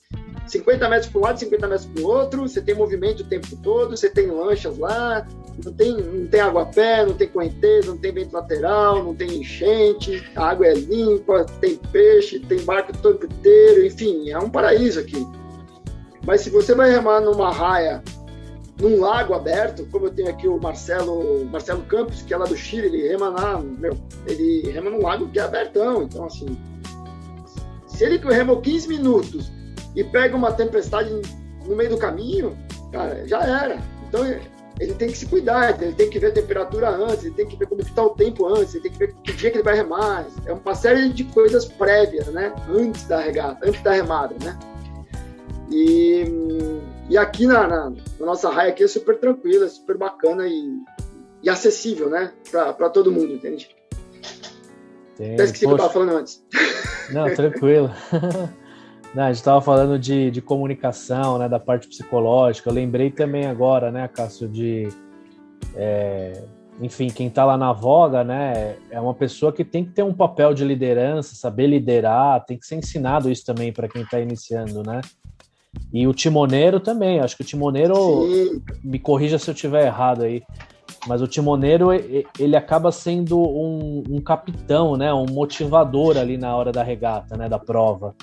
50 0.48 0.88
metros 0.88 1.10
para 1.10 1.20
um 1.20 1.24
lado, 1.24 1.40
50 1.40 1.68
metros 1.68 1.86
para 1.86 2.02
o 2.02 2.06
outro, 2.06 2.42
você 2.42 2.60
tem 2.60 2.74
movimento 2.74 3.20
o 3.20 3.24
tempo 3.24 3.56
todo, 3.62 3.96
você 3.96 4.08
tem 4.08 4.26
lanchas 4.26 4.78
lá, 4.78 5.26
não 5.64 5.72
tem, 5.72 5.96
não 5.96 6.26
tem 6.26 6.40
água 6.40 6.62
a 6.62 6.66
pé, 6.66 7.04
não 7.04 7.14
tem 7.14 7.28
correnteza, 7.28 7.90
não 7.90 7.98
tem 7.98 8.12
vento 8.12 8.32
lateral, 8.32 9.02
não 9.02 9.14
tem 9.14 9.40
enchente, 9.40 10.24
a 10.36 10.50
água 10.50 10.66
é 10.66 10.74
limpa, 10.74 11.44
tem 11.60 11.76
peixe, 11.76 12.38
tem 12.40 12.60
barco 12.60 12.92
o 12.92 12.96
tempo 12.96 13.26
inteiro, 13.26 13.86
enfim, 13.86 14.30
é 14.30 14.38
um 14.38 14.50
paraíso 14.50 15.00
aqui. 15.00 15.26
Mas 16.24 16.42
se 16.42 16.50
você 16.50 16.74
vai 16.74 16.90
remar 16.90 17.20
numa 17.20 17.52
raia, 17.52 18.02
num 18.80 19.00
lago 19.00 19.34
aberto, 19.34 19.86
como 19.90 20.06
eu 20.06 20.10
tenho 20.10 20.28
aqui 20.28 20.46
o 20.46 20.60
Marcelo, 20.60 21.44
Marcelo 21.46 21.82
Campos, 21.82 22.22
que 22.22 22.32
é 22.32 22.36
lá 22.36 22.44
do 22.44 22.56
Chile, 22.56 22.86
ele 22.86 23.08
rema 23.08 23.28
lá, 23.28 23.60
meu, 23.60 23.96
ele 24.26 24.70
rema 24.70 24.90
num 24.90 25.02
lago 25.02 25.28
que 25.28 25.38
é 25.38 25.42
abertão, 25.42 26.04
então 26.04 26.24
assim, 26.24 26.46
se 27.86 28.04
ele 28.04 28.18
remou 28.18 28.60
15 28.60 28.88
minutos 28.88 29.57
e 29.94 30.04
pega 30.04 30.36
uma 30.36 30.52
tempestade 30.52 31.10
no 31.66 31.76
meio 31.76 31.90
do 31.90 31.98
caminho, 31.98 32.56
cara, 32.92 33.26
já 33.26 33.42
era. 33.42 33.78
Então 34.08 34.24
ele 34.80 34.94
tem 34.94 35.08
que 35.08 35.18
se 35.18 35.26
cuidar, 35.26 35.80
ele 35.82 35.92
tem 35.92 36.08
que 36.08 36.18
ver 36.18 36.28
a 36.28 36.32
temperatura 36.32 36.88
antes, 36.88 37.24
ele 37.24 37.34
tem 37.34 37.46
que 37.46 37.56
ver 37.56 37.66
como 37.66 37.80
está 37.80 38.02
o 38.02 38.10
tempo 38.10 38.46
antes, 38.46 38.74
ele 38.74 38.84
tem 38.84 38.92
que 38.92 38.98
ver 38.98 39.14
que 39.24 39.32
dia 39.32 39.50
que 39.50 39.56
ele 39.56 39.64
vai 39.64 39.74
remar. 39.74 40.26
É 40.46 40.52
uma 40.52 40.74
série 40.74 41.08
de 41.08 41.24
coisas 41.24 41.64
prévias, 41.64 42.26
né? 42.28 42.52
Antes 42.68 43.04
da 43.04 43.20
regata, 43.20 43.68
antes 43.68 43.82
da 43.82 43.92
remada, 43.92 44.36
né? 44.42 44.56
E, 45.70 46.24
e 47.10 47.18
aqui 47.18 47.46
na, 47.46 47.66
na, 47.66 47.90
na 47.90 48.26
nossa 48.26 48.48
raia 48.50 48.70
aqui 48.70 48.84
é 48.84 48.88
super 48.88 49.18
tranquila, 49.18 49.66
é 49.66 49.68
super 49.68 49.98
bacana 49.98 50.46
e, 50.46 50.78
e 51.42 51.50
acessível, 51.50 52.08
né? 52.08 52.32
Para 52.50 52.88
todo 52.88 53.12
mundo, 53.12 53.32
entende? 53.32 53.76
Tem, 55.16 55.34
Até 55.34 55.44
esqueci 55.44 55.66
o 55.66 55.68
que 55.68 55.72
eu 55.72 55.76
estava 55.76 55.92
falando 55.92 56.12
antes. 56.12 56.44
Não, 57.10 57.34
tranquilo. 57.34 57.90
Não, 59.14 59.24
a 59.24 59.28
gente 59.28 59.36
estava 59.36 59.60
falando 59.60 59.98
de, 59.98 60.30
de 60.30 60.42
comunicação, 60.42 61.38
né, 61.38 61.48
da 61.48 61.58
parte 61.58 61.88
psicológica. 61.88 62.68
Eu 62.68 62.74
lembrei 62.74 63.10
também 63.10 63.46
agora, 63.46 63.90
né, 63.90 64.06
Cássio, 64.08 64.48
de. 64.48 64.88
É, 65.74 66.44
enfim, 66.80 67.08
quem 67.08 67.26
está 67.26 67.44
lá 67.44 67.56
na 67.56 67.72
voga, 67.72 68.22
né, 68.22 68.76
é 68.90 69.00
uma 69.00 69.14
pessoa 69.14 69.52
que 69.52 69.64
tem 69.64 69.84
que 69.84 69.90
ter 69.90 70.02
um 70.02 70.14
papel 70.14 70.54
de 70.54 70.64
liderança, 70.64 71.34
saber 71.34 71.66
liderar, 71.66 72.44
tem 72.44 72.56
que 72.56 72.66
ser 72.66 72.76
ensinado 72.76 73.30
isso 73.30 73.44
também 73.44 73.72
para 73.72 73.88
quem 73.88 74.02
está 74.02 74.20
iniciando, 74.20 74.82
né? 74.84 75.00
E 75.92 76.06
o 76.06 76.14
timoneiro 76.14 76.78
também, 76.78 77.20
acho 77.20 77.36
que 77.36 77.42
o 77.42 77.46
timoneiro, 77.46 77.94
Sim. 77.94 78.62
me 78.84 78.98
corrija 78.98 79.38
se 79.38 79.50
eu 79.50 79.54
estiver 79.54 79.86
errado 79.86 80.22
aí, 80.22 80.42
mas 81.06 81.22
o 81.22 81.26
timoneiro 81.26 81.88
ele 81.92 82.56
acaba 82.56 82.90
sendo 82.92 83.38
um, 83.38 84.02
um, 84.08 84.20
capitão, 84.20 84.96
né, 84.96 85.12
um 85.12 85.26
motivador 85.26 86.16
ali 86.16 86.36
na 86.36 86.54
hora 86.56 86.72
da 86.72 86.82
regata, 86.82 87.36
né, 87.36 87.48
da 87.48 87.58
prova. 87.58 88.14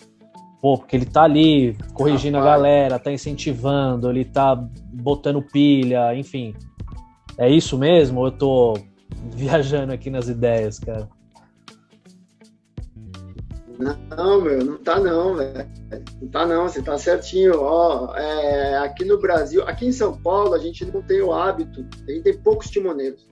Pô, 0.65 0.79
porque 0.79 0.95
ele 0.95 1.05
tá 1.05 1.21
ali 1.21 1.77
corrigindo 1.93 2.39
a 2.39 2.43
galera, 2.43 2.97
tá 2.97 3.11
incentivando, 3.11 4.09
ele 4.09 4.25
tá 4.25 4.55
botando 4.55 5.39
pilha, 5.39 6.15
enfim. 6.15 6.55
É 7.37 7.47
isso 7.47 7.77
mesmo? 7.77 8.21
Ou 8.21 8.25
eu 8.25 8.31
tô 8.31 8.73
viajando 9.31 9.93
aqui 9.93 10.09
nas 10.09 10.27
ideias, 10.27 10.79
cara? 10.79 11.07
Não, 13.77 14.41
meu, 14.41 14.65
não 14.65 14.77
tá 14.79 14.99
não, 14.99 15.35
velho. 15.35 15.69
Não 16.19 16.29
tá 16.29 16.47
não, 16.47 16.63
você 16.67 16.81
tá 16.81 16.97
certinho. 16.97 17.61
Ó, 17.61 18.15
é, 18.15 18.79
aqui 18.79 19.05
no 19.05 19.21
Brasil, 19.21 19.61
aqui 19.67 19.85
em 19.85 19.91
São 19.91 20.19
Paulo, 20.19 20.55
a 20.55 20.57
gente 20.57 20.83
não 20.83 20.99
tem 21.03 21.21
o 21.21 21.31
hábito, 21.31 21.85
a 22.07 22.11
gente 22.11 22.23
tem 22.23 22.37
poucos 22.39 22.71
timoneiros. 22.71 23.23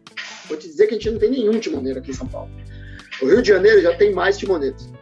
Vou 0.48 0.56
te 0.56 0.68
dizer 0.68 0.86
que 0.86 0.94
a 0.94 0.98
gente 1.00 1.10
não 1.10 1.18
tem 1.18 1.32
nenhum 1.32 1.60
timoneiro 1.60 1.98
aqui 1.98 2.12
em 2.12 2.14
São 2.14 2.28
Paulo. 2.28 2.52
O 3.24 3.26
Rio 3.26 3.42
de 3.42 3.48
Janeiro 3.48 3.82
já 3.82 3.98
tem 3.98 4.14
mais 4.14 4.38
timoneiros. 4.38 4.93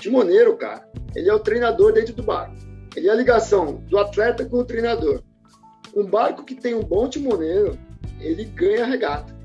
Timoneiro, 0.00 0.56
cara, 0.56 0.88
ele 1.14 1.28
é 1.28 1.34
o 1.34 1.38
treinador 1.38 1.92
dentro 1.92 2.14
do 2.14 2.22
barco. 2.22 2.56
Ele 2.96 3.08
é 3.08 3.12
a 3.12 3.14
ligação 3.14 3.84
do 3.88 3.98
atleta 3.98 4.44
com 4.46 4.58
o 4.58 4.64
treinador. 4.64 5.22
Um 5.94 6.06
barco 6.06 6.44
que 6.44 6.54
tem 6.54 6.74
um 6.74 6.82
bom 6.82 7.08
timoneiro, 7.08 7.78
ele 8.18 8.44
ganha 8.44 8.84
a 8.84 8.86
regata. 8.86 9.38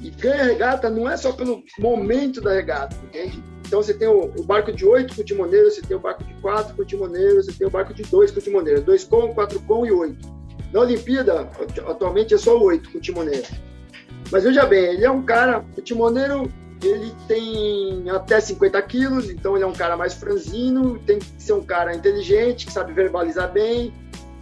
E 0.00 0.10
ganha 0.10 0.42
a 0.42 0.46
regata 0.46 0.88
não 0.88 1.10
é 1.10 1.16
só 1.16 1.32
pelo 1.32 1.62
momento 1.78 2.40
da 2.40 2.52
regata, 2.52 2.96
entende? 3.04 3.42
Então 3.66 3.82
você 3.82 3.94
tem 3.94 4.06
o, 4.06 4.32
o 4.38 4.44
barco 4.44 4.72
de 4.72 4.84
oito 4.86 5.16
com 5.16 5.24
timoneiro, 5.24 5.70
você 5.70 5.82
tem 5.82 5.96
o 5.96 6.00
barco 6.00 6.22
de 6.22 6.34
quatro 6.34 6.74
com 6.76 6.84
timoneiro, 6.84 7.42
você 7.42 7.52
tem 7.52 7.66
o 7.66 7.70
barco 7.70 7.92
de 7.92 8.02
dois 8.04 8.30
com 8.30 8.40
timoneiro, 8.40 8.82
dois 8.82 9.02
com, 9.02 9.34
quatro 9.34 9.60
com 9.60 9.84
e 9.86 9.90
oito. 9.90 10.28
Na 10.72 10.80
Olimpíada, 10.80 11.50
atualmente 11.88 12.34
é 12.34 12.38
só 12.38 12.56
oito 12.60 12.90
com 12.92 13.00
timoneiro. 13.00 13.46
Mas 14.30 14.44
veja 14.44 14.64
bem, 14.64 14.94
ele 14.94 15.04
é 15.04 15.10
um 15.10 15.22
cara, 15.22 15.64
o 15.76 15.80
timoneiro 15.80 16.50
ele 16.86 17.14
tem 17.28 18.08
até 18.10 18.40
50 18.40 18.80
quilos, 18.82 19.30
então 19.30 19.56
ele 19.56 19.64
é 19.64 19.66
um 19.66 19.72
cara 19.72 19.96
mais 19.96 20.14
franzino, 20.14 20.98
tem 21.00 21.18
que 21.18 21.26
ser 21.38 21.52
um 21.52 21.62
cara 21.62 21.94
inteligente, 21.94 22.66
que 22.66 22.72
sabe 22.72 22.92
verbalizar 22.92 23.52
bem, 23.52 23.92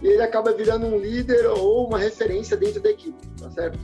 e 0.01 0.07
ele 0.07 0.21
acaba 0.21 0.51
virando 0.51 0.85
um 0.85 0.97
líder 0.97 1.45
ou 1.47 1.87
uma 1.87 1.97
referência 1.97 2.57
dentro 2.57 2.81
da 2.81 2.89
equipe, 2.89 3.27
tá 3.39 3.49
certo? 3.51 3.79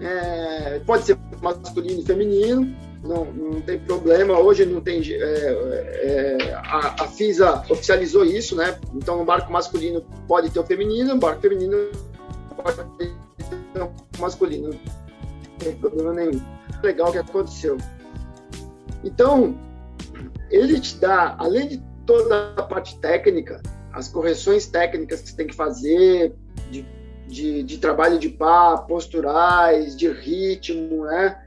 É, 0.00 0.80
pode 0.86 1.04
ser 1.04 1.18
masculino 1.42 2.00
e 2.00 2.04
feminino, 2.04 2.74
não, 3.02 3.24
não 3.24 3.60
tem 3.60 3.78
problema. 3.78 4.38
Hoje 4.38 4.64
não 4.66 4.80
tem. 4.80 5.02
É, 5.12 6.38
é, 6.42 6.54
a, 6.54 7.02
a, 7.02 7.08
FISA 7.08 7.64
oficializou 7.68 8.24
isso, 8.24 8.54
né? 8.56 8.78
Então, 8.94 9.18
no 9.18 9.24
barco 9.24 9.52
masculino 9.52 10.04
pode 10.28 10.50
ter 10.50 10.60
o 10.60 10.64
feminino, 10.64 11.14
no 11.14 11.20
barco 11.20 11.40
feminino 11.40 11.76
pode 12.56 12.76
ter 12.98 13.12
o 13.80 14.20
masculino. 14.20 14.70
Não 14.70 15.58
tem 15.58 15.74
problema 15.76 16.12
nenhum. 16.12 16.40
Legal 16.82 17.12
que 17.12 17.18
aconteceu. 17.18 17.76
Então, 19.04 19.58
ele 20.50 20.80
te 20.80 20.96
dá, 20.96 21.36
além 21.38 21.68
de 21.68 21.82
toda 22.06 22.54
a 22.56 22.62
parte 22.62 22.98
técnica, 22.98 23.62
as 23.92 24.08
correções 24.08 24.66
técnicas 24.66 25.20
que 25.20 25.30
você 25.30 25.36
tem 25.36 25.46
que 25.46 25.54
fazer, 25.54 26.34
de 26.70 26.86
de, 27.30 27.62
de 27.62 27.78
trabalho 27.78 28.18
de 28.18 28.28
pá, 28.28 28.76
posturais, 28.76 29.96
de 29.96 30.08
ritmo, 30.08 31.04
né? 31.04 31.40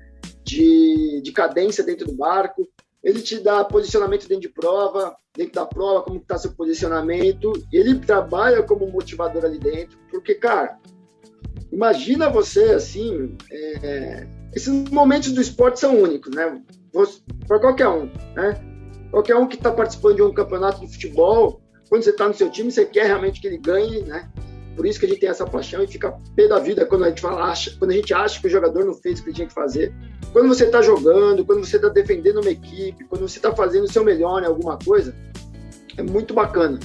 de, 0.44 1.22
de 1.22 1.32
cadência 1.32 1.84
dentro 1.84 2.08
do 2.08 2.14
barco. 2.14 2.68
Ele 3.04 3.22
te 3.22 3.40
dá 3.40 3.66
posicionamento 3.66 4.28
dentro 4.28 4.42
de 4.42 4.50
prova, 4.50 5.16
dentro 5.36 5.56
da 5.56 5.66
prova, 5.66 6.04
como 6.04 6.18
está 6.18 6.38
seu 6.38 6.54
posicionamento. 6.54 7.52
Ele 7.72 8.00
trabalha 8.00 8.64
como 8.64 8.90
motivador 8.90 9.44
ali 9.44 9.60
dentro, 9.60 9.98
porque, 10.10 10.36
cara, 10.36 10.80
imagina 11.70 12.30
você 12.30 12.72
assim. 12.72 13.36
É, 13.52 14.28
esses 14.56 14.90
momentos 14.90 15.32
do 15.32 15.42
esporte 15.42 15.80
são 15.80 16.02
únicos, 16.02 16.34
né? 16.34 16.62
Para 17.48 17.60
qualquer 17.60 17.88
um, 17.88 18.10
né? 18.36 18.62
Qualquer 19.12 19.36
um 19.36 19.48
que 19.48 19.56
está 19.56 19.72
participando 19.72 20.16
de 20.16 20.22
um 20.22 20.34
campeonato 20.34 20.82
de 20.82 20.92
futebol, 20.92 21.62
quando 21.90 22.04
você 22.04 22.12
está 22.12 22.28
no 22.28 22.34
seu 22.34 22.50
time, 22.50 22.72
você 22.72 22.86
quer 22.86 23.06
realmente 23.06 23.40
que 23.40 23.48
ele 23.48 23.58
ganhe, 23.58 24.02
né? 24.02 24.30
Por 24.76 24.86
isso 24.86 25.00
que 25.00 25.06
a 25.06 25.10
gente 25.10 25.20
tem 25.20 25.30
essa 25.30 25.46
paixão 25.46 25.84
e 25.84 25.88
fica 25.88 26.12
pé 26.36 26.48
da 26.48 26.58
vida 26.58 26.86
quando 26.86 27.06
a 27.06 27.10
gente 27.10 27.22
fala, 27.22 27.44
acha, 27.44 27.76
quando 27.78 27.92
a 27.92 27.94
gente 27.94 28.14
acha 28.14 28.42
que 28.42 28.48
o 28.48 28.50
jogador 28.50 28.84
não 28.84 28.94
fez 28.94 29.20
o 29.20 29.24
que 29.24 29.34
tinha 29.34 29.48
que 29.48 29.54
fazer. 29.54 29.94
Quando 30.32 30.48
você 30.48 30.66
está 30.66 30.82
jogando, 30.82 31.46
quando 31.46 31.64
você 31.64 31.76
está 31.76 31.90
defendendo 31.90 32.42
uma 32.42 32.50
equipe, 32.50 33.06
quando 33.06 33.22
você 33.22 33.38
está 33.38 33.56
fazendo 33.56 33.84
o 33.84 33.92
seu 33.92 34.04
melhor 34.04 34.42
em 34.42 34.48
alguma 34.48 34.78
coisa, 34.80 35.16
é 35.96 36.02
muito 36.02 36.34
bacana. 36.34 36.80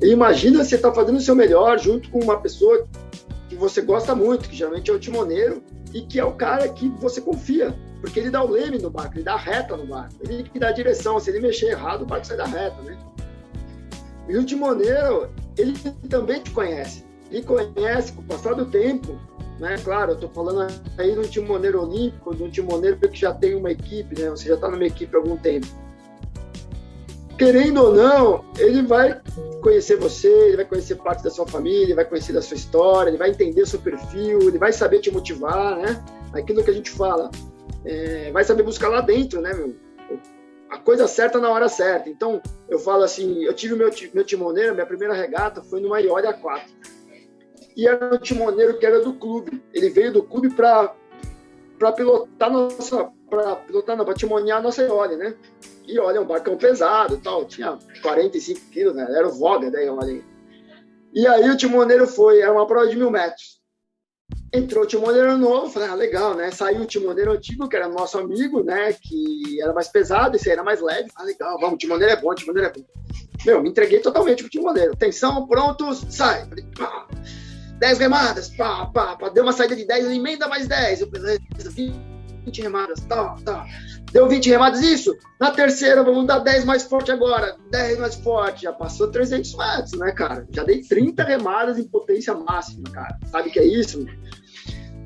E 0.00 0.06
imagina 0.06 0.64
você 0.64 0.76
estar 0.76 0.88
tá 0.88 0.94
fazendo 0.94 1.18
o 1.18 1.20
seu 1.20 1.34
melhor 1.34 1.78
junto 1.78 2.08
com 2.10 2.20
uma 2.20 2.40
pessoa 2.40 2.86
que 3.50 3.54
você 3.54 3.82
gosta 3.82 4.14
muito, 4.14 4.48
que 4.48 4.56
geralmente 4.56 4.90
é 4.90 4.94
o 4.94 4.98
timoneiro, 4.98 5.62
e 5.92 6.02
que 6.02 6.18
é 6.18 6.24
o 6.24 6.32
cara 6.32 6.68
que 6.68 6.88
você 6.88 7.20
confia, 7.20 7.74
porque 8.00 8.20
ele 8.20 8.30
dá 8.30 8.42
o 8.42 8.50
leme 8.50 8.78
no 8.78 8.90
barco, 8.90 9.16
ele 9.16 9.24
dá 9.24 9.34
a 9.34 9.38
reta 9.38 9.76
no 9.76 9.86
barco, 9.86 10.14
ele 10.20 10.42
que 10.42 10.58
dá 10.58 10.68
a 10.68 10.72
direção. 10.72 11.18
Se 11.20 11.30
ele 11.30 11.40
mexer 11.40 11.70
errado, 11.70 12.02
o 12.02 12.06
barco 12.06 12.26
sai 12.26 12.36
da 12.36 12.46
reta, 12.46 12.80
né? 12.82 12.96
E 14.28 14.36
o 14.36 14.44
timoneiro, 14.44 15.30
ele 15.58 15.76
também 16.08 16.40
te 16.40 16.50
conhece 16.50 17.04
e 17.30 17.42
conhece 17.42 18.12
com 18.12 18.22
o 18.22 18.24
passar 18.24 18.54
do 18.54 18.64
tempo, 18.66 19.18
né? 19.58 19.76
Claro, 19.84 20.12
eu 20.12 20.14
estou 20.14 20.30
falando 20.30 20.72
aí 20.96 21.12
de 21.12 21.18
um 21.18 21.22
timoneiro 21.22 21.82
olímpico, 21.82 22.34
de 22.34 22.42
um 22.42 22.50
timoneiro 22.50 22.96
que 22.96 23.18
já 23.18 23.34
tem 23.34 23.54
uma 23.54 23.70
equipe, 23.70 24.20
né? 24.20 24.30
Você 24.30 24.48
já 24.48 24.54
está 24.54 24.68
numa 24.68 24.84
equipe 24.84 25.14
há 25.14 25.18
algum 25.18 25.36
tempo. 25.36 25.66
Querendo 27.40 27.84
ou 27.84 27.94
não, 27.94 28.44
ele 28.58 28.82
vai 28.82 29.18
conhecer 29.62 29.96
você, 29.96 30.28
ele 30.28 30.56
vai 30.56 30.66
conhecer 30.66 30.96
parte 30.96 31.24
da 31.24 31.30
sua 31.30 31.46
família, 31.46 31.84
ele 31.84 31.94
vai 31.94 32.04
conhecer 32.04 32.34
da 32.34 32.42
sua 32.42 32.54
história, 32.54 33.08
ele 33.08 33.16
vai 33.16 33.30
entender 33.30 33.64
seu 33.64 33.80
perfil, 33.80 34.42
ele 34.42 34.58
vai 34.58 34.74
saber 34.74 35.00
te 35.00 35.10
motivar, 35.10 35.78
né? 35.78 36.04
Aquilo 36.34 36.62
que 36.62 36.70
a 36.70 36.74
gente 36.74 36.90
fala, 36.90 37.30
é, 37.82 38.30
vai 38.30 38.44
saber 38.44 38.62
buscar 38.62 38.90
lá 38.90 39.00
dentro, 39.00 39.40
né, 39.40 39.54
meu? 39.54 39.74
a 40.68 40.76
coisa 40.76 41.08
certa 41.08 41.38
na 41.38 41.48
hora 41.48 41.66
certa. 41.66 42.10
Então, 42.10 42.42
eu 42.68 42.78
falo 42.78 43.04
assim, 43.04 43.42
eu 43.42 43.54
tive 43.54 43.74
meu, 43.74 43.90
meu 44.12 44.24
timoneiro, 44.24 44.74
minha 44.74 44.86
primeira 44.86 45.14
regata 45.14 45.62
foi 45.62 45.80
no 45.80 45.88
Maiori 45.88 46.26
A4 46.26 46.60
e 47.74 47.88
era 47.88 48.14
um 48.14 48.18
timoneiro 48.18 48.78
que 48.78 48.84
era 48.84 49.00
do 49.00 49.14
clube. 49.14 49.62
Ele 49.72 49.88
veio 49.88 50.12
do 50.12 50.22
clube 50.22 50.50
para 50.50 50.94
pilotar 51.96 52.52
nossa 52.52 53.10
para 53.30 53.56
pilotar 53.56 53.96
não, 53.96 54.04
para 54.04 54.14
timonear 54.14 54.58
a 54.58 54.62
nossa 54.62 54.82
Iole, 54.82 55.16
né? 55.16 55.34
E 55.86 55.98
olha, 55.98 56.18
é 56.18 56.20
um 56.20 56.26
barcão 56.26 56.56
pesado, 56.56 57.16
tal, 57.18 57.44
tinha 57.44 57.78
45 58.02 58.60
quilos, 58.70 58.94
né? 58.94 59.06
Era 59.08 59.28
o 59.28 59.32
Voga 59.32 59.70
da 59.70 59.80
Iole. 59.80 60.24
E 61.14 61.26
aí 61.26 61.48
o 61.48 61.56
timoneiro 61.56 62.06
foi, 62.06 62.40
era 62.40 62.52
uma 62.52 62.66
prova 62.66 62.88
de 62.88 62.96
mil 62.96 63.10
metros. 63.10 63.60
Entrou 64.52 64.84
o 64.84 64.86
timoneiro 64.86 65.38
novo, 65.38 65.70
falei, 65.70 65.88
ah, 65.88 65.94
legal, 65.94 66.34
né? 66.34 66.50
Saiu 66.50 66.82
o 66.82 66.86
timoneiro 66.86 67.32
antigo, 67.32 67.68
que 67.68 67.76
era 67.76 67.88
nosso 67.88 68.18
amigo, 68.18 68.62
né? 68.62 68.92
Que 68.92 69.60
era 69.62 69.72
mais 69.72 69.88
pesado, 69.88 70.36
esse 70.36 70.48
aí 70.48 70.54
era 70.54 70.64
mais 70.64 70.80
leve. 70.80 71.08
Ah, 71.14 71.22
legal, 71.22 71.56
vamos, 71.60 71.78
timoneiro 71.78 72.12
é 72.12 72.16
bom, 72.16 72.34
timoneiro 72.34 72.68
é 72.68 72.72
bom. 72.72 72.84
Meu, 73.46 73.62
me 73.62 73.70
entreguei 73.70 74.00
totalmente 74.00 74.42
pro 74.42 74.50
timoneiro. 74.50 74.92
Atenção, 74.92 75.46
prontos, 75.46 76.04
sai. 76.10 76.46
Falei, 76.48 76.64
10 77.78 77.98
remadas, 77.98 78.48
pá, 78.50 78.86
pá, 78.86 79.16
pá, 79.16 79.28
deu 79.30 79.42
uma 79.42 79.52
saída 79.52 79.74
de 79.74 79.86
10, 79.86 80.04
ele 80.04 80.16
emenda 80.16 80.46
mais 80.46 80.68
10, 80.68 81.00
eu 81.00 81.06
beleza, 81.06 81.40
20 81.56 82.09
remadas, 82.58 83.00
tá, 83.00 83.36
tá. 83.44 83.66
Deu 84.12 84.28
20 84.28 84.50
remadas, 84.50 84.80
isso. 84.82 85.16
Na 85.38 85.50
terceira, 85.50 86.02
vamos 86.02 86.26
dar 86.26 86.38
10 86.40 86.64
mais 86.64 86.82
forte 86.82 87.12
agora, 87.12 87.56
10 87.70 87.98
mais 87.98 88.14
forte, 88.16 88.62
já 88.62 88.72
passou 88.72 89.08
300 89.10 89.54
metros, 89.56 89.92
né, 89.92 90.12
cara? 90.12 90.46
Já 90.50 90.64
dei 90.64 90.82
30 90.82 91.22
remadas 91.22 91.78
em 91.78 91.84
potência 91.84 92.34
máxima, 92.34 92.84
cara. 92.90 93.16
Sabe 93.30 93.50
que 93.50 93.58
é 93.58 93.64
isso? 93.64 94.04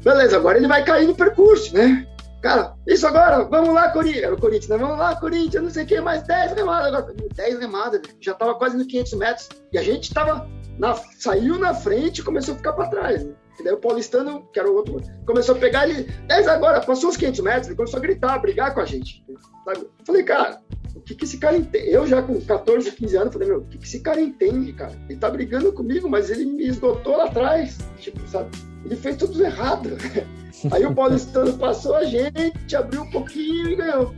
Beleza, 0.02 0.36
agora 0.36 0.58
ele 0.58 0.68
vai 0.68 0.84
cair 0.84 1.06
no 1.06 1.14
percurso, 1.14 1.74
né? 1.74 2.06
Cara, 2.42 2.74
isso 2.86 3.06
agora, 3.06 3.44
vamos 3.44 3.72
lá, 3.72 3.88
Corinthians. 3.90 4.24
Era 4.24 4.34
o 4.34 4.38
Corinthians, 4.38 4.68
né? 4.68 4.76
Vamos 4.76 4.98
lá, 4.98 5.16
Corinthians, 5.16 5.62
não 5.62 5.70
sei 5.70 5.84
o 5.84 5.86
que, 5.86 6.00
mais 6.00 6.22
10 6.24 6.52
remadas 6.52 6.92
agora. 6.92 7.14
10 7.34 7.58
remadas, 7.58 8.02
já 8.20 8.34
tava 8.34 8.54
quase 8.54 8.76
no 8.76 8.86
500 8.86 9.14
metros. 9.14 9.48
E 9.72 9.78
a 9.78 9.82
gente 9.82 10.12
tava 10.12 10.46
na, 10.78 10.94
saiu 11.18 11.58
na 11.58 11.72
frente 11.72 12.20
e 12.20 12.22
começou 12.22 12.52
a 12.52 12.56
ficar 12.58 12.74
para 12.74 12.88
trás. 12.88 13.24
Né? 13.24 13.32
E 13.58 13.62
daí 13.62 13.72
o 13.72 13.78
paulistano, 13.78 14.48
que 14.52 14.58
era 14.58 14.70
o 14.70 14.74
outro, 14.74 15.00
começou 15.26 15.54
a 15.54 15.58
pegar 15.58 15.88
ele, 15.88 16.04
10 16.26 16.48
agora, 16.48 16.80
passou 16.80 17.10
os 17.10 17.16
500 17.16 17.40
metros, 17.40 17.66
ele 17.66 17.76
começou 17.76 17.98
a 17.98 18.02
gritar, 18.02 18.34
a 18.34 18.38
brigar 18.38 18.74
com 18.74 18.80
a 18.80 18.84
gente. 18.84 19.24
Sabe? 19.64 19.86
Falei, 20.04 20.22
cara, 20.24 20.60
o 20.94 21.00
que, 21.00 21.14
que 21.14 21.24
esse 21.24 21.38
cara 21.38 21.56
entende? 21.56 21.90
Eu 21.90 22.06
já 22.06 22.22
com 22.22 22.40
14, 22.40 22.90
15 22.92 23.16
anos, 23.16 23.32
falei, 23.32 23.48
meu, 23.48 23.58
o 23.58 23.64
que, 23.66 23.78
que 23.78 23.86
esse 23.86 24.00
cara 24.00 24.20
entende, 24.20 24.72
cara? 24.72 24.92
Ele 25.08 25.18
tá 25.18 25.30
brigando 25.30 25.72
comigo, 25.72 26.08
mas 26.08 26.30
ele 26.30 26.44
me 26.44 26.66
esgotou 26.66 27.16
lá 27.16 27.24
atrás, 27.24 27.78
tipo, 27.98 28.20
sabe? 28.28 28.50
Ele 28.84 28.96
fez 28.96 29.16
tudo 29.16 29.42
errado. 29.42 29.90
Aí 30.70 30.84
o 30.84 30.94
paulistano 30.94 31.56
passou 31.58 31.96
a 31.96 32.04
gente, 32.04 32.76
abriu 32.76 33.02
um 33.02 33.10
pouquinho 33.10 33.70
e 33.70 33.76
ganhou. 33.76 34.14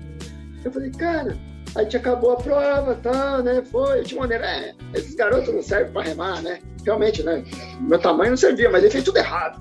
Eu 0.65 0.73
falei, 0.73 0.91
cara, 0.91 1.37
A 1.75 1.83
gente 1.83 1.97
acabou 1.97 2.33
a 2.33 2.37
prova, 2.37 2.95
tá, 2.95 3.43
né? 3.43 3.63
Foi, 3.71 4.03
de 4.03 4.15
maneira, 4.15 4.47
é, 4.47 4.75
esses 4.95 5.15
garotos 5.15 5.53
não 5.53 5.63
servem 5.63 5.93
para 5.93 6.03
remar, 6.03 6.43
né? 6.43 6.59
Realmente, 6.87 7.23
né? 7.25 7.45
Meu 7.81 7.99
tamanho 7.99 8.31
não 8.31 8.37
servia, 8.37 8.71
mas 8.71 8.83
ele 8.83 8.93
fez 8.93 9.03
tudo 9.03 9.19
errado. 9.19 9.61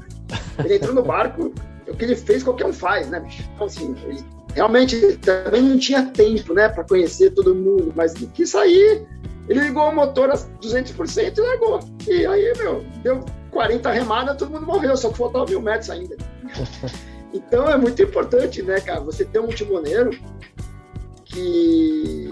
Ele 0.63 0.75
entrou 0.75 0.93
no 0.93 1.01
barco, 1.01 1.51
o 1.87 1.95
que 1.95 2.05
ele 2.05 2.15
fez, 2.15 2.43
qualquer 2.43 2.67
um 2.67 2.73
faz, 2.73 3.09
né, 3.09 3.19
bicho? 3.19 3.43
Então, 3.55 3.65
assim, 3.65 3.95
ele 4.05 4.23
realmente 4.53 5.17
também 5.17 5.63
não 5.63 5.77
tinha 5.77 6.05
tempo, 6.05 6.53
né, 6.53 6.69
para 6.69 6.83
conhecer 6.83 7.31
todo 7.31 7.55
mundo, 7.55 7.91
mas 7.95 8.13
ele 8.15 8.29
quis 8.31 8.51
sair. 8.51 9.07
Ele 9.49 9.59
ligou 9.59 9.89
o 9.89 9.95
motor 9.95 10.29
a 10.29 10.35
200% 10.35 11.37
e 11.37 11.41
largou. 11.41 11.79
E 12.07 12.25
aí, 12.27 12.53
meu, 12.57 12.85
deu 13.03 13.25
40 13.49 13.91
remadas, 13.91 14.37
todo 14.37 14.51
mundo 14.51 14.67
morreu, 14.67 14.95
só 14.95 15.09
que 15.09 15.17
faltava 15.17 15.45
mil 15.45 15.61
metros 15.61 15.89
ainda. 15.89 16.15
Então 17.33 17.69
é 17.69 17.75
muito 17.75 18.01
importante, 18.01 18.63
né, 18.63 18.79
cara, 18.79 19.01
você 19.01 19.25
ter 19.25 19.39
um 19.39 19.47
timoneiro 19.47 20.17
que, 21.25 22.31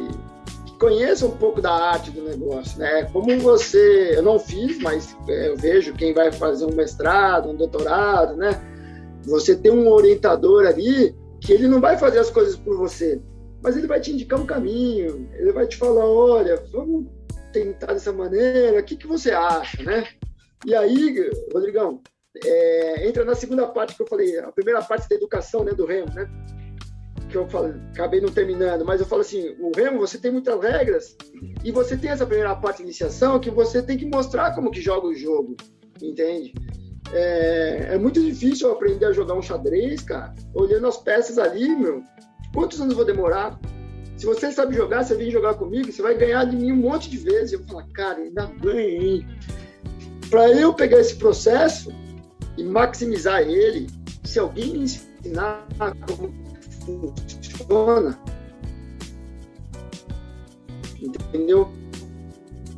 conheça 0.83 1.25
um 1.25 1.37
pouco 1.37 1.61
da 1.61 1.71
arte 1.71 2.11
do 2.11 2.21
negócio, 2.23 2.77
né? 2.77 3.05
Como 3.05 3.39
você, 3.39 4.17
eu 4.17 4.21
não 4.21 4.37
fiz, 4.37 4.77
mas 4.79 5.15
é, 5.29 5.47
eu 5.47 5.55
vejo 5.55 5.93
quem 5.93 6.13
vai 6.13 6.29
fazer 6.29 6.65
um 6.65 6.75
mestrado, 6.75 7.49
um 7.49 7.55
doutorado, 7.55 8.35
né? 8.35 8.61
Você 9.23 9.55
tem 9.55 9.71
um 9.71 9.89
orientador 9.89 10.67
ali 10.67 11.15
que 11.39 11.53
ele 11.53 11.69
não 11.69 11.79
vai 11.79 11.97
fazer 11.97 12.19
as 12.19 12.29
coisas 12.29 12.57
por 12.57 12.75
você, 12.75 13.21
mas 13.61 13.77
ele 13.77 13.87
vai 13.87 14.01
te 14.01 14.11
indicar 14.11 14.37
um 14.37 14.45
caminho, 14.45 15.29
ele 15.35 15.53
vai 15.53 15.65
te 15.65 15.77
falar, 15.77 16.05
olha, 16.05 16.61
vamos 16.69 17.05
tentar 17.53 17.93
dessa 17.93 18.11
maneira, 18.11 18.81
o 18.81 18.83
que, 18.83 18.97
que 18.97 19.07
você 19.07 19.31
acha, 19.31 19.81
né? 19.83 20.05
E 20.65 20.75
aí, 20.75 21.31
Rodrigão, 21.53 22.01
é, 22.43 23.07
entra 23.07 23.23
na 23.23 23.35
segunda 23.35 23.65
parte 23.67 23.95
que 23.95 24.01
eu 24.01 24.07
falei, 24.07 24.37
a 24.37 24.51
primeira 24.51 24.81
parte 24.81 25.07
da 25.07 25.15
educação, 25.15 25.63
né, 25.63 25.71
do 25.71 25.85
Remo, 25.85 26.13
né? 26.13 26.29
Que 27.33 27.39
eu 27.39 27.47
falei, 27.47 27.73
acabei 27.91 28.21
não 28.21 28.29
terminando, 28.29 28.85
mas 28.85 29.01
eu 29.01 29.07
falo 29.07 29.21
assim, 29.21 29.55
o 29.59 29.71
Remo, 29.75 29.97
você 29.97 30.19
tem 30.19 30.29
muitas 30.29 30.61
regras 30.61 31.17
e 31.63 31.71
você 31.71 31.97
tem 31.97 32.11
essa 32.11 32.27
primeira 32.27 32.55
parte 32.55 32.77
de 32.77 32.83
iniciação 32.83 33.39
que 33.39 33.49
você 33.49 33.81
tem 33.81 33.97
que 33.97 34.05
mostrar 34.05 34.53
como 34.53 34.69
que 34.69 34.79
joga 34.79 35.07
o 35.07 35.15
jogo, 35.15 35.57
entende? 35.99 36.53
É, 37.11 37.87
é 37.93 37.97
muito 37.97 38.21
difícil 38.21 38.67
eu 38.67 38.75
aprender 38.75 39.07
a 39.07 39.11
jogar 39.11 39.33
um 39.33 39.41
xadrez, 39.41 40.03
cara, 40.03 40.35
olhando 40.53 40.85
as 40.85 40.97
peças 40.97 41.39
ali, 41.39 41.75
meu. 41.75 42.03
Quantos 42.53 42.79
anos 42.79 42.93
vou 42.93 43.03
demorar? 43.03 43.59
Se 44.15 44.27
você 44.27 44.51
sabe 44.51 44.75
jogar, 44.75 45.03
você 45.03 45.15
vem 45.15 45.31
jogar 45.31 45.55
comigo, 45.55 45.91
você 45.91 46.03
vai 46.03 46.15
ganhar 46.15 46.45
de 46.45 46.55
mim 46.55 46.71
um 46.71 46.75
monte 46.75 47.09
de 47.09 47.17
vezes. 47.17 47.53
Eu 47.53 47.63
falar, 47.63 47.87
cara, 47.95 48.19
ainda 48.19 48.45
ganhei. 48.61 49.25
Para 50.29 50.51
eu 50.51 50.71
pegar 50.71 50.99
esse 50.99 51.15
processo, 51.15 51.91
e 52.57 52.63
maximizar 52.63 53.41
ele, 53.41 53.87
se 54.23 54.37
alguém 54.39 54.73
me 54.73 54.79
ensinar 54.83 55.67
como 56.07 56.42
funciona, 56.85 58.19
entendeu? 61.01 61.71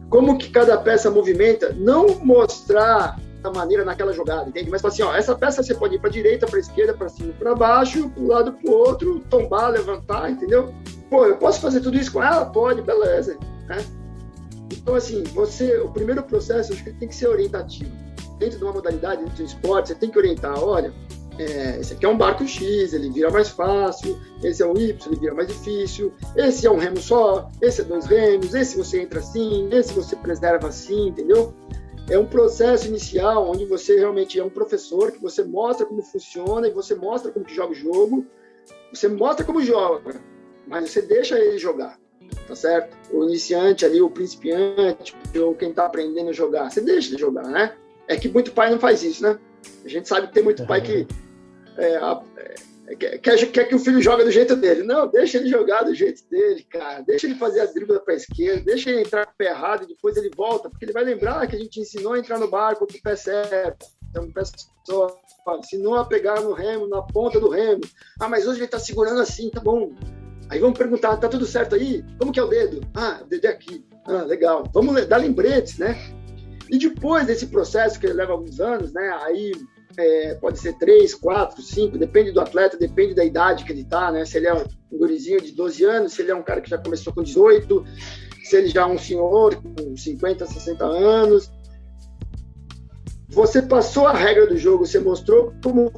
Como 0.10 0.38
que 0.38 0.50
cada 0.50 0.78
peça 0.78 1.10
movimenta, 1.10 1.74
não 1.74 2.20
mostrar 2.20 3.20
a 3.44 3.52
maneira 3.52 3.86
naquela 3.86 4.14
jogada, 4.14 4.50
entende? 4.50 4.70
Mas 4.70 4.84
assim, 4.84 5.04
ó, 5.04 5.14
essa 5.16 5.36
peça 5.36 5.62
você 5.62 5.74
pode 5.74 5.96
ir 5.96 6.00
para 6.00 6.10
direita, 6.10 6.48
para 6.48 6.60
esquerda, 6.60 6.94
para 6.94 7.10
cima, 7.10 7.34
para 7.34 7.56
baixo, 7.56 8.10
para 8.10 8.24
um 8.24 8.28
lado, 8.28 8.54
para 8.54 8.72
outro, 8.72 9.20
tombar, 9.30 9.72
levantar, 9.72 10.32
entendeu? 10.32 10.74
Pô, 11.10 11.26
eu 11.26 11.38
posso 11.38 11.62
fazer 11.62 11.82
tudo 11.82 11.98
isso 11.98 12.12
com 12.12 12.24
ela? 12.24 12.46
Pode, 12.46 12.82
beleza, 12.82 13.38
né? 13.68 13.78
Então, 14.72 14.96
assim, 14.96 15.24
você, 15.26 15.78
o 15.80 15.90
primeiro 15.90 16.24
processo, 16.24 16.74
acho 16.74 16.84
que 16.84 16.92
tem 16.94 17.08
que 17.08 17.16
ser 17.16 17.28
orientativo 17.28 17.92
dentro 18.40 18.58
de 18.58 18.64
uma 18.64 18.74
modalidade, 18.74 19.24
dentro 19.24 19.38
do 19.38 19.44
esporte, 19.44 19.90
você 19.90 19.96
tem 19.96 20.10
que 20.10 20.18
orientar, 20.18 20.58
olha, 20.62 20.94
é, 21.38 21.80
esse 21.80 21.94
aqui 21.94 22.06
é 22.06 22.10
um 22.10 22.18
barco 22.18 22.48
X, 22.48 22.94
ele 22.94 23.10
vira 23.10 23.30
mais 23.30 23.50
fácil, 23.50 24.18
esse 24.42 24.64
é 24.64 24.66
um 24.66 24.78
Y, 24.78 24.96
ele 25.08 25.20
vira 25.20 25.34
mais 25.34 25.48
difícil, 25.48 26.14
esse 26.36 26.66
é 26.66 26.72
um 26.72 26.78
remo 26.78 26.98
só, 26.98 27.52
esse 27.62 27.82
é 27.82 27.84
dois 27.84 28.06
remos, 28.06 28.54
esse 28.54 28.78
você 28.78 29.02
entra 29.02 29.20
assim, 29.20 29.68
esse 29.72 29.94
você 29.94 30.16
preserva 30.16 30.70
assim, 30.70 31.10
entendeu? 31.10 31.54
É 32.10 32.18
um 32.18 32.26
processo 32.26 32.88
inicial 32.88 33.50
onde 33.50 33.66
você 33.66 33.98
realmente 33.98 34.40
é 34.40 34.44
um 34.44 34.50
professor, 34.50 35.12
que 35.12 35.22
você 35.22 35.44
mostra 35.44 35.86
como 35.86 36.02
funciona 36.02 36.68
e 36.68 36.72
você 36.72 36.96
mostra 36.96 37.32
como 37.32 37.44
que 37.44 37.54
joga 37.54 37.72
o 37.72 37.76
jogo, 37.76 38.26
você 38.94 39.08
mostra 39.08 39.46
como 39.46 39.62
joga, 39.62 40.22
mas 40.68 40.90
você 40.90 41.02
deixa 41.02 41.38
ele 41.38 41.58
jogar, 41.58 42.00
tá 42.48 42.56
certo? 42.56 42.96
O 43.12 43.26
iniciante 43.26 43.86
ali, 43.86 44.02
o 44.02 44.10
principiante, 44.10 45.16
ou 45.38 45.54
quem 45.54 45.72
está 45.72 45.86
aprendendo 45.86 46.30
a 46.30 46.34
jogar, 46.34 46.72
você 46.72 46.80
deixa 46.80 47.10
ele 47.10 47.18
jogar, 47.18 47.48
né? 47.48 47.76
É 48.08 48.16
que 48.16 48.30
muito 48.30 48.52
pai 48.52 48.70
não 48.70 48.80
faz 48.80 49.04
isso, 49.04 49.24
né? 49.24 49.38
A 49.84 49.88
gente 49.88 50.08
sabe 50.08 50.28
que 50.28 50.34
tem 50.34 50.44
muito 50.44 50.66
pai 50.66 50.82
que 50.82 51.08
é, 51.78 52.00
é, 52.88 52.96
quer, 52.96 53.52
quer 53.52 53.66
que 53.66 53.76
o 53.76 53.80
filho 53.80 54.02
jogue 54.02 54.24
do 54.24 54.32
jeito 54.32 54.56
dele. 54.56 54.84
Não, 54.84 55.08
deixa 55.08 55.38
ele 55.38 55.50
jogar 55.50 55.84
do 55.84 55.94
jeito 55.94 56.22
dele, 56.30 56.64
cara. 56.70 57.02
Deixa 57.02 57.26
ele 57.28 57.36
fazer 57.36 57.62
a 57.62 57.66
dribla 57.66 58.00
para 58.00 58.14
a 58.14 58.18
esquerda, 58.18 58.64
deixa 58.64 58.90
ele 58.90 59.02
entrar 59.02 59.26
com 59.26 59.32
o 59.32 59.38
pé 59.38 59.48
errado 59.48 59.84
e 59.84 59.88
depois 59.88 60.16
ele 60.18 60.32
volta, 60.36 60.70
porque 60.70 60.86
ele 60.86 60.94
vai 60.94 61.04
lembrar 61.04 61.46
que 61.48 61.56
a 61.56 61.60
gente 61.60 61.80
ensinou 61.80 62.14
a 62.14 62.20
entrar 62.20 62.40
no 62.40 62.50
barco 62.50 62.86
com 62.86 62.94
o 62.98 63.02
pé 63.02 63.16
certo, 63.16 63.86
pé 64.34 64.44
só. 64.86 65.20
Ensinou 65.60 65.96
a 65.96 66.06
pegar 66.06 66.42
no 66.42 66.54
remo, 66.54 66.88
na 66.88 67.02
ponta 67.02 67.40
do 67.40 67.50
remo. 67.50 67.82
Ah, 68.20 68.28
mas 68.28 68.48
hoje 68.48 68.60
ele 68.60 68.66
está 68.66 68.80
segurando 68.80 69.22
assim, 69.22 69.50
tá 69.50 69.60
bom. 69.60 69.94
Aí 70.50 70.60
vamos 70.60 70.78
perguntar, 70.78 71.18
tá 71.18 71.28
tudo 71.28 71.46
certo 71.46 71.76
aí? 71.76 72.04
Como 72.20 72.32
que 72.32 72.40
é 72.40 72.44
o 72.44 72.48
dedo? 72.48 72.82
Ah, 72.94 73.20
o 73.24 73.26
dedo 73.26 73.46
é 73.46 73.50
aqui. 73.50 73.86
Ah, 74.06 74.24
legal. 74.24 74.64
Vamos 74.74 75.06
dar 75.08 75.18
lembretes, 75.18 75.78
né? 75.78 75.96
E 76.70 76.78
depois 76.78 77.28
desse 77.28 77.48
processo, 77.48 78.00
que 78.00 78.08
leva 78.08 78.32
alguns 78.32 78.60
anos, 78.60 78.92
né, 78.92 79.10
aí 79.22 79.52
é, 79.98 80.36
pode 80.36 80.60
ser 80.60 80.78
3, 80.78 81.14
4, 81.16 81.62
5, 81.62 81.98
depende 81.98 82.32
do 82.32 82.42
atleta, 82.42 82.78
depende 82.78 83.14
da 83.14 83.24
idade 83.24 83.64
que 83.64 83.72
ele 83.72 83.82
está, 83.82 84.12
né? 84.12 84.26
Se 84.26 84.38
ele 84.38 84.48
é 84.48 84.54
um 84.54 84.66
gurizinho 84.92 85.42
de 85.42 85.52
12 85.52 85.84
anos, 85.86 86.14
se 86.14 86.22
ele 86.22 86.32
é 86.32 86.36
um 86.36 86.44
cara 86.44 86.62
que 86.62 86.70
já 86.70 86.78
começou 86.78 87.14
com 87.14 87.24
18, 87.24 87.86
se 88.44 88.56
ele 88.56 88.68
já 88.68 88.82
é 88.82 88.86
um 88.86 88.98
senhor 88.98 89.62
com 89.62 89.96
50, 89.96 90.46
60 90.46 90.86
anos. 90.86 91.52
Você 93.30 93.62
passou 93.62 94.08
a 94.08 94.14
regra 94.14 94.48
do 94.48 94.58
jogo, 94.58 94.86
você 94.86 95.00
mostrou 95.00 95.54
como 95.64 95.92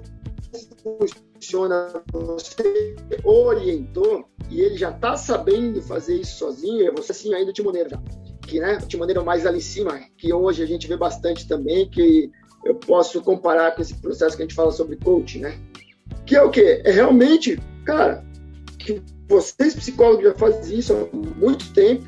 funciona, 1.36 2.04
você 2.12 2.96
orientou 3.24 4.26
e 4.50 4.62
ele 4.62 4.78
já 4.78 4.90
está 4.90 5.16
sabendo 5.16 5.82
fazer 5.82 6.16
isso 6.16 6.38
sozinho, 6.38 6.94
você 6.96 7.12
assim 7.12 7.34
ainda 7.34 7.54
de 7.54 7.62
maneira 7.62 8.02
que, 8.48 8.60
né, 8.60 8.78
de 8.78 8.98
maneira 8.98 9.22
mais 9.22 9.46
ali 9.46 9.58
em 9.58 9.62
cima, 9.62 10.00
que 10.18 10.34
hoje 10.34 10.64
a 10.64 10.66
gente 10.66 10.88
vê 10.88 10.96
bastante 10.96 11.48
também, 11.48 11.90
que 11.90 12.32
eu 12.68 12.76
posso 12.76 13.22
comparar 13.22 13.72
com 13.72 13.82
esse 13.82 13.96
processo 13.96 14.36
que 14.36 14.44
a 14.44 14.46
gente 14.46 14.56
fala 14.56 14.72
sobre 14.72 14.98
coaching, 14.98 15.40
né? 15.40 15.58
Que 16.26 16.36
é 16.36 16.42
o 16.42 16.50
quê? 16.50 16.82
É 16.84 16.92
realmente, 16.92 17.58
cara, 17.86 18.24
que 18.78 19.02
vocês 19.28 19.76
psicólogos 19.76 20.26
já 20.26 20.34
fazem 20.34 20.80
isso 20.80 20.94
há 20.94 21.16
muito 21.16 21.74
tempo, 21.74 22.06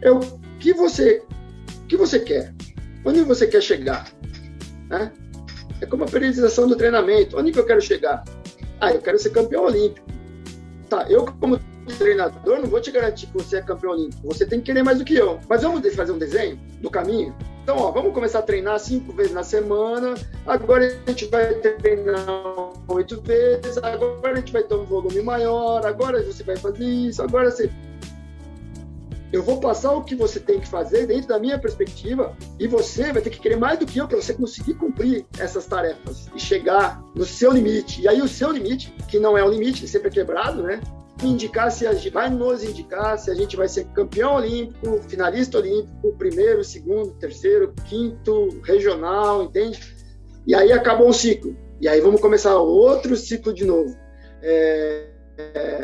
é 0.00 0.10
o 0.10 0.20
que 0.60 0.72
você, 0.72 1.22
o 1.82 1.86
que 1.86 1.96
você 1.96 2.20
quer, 2.20 2.54
onde 3.04 3.22
você 3.22 3.46
quer 3.46 3.60
chegar, 3.60 4.08
né? 4.88 5.12
É 5.80 5.86
como 5.86 6.04
a 6.04 6.06
periodização 6.06 6.68
do 6.68 6.76
treinamento, 6.76 7.36
onde 7.36 7.50
que 7.50 7.58
eu 7.58 7.66
quero 7.66 7.80
chegar? 7.80 8.22
Ah, 8.80 8.92
eu 8.92 9.00
quero 9.00 9.18
ser 9.18 9.30
campeão 9.30 9.64
olímpico. 9.64 10.06
Tá, 10.88 11.06
eu 11.08 11.24
como 11.40 11.58
treinador, 11.98 12.60
não 12.60 12.68
vou 12.68 12.80
te 12.80 12.92
garantir 12.92 13.26
que 13.26 13.34
você 13.34 13.56
é 13.56 13.62
campeão 13.62 13.92
olímpico. 13.92 14.22
Você 14.28 14.46
tem 14.46 14.60
que 14.60 14.66
querer 14.66 14.84
mais 14.84 14.98
do 14.98 15.04
que 15.04 15.14
eu. 15.14 15.40
Mas 15.48 15.62
vamos 15.62 15.94
fazer 15.94 16.12
um 16.12 16.18
desenho 16.18 16.56
do 16.80 16.88
caminho? 16.88 17.34
Então, 17.62 17.78
ó, 17.78 17.92
vamos 17.92 18.12
começar 18.12 18.40
a 18.40 18.42
treinar 18.42 18.78
cinco 18.80 19.12
vezes 19.12 19.32
na 19.32 19.44
semana. 19.44 20.14
Agora 20.44 20.84
a 20.84 21.10
gente 21.10 21.26
vai 21.26 21.54
treinar 21.54 22.26
oito 22.88 23.20
vezes. 23.20 23.78
Agora 23.78 24.32
a 24.32 24.36
gente 24.36 24.52
vai 24.52 24.64
ter 24.64 24.74
um 24.74 24.84
volume 24.84 25.22
maior. 25.22 25.86
Agora 25.86 26.22
você 26.24 26.42
vai 26.42 26.56
fazer 26.56 26.84
isso. 26.84 27.22
Agora 27.22 27.50
você. 27.50 27.70
Eu 29.32 29.42
vou 29.42 29.60
passar 29.60 29.92
o 29.92 30.02
que 30.02 30.14
você 30.14 30.38
tem 30.38 30.60
que 30.60 30.68
fazer 30.68 31.06
dentro 31.06 31.28
da 31.28 31.38
minha 31.38 31.58
perspectiva 31.58 32.36
e 32.58 32.66
você 32.66 33.12
vai 33.12 33.22
ter 33.22 33.30
que 33.30 33.40
querer 33.40 33.56
mais 33.56 33.78
do 33.78 33.86
que 33.86 33.98
eu 33.98 34.06
para 34.06 34.20
você 34.20 34.34
conseguir 34.34 34.74
cumprir 34.74 35.24
essas 35.38 35.64
tarefas 35.64 36.28
e 36.34 36.40
chegar 36.40 37.02
no 37.14 37.24
seu 37.24 37.50
limite. 37.50 38.02
E 38.02 38.08
aí 38.08 38.20
o 38.20 38.28
seu 38.28 38.50
limite, 38.50 38.92
que 39.08 39.18
não 39.18 39.38
é 39.38 39.42
o 39.42 39.48
limite, 39.48 39.88
sempre 39.88 40.08
é 40.08 40.10
quebrado, 40.10 40.62
né? 40.62 40.80
Indicar 41.26 41.70
se 41.70 41.86
a 41.86 41.92
gente 41.94 42.10
vai 42.10 42.28
nos 42.28 42.62
indicar 42.62 43.18
se 43.18 43.30
a 43.30 43.34
gente 43.34 43.56
vai 43.56 43.68
ser 43.68 43.84
campeão 43.86 44.34
olímpico, 44.34 45.00
finalista 45.08 45.58
olímpico, 45.58 46.16
primeiro, 46.16 46.62
segundo, 46.64 47.12
terceiro, 47.18 47.72
quinto, 47.88 48.60
regional, 48.62 49.44
entende? 49.44 49.80
E 50.46 50.54
aí 50.54 50.72
acabou 50.72 51.08
um 51.08 51.12
ciclo. 51.12 51.56
E 51.80 51.88
aí 51.88 52.00
vamos 52.00 52.20
começar 52.20 52.56
outro 52.56 53.16
ciclo 53.16 53.52
de 53.52 53.64
novo. 53.64 53.96
É, 54.42 55.08
é, 55.38 55.80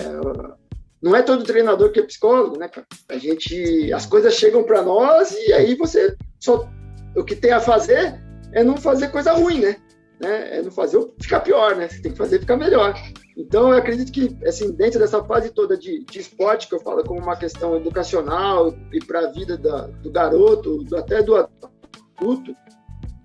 não 1.01 1.14
é 1.14 1.22
todo 1.22 1.45
treinador 1.45 1.93
que 1.93 2.01
é 2.01 2.03
psicólogo, 2.03 2.59
né, 2.59 2.68
cara? 2.68 2.86
A 3.09 3.16
gente, 3.16 3.93
as 3.93 4.07
coisas 4.07 4.34
chegam 4.34 4.64
para 4.64 4.82
nós 4.82 5.32
e 5.32 5.53
aí 5.53 5.74
você 5.74 6.14
só 6.41 6.68
o 7.16 7.24
que 7.24 7.34
tem 7.34 7.53
a 7.53 7.61
fazer 7.61 8.20
é 8.53 8.62
não 8.62 8.76
fazer 8.76 9.09
coisa 9.09 9.32
ruim, 9.32 9.61
né? 9.61 9.76
né? 10.20 10.59
É 10.59 10.62
não 10.62 10.70
fazer 10.70 10.99
ficar 11.20 11.41
pior, 11.41 11.76
né? 11.76 11.89
Você 11.89 12.03
tem 12.03 12.12
que 12.12 12.18
fazer 12.18 12.41
ficar 12.41 12.57
melhor. 12.57 12.95
Então, 13.39 13.72
eu 13.72 13.78
acredito 13.78 14.11
que, 14.11 14.36
assim, 14.45 14.72
dentro 14.72 14.99
dessa 14.99 15.22
fase 15.22 15.51
toda 15.51 15.76
de, 15.76 16.05
de 16.05 16.18
esporte, 16.18 16.66
que 16.66 16.74
eu 16.74 16.80
falo 16.80 17.05
como 17.05 17.20
uma 17.20 17.36
questão 17.36 17.76
educacional 17.76 18.74
e 18.93 18.99
para 18.99 19.20
a 19.20 19.30
vida 19.30 19.57
da, 19.57 19.82
do 19.86 20.11
garoto, 20.11 20.82
do, 20.82 20.97
até 20.97 21.22
do 21.22 21.36
adulto, 21.36 22.53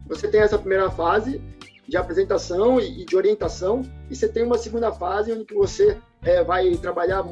você 0.07 0.27
tem 0.27 0.41
essa 0.41 0.59
primeira 0.59 0.91
fase 0.91 1.41
de 1.87 1.97
apresentação 1.97 2.79
e, 2.79 3.01
e, 3.01 3.05
de 3.05 3.15
orientação, 3.15 3.81
e 4.07 4.15
você 4.15 4.27
tem 4.27 4.43
uma 4.43 4.57
segunda 4.59 4.91
fase 4.91 5.33
onde 5.33 5.45
que 5.45 5.55
você 5.55 5.97
é, 6.21 6.43
vai 6.43 6.69
trabalhar 6.75 7.25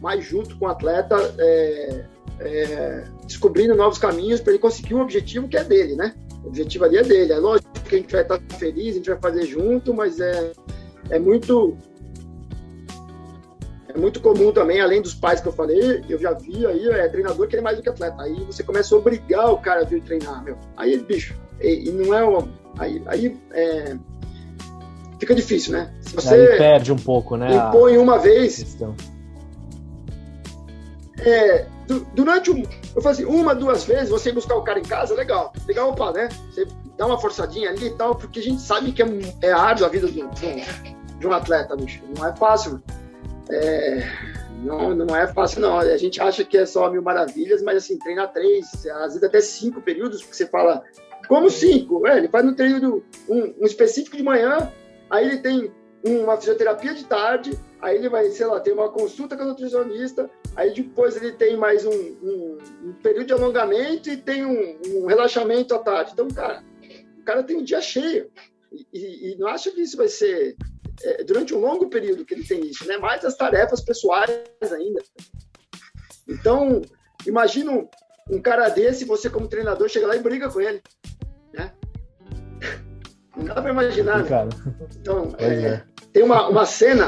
mais 0.00 0.24
junto 0.24 0.56
com 0.58 0.66
o 0.66 0.68
atleta, 0.68 1.16
é, 1.38 2.04
é, 2.38 3.04
descobrindo 3.26 3.74
novos 3.74 3.98
caminhos 3.98 4.40
para 4.40 4.52
ele 4.52 4.62
conseguir 4.62 4.94
um 4.94 5.00
objetivo 5.00 5.48
que 5.48 5.56
é 5.56 5.64
dele, 5.64 5.96
né? 5.96 6.14
O 6.44 6.46
objetivo 6.46 6.84
ali 6.84 6.98
é 6.98 7.02
dele. 7.02 7.32
É 7.32 7.38
lógico 7.38 7.68
que 7.80 7.96
a 7.96 7.98
gente 7.98 8.12
vai 8.12 8.22
estar 8.22 8.40
feliz, 8.56 8.94
a 8.94 8.98
gente 8.98 9.10
vai 9.10 9.18
fazer 9.18 9.44
junto, 9.44 9.92
mas 9.92 10.20
é, 10.20 10.52
é 11.10 11.18
muito 11.18 11.76
é 13.88 13.98
muito 13.98 14.20
comum 14.20 14.52
também, 14.52 14.80
além 14.80 15.00
dos 15.00 15.14
pais 15.14 15.40
que 15.40 15.48
eu 15.48 15.52
falei, 15.52 16.04
eu 16.08 16.18
já 16.18 16.32
vi 16.32 16.66
aí, 16.66 16.88
é 16.88 17.08
treinador 17.08 17.48
que 17.48 17.56
é 17.56 17.60
mais 17.60 17.76
do 17.76 17.82
que 17.82 17.88
atleta. 17.88 18.22
Aí 18.22 18.34
você 18.44 18.62
começa 18.62 18.94
a 18.94 18.98
obrigar 18.98 19.50
o 19.50 19.58
cara 19.58 19.80
a 19.80 19.84
vir 19.84 20.02
treinar, 20.02 20.44
meu. 20.44 20.58
Aí, 20.76 20.98
bicho, 20.98 21.34
e, 21.60 21.88
e 21.88 21.92
não 21.92 22.12
é 22.12 22.22
o. 22.22 22.48
Aí, 22.78 23.02
aí 23.06 23.36
é, 23.52 23.96
fica 25.18 25.34
difícil, 25.34 25.72
né? 25.72 25.92
Se 26.02 26.14
você 26.14 26.34
aí 26.34 26.58
perde 26.58 26.92
um 26.92 26.96
pouco, 26.96 27.36
né? 27.36 27.54
Impõe 27.54 27.96
uma 27.96 28.18
vez. 28.18 28.76
É, 31.20 31.66
durante 32.14 32.50
um. 32.50 32.62
Eu 32.94 33.00
falo 33.00 33.14
assim, 33.14 33.24
uma, 33.24 33.54
duas 33.54 33.84
vezes, 33.84 34.10
você 34.10 34.30
buscar 34.30 34.56
o 34.56 34.62
cara 34.62 34.78
em 34.78 34.84
casa, 34.84 35.14
legal. 35.14 35.52
Legal, 35.66 35.90
opa, 35.90 36.12
né? 36.12 36.28
Você 36.50 36.66
dá 36.98 37.06
uma 37.06 37.18
forçadinha 37.18 37.70
ali 37.70 37.86
e 37.86 37.94
tal, 37.94 38.14
porque 38.14 38.40
a 38.40 38.42
gente 38.42 38.60
sabe 38.60 38.92
que 38.92 39.02
é, 39.02 39.06
é 39.42 39.50
árduo 39.50 39.86
a 39.86 39.88
vida 39.88 40.08
de 40.08 40.22
um, 40.22 40.28
de 40.30 41.26
um 41.26 41.32
atleta, 41.32 41.74
bicho. 41.74 42.02
Não 42.14 42.26
é 42.26 42.36
fácil. 42.36 42.82
É, 43.50 44.02
não, 44.62 44.94
não 44.94 45.16
é 45.16 45.26
fácil, 45.26 45.60
não. 45.60 45.78
A 45.78 45.96
gente 45.96 46.20
acha 46.20 46.44
que 46.44 46.56
é 46.56 46.66
só 46.66 46.90
mil 46.90 47.02
maravilhas, 47.02 47.62
mas 47.62 47.78
assim, 47.78 47.98
treinar 47.98 48.32
três, 48.32 48.86
às 48.86 49.14
vezes 49.14 49.22
até 49.22 49.40
cinco 49.40 49.80
períodos, 49.80 50.22
porque 50.22 50.36
você 50.36 50.46
fala, 50.46 50.82
como 51.28 51.50
cinco? 51.50 52.06
É, 52.06 52.18
ele 52.18 52.28
faz 52.28 52.44
no 52.44 52.54
treino 52.54 53.02
um, 53.28 53.54
um 53.60 53.64
específico 53.64 54.16
de 54.16 54.22
manhã, 54.22 54.72
aí 55.10 55.26
ele 55.26 55.38
tem 55.38 55.72
uma 56.04 56.36
fisioterapia 56.36 56.94
de 56.94 57.04
tarde, 57.04 57.58
aí 57.80 57.96
ele 57.96 58.08
vai, 58.08 58.30
sei 58.30 58.46
lá, 58.46 58.60
tem 58.60 58.72
uma 58.72 58.88
consulta 58.88 59.36
com 59.36 59.44
o 59.44 59.48
nutricionista, 59.48 60.30
aí 60.56 60.72
depois 60.72 61.16
ele 61.16 61.32
tem 61.32 61.56
mais 61.56 61.84
um, 61.84 61.90
um, 61.90 62.58
um 62.84 62.92
período 63.02 63.26
de 63.26 63.32
alongamento 63.32 64.08
e 64.10 64.16
tem 64.16 64.44
um, 64.44 64.78
um, 64.86 65.06
relaxamento 65.06 65.74
à 65.74 65.78
tarde. 65.78 66.12
Então, 66.12 66.28
cara, 66.28 66.64
o 67.18 67.24
cara 67.24 67.42
tem 67.42 67.56
um 67.56 67.64
dia 67.64 67.80
cheio. 67.80 68.30
E, 68.72 68.86
e, 68.92 69.32
e 69.32 69.38
não 69.38 69.48
acho 69.48 69.72
que 69.72 69.80
isso 69.80 69.96
vai 69.96 70.08
ser 70.08 70.56
é, 71.02 71.24
durante 71.24 71.54
um 71.54 71.60
longo 71.60 71.88
período 71.88 72.24
que 72.24 72.34
ele 72.34 72.44
tem 72.44 72.66
isso, 72.66 72.86
né? 72.86 72.96
Mais 72.96 73.24
as 73.24 73.36
tarefas 73.36 73.80
pessoais 73.80 74.30
ainda. 74.62 75.02
Então, 76.28 76.82
imagina 77.26 77.72
um, 77.72 77.88
um 78.30 78.40
cara 78.40 78.68
desse, 78.68 79.04
você 79.04 79.30
como 79.30 79.48
treinador 79.48 79.88
chega 79.88 80.06
lá 80.06 80.16
e 80.16 80.20
briga 80.20 80.50
com 80.50 80.60
ele, 80.60 80.82
né? 81.54 81.72
Não 83.36 83.44
dá 83.44 83.54
para 83.54 83.70
imaginar. 83.70 84.24
Né? 84.24 84.48
Então, 85.00 85.34
é, 85.38 85.46
é. 85.46 85.84
tem 86.12 86.22
uma, 86.22 86.48
uma 86.48 86.66
cena, 86.66 87.06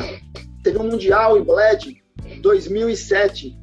teve 0.63 0.79
um 0.79 0.85
mundial 0.85 1.37
em 1.37 1.43
Bled, 1.43 2.03
2007. 2.41 3.59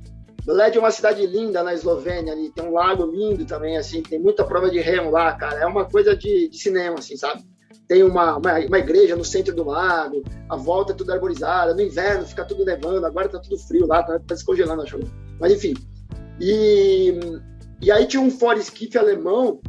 Bled 0.46 0.78
é 0.78 0.80
uma 0.80 0.92
cidade 0.92 1.26
linda 1.26 1.64
na 1.64 1.74
Eslovênia, 1.74 2.34
ali 2.34 2.52
tem 2.52 2.66
um 2.66 2.74
lago 2.74 3.06
lindo 3.06 3.46
também, 3.46 3.78
assim, 3.78 4.02
tem 4.02 4.20
muita 4.20 4.46
prova 4.46 4.70
de 4.70 4.80
remo 4.80 5.10
lá, 5.10 5.34
cara. 5.34 5.62
É 5.62 5.66
uma 5.66 5.86
coisa 5.86 6.16
de, 6.16 6.50
de 6.50 6.58
cinema, 6.58 7.00
assim, 7.00 7.18
sabe? 7.18 7.44
Tem 7.88 8.04
uma, 8.04 8.38
uma, 8.38 8.60
uma, 8.60 8.80
igreja 8.80 9.16
no 9.16 9.24
centro 9.24 9.56
do 9.56 9.64
lago, 9.64 10.22
a 10.50 10.56
volta 10.56 10.92
é 10.92 10.96
tudo 10.96 11.12
arborizada, 11.14 11.74
no 11.74 11.82
inverno 11.82 12.26
fica 12.26 12.44
tudo 12.44 12.66
nevando, 12.66 13.06
agora 13.06 13.30
tá 13.30 13.40
tudo 13.40 13.58
frio 13.58 13.88
lá, 13.88 14.04
tá, 14.04 14.20
tá 14.20 14.36
descongelando 14.36 14.82
a 14.82 14.86
chuva. 14.86 15.08
Mas 15.40 15.54
enfim. 15.54 15.74
E, 16.40 17.18
e 17.82 17.92
aí 17.92 18.06
tinha 18.06 18.22
um 18.22 18.30
foresquife 18.30 18.98
alemão, 18.98 19.62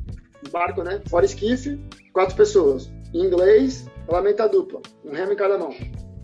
um 0.46 0.50
barco, 0.50 0.82
né? 0.82 1.00
Foresquife, 1.08 1.80
quatro 2.12 2.36
pessoas. 2.36 2.90
Em 3.14 3.24
inglês, 3.24 3.86
lamenta 4.08 4.48
dupla, 4.48 4.80
um 5.04 5.12
remo 5.12 5.32
em 5.32 5.36
cada 5.36 5.56
mão. 5.56 5.74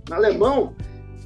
No 0.09 0.15
alemão, 0.15 0.75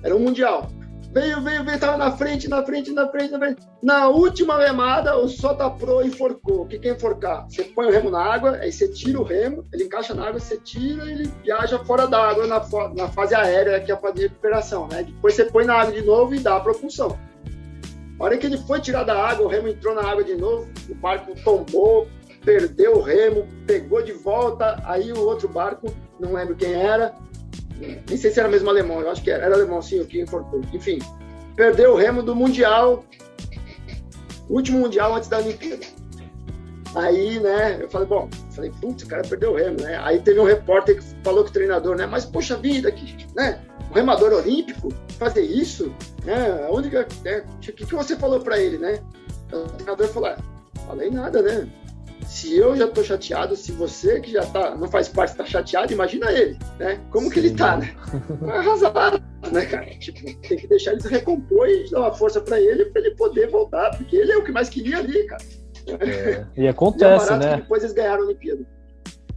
era 0.02 0.14
um 0.14 0.20
mundial. 0.20 0.70
Veio, 1.10 1.42
veio, 1.42 1.64
veio, 1.64 1.80
tava 1.80 1.96
na 1.96 2.12
frente, 2.12 2.48
na 2.48 2.62
frente, 2.62 2.90
na 2.92 3.08
frente, 3.08 3.30
na 3.32 3.38
frente. 3.38 3.62
Na 3.82 4.08
última 4.08 4.58
remada, 4.58 5.16
o 5.16 5.26
Sota 5.26 5.70
Pro 5.70 6.04
enforcou. 6.04 6.62
O 6.62 6.66
que 6.66 6.86
é 6.86 6.92
enforcar? 6.92 7.46
Você 7.48 7.64
põe 7.64 7.86
o 7.86 7.90
remo 7.90 8.10
na 8.10 8.22
água, 8.22 8.56
aí 8.56 8.70
você 8.70 8.88
tira 8.88 9.18
o 9.18 9.22
remo, 9.22 9.66
ele 9.72 9.84
encaixa 9.84 10.14
na 10.14 10.28
água, 10.28 10.38
você 10.38 10.58
tira 10.58 11.06
e 11.06 11.12
ele 11.12 11.32
viaja 11.42 11.78
fora 11.84 12.06
da 12.06 12.28
água 12.28 12.46
na, 12.46 12.62
na 12.94 13.08
fase 13.08 13.34
aérea, 13.34 13.80
que 13.80 13.90
é 13.90 13.94
a 13.94 13.98
fase 13.98 14.16
de 14.16 14.22
recuperação, 14.22 14.86
né? 14.88 15.02
Depois 15.02 15.34
você 15.34 15.46
põe 15.46 15.64
na 15.64 15.76
água 15.76 15.92
de 15.92 16.02
novo 16.02 16.34
e 16.34 16.40
dá 16.40 16.56
a 16.56 16.60
propulsão. 16.60 17.18
A 18.20 18.24
hora 18.24 18.36
que 18.36 18.46
ele 18.46 18.58
foi 18.58 18.80
tirar 18.80 19.04
da 19.04 19.16
água, 19.16 19.46
o 19.46 19.48
remo 19.48 19.68
entrou 19.68 19.94
na 19.94 20.02
água 20.02 20.22
de 20.22 20.34
novo, 20.34 20.68
o 20.90 20.94
barco 20.94 21.32
tombou, 21.42 22.06
perdeu 22.44 22.96
o 22.96 23.00
remo, 23.00 23.46
pegou 23.66 24.02
de 24.02 24.12
volta, 24.12 24.82
aí 24.84 25.10
o 25.12 25.20
outro 25.20 25.48
barco, 25.48 25.86
não 26.20 26.34
lembro 26.34 26.54
quem 26.54 26.74
era, 26.74 27.14
nem 27.78 28.16
sei 28.16 28.30
se 28.30 28.40
era 28.40 28.48
mesmo 28.48 28.68
alemão, 28.68 29.00
eu 29.00 29.10
acho 29.10 29.22
que 29.22 29.30
era, 29.30 29.44
era 29.44 29.54
alemão 29.54 29.80
sim, 29.80 30.00
o 30.00 30.06
que 30.06 30.20
informou. 30.20 30.60
Enfim, 30.72 30.98
perdeu 31.56 31.92
o 31.92 31.96
remo 31.96 32.22
do 32.22 32.34
Mundial, 32.34 33.04
último 34.48 34.80
Mundial 34.80 35.14
antes 35.14 35.28
da 35.28 35.38
Olimpíada. 35.38 35.86
Aí, 36.94 37.38
né, 37.38 37.78
eu 37.82 37.90
falei, 37.90 38.08
bom, 38.08 38.28
falei, 38.50 38.72
putz, 38.80 39.04
o 39.04 39.06
cara 39.06 39.22
perdeu 39.22 39.52
o 39.52 39.56
remo, 39.56 39.80
né? 39.80 39.98
Aí 40.02 40.20
teve 40.20 40.40
um 40.40 40.44
repórter 40.44 40.96
que 40.96 41.04
falou 41.22 41.44
com 41.44 41.50
o 41.50 41.52
treinador, 41.52 41.96
né, 41.96 42.06
mas 42.06 42.24
poxa 42.24 42.56
vida, 42.56 42.90
que, 42.90 43.26
né, 43.36 43.60
o 43.90 43.94
remador 43.94 44.32
olímpico 44.32 44.88
fazer 45.18 45.42
isso, 45.42 45.92
né? 46.24 46.66
Onde 46.70 46.90
que, 46.90 46.96
né, 47.24 47.44
que, 47.60 47.72
que 47.72 47.94
você 47.94 48.16
falou 48.16 48.40
para 48.40 48.58
ele, 48.58 48.78
né? 48.78 49.00
O 49.52 49.64
treinador 49.72 50.08
falou, 50.08 50.28
ah, 50.30 50.38
falei 50.86 51.10
nada, 51.10 51.42
né? 51.42 51.68
Se 52.26 52.56
eu 52.56 52.76
já 52.76 52.86
tô 52.88 53.02
chateado, 53.02 53.56
se 53.56 53.72
você 53.72 54.20
que 54.20 54.32
já 54.32 54.44
tá, 54.46 54.74
não 54.74 54.88
faz 54.88 55.08
parte 55.08 55.36
tá 55.36 55.44
chateado, 55.44 55.92
imagina 55.92 56.30
ele, 56.30 56.58
né? 56.78 57.00
Como 57.10 57.26
Sim. 57.26 57.32
que 57.32 57.38
ele 57.38 57.50
tá, 57.54 57.76
né? 57.76 57.94
Arrasado, 58.48 59.22
né, 59.52 59.66
cara? 59.66 59.86
Tipo, 59.98 60.20
tem 60.40 60.58
que 60.58 60.66
deixar 60.66 60.92
ele 60.92 61.00
se 61.00 61.08
recompor 61.08 61.68
e 61.68 61.90
dar 61.90 62.00
uma 62.00 62.12
força 62.12 62.40
para 62.40 62.60
ele, 62.60 62.86
para 62.86 63.02
ele 63.02 63.14
poder 63.14 63.48
voltar, 63.48 63.96
porque 63.96 64.16
ele 64.16 64.32
é 64.32 64.36
o 64.36 64.44
que 64.44 64.52
mais 64.52 64.68
queria 64.68 64.98
ali, 64.98 65.26
cara. 65.26 65.42
É. 66.00 66.44
E 66.56 66.68
acontece, 66.68 67.32
e 67.32 67.36
né? 67.38 67.56
depois 67.56 67.82
eles 67.82 67.94
ganharam 67.94 68.22
a 68.22 68.26
Olimpíada. 68.26 68.66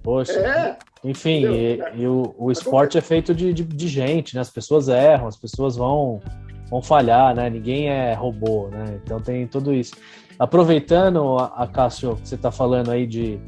Poxa. 0.04 0.34
É. 0.34 0.78
Enfim, 1.04 1.46
e, 1.46 1.80
e, 1.96 2.08
o, 2.08 2.36
o 2.38 2.52
esporte 2.52 2.98
é 2.98 3.02
feito 3.02 3.34
de, 3.34 3.54
de, 3.54 3.64
de, 3.64 3.88
gente, 3.88 4.36
né? 4.36 4.42
As 4.42 4.50
pessoas 4.50 4.88
erram, 4.88 5.28
as 5.28 5.38
pessoas 5.38 5.76
vão, 5.76 6.22
vão 6.70 6.82
falhar, 6.82 7.36
né? 7.36 7.50
Ninguém 7.50 7.90
é 7.90 8.14
robô, 8.14 8.68
né? 8.68 9.00
Então 9.04 9.20
tem 9.20 9.48
tudo 9.48 9.74
isso. 9.74 9.94
Aproveitando, 10.42 11.38
a, 11.38 11.68
Cássio, 11.68 12.16
que 12.16 12.28
você 12.28 12.34
está 12.34 12.52
falando 12.52 12.90
aí 12.90 13.06
de, 13.06 13.40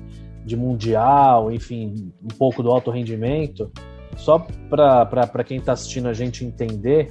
de 0.46 0.56
mundial, 0.56 1.52
enfim, 1.52 2.14
um 2.22 2.28
pouco 2.38 2.62
do 2.62 2.70
alto 2.70 2.91
rendimento, 2.91 3.72
só 4.16 4.46
para 4.70 5.44
quem 5.44 5.58
está 5.58 5.72
assistindo 5.72 6.08
a 6.08 6.14
gente 6.14 6.46
entender, 6.46 7.08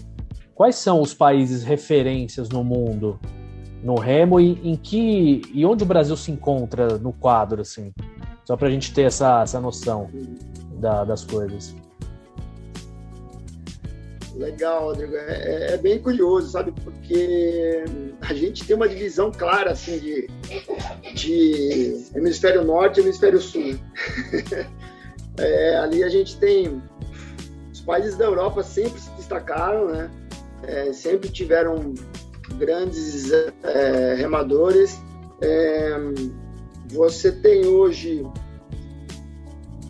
quais 0.54 0.76
são 0.76 1.00
os 1.00 1.12
países 1.12 1.64
referências 1.64 2.48
no 2.48 2.62
mundo 2.62 3.18
no 3.82 3.96
remo 3.96 4.38
e 4.38 4.52
em 4.62 4.76
que 4.76 5.42
e 5.52 5.66
onde 5.66 5.82
o 5.82 5.86
Brasil 5.86 6.16
se 6.16 6.30
encontra 6.30 6.96
no 6.98 7.12
quadro, 7.12 7.62
assim, 7.62 7.92
só 8.44 8.56
para 8.56 8.68
a 8.68 8.70
gente 8.70 8.94
ter 8.94 9.02
essa, 9.02 9.42
essa 9.42 9.60
noção 9.60 10.08
da, 10.78 11.02
das 11.04 11.24
coisas. 11.24 11.74
Legal, 14.34 14.84
Rodrigo. 14.84 15.14
É, 15.14 15.20
é, 15.20 15.74
é, 15.74 15.76
bem 15.76 15.98
curioso, 15.98 16.50
sabe? 16.50 16.72
Porque 16.82 17.84
a 18.20 18.32
gente 18.32 18.64
tem 18.64 18.74
uma 18.74 18.88
divisão 18.88 19.30
clara, 19.30 19.72
assim, 19.72 19.98
de, 19.98 20.28
de 21.14 22.06
hemisfério 22.14 22.64
norte 22.64 23.00
e 23.00 23.02
hemisfério 23.02 23.40
sul. 23.40 23.78
é, 25.38 25.76
ali 25.76 26.02
a 26.02 26.08
gente 26.08 26.36
tem... 26.38 26.82
Os 27.72 27.80
países 27.80 28.16
da 28.16 28.24
Europa 28.24 28.62
sempre 28.62 29.00
se 29.00 29.10
destacaram, 29.10 29.88
né? 29.88 30.10
É, 30.62 30.92
sempre 30.92 31.28
tiveram 31.28 31.94
grandes 32.56 33.30
é, 33.32 34.14
remadores. 34.14 34.98
É, 35.40 35.90
você 36.90 37.32
tem 37.32 37.66
hoje... 37.66 38.26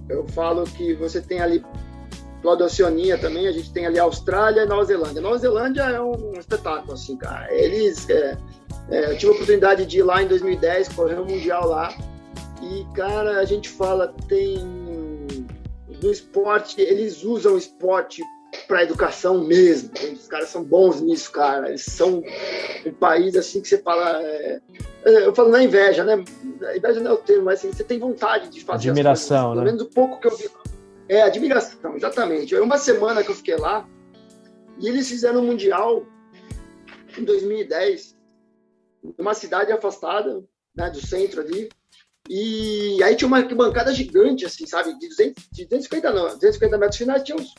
Eu 0.09 0.26
falo 0.28 0.64
que 0.64 0.95
você 0.95 1.20
tem 1.22 1.40
ali 1.40 1.64
do 2.43 2.49
lado 2.49 2.59
da 2.59 2.64
Oceania 2.64 3.16
também, 3.16 3.47
a 3.47 3.53
gente 3.53 3.72
tem 3.72 3.86
ali 3.86 3.99
a 3.99 4.03
Austrália 4.03 4.62
e 4.62 4.66
Nova 4.66 4.84
Zelândia. 4.84 5.22
Nova 5.22 5.38
Zelândia 5.38 5.82
é 5.82 6.01
um 6.01 6.32
espetáculo, 6.32 6.93
assim, 6.93 7.16
cara. 7.16 7.53
Eles. 7.55 8.09
É, 8.11 8.36
é, 8.90 9.12
eu 9.12 9.16
tive 9.16 9.30
a 9.30 9.34
oportunidade 9.34 9.86
de 9.86 9.99
ir 9.99 10.03
lá 10.03 10.22
em 10.22 10.26
2010, 10.26 10.88
correr 10.88 11.20
o 11.20 11.24
Mundial 11.24 11.68
lá. 11.68 11.95
E, 12.61 12.84
cara, 12.95 13.38
a 13.38 13.45
gente 13.45 13.68
fala, 13.68 14.12
tem. 14.28 14.59
No 16.03 16.11
esporte, 16.11 16.80
eles 16.80 17.22
usam 17.22 17.55
o 17.55 17.59
esporte 17.59 18.22
para 18.66 18.82
educação 18.82 19.45
mesmo. 19.45 19.90
Os 20.12 20.26
caras 20.26 20.49
são 20.49 20.64
bons 20.64 21.01
nisso, 21.01 21.30
cara. 21.30 21.68
Eles 21.68 21.84
são 21.84 22.24
um 22.84 22.93
país 22.95 23.36
assim 23.36 23.61
que 23.61 23.68
você 23.68 23.78
fala. 23.78 24.20
É... 24.20 24.61
eu 25.05 25.32
falo 25.32 25.51
na 25.51 25.62
inveja, 25.62 26.03
né? 26.03 26.24
inveja 26.76 26.99
não 26.99 27.12
é 27.12 27.14
o 27.14 27.18
termo, 27.18 27.45
mas 27.45 27.61
assim, 27.61 27.72
você 27.72 27.84
tem 27.84 28.01
vontade 28.01 28.49
de 28.49 28.64
fazer. 28.64 28.90
Admiração, 28.90 29.55
coisas, 29.55 29.57
né? 29.57 29.62
Pelo 29.62 29.76
menos 29.76 29.82
o 29.82 29.95
pouco 29.95 30.20
que 30.20 30.26
eu 30.26 30.36
vi 30.36 30.49
é, 31.09 31.22
admiração, 31.22 31.96
exatamente. 31.96 32.55
Uma 32.57 32.78
semana 32.78 33.22
que 33.22 33.30
eu 33.30 33.34
fiquei 33.34 33.57
lá 33.57 33.88
e 34.78 34.88
eles 34.88 35.09
fizeram 35.09 35.40
um 35.40 35.46
mundial 35.46 36.07
em 37.18 37.24
2010, 37.24 38.16
numa 39.18 39.34
cidade 39.34 39.72
afastada 39.72 40.42
né, 40.74 40.90
do 40.90 41.05
centro 41.05 41.40
ali. 41.40 41.68
E 42.28 43.03
aí 43.03 43.16
tinha 43.16 43.28
uma 43.28 43.42
bancada 43.42 43.92
gigante, 43.92 44.46
assim, 44.46 44.64
sabe? 44.66 44.96
De, 44.98 45.09
200, 45.09 45.48
de 45.53 45.64
250, 45.64 46.12
não, 46.12 46.24
250 46.34 46.78
metros 46.78 46.96
finais, 46.96 47.22
tinha 47.22 47.36
uns, 47.36 47.53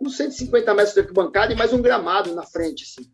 uns 0.00 0.16
150 0.16 0.74
metros 0.74 0.94
de 0.94 1.00
arquibancada 1.00 1.52
e 1.52 1.56
mais 1.56 1.72
um 1.72 1.82
gramado 1.82 2.34
na 2.34 2.42
frente, 2.42 2.84
assim. 2.84 3.10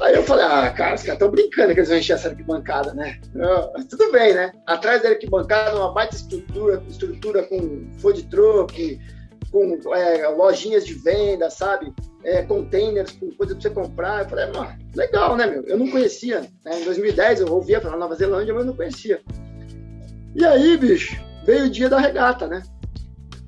Aí 0.00 0.14
eu 0.14 0.22
falei, 0.22 0.44
ah, 0.44 0.70
cara, 0.70 0.94
os 0.94 1.02
caras 1.02 1.14
estão 1.14 1.30
brincando 1.30 1.72
que 1.72 1.80
eles 1.80 1.88
vão 1.88 1.98
encher 1.98 2.14
essa 2.14 2.28
arquibancada, 2.28 2.92
né? 2.92 3.18
Eu, 3.34 3.86
tudo 3.86 4.12
bem, 4.12 4.34
né? 4.34 4.52
Atrás 4.66 5.02
da 5.02 5.08
arquibancada, 5.08 5.76
uma 5.76 5.92
baita 5.92 6.14
estrutura, 6.14 6.82
estrutura 6.88 7.42
com 7.44 7.90
food 7.98 8.24
truck, 8.24 9.00
com 9.50 9.94
é, 9.94 10.28
lojinhas 10.28 10.84
de 10.84 10.94
venda, 10.94 11.48
sabe? 11.48 11.94
É, 12.24 12.42
containers 12.42 13.12
com 13.12 13.30
coisa 13.32 13.54
para 13.54 13.62
você 13.62 13.70
comprar. 13.70 14.22
Eu 14.24 14.28
falei, 14.28 14.46
mano, 14.52 14.78
legal, 14.94 15.34
né, 15.34 15.46
meu? 15.46 15.62
Eu 15.62 15.78
não 15.78 15.90
conhecia. 15.90 16.40
Né? 16.64 16.80
Em 16.80 16.84
2010 16.84 17.40
eu 17.40 17.52
ouvia 17.52 17.80
falar 17.80 17.96
Nova 17.96 18.14
Zelândia, 18.14 18.52
mas 18.52 18.66
não 18.66 18.76
conhecia. 18.76 19.22
E 20.34 20.44
aí, 20.44 20.76
bicho, 20.76 21.16
veio 21.46 21.64
o 21.64 21.70
dia 21.70 21.88
da 21.88 21.98
regata, 21.98 22.46
né? 22.46 22.62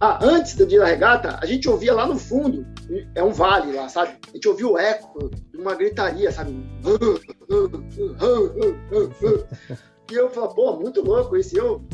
Ah, 0.01 0.18
antes 0.22 0.55
da 0.55 0.84
regata, 0.84 1.38
a 1.42 1.46
gente 1.46 1.68
ouvia 1.68 1.92
lá 1.92 2.07
no 2.07 2.16
fundo, 2.16 2.64
é 3.16 3.22
um 3.22 3.32
vale 3.32 3.72
lá, 3.72 3.88
sabe? 3.88 4.16
A 4.28 4.32
gente 4.32 4.49
ouvia 4.49 4.68
o 4.68 4.78
eco 4.78 5.28
de 5.28 5.59
uma 5.59 5.74
gritaria, 5.74 6.30
sabe? 6.30 6.53
E 10.11 10.14
eu 10.14 10.30
falava, 10.30 10.55
pô, 10.55 10.76
muito 10.76 11.03
louco 11.03 11.36
isso. 11.36 11.57
E 11.57 11.59
eu, 11.59 11.84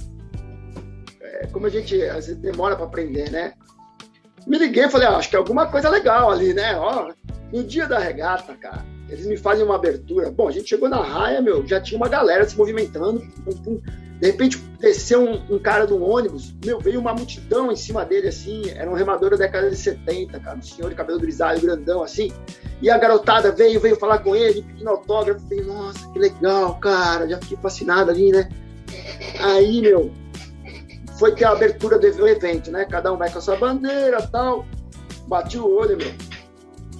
é, 1.21 1.47
como 1.47 1.67
a 1.67 1.71
gente 1.71 2.01
às 2.03 2.27
vezes 2.27 2.37
demora 2.37 2.77
para 2.77 2.85
aprender, 2.85 3.31
né? 3.31 3.55
Me 4.47 4.59
liguei 4.59 4.85
e 4.85 4.91
falei, 4.91 5.09
ah, 5.09 5.17
acho 5.17 5.31
que 5.31 5.37
é 5.37 5.39
alguma 5.39 5.67
coisa 5.67 5.89
legal 5.89 6.31
ali, 6.31 6.53
né? 6.53 6.77
Ó, 6.77 7.11
no 7.51 7.65
dia 7.65 7.87
da 7.87 7.99
regata, 7.99 8.55
cara, 8.57 8.85
eles 9.09 9.27
me 9.27 9.37
fazem 9.37 9.65
uma 9.65 9.77
abertura. 9.77 10.31
Bom, 10.31 10.49
a 10.49 10.53
gente 10.53 10.69
chegou 10.69 10.89
na 10.89 11.03
raia, 11.03 11.41
meu, 11.41 11.67
já 11.67 11.81
tinha 11.81 11.97
uma 11.99 12.09
galera 12.09 12.49
se 12.49 12.57
movimentando. 12.57 13.21
Pum, 13.45 13.53
pum. 13.53 13.81
De 14.21 14.31
repente 14.31 14.59
desceu 14.79 15.23
um, 15.23 15.55
um, 15.55 15.59
cara 15.59 15.87
do 15.87 16.03
ônibus, 16.03 16.55
meu, 16.65 16.79
veio 16.79 17.01
uma 17.01 17.13
multidão 17.13 17.71
em 17.71 17.77
cima 17.77 18.05
dele, 18.05 18.29
assim, 18.29 18.71
era 18.71 18.89
um 18.89 18.95
remador 18.95 19.31
da 19.31 19.37
década 19.37 19.69
de 19.69 19.77
70, 19.77 20.39
cara, 20.39 20.57
um 20.57 20.63
senhor 20.63 20.89
de 20.89 20.95
cabelo 20.95 21.19
grisalho, 21.19 21.61
grandão, 21.61 22.03
assim, 22.03 22.33
e 22.81 22.89
a 22.89 22.97
garotada 22.97 23.51
veio, 23.51 23.81
veio 23.81 23.97
falar 23.97 24.21
com 24.21 24.35
ele, 24.35 24.63
pedindo 24.63 24.89
autógrafo, 24.89 25.41
falei, 25.41 25.65
nossa, 25.65 26.09
que 26.13 26.19
legal, 26.19 26.79
cara, 26.79 27.29
já 27.29 27.39
fiquei 27.39 27.59
fascinado 27.59 28.13
ali, 28.13 28.31
né? 28.31 28.49
Aí, 29.41 29.81
meu, 29.81 30.13
foi 31.19 31.35
que 31.35 31.45
a 31.45 31.51
abertura 31.51 31.99
do 31.99 32.29
evento, 32.29 32.71
né? 32.71 32.85
Cada 32.85 33.13
um 33.13 33.17
vai 33.17 33.31
com 33.31 33.39
a 33.39 33.41
sua 33.41 33.57
bandeira 33.57 34.23
tal. 34.27 34.65
Bati 35.27 35.59
o 35.59 35.67
olho, 35.67 35.97
meu. 35.97 36.13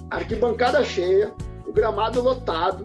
Arquibancada 0.09 0.83
cheia, 0.83 1.31
gramado 1.75 2.21
lotado, 2.21 2.83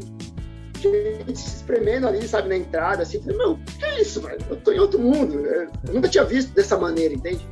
gente 0.80 1.38
se 1.38 1.56
espremendo 1.56 2.08
ali, 2.08 2.26
sabe, 2.26 2.48
na 2.48 2.56
entrada, 2.56 3.02
assim. 3.02 3.20
Falei, 3.20 3.36
meu, 3.36 3.58
que 3.78 3.84
é 3.84 4.00
isso, 4.00 4.20
velho? 4.20 4.40
Eu 4.48 4.56
tô 4.56 4.72
em 4.72 4.78
outro 4.78 4.98
mundo. 4.98 5.40
Né? 5.40 5.68
Eu 5.86 5.94
nunca 5.94 6.08
tinha 6.08 6.24
visto 6.24 6.52
dessa 6.52 6.78
maneira, 6.78 7.14
entende? 7.14 7.46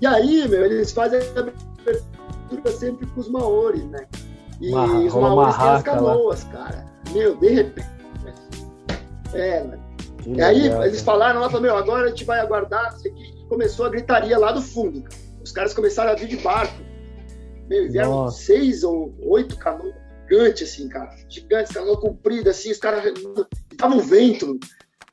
E 0.00 0.06
aí, 0.06 0.46
meu, 0.48 0.64
eles 0.64 0.92
fazem 0.92 1.20
a 1.20 1.40
abertura 1.40 2.72
sempre 2.72 3.06
com 3.06 3.20
os 3.20 3.28
maores, 3.28 3.84
né? 3.84 4.06
E 4.60 4.70
uma, 4.70 5.00
os 5.00 5.14
maores 5.14 5.56
têm 5.56 5.68
as 5.68 5.82
canoas, 5.82 6.44
lá. 6.44 6.50
cara. 6.50 6.86
Meu, 7.12 7.36
de 7.36 7.48
repente. 7.48 7.88
É, 9.34 9.62
mano. 9.62 9.88
E 10.26 10.42
aí 10.42 10.66
eles 10.66 11.00
falaram 11.00 11.40
lá, 11.40 11.60
meu, 11.60 11.76
agora 11.76 12.06
a 12.06 12.08
gente 12.08 12.24
vai 12.24 12.40
aguardar, 12.40 12.94
isso 12.96 13.08
aqui. 13.08 13.46
começou 13.48 13.86
a 13.86 13.88
gritaria 13.88 14.38
lá 14.38 14.52
do 14.52 14.60
fundo. 14.60 15.04
Os 15.42 15.52
caras 15.52 15.72
começaram 15.72 16.10
a 16.10 16.14
vir 16.14 16.28
de 16.28 16.36
barco. 16.38 16.82
Meu, 17.68 17.90
vieram 17.90 18.10
Nossa. 18.10 18.42
seis 18.42 18.82
ou 18.82 19.14
oito 19.20 19.56
canoas 19.56 19.94
gigantes, 20.28 20.70
assim, 20.70 20.88
cara. 20.88 21.10
Gigantes, 21.28 21.72
canoa 21.72 22.00
comprida, 22.00 22.50
assim, 22.50 22.70
os 22.70 22.78
caras. 22.78 23.02
Tava 23.76 23.94
um 23.94 24.00
vento. 24.00 24.58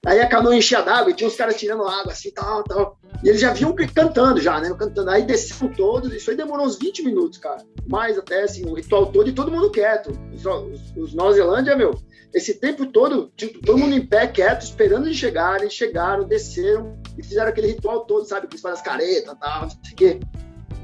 Aí 0.05 0.19
a 0.19 0.27
canoa 0.27 0.55
enchia 0.55 0.83
d'água 0.83 1.11
e 1.11 1.15
tinha 1.15 1.27
uns 1.27 1.35
caras 1.35 1.55
tirando 1.55 1.87
água, 1.87 2.11
assim, 2.11 2.31
tal, 2.31 2.63
tal. 2.63 2.99
E 3.23 3.29
eles 3.29 3.41
já 3.41 3.51
vinham 3.51 3.73
cantando, 3.73 4.39
já, 4.39 4.59
né? 4.59 4.69
Cantando. 4.77 5.09
Aí 5.09 5.23
desceram 5.23 5.73
todos, 5.73 6.13
isso 6.13 6.29
aí 6.29 6.37
demorou 6.37 6.65
uns 6.65 6.77
20 6.77 7.03
minutos, 7.03 7.39
cara. 7.39 7.63
Mais 7.87 8.15
até, 8.15 8.43
assim, 8.43 8.69
o 8.69 8.75
ritual 8.75 9.07
todo 9.07 9.27
e 9.27 9.33
todo 9.33 9.51
mundo 9.51 9.71
quieto. 9.71 10.11
Os, 10.31 10.45
os, 10.45 10.95
os 10.95 11.13
Nova 11.15 11.33
Zelândia, 11.33 11.75
meu, 11.75 11.99
esse 12.31 12.53
tempo 12.53 12.85
todo, 12.85 13.31
tipo, 13.35 13.59
todo 13.65 13.79
mundo 13.79 13.95
em 13.95 14.05
pé, 14.05 14.27
quieto, 14.27 14.61
esperando 14.61 15.07
eles 15.07 15.17
chegarem, 15.17 15.69
chegaram, 15.71 16.27
desceram 16.27 16.95
e 17.17 17.23
fizeram 17.23 17.49
aquele 17.49 17.67
ritual 17.67 18.01
todo, 18.05 18.27
sabe? 18.27 18.45
Que 18.45 18.53
eles 18.53 18.61
fazem 18.61 18.77
as 18.77 18.85
caretas 18.85 19.35
tal, 19.39 19.61
não 19.63 19.69
sei 19.69 19.79
o 19.91 19.95
quê. 19.95 20.19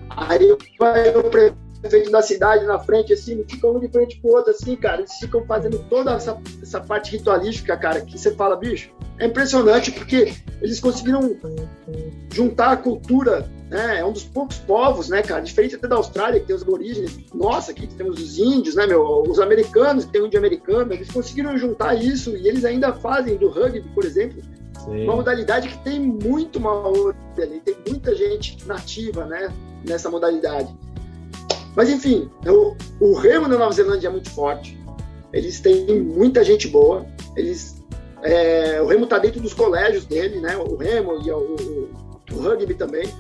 Aí 0.10 0.58
vai 0.80 1.16
o 1.16 1.30
prefeito 1.82 2.12
da 2.12 2.22
cidade 2.22 2.66
na 2.66 2.80
frente, 2.80 3.12
assim, 3.14 3.44
ficam 3.48 3.76
um 3.76 3.80
de 3.80 3.88
frente 3.88 4.20
pro 4.20 4.32
outro, 4.32 4.52
assim, 4.52 4.76
cara. 4.76 5.02
Eles 5.02 5.14
ficam 5.16 5.46
fazendo 5.46 5.80
toda 5.90 6.12
essa, 6.12 6.38
essa 6.62 6.80
parte 6.80 7.12
ritualística, 7.12 7.76
cara, 7.76 8.02
que 8.02 8.18
você 8.18 8.32
fala, 8.32 8.56
bicho, 8.56 8.92
é 9.20 9.26
impressionante 9.26 9.92
porque 9.92 10.34
eles 10.62 10.80
conseguiram 10.80 11.36
juntar 12.34 12.72
a 12.72 12.78
cultura, 12.78 13.50
né? 13.70 14.00
É 14.00 14.06
um 14.06 14.12
dos 14.12 14.24
poucos 14.24 14.58
povos, 14.58 15.10
né, 15.10 15.22
cara? 15.22 15.42
Diferente 15.42 15.76
até 15.76 15.88
da 15.88 15.96
Austrália, 15.96 16.40
que 16.40 16.48
tem 16.48 16.56
os 16.56 16.62
aborígenes. 16.62 17.18
Nossa, 17.34 17.72
aqui 17.72 17.88
temos 17.88 18.22
os 18.22 18.38
índios, 18.38 18.76
né, 18.76 18.86
meu? 18.86 19.24
Os 19.24 19.40
americanos, 19.40 20.06
que 20.06 20.12
tem 20.12 20.24
um 20.24 20.30
de 20.30 20.38
americano. 20.38 20.94
Eles 20.94 21.10
conseguiram 21.12 21.58
juntar 21.58 21.96
isso 21.96 22.36
e 22.38 22.48
eles 22.48 22.64
ainda 22.66 22.94
fazem 22.94 23.38
do 23.38 23.50
rugby, 23.50 23.82
por 23.94 24.06
exemplo, 24.06 24.42
Sim. 24.86 25.04
uma 25.04 25.16
modalidade 25.16 25.70
que 25.70 25.78
tem 25.84 26.00
muito 26.00 26.60
maori 26.60 27.16
ali, 27.38 27.60
tem 27.60 27.76
muita 27.88 28.16
gente 28.16 28.58
nativa, 28.68 29.26
né, 29.26 29.54
nessa 29.88 30.10
modalidade. 30.10 30.76
Mas 31.76 31.90
enfim, 31.90 32.30
o, 32.46 32.76
o 33.00 33.14
remo 33.14 33.48
na 33.48 33.58
Nova 33.58 33.72
Zelândia 33.72 34.08
é 34.08 34.12
muito 34.12 34.30
forte. 34.32 34.80
Eles 35.32 35.60
têm 35.60 36.02
muita 36.02 36.44
gente 36.44 36.68
boa. 36.68 37.06
Eles 37.36 37.82
é, 38.24 38.82
o 38.82 38.86
Remo 38.86 39.06
está 39.06 39.18
dentro 39.18 39.42
dos 39.42 39.54
colégios 39.54 40.06
dele, 40.06 40.40
né? 40.40 40.56
O 40.58 40.76
Remo 40.76 41.22
e 41.22 41.32
o, 41.32 41.38
o, 41.38 41.90
o, 42.32 42.40
rugby 42.40 42.76
também. 42.76 43.12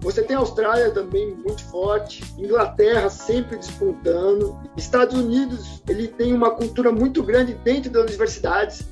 Você 0.00 0.22
tem 0.22 0.36
a 0.36 0.38
Austrália 0.38 0.90
também 0.90 1.34
muito 1.34 1.64
forte, 1.64 2.22
Inglaterra 2.38 3.08
sempre 3.10 3.56
despontando, 3.56 4.56
Estados 4.76 5.18
Unidos 5.18 5.82
ele 5.88 6.06
tem 6.06 6.32
uma 6.32 6.50
cultura 6.50 6.92
muito 6.92 7.22
grande 7.22 7.54
dentro 7.54 7.90
das 7.90 8.04
universidades. 8.04 8.86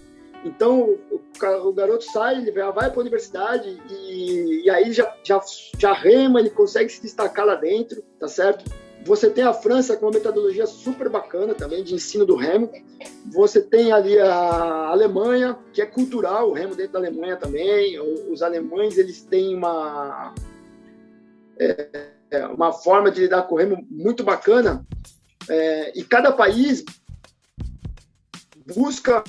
Então 0.45 0.97
o, 1.11 1.73
garoto 1.73 2.05
sai, 2.05 2.39
ele 2.39 2.51
vai 2.51 2.73
para 2.73 2.93
a 2.95 3.01
universidade 3.01 3.81
e, 3.91 4.65
e 4.65 4.71
aí 4.71 4.93
já, 4.93 5.15
já, 5.23 5.41
já 5.79 5.93
rema, 5.93 6.41
ele 6.41 6.51
consegue 6.51 6.91
se 6.91 7.01
destacar 7.01 7.47
lá 7.47 7.55
dentro, 7.55 8.03
tá 8.19 8.27
certo? 8.27 8.65
Você 9.05 9.29
tem 9.29 9.45
a 9.45 9.53
França 9.53 9.97
com 9.97 10.07
uma 10.07 10.13
metodologia 10.13 10.67
super 10.67 11.11
bacana 11.11 11.55
também 11.55 11.85
de 11.85 11.95
ensino 11.95 12.25
do 12.25 12.37
remo. 12.37 12.71
Você 13.33 13.61
tem 13.61 13.93
ali 13.93 14.19
a 14.19 14.89
Alemanha, 14.89 15.59
que 15.73 15.83
é 15.83 15.87
cultural, 15.87 16.49
o 16.49 16.53
remo 16.53 16.75
dentro 16.75 16.95
da 16.95 17.01
Alemanha 17.01 17.37
também. 17.37 18.01
Os 18.01 18.43
alemães 18.43 18.97
eles 18.97 19.23
têm 19.23 19.55
uma 19.55 20.33
é, 21.59 22.47
uma 22.47 22.73
forma 22.73 23.11
de 23.11 23.21
lidar 23.21 23.43
com 23.43 23.55
o 23.55 23.59
remo 23.59 23.87
muito 23.91 24.25
bacana. 24.25 24.87
É, 25.49 25.99
e 25.99 26.03
cada 26.03 26.33
país 26.33 26.83
busca 28.75 29.23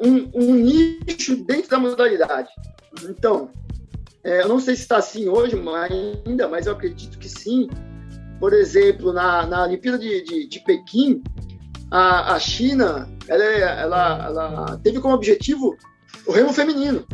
um, 0.00 0.30
um, 0.34 0.54
nicho 0.54 1.36
dentro 1.44 1.70
da 1.70 1.78
modalidade. 1.78 2.48
Então, 3.04 3.50
é, 4.24 4.42
eu 4.42 4.48
não 4.48 4.58
sei 4.58 4.74
se 4.74 4.82
está 4.82 4.96
assim 4.96 5.28
hoje 5.28 5.54
ainda, 6.24 6.48
mas 6.48 6.66
eu 6.66 6.72
acredito 6.72 7.18
que 7.18 7.28
sim 7.28 7.68
por 8.38 8.52
exemplo, 8.52 9.12
na, 9.12 9.46
na 9.46 9.64
Olimpíada 9.64 9.98
de, 9.98 10.22
de, 10.22 10.48
de 10.48 10.60
Pequim, 10.64 11.22
a, 11.90 12.34
a 12.34 12.38
China 12.38 13.08
ela, 13.28 13.44
ela, 13.44 14.26
ela 14.26 14.80
teve 14.82 15.00
como 15.00 15.14
objetivo 15.14 15.76
o 16.26 16.32
remo 16.32 16.52
feminino. 16.52 17.04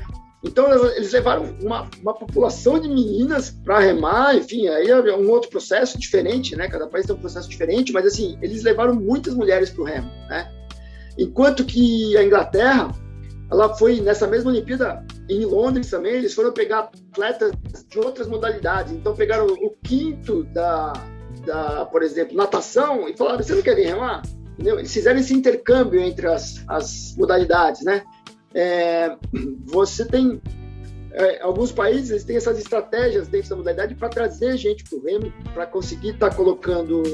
Então, 0.44 0.70
eles 0.90 1.12
levaram 1.12 1.56
uma, 1.62 1.88
uma 2.02 2.12
população 2.12 2.78
de 2.78 2.86
meninas 2.86 3.50
para 3.50 3.78
remar, 3.78 4.36
enfim, 4.36 4.68
aí 4.68 4.88
é 4.88 5.16
um 5.16 5.30
outro 5.30 5.48
processo 5.48 5.98
diferente, 5.98 6.54
né? 6.54 6.68
Cada 6.68 6.86
país 6.86 7.06
tem 7.06 7.16
um 7.16 7.18
processo 7.18 7.48
diferente, 7.48 7.92
mas, 7.92 8.04
assim, 8.04 8.38
eles 8.42 8.62
levaram 8.62 8.94
muitas 8.94 9.34
mulheres 9.34 9.70
para 9.70 9.82
o 9.82 9.86
remo, 9.86 10.10
né? 10.28 10.52
Enquanto 11.18 11.64
que 11.64 12.14
a 12.18 12.22
Inglaterra, 12.22 12.90
ela 13.50 13.74
foi 13.74 14.02
nessa 14.02 14.26
mesma 14.26 14.50
Olimpíada 14.50 15.02
em 15.30 15.46
Londres 15.46 15.88
também, 15.88 16.12
eles 16.12 16.34
foram 16.34 16.52
pegar 16.52 16.90
atletas 17.12 17.52
de 17.88 17.98
outras 17.98 18.28
modalidades. 18.28 18.92
Então, 18.92 19.14
pegaram 19.14 19.46
o 19.46 19.70
quinto 19.82 20.44
da, 20.52 20.92
da, 21.44 21.84
por 21.86 22.02
exemplo, 22.02 22.36
natação 22.36 23.08
e 23.08 23.16
falaram: 23.16 23.42
você 23.42 23.54
não 23.54 23.62
quer 23.62 23.76
vir 23.76 23.86
remar? 23.86 24.22
Entendeu? 24.54 24.78
Eles 24.78 24.92
fizeram 24.92 25.18
esse 25.18 25.34
intercâmbio 25.34 26.00
entre 26.00 26.26
as, 26.26 26.64
as 26.68 27.14
modalidades, 27.16 27.84
né? 27.84 28.02
É, 28.54 29.16
você 29.66 30.04
tem 30.04 30.40
é, 31.16 31.40
alguns 31.42 31.70
países 31.70 32.24
têm 32.24 32.36
essas 32.36 32.58
estratégias 32.58 33.28
dentro 33.28 33.50
da 33.50 33.56
modalidade 33.56 33.94
para 33.94 34.08
trazer 34.08 34.56
gente 34.56 34.82
para 34.82 34.98
o 34.98 35.02
remo, 35.04 35.32
para 35.54 35.64
conseguir 35.64 36.10
estar 36.10 36.30
tá 36.30 36.34
colocando 36.34 37.04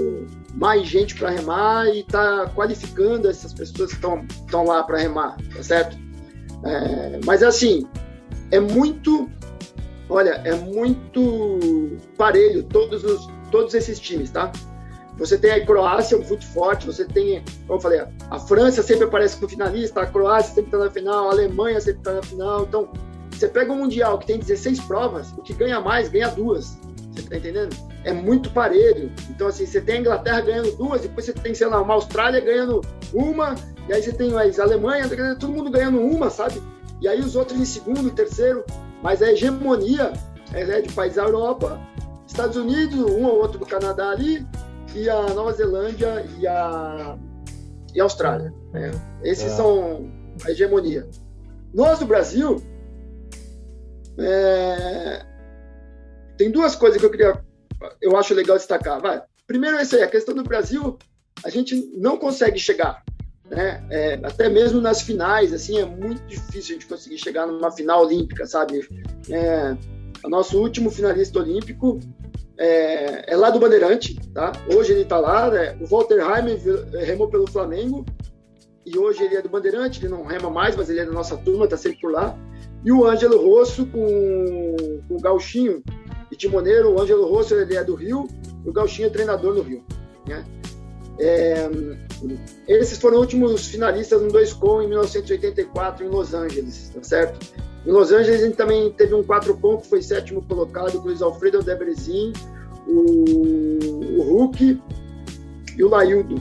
mais 0.54 0.88
gente 0.88 1.14
para 1.14 1.28
remar 1.28 1.86
e 1.86 2.00
estar 2.00 2.46
tá 2.46 2.50
qualificando 2.54 3.28
essas 3.28 3.52
pessoas 3.52 3.92
que 3.92 4.06
estão 4.06 4.64
lá 4.64 4.82
para 4.82 4.96
remar, 4.96 5.36
tá 5.54 5.62
certo? 5.62 5.98
É, 6.64 7.20
mas 7.26 7.42
assim, 7.42 7.86
é 8.50 8.58
muito, 8.58 9.30
olha, 10.08 10.40
é 10.46 10.54
muito 10.54 11.98
parelho 12.16 12.62
todos 12.62 13.04
os 13.04 13.28
todos 13.50 13.74
esses 13.74 13.98
times, 13.98 14.30
tá? 14.30 14.50
Você 15.18 15.36
tem 15.36 15.50
a 15.50 15.66
Croácia, 15.66 16.16
um 16.16 16.24
fute 16.24 16.46
forte, 16.46 16.86
você 16.86 17.04
tem, 17.04 17.44
como 17.66 17.78
eu 17.78 17.80
falei, 17.80 18.00
a 18.30 18.38
França 18.38 18.82
sempre 18.82 19.04
aparece 19.04 19.36
como 19.36 19.48
finalista, 19.48 20.00
a 20.00 20.06
Croácia 20.06 20.54
sempre 20.54 20.68
está 20.68 20.78
na 20.78 20.90
final, 20.90 21.28
a 21.28 21.32
Alemanha 21.32 21.80
sempre 21.80 22.00
está 22.00 22.14
na 22.14 22.22
final. 22.22 22.62
Então, 22.62 22.88
você 23.30 23.46
pega 23.46 23.72
um 23.72 23.76
Mundial 23.76 24.18
que 24.18 24.26
tem 24.26 24.38
16 24.38 24.80
provas, 24.80 25.32
o 25.36 25.42
que 25.42 25.52
ganha 25.52 25.80
mais, 25.80 26.08
ganha 26.08 26.28
duas. 26.28 26.78
Você 27.12 27.22
tá 27.22 27.36
entendendo? 27.36 27.76
É 28.04 28.12
muito 28.12 28.50
parelho. 28.50 29.12
Então, 29.28 29.48
assim, 29.48 29.66
você 29.66 29.80
tem 29.80 29.96
a 29.96 30.00
Inglaterra 30.00 30.40
ganhando 30.40 30.76
duas, 30.76 31.02
depois 31.02 31.26
você 31.26 31.32
tem, 31.32 31.54
sei 31.54 31.66
lá, 31.66 31.82
uma 31.82 31.94
Austrália 31.94 32.40
ganhando 32.40 32.80
uma, 33.12 33.54
e 33.88 33.92
aí 33.92 34.02
você 34.02 34.12
tem 34.12 34.34
as 34.38 34.58
Alemanha, 34.58 35.08
todo 35.38 35.52
mundo 35.52 35.70
ganhando 35.70 36.00
uma, 36.00 36.30
sabe? 36.30 36.62
E 37.00 37.08
aí 37.08 37.20
os 37.20 37.36
outros 37.36 37.58
em 37.60 37.64
segundo 37.64 38.10
terceiro. 38.10 38.64
Mas 39.02 39.22
a 39.22 39.32
hegemonia 39.32 40.12
é 40.52 40.80
de 40.80 40.92
países 40.92 41.16
da 41.16 41.24
Europa, 41.24 41.80
Estados 42.30 42.56
Unidos, 42.56 42.98
um 42.98 43.24
ou 43.24 43.40
outro 43.40 43.58
do 43.58 43.66
Canadá 43.66 44.10
ali, 44.10 44.46
e 44.94 45.08
a 45.08 45.22
Nova 45.34 45.52
Zelândia 45.52 46.24
e 46.38 46.46
a, 46.46 47.18
e 47.94 48.00
a 48.00 48.04
Austrália. 48.04 48.54
Né? 48.72 48.90
Esses 49.22 49.52
é. 49.52 49.56
são 49.56 50.10
a 50.44 50.50
hegemonia. 50.50 51.08
Nós 51.74 51.98
do 51.98 52.06
Brasil, 52.06 52.62
é... 54.18 55.24
tem 56.36 56.50
duas 56.50 56.74
coisas 56.74 56.98
que 57.00 57.06
eu 57.06 57.10
queria, 57.10 57.44
eu 58.00 58.16
acho 58.16 58.32
legal 58.32 58.56
destacar. 58.56 59.00
Vai. 59.00 59.22
Primeiro, 59.46 59.76
essa 59.76 59.96
aí, 59.96 60.02
a 60.02 60.08
questão 60.08 60.34
do 60.34 60.44
Brasil, 60.44 60.96
a 61.44 61.50
gente 61.50 61.74
não 61.96 62.16
consegue 62.16 62.58
chegar. 62.58 63.02
Né? 63.44 63.84
É, 63.90 64.14
até 64.22 64.48
mesmo 64.48 64.80
nas 64.80 65.02
finais, 65.02 65.52
assim, 65.52 65.80
é 65.80 65.84
muito 65.84 66.22
difícil 66.28 66.76
a 66.76 66.78
gente 66.78 66.86
conseguir 66.86 67.18
chegar 67.18 67.48
numa 67.48 67.72
final 67.72 68.04
olímpica, 68.04 68.46
sabe? 68.46 68.88
É, 69.28 69.76
o 70.24 70.28
nosso 70.28 70.60
último 70.60 70.90
finalista 70.90 71.40
olímpico 71.40 71.98
é, 72.60 73.24
é, 73.26 73.36
lá 73.36 73.48
do 73.48 73.58
Bandeirante, 73.58 74.20
tá? 74.34 74.52
Hoje 74.70 74.92
ele 74.92 75.00
está 75.00 75.18
lá, 75.18 75.50
né? 75.50 75.78
o 75.80 75.86
Walter 75.86 76.20
Heimer 76.20 76.60
remou 77.06 77.26
pelo 77.26 77.50
Flamengo 77.50 78.04
e 78.84 78.98
hoje 78.98 79.24
ele 79.24 79.34
é 79.34 79.40
do 79.40 79.48
Bandeirante, 79.48 79.98
ele 80.04 80.12
não 80.12 80.26
rema 80.26 80.50
mais, 80.50 80.76
mas 80.76 80.90
ele 80.90 81.00
é 81.00 81.06
da 81.06 81.12
nossa 81.12 81.38
turma, 81.38 81.64
está 81.64 81.78
sempre 81.78 82.00
por 82.02 82.12
lá. 82.12 82.38
E 82.84 82.92
o 82.92 83.06
Ângelo 83.06 83.42
Rosso 83.42 83.86
com, 83.86 84.76
com 85.08 85.16
o 85.16 85.20
Gauchinho 85.20 85.82
e 86.30 86.36
Timoneiro, 86.36 86.92
o 86.92 87.00
Ângelo 87.00 87.26
Rosso 87.26 87.54
ele 87.54 87.74
é 87.74 87.82
do 87.82 87.94
Rio 87.94 88.28
e 88.62 88.68
o 88.68 88.72
Gauchinho 88.72 89.06
é 89.06 89.10
treinador 89.10 89.54
no 89.54 89.62
Rio, 89.62 89.82
né? 90.26 90.44
É, 91.18 91.68
esses 92.68 92.98
foram 92.98 93.16
os 93.16 93.22
últimos 93.22 93.68
finalistas 93.68 94.20
no 94.20 94.28
2 94.28 94.52
com 94.54 94.82
em 94.82 94.88
1984 94.88 96.04
em 96.04 96.08
Los 96.08 96.34
Angeles, 96.34 96.90
tá 96.94 97.02
certo? 97.02 97.38
Em 97.86 97.90
Los 97.90 98.12
Angeles 98.12 98.42
a 98.42 98.46
gente 98.46 98.56
também 98.56 98.90
teve 98.92 99.14
um 99.14 99.22
4 99.22 99.56
com 99.56 99.78
que 99.78 99.86
foi 99.86 100.02
sétimo 100.02 100.42
colocado 100.42 100.92
com 100.92 100.98
o 100.98 101.02
Luiz 101.06 101.22
Alfredo 101.22 101.62
Debresin, 101.62 102.32
o, 102.86 104.18
o 104.18 104.22
Hulk 104.22 104.80
e 105.76 105.84
o 105.84 105.88
Laildo. 105.88 106.40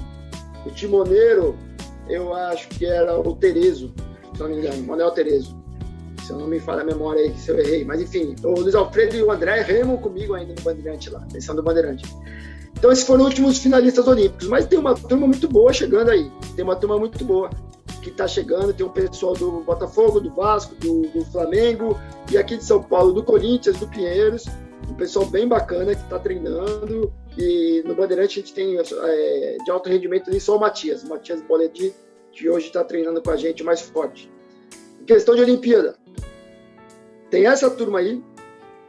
O 0.66 0.70
timoneiro, 0.72 1.56
eu 2.10 2.34
acho 2.34 2.68
que 2.70 2.86
era 2.86 3.18
o 3.18 3.36
Terezo, 3.36 3.94
se 4.34 4.40
não 4.42 4.50
me 4.50 4.58
engano, 4.58 4.84
Manuel 4.84 5.12
Terezo. 5.12 5.58
Se 6.26 6.34
eu 6.34 6.40
não 6.40 6.48
me 6.48 6.60
falha 6.60 6.82
a 6.82 6.86
memória 6.86 7.22
aí, 7.22 7.34
se 7.38 7.50
eu 7.50 7.58
errei. 7.58 7.86
Mas 7.86 8.02
enfim, 8.02 8.36
o 8.44 8.60
Luiz 8.60 8.76
Alfredo 8.76 9.16
e 9.16 9.24
o 9.24 9.32
André 9.32 9.62
remam 9.62 9.98
comigo 9.98 10.34
ainda 10.34 10.54
no 10.54 10.62
Bandeirante 10.62 11.10
lá, 11.10 11.20
atenção 11.20 11.56
do 11.56 11.64
Bandeirante. 11.64 12.04
Então, 12.78 12.92
esses 12.92 13.04
foram 13.04 13.24
os 13.24 13.30
últimos 13.30 13.58
finalistas 13.58 14.08
olímpicos. 14.08 14.48
Mas 14.48 14.66
tem 14.66 14.80
uma 14.80 14.94
turma 14.96 15.28
muito 15.28 15.50
boa 15.50 15.74
chegando 15.74 16.12
aí. 16.12 16.32
Tem 16.56 16.64
uma 16.64 16.76
turma 16.76 16.98
muito 16.98 17.26
boa 17.26 17.50
que 18.10 18.14
está 18.16 18.28
chegando. 18.28 18.74
Tem 18.74 18.86
o 18.86 18.89
pessoal 18.89 19.34
do 19.34 19.62
Botafogo, 19.62 20.20
do 20.20 20.32
Vasco, 20.32 20.76
do, 20.76 21.03
do, 21.10 21.26
Flamengo 21.26 21.97
e 22.32 22.38
aqui 22.38 22.57
de 22.57 22.64
São 22.64 22.82
Paulo, 22.82 23.14
do 23.14 23.24
Corinthians, 23.24 23.78
do 23.78 23.88
Pinheiros. 23.88 24.45
Um 24.89 24.95
pessoal 24.95 25.26
bem 25.26 25.47
bacana 25.47 25.95
que 25.95 26.01
está 26.01 26.20
treinando. 26.20 27.14
E 27.38 27.84
no 27.86 27.95
Bandeirante 27.95 28.39
a 28.39 28.41
gente 28.41 28.53
tem 28.53 28.78
é, 28.78 29.57
de 29.64 29.72
alto 29.72 29.89
rendimento 29.89 30.30
ali 30.30 30.39
só 30.39 30.57
o 30.57 30.60
Matias. 30.60 31.03
O 31.03 31.10
Matias 31.10 31.41
Boledi, 31.41 31.93
que 32.32 32.49
hoje 32.49 32.68
está 32.68 32.84
treinando 32.84 33.22
com 33.22 33.32
a 33.32 33.38
gente 33.38 33.64
mais 33.64 33.82
forte. 33.82 34.30
Em 35.01 35.05
questão 35.05 35.36
de 35.36 35.41
Olimpíada, 35.41 35.95
tem 37.30 37.45
essa 37.45 37.70
turma 37.70 37.99
aí 37.99 38.22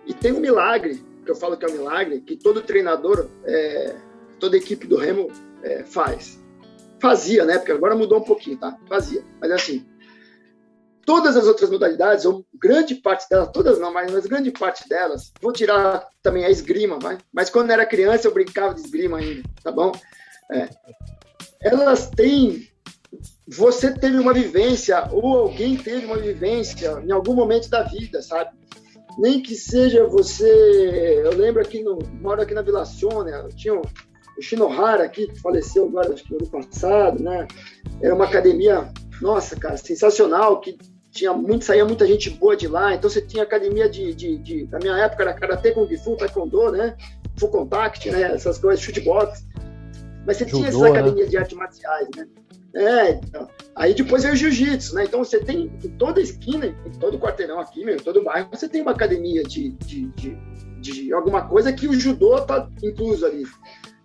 e 0.06 0.14
tem 0.14 0.32
um 0.32 0.40
milagre 0.40 1.04
que 1.24 1.30
eu 1.30 1.36
falo 1.36 1.56
que 1.56 1.64
é 1.64 1.68
um 1.68 1.72
milagre, 1.72 2.20
que 2.20 2.36
todo 2.36 2.62
treinador, 2.62 3.28
é, 3.44 3.94
toda 4.38 4.56
equipe 4.56 4.86
do 4.86 4.96
Remo 4.96 5.28
é, 5.62 5.84
faz. 5.84 6.39
Fazia, 7.00 7.44
né? 7.44 7.58
Porque 7.58 7.72
agora 7.72 7.96
mudou 7.96 8.18
um 8.18 8.24
pouquinho, 8.24 8.58
tá? 8.58 8.76
Fazia. 8.88 9.24
Mas 9.40 9.50
assim, 9.50 9.86
todas 11.04 11.36
as 11.36 11.46
outras 11.46 11.70
modalidades, 11.70 12.24
ou 12.24 12.44
grande 12.54 12.94
parte 12.94 13.28
delas, 13.28 13.50
todas 13.52 13.78
não, 13.78 13.92
mas, 13.92 14.12
mas 14.12 14.26
grande 14.26 14.50
parte 14.50 14.88
delas, 14.88 15.32
vou 15.40 15.52
tirar 15.52 16.06
também 16.22 16.44
a 16.44 16.50
esgrima, 16.50 16.98
vai? 16.98 17.18
mas 17.32 17.50
quando 17.50 17.70
era 17.70 17.86
criança 17.86 18.28
eu 18.28 18.34
brincava 18.34 18.74
de 18.74 18.80
esgrima 18.80 19.18
ainda, 19.18 19.42
tá 19.62 19.72
bom? 19.72 19.92
É, 20.52 20.68
elas 21.62 22.10
têm. 22.10 22.68
Você 23.48 23.92
teve 23.92 24.18
uma 24.18 24.32
vivência, 24.32 25.08
ou 25.10 25.38
alguém 25.38 25.76
teve 25.76 26.06
uma 26.06 26.18
vivência 26.18 27.02
em 27.04 27.10
algum 27.10 27.34
momento 27.34 27.68
da 27.68 27.82
vida, 27.82 28.22
sabe? 28.22 28.50
nem 29.18 29.40
que 29.42 29.54
seja 29.54 30.06
você. 30.06 31.22
Eu 31.24 31.36
lembro 31.36 31.62
aqui, 31.62 31.82
no, 31.82 31.98
moro 32.20 32.40
aqui 32.40 32.54
na 32.54 32.62
Vila 32.62 32.84
Sônia, 32.84 33.48
tinha 33.54 33.80
o, 34.40 34.42
Shinohara 34.42 35.04
aqui, 35.04 35.26
que 35.26 35.40
faleceu 35.40 35.86
agora, 35.86 36.12
acho 36.12 36.24
que 36.24 36.32
no 36.32 36.38
ano 36.38 36.50
passado, 36.50 37.22
né? 37.22 37.46
Era 38.00 38.14
uma 38.14 38.24
academia, 38.24 38.90
nossa, 39.20 39.54
cara, 39.56 39.76
sensacional, 39.76 40.60
que 40.60 40.76
tinha 41.10 41.32
muito, 41.32 41.64
saía 41.64 41.84
muita 41.84 42.06
gente 42.06 42.30
boa 42.30 42.56
de 42.56 42.68
lá. 42.68 42.94
Então 42.94 43.10
você 43.10 43.20
tinha 43.20 43.42
academia 43.42 43.88
de, 43.88 44.14
de, 44.14 44.38
de 44.38 44.68
na 44.70 44.78
minha 44.78 44.96
época 44.96 45.22
era 45.22 45.34
karatê 45.34 45.72
com 45.72 45.86
Fu, 45.98 46.16
taekwondo, 46.16 46.72
né? 46.72 46.96
Full 47.38 47.48
contact, 47.50 48.10
né? 48.10 48.34
Essas 48.34 48.58
coisas, 48.58 48.84
shootbox. 48.84 49.46
Mas 50.26 50.36
você 50.36 50.44
Judô, 50.44 50.58
tinha 50.58 50.68
essas 50.68 50.82
academias 50.82 51.26
né? 51.26 51.30
de 51.30 51.36
artes 51.36 51.56
marciais, 51.56 52.08
né? 52.16 52.26
É, 52.74 53.10
então. 53.10 53.48
Aí 53.74 53.94
depois 53.94 54.22
veio 54.22 54.34
o 54.34 54.36
jiu-jitsu, 54.36 54.94
né? 54.94 55.04
Então 55.04 55.24
você 55.24 55.40
tem 55.40 55.72
em 55.82 55.88
toda 55.90 56.20
esquina, 56.20 56.66
em 56.66 56.92
todo 56.98 57.18
quarteirão 57.18 57.58
aqui, 57.58 57.84
meu, 57.84 57.96
em 57.96 57.98
todo 57.98 58.22
bairro, 58.22 58.48
você 58.52 58.68
tem 58.68 58.82
uma 58.82 58.92
academia 58.92 59.42
de, 59.42 59.70
de, 59.70 60.06
de, 60.10 60.38
de 60.80 61.12
alguma 61.12 61.48
coisa 61.48 61.72
que 61.72 61.88
o 61.88 61.92
judô 61.92 62.40
tá 62.42 62.68
incluso 62.82 63.26
ali. 63.26 63.44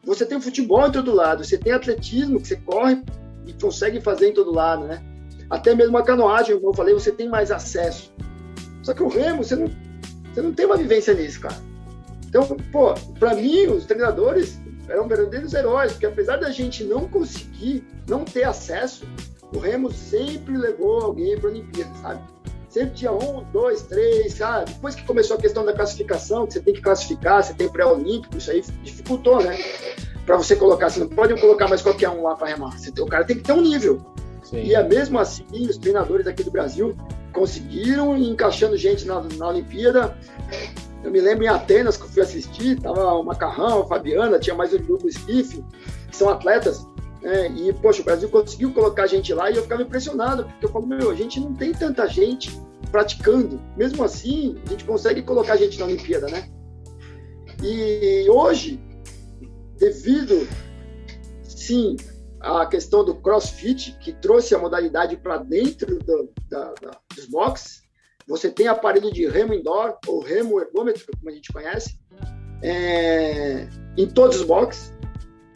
Você 0.05 0.25
tem 0.25 0.39
futebol 0.39 0.87
em 0.87 0.91
todo 0.91 1.13
lado, 1.13 1.43
você 1.43 1.57
tem 1.57 1.73
atletismo 1.73 2.39
que 2.39 2.47
você 2.47 2.55
corre 2.57 3.03
e 3.45 3.53
consegue 3.53 3.99
fazer 3.99 4.29
em 4.29 4.33
todo 4.33 4.51
lado, 4.51 4.85
né? 4.85 5.03
Até 5.49 5.73
mesmo 5.75 5.97
a 5.97 6.03
canoagem, 6.03 6.55
como 6.57 6.69
eu 6.69 6.75
falei, 6.75 6.93
você 6.93 7.11
tem 7.11 7.29
mais 7.29 7.51
acesso. 7.51 8.13
Só 8.83 8.93
que 8.93 9.03
o 9.03 9.07
remo, 9.07 9.43
você 9.43 9.55
não, 9.55 9.69
você 10.33 10.41
não 10.41 10.53
tem 10.53 10.65
uma 10.65 10.77
vivência 10.77 11.13
nisso, 11.13 11.41
cara. 11.41 11.55
Então, 12.27 12.45
pô, 12.71 12.93
para 13.19 13.33
mim, 13.35 13.67
os 13.67 13.85
treinadores 13.85 14.59
eram 14.87 15.07
verdadeiros 15.07 15.53
heróis, 15.53 15.93
porque 15.93 16.05
apesar 16.05 16.37
da 16.37 16.51
gente 16.51 16.83
não 16.83 17.07
conseguir, 17.07 17.83
não 18.07 18.23
ter 18.23 18.43
acesso, 18.43 19.05
o 19.53 19.59
Remo 19.59 19.91
sempre 19.91 20.57
levou 20.57 21.01
alguém 21.01 21.37
para 21.39 21.49
Olimpíada, 21.49 21.93
sabe? 22.01 22.21
Sempre 22.75 22.93
tinha 22.93 23.11
um, 23.13 23.41
dois, 23.53 23.83
três, 23.83 24.33
sabe? 24.33 24.73
Depois 24.73 24.95
que 24.95 25.05
começou 25.05 25.37
a 25.37 25.39
questão 25.39 25.63
da 25.63 25.71
classificação, 25.71 26.45
que 26.45 26.51
você 26.51 26.59
tem 26.59 26.73
que 26.73 26.81
classificar, 26.81 27.41
você 27.41 27.53
tem 27.53 27.69
pré-olímpico, 27.69 28.37
isso 28.37 28.51
aí 28.51 28.61
dificultou, 28.83 29.41
né? 29.41 29.57
Para 30.25 30.35
você 30.35 30.57
colocar, 30.57 30.89
você 30.89 30.99
não 30.99 31.07
pode 31.07 31.39
colocar 31.39 31.69
mais 31.69 31.81
qualquer 31.81 32.09
um 32.09 32.21
lá 32.23 32.35
para 32.35 32.47
remar. 32.47 32.77
Você, 32.77 32.91
o 32.99 33.05
cara 33.05 33.23
tem 33.23 33.37
que 33.37 33.43
ter 33.43 33.53
um 33.53 33.61
nível. 33.61 34.05
Sim. 34.43 34.57
E 34.57 34.75
é 34.75 34.83
mesmo 34.83 35.17
assim, 35.17 35.45
os 35.69 35.77
treinadores 35.77 36.27
aqui 36.27 36.43
do 36.43 36.51
Brasil 36.51 36.93
conseguiram 37.31 38.17
ir 38.17 38.27
encaixando 38.27 38.75
gente 38.75 39.05
na, 39.05 39.21
na 39.21 39.47
Olimpíada. 39.47 40.13
Eu 41.01 41.11
me 41.11 41.21
lembro 41.21 41.45
em 41.45 41.47
Atenas 41.47 41.95
que 41.95 42.03
eu 42.03 42.09
fui 42.09 42.23
assistir, 42.23 42.77
tava 42.81 43.13
o 43.13 43.23
Macarrão, 43.23 43.83
a 43.83 43.87
Fabiana, 43.87 44.37
tinha 44.37 44.53
mais 44.53 44.73
o 44.73 44.79
grupo 44.79 45.07
Skiff, 45.07 45.63
que 46.11 46.17
são 46.17 46.27
atletas. 46.27 46.85
Né? 47.25 47.47
E, 47.57 47.73
poxa, 47.73 48.03
o 48.03 48.05
Brasil 48.05 48.29
conseguiu 48.29 48.71
colocar 48.71 49.07
gente 49.07 49.33
lá 49.33 49.49
e 49.49 49.55
eu 49.55 49.63
ficava 49.63 49.81
impressionado, 49.81 50.45
porque 50.45 50.67
eu 50.67 50.69
falo, 50.69 50.85
meu, 50.85 51.09
a 51.09 51.15
gente 51.15 51.39
não 51.39 51.55
tem 51.55 51.73
tanta 51.73 52.07
gente 52.07 52.51
praticando. 52.91 53.59
Mesmo 53.75 54.03
assim, 54.03 54.55
a 54.63 54.69
gente 54.69 54.85
consegue 54.85 55.23
colocar 55.23 55.57
gente 55.57 55.79
na 55.79 55.85
Olimpíada, 55.85 56.27
né? 56.27 56.47
E 57.63 58.29
hoje, 58.29 58.79
devido, 59.75 60.47
sim, 61.41 61.95
à 62.39 62.67
questão 62.67 63.03
do 63.03 63.15
CrossFit, 63.15 63.97
que 63.99 64.13
trouxe 64.13 64.53
a 64.53 64.59
modalidade 64.59 65.17
para 65.17 65.37
dentro 65.37 65.97
do, 65.97 66.29
da, 66.47 66.73
da, 66.79 66.91
dos 67.15 67.25
boxes, 67.25 67.81
você 68.27 68.51
tem 68.51 68.67
aparelho 68.67 69.11
de 69.11 69.27
remo 69.27 69.51
indoor, 69.51 69.97
ou 70.05 70.19
remo 70.19 70.59
ergômetro, 70.59 71.05
como 71.17 71.31
a 71.31 71.33
gente 71.33 71.51
conhece, 71.51 71.97
é, 72.61 73.67
em 73.97 74.07
todos 74.07 74.41
os 74.41 74.43
boxes. 74.43 74.93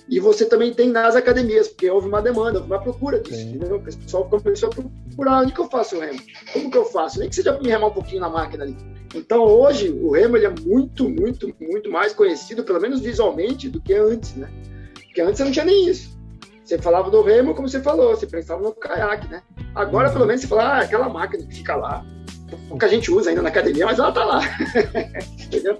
E 0.09 0.19
você 0.19 0.45
também 0.45 0.73
tem 0.73 0.89
nas 0.89 1.15
academias, 1.15 1.67
porque 1.67 1.89
houve 1.89 2.07
uma 2.07 2.21
demanda, 2.21 2.57
houve 2.57 2.71
uma 2.71 2.81
procura 2.81 3.19
disso. 3.19 3.41
Entendeu? 3.41 3.77
O 3.77 3.83
pessoal 3.83 4.27
começou 4.27 4.69
a 4.69 4.71
procurar 4.71 5.41
onde 5.41 5.53
que 5.53 5.59
eu 5.59 5.69
faço 5.69 5.97
o 5.97 5.99
remo? 5.99 6.19
Como 6.51 6.71
que 6.71 6.77
eu 6.77 6.85
faço? 6.85 7.19
Nem 7.19 7.29
que 7.29 7.35
seja 7.35 7.59
me 7.59 7.69
remar 7.69 7.87
um 7.87 7.93
pouquinho 7.93 8.21
na 8.21 8.29
máquina 8.29 8.63
ali. 8.63 8.75
Então 9.13 9.43
hoje 9.43 9.89
o 9.89 10.11
remo 10.11 10.35
ele 10.35 10.47
é 10.47 10.49
muito, 10.49 11.07
muito, 11.07 11.53
muito 11.61 11.91
mais 11.91 12.13
conhecido, 12.13 12.63
pelo 12.63 12.81
menos 12.81 13.01
visualmente, 13.01 13.69
do 13.69 13.79
que 13.79 13.93
antes, 13.93 14.35
né? 14.35 14.49
Porque 14.95 15.21
antes 15.21 15.37
você 15.37 15.43
não 15.43 15.51
tinha 15.51 15.65
nem 15.65 15.87
isso. 15.87 16.17
Você 16.63 16.77
falava 16.77 17.09
do 17.09 17.21
remo 17.21 17.53
como 17.53 17.67
você 17.67 17.81
falou, 17.81 18.15
você 18.15 18.25
pensava 18.25 18.61
no 18.61 18.73
caiaque, 18.73 19.27
né? 19.27 19.43
Agora, 19.75 20.07
uhum. 20.07 20.13
pelo 20.13 20.25
menos, 20.25 20.41
você 20.41 20.47
fala, 20.47 20.63
ah, 20.63 20.81
aquela 20.81 21.09
máquina 21.09 21.43
que 21.43 21.55
fica 21.55 21.75
lá 21.75 22.03
que 22.79 22.85
a 22.85 22.87
gente 22.87 23.11
usa 23.11 23.29
ainda 23.29 23.41
na 23.41 23.49
academia, 23.49 23.85
mas 23.85 23.99
ela 23.99 24.09
está 24.09 24.25
lá. 24.25 24.41
Entendeu? 25.39 25.77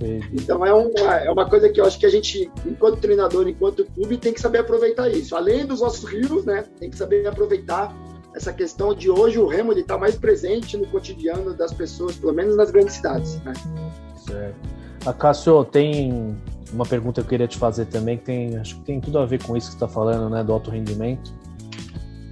Sim. 0.00 0.20
Então 0.32 0.64
é 0.64 0.72
uma, 0.72 1.16
é 1.16 1.30
uma 1.30 1.48
coisa 1.48 1.68
que 1.68 1.80
eu 1.80 1.84
acho 1.84 1.98
que 1.98 2.06
a 2.06 2.10
gente, 2.10 2.50
enquanto 2.66 3.00
treinador, 3.00 3.46
enquanto 3.46 3.84
clube, 3.84 4.16
tem 4.16 4.32
que 4.32 4.40
saber 4.40 4.58
aproveitar 4.58 5.08
isso. 5.10 5.36
Além 5.36 5.66
dos 5.66 5.80
nossos 5.80 6.04
rios, 6.04 6.44
né? 6.44 6.64
Tem 6.78 6.88
que 6.88 6.96
saber 6.96 7.26
aproveitar 7.26 7.94
essa 8.34 8.52
questão 8.52 8.94
de 8.94 9.10
hoje 9.10 9.38
o 9.38 9.46
remo 9.46 9.72
está 9.72 9.98
mais 9.98 10.14
presente 10.16 10.76
no 10.76 10.86
cotidiano 10.86 11.52
das 11.52 11.72
pessoas, 11.72 12.16
pelo 12.16 12.32
menos 12.32 12.56
nas 12.56 12.70
grandes 12.70 12.94
cidades. 12.94 13.40
Né? 13.42 13.52
Certo. 14.16 14.56
A 15.04 15.12
Cássio, 15.12 15.64
tem 15.64 16.36
uma 16.72 16.86
pergunta 16.86 17.20
que 17.20 17.26
eu 17.26 17.28
queria 17.28 17.48
te 17.48 17.58
fazer 17.58 17.86
também, 17.86 18.18
que 18.18 18.24
tem, 18.24 18.56
acho 18.56 18.76
que 18.76 18.82
tem 18.82 19.00
tudo 19.00 19.18
a 19.18 19.26
ver 19.26 19.42
com 19.42 19.56
isso 19.56 19.68
que 19.68 19.72
você 19.72 19.84
está 19.84 19.88
falando, 19.88 20.30
né, 20.30 20.44
do 20.44 20.52
alto 20.52 20.70
rendimento. 20.70 21.32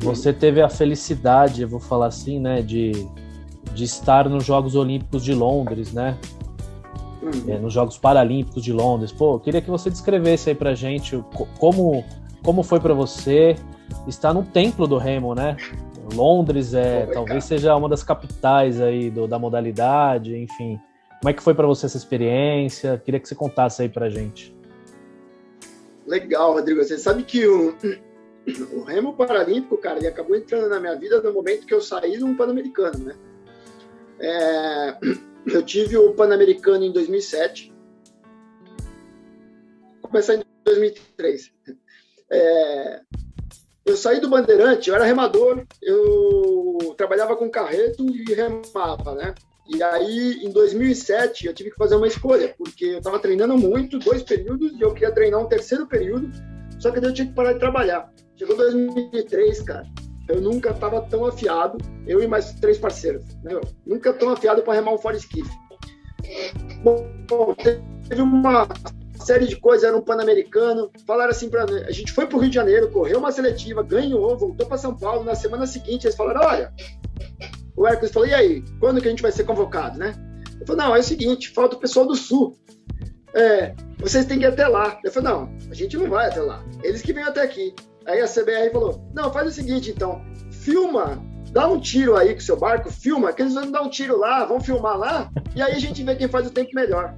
Você 0.01 0.33
teve 0.33 0.63
a 0.63 0.69
felicidade, 0.69 1.63
eu 1.63 1.69
vou 1.69 1.81
falar 1.81 2.07
assim, 2.07 2.39
né, 2.39 2.63
de, 2.63 2.93
de 3.75 3.85
estar 3.85 4.29
nos 4.29 4.45
Jogos 4.45 4.77
Olímpicos 4.77 5.25
de 5.25 5.35
Londres, 5.35 5.93
né? 5.93 6.17
Uhum. 7.23 7.31
É, 7.49 7.59
nos 7.59 7.73
Jogos 7.73 7.99
Paralímpicos 7.99 8.63
de 8.63 8.73
Londres. 8.73 9.11
Pô, 9.11 9.39
queria 9.39 9.61
que 9.61 9.71
você 9.71 9.91
descrevesse 9.91 10.51
aí 10.51 10.55
pra 10.55 10.75
gente 10.75 11.23
como, 11.59 12.05
como 12.45 12.63
foi 12.63 12.79
para 12.79 12.95
você 12.95 13.57
estar 14.07 14.33
no 14.33 14.45
templo 14.45 14.87
do 14.87 14.99
remo, 14.99 15.35
né? 15.35 15.57
Londres 16.15 16.73
é 16.75 17.07
talvez 17.07 17.45
seja 17.45 17.77
uma 17.77 17.89
das 17.89 18.03
capitais 18.03 18.81
aí 18.81 19.11
do, 19.11 19.27
da 19.27 19.39
modalidade, 19.39 20.37
enfim. 20.37 20.81
Como 21.21 21.31
é 21.31 21.33
que 21.33 21.43
foi 21.43 21.55
para 21.55 21.67
você 21.67 21.87
essa 21.87 21.97
experiência? 21.97 23.01
Queria 23.05 23.19
que 23.21 23.29
você 23.29 23.35
contasse 23.35 23.83
aí 23.83 23.89
pra 23.89 24.09
gente. 24.09 24.57
Legal, 26.07 26.55
Rodrigo. 26.55 26.83
Você 26.83 26.97
sabe 26.97 27.25
que 27.25 27.47
o, 27.47 27.75
o 28.73 28.83
remo 28.85 29.13
paralímpico, 29.15 29.77
cara, 29.77 29.99
ele 29.99 30.07
acabou 30.07 30.37
entrando 30.37 30.69
na 30.69 30.81
minha 30.81 30.97
vida 30.97 31.21
no 31.21 31.33
momento 31.33 31.67
que 31.67 31.75
eu 31.75 31.81
saí 31.81 32.19
do 32.19 32.35
Pan-Americano, 32.35 33.05
né? 33.05 33.15
É, 34.21 34.97
eu 35.55 35.63
tive 35.63 35.97
o 35.97 36.13
Pan-Americano 36.15 36.85
em 36.85 36.93
2007. 36.93 37.73
Vou 40.03 40.11
começar 40.11 40.35
em 40.35 40.43
2003. 40.65 41.53
É, 42.31 43.01
eu 43.85 43.97
saí 43.97 44.21
do 44.21 44.29
Bandeirante, 44.29 44.91
eu 44.91 44.95
era 44.95 45.05
remador, 45.05 45.65
eu 45.83 46.95
trabalhava 46.97 47.35
com 47.37 47.51
carreto 47.51 48.05
e 48.07 48.35
remava, 48.35 49.15
né? 49.15 49.35
E 49.67 49.83
aí, 49.83 50.45
em 50.45 50.51
2007, 50.51 51.47
eu 51.47 51.55
tive 51.55 51.71
que 51.71 51.77
fazer 51.77 51.95
uma 51.95 52.07
escolha, 52.07 52.55
porque 52.57 52.85
eu 52.87 52.99
estava 52.99 53.19
treinando 53.19 53.57
muito, 53.57 53.99
dois 53.99 54.23
períodos, 54.23 54.73
e 54.73 54.81
eu 54.81 54.93
queria 54.93 55.13
treinar 55.13 55.41
um 55.41 55.49
terceiro 55.49 55.87
período, 55.87 56.31
só 56.79 56.91
que 56.91 57.01
daí 57.01 57.11
eu 57.11 57.15
tinha 57.15 57.29
que 57.29 57.35
parar 57.35 57.53
de 57.53 57.59
trabalhar. 57.59 58.11
Chegou 58.37 58.57
2003, 58.57 59.63
cara, 59.63 59.87
eu 60.29 60.41
nunca 60.41 60.71
estava 60.71 61.01
tão 61.03 61.25
afiado, 61.25 61.79
eu 62.07 62.23
e 62.23 62.27
mais 62.27 62.53
três 62.55 62.79
parceiros, 62.79 63.25
né? 63.43 63.59
nunca 63.87 64.13
tão 64.13 64.31
afiado 64.31 64.63
para 64.63 64.75
remar 64.75 64.93
um 64.93 64.99
fora 64.99 65.17
esquife. 65.17 65.51
Bom, 66.83 67.07
teve 67.55 68.21
uma 68.21 68.69
série 69.25 69.47
de 69.47 69.57
coisas, 69.57 69.85
era 69.89 69.97
um 69.97 70.03
pan-americano, 70.03 70.91
falaram 71.07 71.31
assim 71.31 71.49
para 71.49 71.65
a 71.65 71.91
gente 71.91 72.13
foi 72.13 72.27
para 72.27 72.37
o 72.37 72.41
Rio 72.41 72.51
de 72.51 72.55
Janeiro, 72.55 72.91
correu 72.91 73.19
uma 73.19 73.33
seletiva, 73.33 73.83
ganhou, 73.83 74.37
voltou 74.37 74.67
para 74.67 74.79
São 74.79 74.97
Paulo, 74.97 75.25
na 75.25 75.35
semana 75.35 75.67
seguinte 75.67 76.07
eles 76.07 76.17
falaram, 76.17 76.47
olha, 76.47 76.73
o 77.77 77.87
Hércules 77.87 78.13
falou, 78.13 78.29
e 78.29 78.35
aí, 78.35 78.65
quando 78.81 79.01
que 79.01 79.07
a 79.07 79.11
gente 79.11 79.23
vai 79.23 79.33
ser 79.33 79.45
convocado, 79.45 79.99
né? 79.99 80.15
Eu 80.61 80.67
falei, 80.67 80.85
não, 80.85 80.97
é 80.97 80.99
o 80.99 81.03
seguinte, 81.03 81.51
falta 81.51 81.77
o 81.77 81.79
pessoal 81.79 82.07
do 82.07 82.17
Sul. 82.17 82.59
É, 83.35 83.75
vocês 83.99 84.25
têm 84.25 84.39
que 84.39 84.45
ir 84.45 84.49
até 84.49 84.67
lá. 84.67 84.99
Eu 85.05 85.13
falei, 85.13 85.31
não, 85.31 85.55
a 85.71 85.75
gente 85.75 85.97
não 85.97 86.09
vai 86.09 86.27
até 86.27 86.41
lá. 86.41 86.65
Eles 86.83 87.03
que 87.03 87.13
vêm 87.13 87.23
até 87.23 87.43
aqui. 87.43 87.75
Aí 88.09 88.23
a 88.23 88.27
CBR 88.27 88.71
falou, 88.73 89.07
não, 89.13 89.31
faz 89.31 89.49
o 89.49 89.53
seguinte, 89.53 89.91
então, 89.91 90.23
filma, 90.51 91.23
dá 91.53 91.69
um 91.69 91.79
tiro 91.79 92.17
aí 92.17 92.33
com 92.33 92.41
o 92.41 92.43
seu 92.43 92.57
barco, 92.57 92.91
filma, 92.91 93.35
que 93.35 93.43
eles 93.43 93.53
vão 93.53 93.71
dar 93.71 93.83
um 93.83 93.91
tiro 93.91 94.19
lá, 94.19 94.47
vão 94.47 94.59
filmar 94.59 94.97
lá, 94.97 95.31
e 95.55 95.61
aí 95.61 95.73
a 95.73 95.79
gente 95.79 96.03
vê 96.03 96.17
quem 96.17 96.27
faz 96.27 96.47
o 96.47 96.51
tempo 96.51 96.71
melhor. 96.75 97.15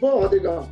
Bom, 0.00 0.20
Rodrigão, 0.20 0.66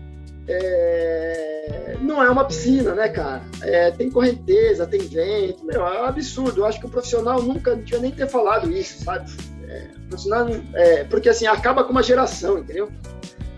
é... 0.48 1.96
não 2.00 2.22
é 2.22 2.30
uma 2.30 2.46
piscina, 2.46 2.94
né, 2.94 3.10
cara? 3.10 3.42
É, 3.60 3.90
tem 3.90 4.10
correnteza, 4.10 4.86
tem 4.86 5.00
vento, 5.00 5.66
meu, 5.66 5.86
é 5.86 6.02
um 6.02 6.06
absurdo. 6.06 6.62
Eu 6.62 6.64
acho 6.64 6.80
que 6.80 6.86
o 6.86 6.90
profissional 6.90 7.42
nunca 7.42 7.76
devia 7.76 7.98
nem 7.98 8.10
ter 8.10 8.26
falado 8.26 8.72
isso, 8.72 9.04
sabe? 9.04 9.30
É, 9.68 9.86
profissional, 10.08 10.48
é, 10.72 11.04
porque 11.04 11.28
assim, 11.28 11.46
acaba 11.46 11.84
com 11.84 11.92
uma 11.92 12.02
geração, 12.02 12.58
entendeu? 12.58 12.88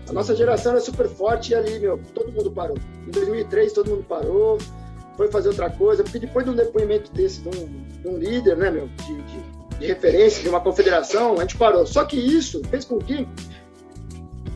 A 0.09 0.11
nossa 0.11 0.35
geração 0.35 0.73
era 0.73 0.81
super 0.81 1.07
forte 1.07 1.53
e 1.53 1.55
ali, 1.55 1.79
meu, 1.79 1.99
todo 2.13 2.33
mundo 2.33 2.51
parou. 2.51 2.77
Em 3.07 3.11
2003, 3.11 3.71
todo 3.71 3.89
mundo 3.89 4.03
parou, 4.03 4.57
foi 5.15 5.31
fazer 5.31 5.49
outra 5.49 5.69
coisa, 5.69 6.03
porque 6.03 6.19
depois 6.19 6.45
de 6.45 6.51
um 6.51 6.55
depoimento 6.55 7.11
desse, 7.11 7.41
de 7.41 7.49
um, 7.49 7.85
de 8.01 8.07
um 8.07 8.17
líder, 8.17 8.57
né, 8.57 8.71
meu, 8.71 8.87
de, 8.87 9.21
de, 9.21 9.79
de 9.79 9.85
referência, 9.85 10.41
de 10.41 10.49
uma 10.49 10.59
confederação, 10.59 11.35
a 11.37 11.41
gente 11.41 11.57
parou. 11.57 11.85
Só 11.85 12.03
que 12.05 12.17
isso 12.17 12.61
fez 12.69 12.85
com 12.85 12.97
que 12.99 13.27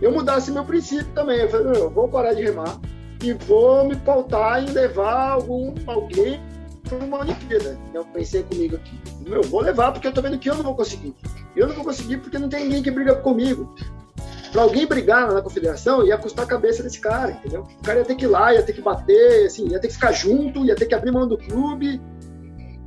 eu 0.02 0.12
mudasse 0.12 0.52
meu 0.52 0.64
princípio 0.64 1.08
também. 1.14 1.40
Eu 1.40 1.50
falei, 1.50 1.82
eu 1.82 1.90
vou 1.90 2.08
parar 2.08 2.34
de 2.34 2.44
remar 2.44 2.80
e 3.24 3.34
vou 3.34 3.86
me 3.86 3.96
pautar 3.96 4.64
em 4.64 4.72
levar 4.72 5.32
algum, 5.32 5.74
alguém 5.86 6.42
para 6.88 6.98
uma 7.00 7.20
Olimpíada. 7.20 7.78
Eu 7.94 8.06
pensei 8.06 8.44
comigo 8.44 8.76
aqui, 8.76 8.98
meu, 9.28 9.42
vou 9.44 9.62
levar 9.62 9.92
porque 9.92 10.08
eu 10.08 10.14
tô 10.14 10.22
vendo 10.22 10.38
que 10.38 10.50
eu 10.50 10.56
não 10.56 10.64
vou 10.64 10.76
conseguir. 10.76 11.14
Eu 11.56 11.68
não 11.68 11.76
vou 11.76 11.84
conseguir 11.84 12.18
porque 12.18 12.38
não 12.38 12.50
tem 12.50 12.64
ninguém 12.64 12.84
que 12.84 12.92
briga 12.92 13.16
comigo. 13.16 13.74
Para 14.58 14.64
alguém 14.64 14.88
brigar 14.88 15.32
na 15.32 15.40
confederação, 15.40 16.04
ia 16.04 16.18
custar 16.18 16.46
a 16.46 16.48
cabeça 16.48 16.82
desse 16.82 17.00
cara, 17.00 17.30
entendeu? 17.30 17.62
O 17.62 17.84
cara 17.84 18.00
ia 18.00 18.06
ter 18.06 18.16
que 18.16 18.26
ir 18.26 18.28
lá, 18.28 18.52
ia 18.56 18.64
ter 18.64 18.74
que 18.74 18.82
bater, 18.82 19.46
assim, 19.46 19.68
ia 19.68 19.80
ter 19.80 19.88
que 19.88 19.94
ficar 19.94 20.12
junto, 20.12 20.66
ia 20.66 20.76
ter 20.76 20.88
que 20.88 20.96
abrir 20.96 21.12
mão 21.12 21.28
do 21.28 21.38
clube. 21.38 22.02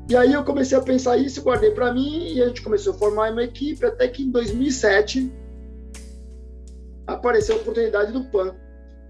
E 0.08 0.16
aí 0.16 0.32
eu 0.32 0.42
comecei 0.42 0.76
a 0.76 0.80
pensar 0.80 1.16
isso, 1.16 1.40
guardei 1.42 1.70
para 1.70 1.94
mim 1.94 2.32
e 2.32 2.42
a 2.42 2.48
gente 2.48 2.60
começou 2.60 2.92
a 2.92 2.98
formar 2.98 3.30
uma 3.30 3.44
equipe 3.44 3.86
até 3.86 4.08
que 4.08 4.24
em 4.24 4.32
2007 4.32 5.32
apareceu 7.06 7.54
a 7.54 7.58
oportunidade 7.58 8.10
do 8.10 8.24
PAN. 8.24 8.52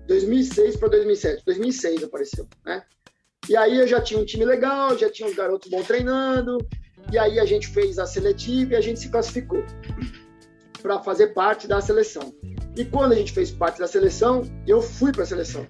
2006 0.06 0.76
para 0.76 0.88
2007. 0.90 1.42
2006 1.46 2.04
apareceu, 2.04 2.46
né? 2.62 2.82
E 3.48 3.56
aí 3.56 3.78
eu 3.78 3.88
já 3.88 4.02
tinha 4.02 4.20
um 4.20 4.24
time 4.26 4.44
legal, 4.44 4.98
já 4.98 5.10
tinha 5.10 5.26
uns 5.26 5.34
garotos 5.34 5.70
bons 5.70 5.86
treinando, 5.86 6.58
e 7.10 7.18
aí 7.18 7.40
a 7.40 7.46
gente 7.46 7.68
fez 7.68 7.98
a 7.98 8.04
seletiva 8.04 8.74
e 8.74 8.76
a 8.76 8.82
gente 8.82 9.00
se 9.00 9.08
classificou 9.08 9.64
para 10.80 11.00
fazer 11.00 11.28
parte 11.28 11.68
da 11.68 11.80
seleção. 11.80 12.32
E 12.76 12.84
quando 12.84 13.12
a 13.12 13.16
gente 13.16 13.32
fez 13.32 13.50
parte 13.50 13.78
da 13.78 13.86
seleção, 13.86 14.42
eu 14.66 14.80
fui 14.80 15.12
para 15.12 15.22
a 15.22 15.26
seleção. 15.26 15.66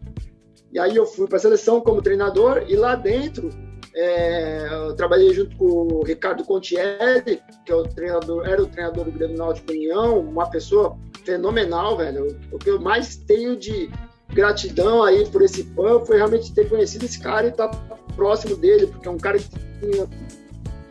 E 0.72 0.78
aí 0.78 0.94
eu 0.94 1.06
fui 1.06 1.26
para 1.26 1.36
a 1.36 1.40
seleção 1.40 1.80
como 1.80 2.02
treinador 2.02 2.64
e 2.68 2.76
lá 2.76 2.94
dentro 2.94 3.50
é, 3.94 4.68
eu 4.70 4.94
trabalhei 4.94 5.34
junto 5.34 5.56
com 5.56 5.64
o 5.64 6.04
Ricardo 6.04 6.44
Contieri, 6.44 7.42
que 7.64 7.72
é 7.72 7.74
o 7.74 7.82
treinador, 7.82 8.46
era 8.46 8.62
o 8.62 8.66
treinador 8.66 9.04
do 9.04 9.12
Grêmio 9.12 9.36
Náutico 9.36 9.72
União, 9.72 10.20
uma 10.20 10.48
pessoa 10.48 10.96
fenomenal, 11.24 11.96
velho. 11.96 12.38
O 12.52 12.58
que 12.58 12.70
eu 12.70 12.80
mais 12.80 13.16
tenho 13.16 13.56
de 13.56 13.90
gratidão 14.32 15.02
aí 15.02 15.28
por 15.28 15.42
esse 15.42 15.64
PAN 15.64 16.04
foi 16.04 16.18
realmente 16.18 16.54
ter 16.54 16.68
conhecido 16.68 17.04
esse 17.04 17.18
cara 17.18 17.48
e 17.48 17.50
estar 17.50 17.68
tá 17.68 17.96
próximo 18.14 18.56
dele, 18.56 18.86
porque 18.86 19.08
é 19.08 19.10
um 19.10 19.18
cara 19.18 19.38
que 19.38 19.48
tinha 19.48 20.08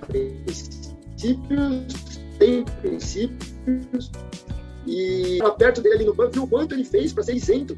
princípios, 0.08 2.09
tem 2.40 2.64
princípios, 2.82 4.12
e 4.88 5.38
perto 5.58 5.82
dele 5.82 5.96
ali 5.96 6.06
no 6.06 6.16
PAN, 6.16 6.30
viu 6.32 6.44
o 6.44 6.48
quanto 6.48 6.74
ele 6.74 6.84
fez 6.84 7.14
para 7.14 7.24
ser 7.24 7.36
isento 7.36 7.76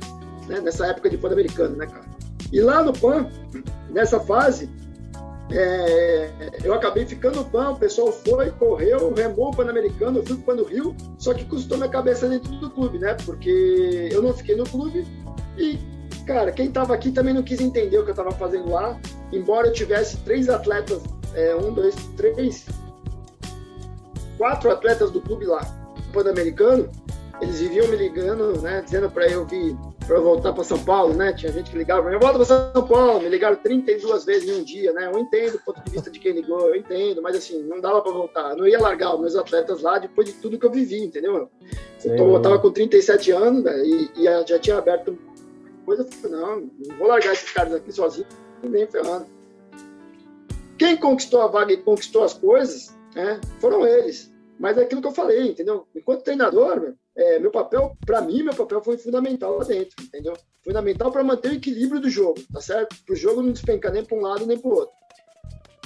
né, 0.47 0.61
nessa 0.61 0.87
época 0.87 1.09
de 1.09 1.17
Pan-Americano, 1.17 1.75
né, 1.75 1.85
cara? 1.87 2.05
E 2.51 2.61
lá 2.61 2.83
no 2.83 2.93
PAN, 2.93 3.27
nessa 3.89 4.19
fase, 4.19 4.69
é, 5.51 6.29
eu 6.63 6.73
acabei 6.73 7.05
ficando 7.05 7.37
no 7.37 7.45
PAN, 7.45 7.71
o 7.71 7.75
pessoal 7.77 8.11
foi, 8.11 8.51
correu, 8.51 9.13
remou 9.13 9.49
o 9.49 9.55
Pan-Americano, 9.55 10.19
eu 10.19 10.25
fui 10.25 10.37
pro 10.37 10.45
PAN 10.45 10.55
do 10.55 10.63
Rio, 10.63 10.95
só 11.17 11.33
que 11.33 11.43
custou 11.45 11.77
minha 11.77 11.89
cabeça 11.89 12.29
dentro 12.29 12.51
do 12.53 12.69
clube, 12.69 12.99
né? 12.99 13.15
Porque 13.25 14.09
eu 14.11 14.21
não 14.21 14.33
fiquei 14.33 14.55
no 14.55 14.63
clube 14.63 15.05
e, 15.57 15.79
cara, 16.25 16.51
quem 16.51 16.71
tava 16.71 16.93
aqui 16.93 17.11
também 17.11 17.33
não 17.33 17.43
quis 17.43 17.59
entender 17.59 17.97
o 17.97 18.05
que 18.05 18.11
eu 18.11 18.15
tava 18.15 18.31
fazendo 18.31 18.69
lá, 18.69 18.97
embora 19.31 19.67
eu 19.67 19.73
tivesse 19.73 20.17
três 20.17 20.47
atletas, 20.49 21.01
é, 21.33 21.55
um, 21.55 21.73
dois, 21.73 21.95
três, 22.15 22.65
quatro 24.41 24.71
atletas 24.71 25.11
do 25.11 25.21
clube 25.21 25.45
lá, 25.45 25.61
Pan-Americano, 26.11 26.89
eles 27.39 27.59
viviam 27.59 27.87
me 27.89 27.95
ligando, 27.95 28.59
né, 28.59 28.81
dizendo 28.81 29.07
para 29.07 29.27
eu 29.27 29.45
vir 29.45 29.77
para 30.07 30.19
voltar 30.19 30.51
para 30.51 30.63
São 30.63 30.83
Paulo, 30.83 31.13
né? 31.13 31.31
Tinha 31.31 31.51
gente 31.51 31.69
que 31.69 31.77
ligava 31.77 32.09
mim, 32.09 32.17
volta 32.17 32.37
para 32.37 32.45
São 32.45 32.87
Paulo, 32.87 33.21
me 33.21 33.29
ligaram 33.29 33.55
32 33.57 34.25
vezes 34.25 34.49
em 34.49 34.59
um 34.59 34.63
dia, 34.63 34.91
né? 34.93 35.11
Eu 35.13 35.19
entendo 35.19 35.55
o 35.55 35.59
ponto 35.59 35.83
de 35.83 35.91
vista 35.91 36.09
de 36.09 36.17
quem 36.17 36.31
ligou, 36.31 36.59
eu 36.69 36.75
entendo, 36.75 37.21
mas 37.21 37.35
assim, 37.35 37.61
não 37.61 37.79
dava 37.79 38.01
para 38.01 38.11
voltar. 38.11 38.49
Eu 38.49 38.57
não 38.57 38.67
ia 38.67 38.79
largar 38.79 39.13
os 39.13 39.21
meus 39.21 39.35
atletas 39.35 39.83
lá 39.83 39.99
depois 39.99 40.27
de 40.27 40.33
tudo 40.33 40.57
que 40.57 40.65
eu 40.65 40.71
vivi, 40.71 41.03
entendeu? 41.03 41.47
Eu, 42.03 42.17
tô, 42.17 42.35
eu 42.35 42.41
tava 42.41 42.57
com 42.57 42.71
37 42.71 43.31
anos 43.31 43.63
né, 43.63 43.77
e, 43.85 44.09
e, 44.17 44.23
já 44.47 44.57
tinha 44.57 44.79
aberto 44.79 45.15
coisa, 45.85 46.03
eu 46.23 46.29
não, 46.31 46.61
não 46.87 46.97
vou 46.97 47.07
largar 47.07 47.33
esses 47.33 47.51
caras 47.51 47.75
aqui 47.75 47.91
sozinho, 47.91 48.27
nem 48.63 48.87
ferrando. 48.87 49.27
Quem 50.79 50.97
conquistou 50.97 51.43
a 51.43 51.47
vaga 51.47 51.71
e 51.73 51.77
conquistou 51.77 52.23
as 52.23 52.33
coisas, 52.33 52.97
né, 53.15 53.39
foram 53.59 53.85
eles. 53.85 54.30
Mas 54.61 54.77
é 54.77 54.83
aquilo 54.83 55.01
que 55.01 55.07
eu 55.07 55.11
falei, 55.11 55.49
entendeu? 55.49 55.87
Enquanto 55.95 56.21
treinador, 56.21 56.79
meu, 56.79 56.93
é, 57.15 57.39
meu 57.39 57.49
papel, 57.49 57.97
para 58.05 58.21
mim, 58.21 58.43
meu 58.43 58.53
papel 58.53 58.79
foi 58.83 58.95
fundamental 58.95 59.57
lá 59.57 59.63
dentro, 59.63 59.95
entendeu? 60.03 60.33
Fundamental 60.63 61.11
para 61.11 61.23
manter 61.23 61.49
o 61.49 61.55
equilíbrio 61.55 61.99
do 61.99 62.07
jogo, 62.07 62.39
tá 62.53 62.61
certo? 62.61 62.95
Para 63.03 63.13
o 63.13 63.15
jogo 63.15 63.41
não 63.41 63.51
despencar 63.51 63.91
nem 63.91 64.05
para 64.05 64.15
um 64.15 64.21
lado 64.21 64.45
nem 64.45 64.59
para 64.59 64.69
o 64.69 64.75
outro. 64.75 64.93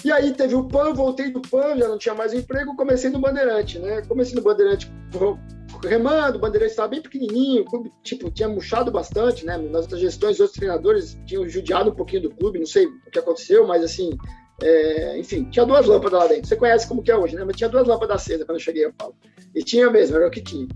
E 0.04 0.12
aí 0.12 0.34
teve 0.34 0.56
o 0.56 0.68
PAN, 0.68 0.94
voltei 0.94 1.32
do 1.32 1.42
PAN, 1.42 1.78
já 1.78 1.88
não 1.88 1.98
tinha 1.98 2.14
mais 2.14 2.34
emprego, 2.34 2.76
comecei 2.76 3.10
no 3.10 3.18
Bandeirante, 3.18 3.80
né? 3.80 4.02
Comecei 4.02 4.36
no 4.36 4.42
Bandeirante 4.42 4.92
remando, 5.82 6.38
o 6.38 6.42
Bandeirante 6.42 6.72
estava 6.72 6.90
bem 6.90 7.02
pequenininho, 7.02 7.62
o 7.62 7.66
clube, 7.66 7.94
tipo, 8.04 8.30
tinha 8.30 8.50
murchado 8.50 8.92
bastante, 8.92 9.46
né? 9.46 9.58
Nas 9.58 9.84
outras 9.84 10.02
gestões, 10.02 10.34
os 10.34 10.42
outros 10.42 10.58
treinadores 10.58 11.18
tinham 11.26 11.48
judiado 11.48 11.92
um 11.92 11.96
pouquinho 11.96 12.24
do 12.24 12.32
clube, 12.32 12.60
não 12.60 12.66
sei 12.66 12.88
o 12.88 13.10
que 13.10 13.20
aconteceu, 13.20 13.66
mas 13.66 13.84
assim, 13.86 14.10
é, 14.62 15.18
enfim, 15.18 15.44
tinha 15.46 15.66
duas 15.66 15.86
lâmpadas 15.86 16.20
lá 16.20 16.28
dentro. 16.28 16.48
Você 16.48 16.56
conhece 16.56 16.88
como 16.88 17.04
que 17.04 17.12
é 17.12 17.18
hoje, 17.18 17.36
né? 17.36 17.44
Mas 17.44 17.56
tinha 17.56 17.70
duas 17.70 17.88
lâmpadas 17.88 18.22
acesas 18.22 18.46
quando 18.46 18.58
eu 18.58 18.64
cheguei, 18.64 18.86
eu 18.86 18.94
falo. 18.98 19.16
E 19.54 19.64
tinha 19.64 19.90
mesmo, 19.90 20.16
era 20.16 20.28
o 20.28 20.32
que 20.32 20.42
tinha. 20.42 20.68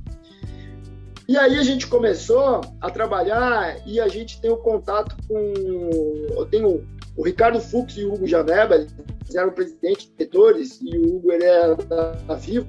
E 1.28 1.38
aí 1.38 1.58
a 1.58 1.64
gente 1.64 1.88
começou 1.88 2.62
a 2.82 2.90
trabalhar 2.90 3.78
e 3.86 4.00
a 4.00 4.08
gente 4.08 4.42
tem 4.42 4.50
o 4.50 4.56
um 4.56 4.62
contato 4.62 5.16
com. 5.28 5.54
Eu 6.36 6.46
tenho 6.46 6.88
o 7.16 7.24
Ricardo 7.24 7.60
Fux 7.60 7.96
e 7.98 8.04
o 8.04 8.14
Hugo 8.14 8.28
Janeba, 8.28 8.76
eles 8.76 9.36
eram 9.36 9.52
presidentes 9.52 10.12
diretores, 10.18 10.80
e 10.82 10.98
o 10.98 11.18
Hugo 11.18 11.32
ele 11.32 11.44
era 11.44 11.76
da 11.76 12.36
Vivo. 12.36 12.68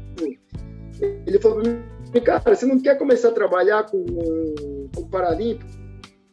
Ele 1.00 1.38
falou 1.38 1.62
para 1.62 1.70
mim, 1.70 1.80
cara, 2.22 2.54
você 2.54 2.66
não 2.66 2.80
quer 2.80 2.98
começar 2.98 3.28
a 3.28 3.32
trabalhar 3.32 3.84
com, 3.84 4.04
com 4.94 5.00
o 5.00 5.08
Paralímpico? 5.08 5.70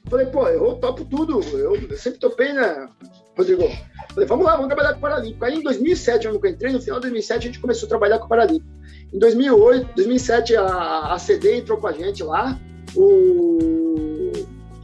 Falei, 0.09 0.25
pô, 0.25 0.47
eu 0.47 0.75
topo 0.75 1.05
tudo, 1.05 1.39
eu, 1.57 1.75
eu 1.75 1.97
sempre 1.97 2.19
topei, 2.19 2.51
né, 2.53 2.89
Rodrigo? 3.37 3.63
Falei, 4.09 4.27
vamos 4.27 4.45
lá, 4.45 4.55
vamos 4.55 4.67
trabalhar 4.67 4.93
com 4.93 4.97
o 4.97 5.01
Paralímpico. 5.01 5.45
Aí 5.45 5.55
em 5.55 5.61
2007, 5.61 6.25
eu 6.25 6.35
entrei, 6.35 6.73
no 6.73 6.81
final 6.81 6.99
de 6.99 7.03
2007 7.03 7.37
a 7.37 7.41
gente 7.41 7.59
começou 7.59 7.85
a 7.85 7.89
trabalhar 7.89 8.17
com 8.17 8.25
o 8.25 8.29
Paralímpico. 8.29 8.69
Em 9.13 9.19
2008, 9.19 9.95
2007 9.95 10.55
a, 10.55 11.13
a 11.13 11.19
CD 11.19 11.57
entrou 11.57 11.77
com 11.77 11.87
a 11.87 11.91
gente 11.91 12.23
lá, 12.23 12.59
o, 12.95 14.31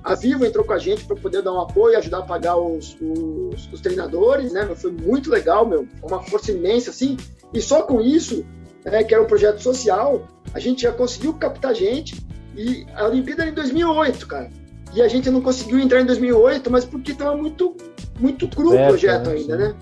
a 0.03 0.13
Vivo 0.15 0.45
entrou 0.45 0.63
com 0.63 0.73
a 0.73 0.77
gente 0.77 1.03
para 1.05 1.15
poder 1.15 1.41
dar 1.41 1.51
um 1.51 1.61
apoio, 1.61 1.97
ajudar 1.97 2.19
a 2.19 2.23
pagar 2.23 2.57
os, 2.57 2.95
os, 3.01 3.73
os 3.73 3.81
treinadores, 3.81 4.53
né? 4.53 4.69
Foi 4.75 4.91
muito 4.91 5.31
legal, 5.31 5.67
meu, 5.67 5.88
uma 6.03 6.21
força 6.21 6.51
imensa, 6.51 6.91
assim. 6.91 7.17
E 7.53 7.59
só 7.59 7.81
com 7.81 8.01
isso, 8.01 8.45
né, 8.85 9.03
que 9.03 9.13
era 9.13 9.23
um 9.23 9.27
projeto 9.27 9.59
social, 9.61 10.27
a 10.53 10.59
gente 10.59 10.84
já 10.84 10.91
conseguiu 10.91 11.34
captar 11.34 11.73
gente. 11.73 12.15
E 12.55 12.85
a 12.93 13.07
Olimpíada 13.07 13.41
era 13.41 13.51
em 13.51 13.55
2008, 13.55 14.27
cara 14.27 14.62
e 14.94 15.02
a 15.02 15.07
gente 15.07 15.30
não 15.30 15.41
conseguiu 15.41 15.80
entrar 15.80 16.02
em 16.02 16.06
2008, 16.06 16.70
mas 16.70 16.86
porque 16.86 17.11
estava 17.11 17.36
muito, 17.36 17.76
muito 18.20 18.48
cru 18.48 18.74
o 18.74 18.88
projeto 18.88 19.30
né? 19.30 19.36
ainda, 19.36 19.57
né? 19.57 19.76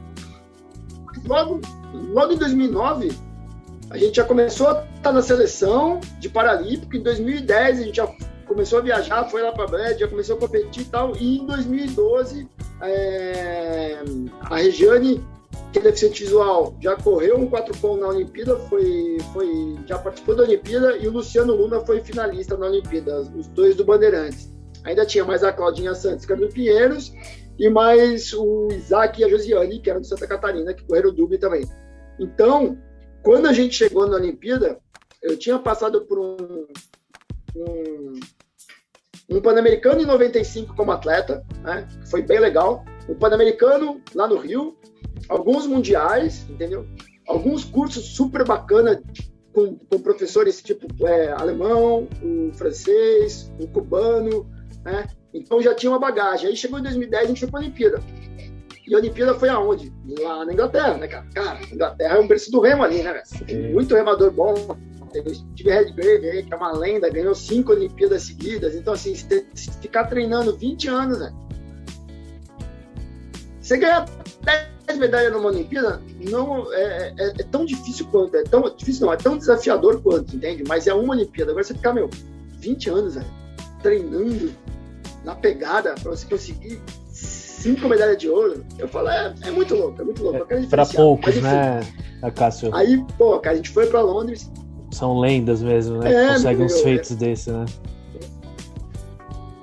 Logo, 1.26 1.60
logo 1.94 2.34
em 2.34 2.38
2009, 2.38 3.12
a 3.90 3.98
gente 3.98 4.16
já 4.16 4.24
começou 4.24 4.70
a 4.70 4.86
estar 4.96 5.12
na 5.12 5.22
seleção 5.22 6.00
de 6.20 6.30
Paralímpico. 6.30 6.96
Em 6.96 7.04
2010, 7.04 7.80
a 7.80 7.84
gente 7.84 7.96
já 7.98 8.10
começou 8.48 8.80
a 8.80 8.82
viajar, 8.82 9.30
foi 9.30 9.42
lá 9.42 9.52
para 9.52 9.66
a 9.66 9.68
Brad, 9.68 10.00
já 10.00 10.08
começou 10.08 10.38
a 10.38 10.40
competir 10.40 10.84
e 10.84 10.86
tal. 10.86 11.16
E 11.18 11.40
em 11.40 11.46
2012, 11.46 12.48
é, 12.82 14.00
a 14.42 14.56
Regiane, 14.56 15.22
que 15.74 15.80
é 15.80 15.82
deficiente 15.82 16.24
visual, 16.24 16.74
já 16.80 16.96
correu 16.96 17.38
um 17.38 17.48
4 17.48 17.78
com 17.80 17.98
na 17.98 18.08
Olimpíada, 18.08 18.58
foi, 18.70 19.18
foi, 19.34 19.76
já 19.86 19.98
participou 19.98 20.36
da 20.36 20.44
Olimpíada, 20.44 20.98
e 20.98 21.08
o 21.08 21.12
Luciano 21.12 21.54
Luna 21.54 21.82
foi 21.82 22.02
finalista 22.02 22.56
na 22.56 22.68
Olimpíada, 22.68 23.22
os 23.22 23.48
dois 23.48 23.76
do 23.76 23.84
Bandeirantes. 23.84 24.51
Ainda 24.84 25.06
tinha 25.06 25.24
mais 25.24 25.44
a 25.44 25.54
Claudinha 25.54 25.94
Santos, 25.94 26.26
que 26.26 26.32
era 26.32 26.42
do 26.42 26.50
Pinheiros, 26.50 27.14
e 27.58 27.70
mais 27.70 28.34
o 28.34 28.68
Isaac 28.72 29.22
e 29.22 29.24
a 29.24 29.30
Josiane, 29.30 29.80
que 29.80 29.90
eram 29.90 30.02
de 30.02 30.08
Santa 30.08 30.28
Catarina, 30.28 30.74
que 30.74 30.84
correram 30.84 31.10
o 31.10 31.14
Duble 31.14 31.38
também. 31.38 31.64
Então, 32.20 32.78
quando 33.24 33.48
a 33.48 33.54
gente 33.54 33.76
chegou 33.76 34.08
na 34.08 34.16
Olimpíada, 34.16 34.80
eu 35.22 35.38
tinha 35.38 35.60
passado 35.60 36.02
por 36.06 36.20
um, 36.20 36.66
um, 37.56 38.20
um 39.30 39.42
Pan-Americano 39.42 40.02
em 40.02 40.06
95 40.06 40.76
como 40.76 40.92
atleta, 40.92 41.46
né? 41.64 41.88
Foi 42.10 42.22
bem 42.22 42.40
legal. 42.40 42.84
O 43.08 43.16
Pan-Americano 43.16 44.02
lá 44.16 44.28
no 44.28 44.38
Rio, 44.38 44.76
alguns 45.30 45.68
mundiais, 45.68 46.46
entendeu? 46.50 46.88
Alguns 47.28 47.64
cursos 47.64 48.06
super 48.16 48.44
bacana 48.44 49.02
com, 49.54 49.78
com 49.78 50.00
professores 50.00 50.62
tipo 50.62 50.88
é, 51.06 51.32
alemão, 51.32 52.08
o 52.24 52.52
francês, 52.54 53.52
o 53.60 53.68
cubano, 53.68 54.50
né? 54.84 55.08
Então 55.34 55.62
já 55.62 55.74
tinha 55.74 55.92
uma 55.92 56.00
bagagem. 56.00 56.50
Aí 56.50 56.56
chegou 56.56 56.80
em 56.80 56.84
2010, 56.84 57.24
a 57.24 57.28
gente 57.28 57.40
foi 57.40 57.50
para 57.50 57.60
a 57.60 57.64
Olimpíada. 57.64 58.04
E 58.88 58.94
a 58.94 58.98
Olimpíada 58.98 59.34
foi 59.36 59.50
aonde? 59.50 59.94
Lá 60.20 60.46
na 60.46 60.54
Inglaterra, 60.54 60.98
né, 60.98 61.08
cara? 61.08 61.26
Cara, 61.34 61.60
a 61.60 61.74
Inglaterra 61.74 62.18
é 62.18 62.20
um 62.20 62.28
berço 62.28 62.52
do 62.52 62.60
remo 62.60 62.84
ali, 62.84 63.02
né, 63.02 63.14
velho? 63.14 63.74
Muito 63.74 63.96
remador 63.96 64.32
bom. 64.32 64.54
Eu 65.14 65.24
tive 65.56 65.72
Red 65.72 65.92
Grave, 65.92 66.44
que 66.44 66.54
é 66.54 66.56
uma 66.56 66.72
lenda, 66.72 67.10
ganhou 67.10 67.36
cinco 67.36 67.74
Olimpíadas 67.74 68.24
seguidas. 68.24 68.76
Então, 68.76 68.94
assim, 68.94 69.14
se 69.16 69.72
ficar 69.82 70.06
treinando 70.06 70.56
20 70.56 70.88
anos, 70.88 71.20
né? 71.20 71.34
Você 73.62 73.78
ganhar 73.78 74.06
10 74.88 74.98
medalhas 74.98 75.32
numa 75.32 75.50
Olimpíada 75.50 76.02
não 76.30 76.72
é, 76.74 77.14
é, 77.18 77.28
é, 77.40 77.44
tão 77.52 77.66
difícil 77.66 78.08
quanto. 78.08 78.36
É 78.36 78.44
tão 78.44 78.64
difícil, 78.76 79.06
não, 79.06 79.14
é 79.14 79.18
tão 79.18 79.38
desafiador 79.38 80.02
quanto, 80.02 80.36
entende? 80.36 80.64
Mas 80.68 80.88
é 80.88 80.94
uma 80.94 81.14
Olimpíada. 81.14 81.52
Agora 81.52 81.64
você 81.64 81.74
ficar, 81.74 81.94
meu, 81.94 82.10
20 82.60 82.90
anos, 82.90 83.16
velho, 83.16 83.28
treinando 83.82 84.54
na 85.24 85.36
pegada 85.36 85.96
para 86.02 86.12
você 86.12 86.26
conseguir 86.28 86.82
cinco 87.12 87.88
medalhas 87.88 88.18
de 88.18 88.28
ouro, 88.28 88.66
eu 88.78 88.88
falo, 88.88 89.10
é, 89.10 89.34
é 89.44 89.52
muito 89.52 89.76
louco, 89.76 90.02
é 90.02 90.06
muito 90.06 90.24
louco. 90.24 90.54
É, 90.54 90.66
para 90.66 90.86
poucos, 90.86 91.36
Mas, 91.36 91.44
né, 91.44 91.82
Cássio? 92.36 92.74
Aí, 92.74 93.04
pô, 93.18 93.40
cara, 93.40 93.54
a 93.54 93.58
gente 93.58 93.70
foi 93.70 93.88
para 93.88 94.02
Londres. 94.02 94.52
São 94.92 95.20
lendas 95.20 95.62
mesmo, 95.62 96.00
né? 96.00 96.12
É, 96.12 96.34
conseguem 96.34 96.66
uns 96.66 96.82
feitos 96.82 97.12
é, 97.12 97.16
desse, 97.16 97.52
né? 97.52 97.66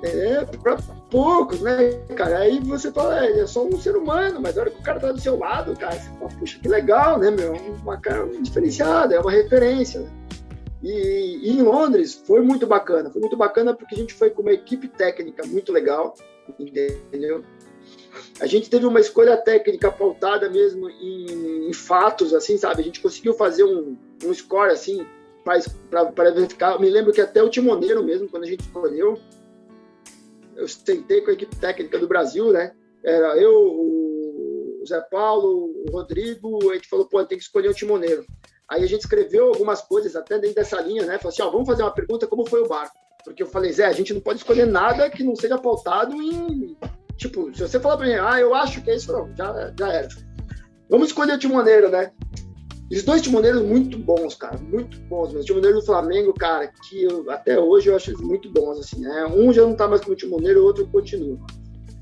É, 0.01 0.45
pra 0.45 0.77
poucos, 1.11 1.59
né, 1.59 1.91
cara? 2.15 2.39
Aí 2.39 2.59
você 2.59 2.91
fala, 2.91 3.25
é, 3.25 3.41
é 3.41 3.47
só 3.47 3.65
um 3.65 3.79
ser 3.79 3.97
humano, 3.97 4.39
mas 4.41 4.57
a 4.57 4.61
hora 4.61 4.69
que 4.69 4.79
o 4.79 4.83
cara 4.83 4.99
tá 4.99 5.11
do 5.11 5.19
seu 5.19 5.37
lado, 5.37 5.75
cara, 5.75 5.95
você 5.95 6.09
fala, 6.17 6.31
puxa, 6.39 6.59
que 6.59 6.69
legal, 6.69 7.19
né, 7.19 7.31
meu? 7.31 7.53
Uma 7.83 7.97
cara 7.97 8.25
diferenciada, 8.41 9.15
é 9.15 9.19
uma 9.19 9.31
referência, 9.31 9.99
né? 9.99 10.09
E, 10.81 10.91
e, 11.43 11.49
em 11.51 11.61
Londres 11.61 12.13
foi 12.25 12.41
muito 12.41 12.65
bacana. 12.65 13.09
Foi 13.09 13.21
muito 13.21 13.37
bacana 13.37 13.73
porque 13.73 13.95
a 13.95 13.97
gente 13.97 14.13
foi 14.13 14.29
com 14.29 14.41
uma 14.41 14.53
equipe 14.53 14.87
técnica 14.87 15.45
muito 15.45 15.71
legal, 15.71 16.15
entendeu? 16.57 17.43
A 18.39 18.47
gente 18.47 18.69
teve 18.69 18.85
uma 18.85 18.99
escolha 18.99 19.37
técnica 19.37 19.91
pautada 19.91 20.49
mesmo 20.49 20.89
em, 20.89 21.69
em 21.69 21.73
fatos, 21.73 22.33
assim, 22.33 22.57
sabe? 22.57 22.81
A 22.81 22.85
gente 22.85 23.01
conseguiu 23.01 23.33
fazer 23.33 23.63
um, 23.63 23.97
um 24.23 24.33
score, 24.33 24.71
assim, 24.71 25.05
para 25.89 26.31
verificar. 26.31 26.73
Eu 26.73 26.79
me 26.79 26.89
lembro 26.89 27.11
que 27.11 27.21
até 27.21 27.43
o 27.43 27.49
timoneiro 27.49 28.03
mesmo, 28.03 28.29
quando 28.29 28.43
a 28.43 28.47
gente 28.47 28.61
escolheu, 28.61 29.19
eu 30.55 30.65
tentei 30.85 31.21
com 31.21 31.31
a 31.31 31.33
equipe 31.33 31.55
técnica 31.55 31.99
do 31.99 32.07
Brasil, 32.07 32.51
né? 32.51 32.73
Era 33.03 33.37
eu, 33.37 33.53
o 33.53 34.83
Zé 34.87 35.01
Paulo, 35.01 35.73
o 35.87 35.91
Rodrigo, 35.91 36.71
a 36.71 36.75
gente 36.75 36.87
falou, 36.87 37.05
pô, 37.05 37.23
tem 37.23 37.37
que 37.37 37.43
escolher 37.43 37.69
um 37.69 37.73
timoneiro. 37.73 38.25
Aí 38.69 38.83
a 38.83 38.87
gente 38.87 39.01
escreveu 39.01 39.47
algumas 39.47 39.81
coisas 39.81 40.15
até 40.15 40.37
dentro 40.37 40.55
dessa 40.55 40.79
linha, 40.79 41.05
né? 41.05 41.17
Falou 41.17 41.29
assim, 41.29 41.41
ó, 41.41 41.49
vamos 41.49 41.67
fazer 41.67 41.83
uma 41.83 41.93
pergunta, 41.93 42.27
como 42.27 42.47
foi 42.47 42.61
o 42.61 42.67
barco? 42.67 42.95
Porque 43.23 43.43
eu 43.43 43.47
falei, 43.47 43.71
Zé, 43.71 43.85
a 43.85 43.91
gente 43.91 44.13
não 44.13 44.21
pode 44.21 44.39
escolher 44.39 44.65
nada 44.65 45.09
que 45.09 45.23
não 45.23 45.35
seja 45.35 45.57
pautado 45.57 46.15
em... 46.15 46.77
Tipo, 47.17 47.53
se 47.53 47.61
você 47.61 47.79
falar 47.79 47.97
pra 47.97 48.05
mim, 48.05 48.13
ah, 48.13 48.39
eu 48.39 48.53
acho 48.55 48.81
que 48.81 48.91
é 48.91 48.95
isso, 48.95 49.11
não, 49.11 49.35
já, 49.35 49.73
já 49.77 49.91
era. 49.91 50.07
Vamos 50.89 51.07
escolher 51.07 51.33
o 51.33 51.39
timoneiro, 51.39 51.89
né? 51.89 52.11
E 52.89 52.97
os 52.97 53.03
dois 53.03 53.21
timoneiros 53.21 53.61
muito 53.61 53.99
bons, 53.99 54.33
cara, 54.35 54.57
muito 54.57 54.99
bons. 55.01 55.33
O 55.33 55.43
timoneiro 55.43 55.79
do 55.79 55.85
Flamengo, 55.85 56.33
cara, 56.33 56.71
que 56.87 57.03
eu, 57.03 57.29
até 57.29 57.59
hoje 57.59 57.89
eu 57.89 57.95
acho 57.95 58.09
eles 58.09 58.21
muito 58.21 58.51
bons, 58.51 58.79
assim, 58.79 59.01
né? 59.01 59.27
Um 59.27 59.53
já 59.53 59.61
não 59.61 59.75
tá 59.75 59.87
mais 59.87 60.01
como 60.01 60.15
timoneiro, 60.15 60.61
o 60.61 60.65
outro 60.65 60.87
continua. 60.87 61.37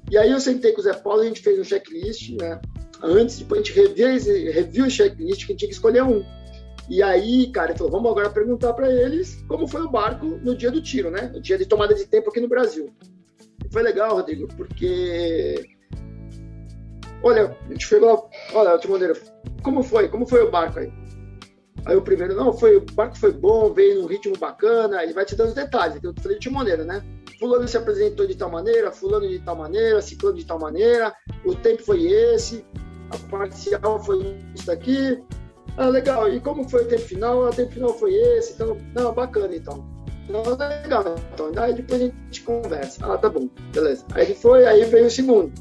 E 0.09 0.17
aí 0.17 0.31
eu 0.31 0.39
sentei 0.39 0.71
com 0.71 0.79
o 0.79 0.83
Zé 0.83 0.93
Paulo, 0.93 1.21
a 1.21 1.25
gente 1.25 1.41
fez 1.41 1.59
um 1.59 1.63
checklist, 1.63 2.29
né? 2.39 2.61
Antes, 3.03 3.39
depois 3.39 3.59
a 3.59 3.63
gente 3.63 3.75
reviu, 3.75 4.07
reviu 4.51 4.85
o 4.85 4.89
checklist, 4.89 5.45
que 5.45 5.51
a 5.51 5.53
gente 5.53 5.57
tinha 5.57 5.69
que 5.69 5.75
escolher 5.75 6.03
um. 6.03 6.23
E 6.89 7.03
aí, 7.03 7.51
cara, 7.51 7.71
ele 7.71 7.77
falou: 7.77 7.91
vamos 7.91 8.11
agora 8.11 8.29
perguntar 8.29 8.73
para 8.73 8.89
eles 8.89 9.43
como 9.47 9.67
foi 9.67 9.81
o 9.81 9.89
barco 9.89 10.25
no 10.25 10.55
dia 10.55 10.71
do 10.71 10.81
tiro, 10.81 11.11
né? 11.11 11.29
No 11.33 11.41
dia 11.41 11.57
de 11.57 11.65
tomada 11.65 11.93
de 11.93 12.05
tempo 12.05 12.29
aqui 12.29 12.39
no 12.39 12.47
Brasil. 12.47 12.93
E 13.65 13.71
foi 13.71 13.83
legal, 13.83 14.15
Rodrigo, 14.15 14.47
porque. 14.55 15.69
Olha, 17.23 17.57
a 17.65 17.71
gente 17.71 17.85
chegou 17.85 18.29
olha, 18.53 18.77
Timoneiro, 18.77 19.15
como 19.63 19.83
foi? 19.83 20.07
Como 20.07 20.27
foi 20.27 20.43
o 20.43 20.51
barco 20.51 20.79
aí? 20.79 20.91
Aí 21.85 21.95
o 21.95 22.01
primeiro, 22.01 22.35
não, 22.35 22.51
foi, 22.51 22.75
o 22.75 22.81
barco 22.81 23.17
foi 23.17 23.31
bom, 23.31 23.73
veio 23.73 24.01
num 24.01 24.07
ritmo 24.07 24.37
bacana, 24.37 25.01
ele 25.01 25.13
vai 25.13 25.23
te 25.23 25.35
dando 25.35 25.49
os 25.49 25.53
detalhes, 25.53 25.95
então 25.95 26.13
eu 26.15 26.21
falei 26.21 26.37
de 26.37 26.43
timoneiro, 26.43 26.83
né? 26.83 27.01
Fulano 27.39 27.67
se 27.67 27.77
apresentou 27.77 28.27
de 28.27 28.35
tal 28.35 28.49
maneira, 28.49 28.91
fulano 28.91 29.27
de 29.27 29.39
tal 29.39 29.55
maneira, 29.55 30.01
ciclano 30.01 30.37
de 30.37 30.45
tal 30.45 30.59
maneira, 30.59 31.15
o 31.45 31.55
tempo 31.55 31.81
foi 31.83 32.03
esse, 32.07 32.65
a 33.09 33.17
parcial 33.29 34.03
foi 34.03 34.37
isso 34.53 34.65
daqui, 34.65 35.23
ah, 35.77 35.87
legal. 35.89 36.27
E 36.31 36.39
como 36.39 36.67
foi 36.67 36.83
o 36.83 36.87
tempo 36.87 37.03
final? 37.03 37.45
Ah, 37.45 37.49
o 37.49 37.53
tempo 37.53 37.71
final 37.71 37.93
foi 37.93 38.13
esse. 38.13 38.53
Então, 38.53 38.77
não, 38.95 39.13
bacana 39.13 39.55
então. 39.55 39.85
Não, 40.27 40.41
legal. 40.43 41.15
Então, 41.33 41.51
daí 41.51 41.73
depois 41.73 42.01
a 42.01 42.05
gente 42.05 42.41
conversa. 42.41 43.05
Ah, 43.05 43.17
tá 43.17 43.29
bom. 43.29 43.47
Beleza. 43.71 44.03
Aí 44.13 44.25
ele 44.25 44.35
foi, 44.35 44.65
aí 44.65 44.83
veio 44.85 45.05
o 45.05 45.11
segundo. 45.11 45.51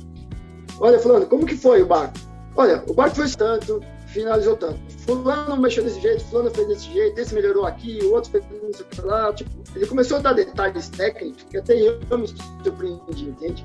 Olha, 0.81 0.99
fulano, 0.99 1.27
como 1.27 1.47
que 1.47 1.57
foi 1.57 1.83
o 1.83 1.87
barco? 1.87 2.15
Olha, 2.57 2.83
o 2.87 2.95
barco 2.95 3.17
foi 3.17 3.29
tanto, 3.29 3.83
finalizou 4.09 4.57
tanto. 4.57 4.79
Fulano 5.07 5.57
mexeu 5.57 5.85
desse 5.85 6.01
jeito, 6.01 6.25
fulano 6.25 6.51
fez 6.51 6.69
desse 6.69 6.93
jeito, 6.93 7.19
esse 7.19 7.35
melhorou 7.35 7.67
aqui, 7.67 7.99
o 8.03 8.13
outro 8.13 8.31
fez 8.31 8.45
isso 8.73 8.83
aqui 8.83 9.01
lá. 9.03 9.33
Tipo, 9.33 9.51
ele 9.75 9.87
começou 9.87 10.19
a 10.19 10.21
dar 10.21 10.33
detalhes 10.33 10.89
técnicos 10.89 11.45
que 11.45 11.59
até 11.59 11.75
eu 11.79 12.19
me 12.19 12.27
surpreendi, 12.27 13.27
entende? 13.27 13.65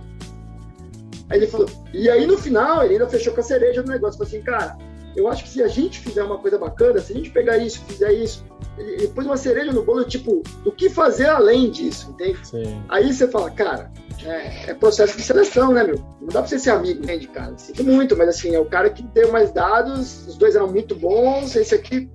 Aí 1.30 1.40
ele 1.40 1.48
falou, 1.48 1.70
e 1.94 2.10
aí 2.10 2.28
no 2.28 2.38
final 2.38 2.84
ele 2.84 2.96
ainda 2.96 3.08
fechou 3.08 3.34
com 3.34 3.40
a 3.40 3.44
cereja 3.44 3.82
do 3.82 3.90
negócio. 3.90 4.18
Falou 4.18 4.28
assim, 4.28 4.42
cara, 4.42 4.78
eu 5.16 5.28
acho 5.28 5.44
que 5.44 5.50
se 5.50 5.62
a 5.62 5.68
gente 5.68 6.00
fizer 6.00 6.24
uma 6.24 6.38
coisa 6.38 6.58
bacana, 6.58 7.00
se 7.00 7.14
a 7.14 7.16
gente 7.16 7.30
pegar 7.30 7.58
isso, 7.58 7.82
fizer 7.88 8.12
isso, 8.14 8.46
e 8.78 9.08
pôs 9.08 9.26
uma 9.26 9.38
cereja 9.38 9.72
no 9.72 9.84
bolo, 9.84 10.04
tipo, 10.06 10.42
o 10.66 10.72
que 10.72 10.90
fazer 10.90 11.28
além 11.28 11.70
disso, 11.70 12.12
entende? 12.12 12.48
Sim. 12.48 12.84
Aí 12.90 13.14
você 13.14 13.28
fala, 13.28 13.52
cara, 13.52 13.92
é, 14.24 14.72
é, 14.72 14.74
processo 14.74 15.18
de 15.18 15.24
seleção, 15.24 15.74
né, 15.74 15.84
meu? 15.84 15.96
Não 16.20 16.28
dá 16.28 16.40
pra 16.40 16.48
você 16.48 16.58
ser 16.58 16.72
amigo, 16.72 17.04
entende, 17.04 17.28
cara? 17.28 17.58
Sinto 17.58 17.84
muito, 17.84 18.16
mas 18.16 18.30
assim, 18.30 18.56
é 18.56 18.60
o 18.60 18.66
cara 18.66 18.90
que 18.90 19.04
deu 19.04 19.32
mais 19.32 19.52
dados, 19.52 20.28
os 20.28 20.38
dois 20.38 20.56
eram 20.56 20.68
muito 20.70 20.96
bons, 20.96 21.56
esse 21.56 21.76
aqui, 21.76 22.10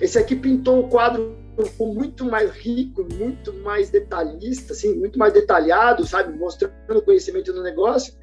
esse 0.00 0.18
aqui 0.18 0.34
pintou 0.34 0.80
o 0.80 0.88
quadro 0.88 1.36
muito 1.78 2.24
mais 2.24 2.50
rico, 2.52 3.06
muito 3.14 3.52
mais 3.54 3.90
detalhista, 3.90 4.72
assim, 4.72 4.94
muito 4.94 5.18
mais 5.18 5.32
detalhado, 5.32 6.06
sabe? 6.06 6.36
Mostrando 6.36 7.02
conhecimento 7.04 7.52
do 7.52 7.62
negócio. 7.62 8.14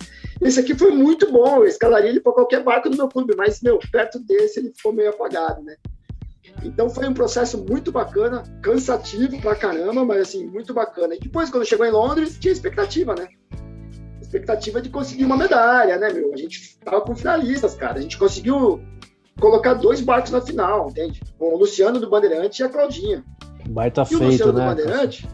Esse 0.42 0.60
aqui 0.60 0.76
foi 0.76 0.92
muito 0.92 1.32
bom, 1.32 1.58
eu 1.58 1.66
escalaria 1.66 2.10
ele 2.10 2.20
para 2.20 2.34
qualquer 2.34 2.64
barco 2.64 2.90
do 2.90 2.98
meu 2.98 3.08
clube, 3.08 3.36
mas, 3.36 3.62
meu, 3.62 3.80
perto 3.92 4.20
desse 4.20 4.60
ele 4.60 4.72
ficou 4.76 4.94
meio 4.94 5.10
apagado, 5.10 5.64
né? 5.64 5.76
Então 6.64 6.90
foi 6.90 7.08
um 7.08 7.14
processo 7.14 7.58
muito 7.58 7.92
bacana, 7.92 8.44
cansativo 8.62 9.40
pra 9.42 9.56
caramba, 9.56 10.04
mas 10.06 10.22
assim, 10.22 10.46
muito 10.46 10.74
bacana. 10.74 11.16
E 11.16 11.20
depois, 11.20 11.50
quando 11.50 11.66
chegou 11.66 11.86
em 11.86 11.92
Londres, 11.92 12.38
tinha 12.40 12.52
expectativa, 12.52 13.16
né? 13.16 13.28
Expectativa 14.22 14.82
de 14.82 14.90
conseguir 14.90 15.26
uma 15.26 15.38
medalha, 15.38 15.98
né, 15.98 16.12
meu? 16.12 16.34
A 16.34 16.38
gente 16.38 16.78
tava 16.80 17.02
com 17.02 17.16
finalistas, 17.16 17.76
cara. 17.76 18.00
A 18.00 18.02
gente 18.02 18.18
conseguiu 18.18 18.82
colocar 19.40 19.76
dois 19.76 20.02
barcos 20.02 20.32
na 20.32 20.42
final, 20.42 20.90
entende? 20.90 21.22
Com 21.38 21.54
o 21.54 21.58
Luciano 21.58 22.00
do 22.00 22.10
Bandeirante 22.10 22.62
e 22.62 22.66
a 22.66 22.70
Claudinha. 22.70 23.24
Baita 23.70 24.02
e 24.02 24.06
feito, 24.06 24.24
o 24.24 24.28
Luciano 24.28 24.54
né? 24.54 24.60
do 24.60 24.70
Bandeirante. 24.70 25.28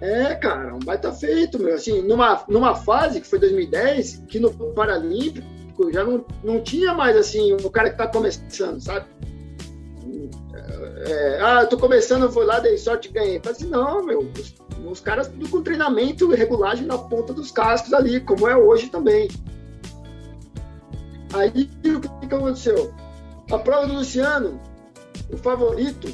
É, 0.00 0.34
cara, 0.36 0.74
um 0.74 0.78
baita 0.78 1.12
feito, 1.12 1.58
meu. 1.58 1.74
Assim, 1.74 2.02
numa, 2.02 2.44
numa 2.48 2.74
fase 2.74 3.20
que 3.20 3.26
foi 3.26 3.38
2010, 3.38 4.24
que 4.28 4.38
no 4.38 4.52
Paralímpico 4.52 5.92
já 5.92 6.04
não, 6.04 6.24
não 6.42 6.60
tinha 6.60 6.94
mais 6.94 7.16
assim 7.16 7.52
o 7.52 7.70
cara 7.70 7.90
que 7.90 7.96
tá 7.96 8.06
começando, 8.06 8.80
sabe? 8.80 9.06
É, 11.06 11.38
ah, 11.40 11.62
eu 11.62 11.68
tô 11.68 11.78
começando, 11.78 12.28
vou 12.28 12.44
lá, 12.44 12.60
dei 12.60 12.76
sorte 12.76 13.08
ganhei. 13.08 13.38
Falei 13.38 13.52
assim, 13.52 13.68
não, 13.68 14.04
meu, 14.04 14.20
os, 14.20 14.54
os 14.84 15.00
caras 15.00 15.28
tudo 15.28 15.48
com 15.48 15.62
treinamento 15.62 16.32
e 16.32 16.36
regulagem 16.36 16.86
na 16.86 16.98
ponta 16.98 17.32
dos 17.32 17.50
cascos 17.50 17.92
ali, 17.92 18.20
como 18.20 18.48
é 18.48 18.56
hoje 18.56 18.88
também. 18.88 19.28
Aí 21.32 21.48
o 21.48 22.00
que, 22.00 22.26
que 22.28 22.34
aconteceu? 22.34 22.92
A 23.50 23.58
prova 23.58 23.86
do 23.86 23.94
Luciano, 23.94 24.60
o 25.32 25.36
favorito 25.36 26.08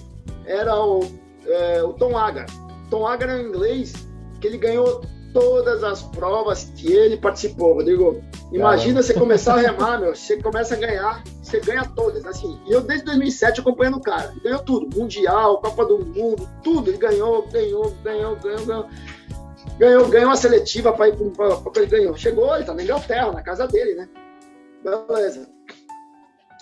era 0.45 0.75
o, 0.77 1.01
é, 1.47 1.83
o 1.83 1.93
Tom 1.93 2.17
Agar. 2.17 2.47
Tom 2.95 3.09
Agar 3.09 3.29
é 3.29 3.35
um 3.35 3.49
inglês 3.49 3.93
que 4.41 4.47
ele 4.47 4.57
ganhou 4.57 5.03
todas 5.33 5.83
as 5.83 6.01
provas 6.01 6.71
que 6.77 6.93
ele 6.93 7.17
participou, 7.17 7.75
Rodrigo. 7.75 8.23
Imagina 8.53 9.03
você 9.03 9.13
começar 9.13 9.55
a 9.55 9.57
remar, 9.57 9.99
meu, 9.99 10.15
você 10.15 10.41
começa 10.41 10.75
a 10.75 10.79
ganhar, 10.79 11.25
você 11.43 11.59
ganha 11.59 11.85
todas, 11.97 12.25
assim. 12.25 12.57
E 12.69 12.71
eu 12.71 12.81
desde 12.81 13.05
2007 13.07 13.59
acompanhando 13.59 13.97
o 13.97 14.01
cara, 14.01 14.31
ele 14.31 14.43
ganhou 14.43 14.61
tudo, 14.61 14.97
mundial, 14.97 15.61
Copa 15.61 15.85
do 15.85 16.07
Mundo, 16.07 16.49
tudo, 16.63 16.89
ele 16.89 16.99
ganhou, 16.99 17.49
ganhou, 17.49 17.91
ganhou, 18.05 18.37
ganhou, 18.37 18.65
ganhou. 18.65 18.89
Ganhou, 19.77 20.09
ganhou 20.09 20.29
uma 20.29 20.37
seletiva 20.37 20.93
para 20.93 21.09
ir 21.09 21.17
para 21.17 21.83
ele 21.83 21.87
ganhou. 21.87 22.17
Chegou, 22.17 22.55
ele 22.55 22.65
tá 22.65 22.73
na 22.73 22.85
Inglaterra, 22.85 23.33
na 23.33 23.43
casa 23.43 23.67
dele, 23.67 23.97
né? 23.97 24.09
Beleza. 25.09 25.49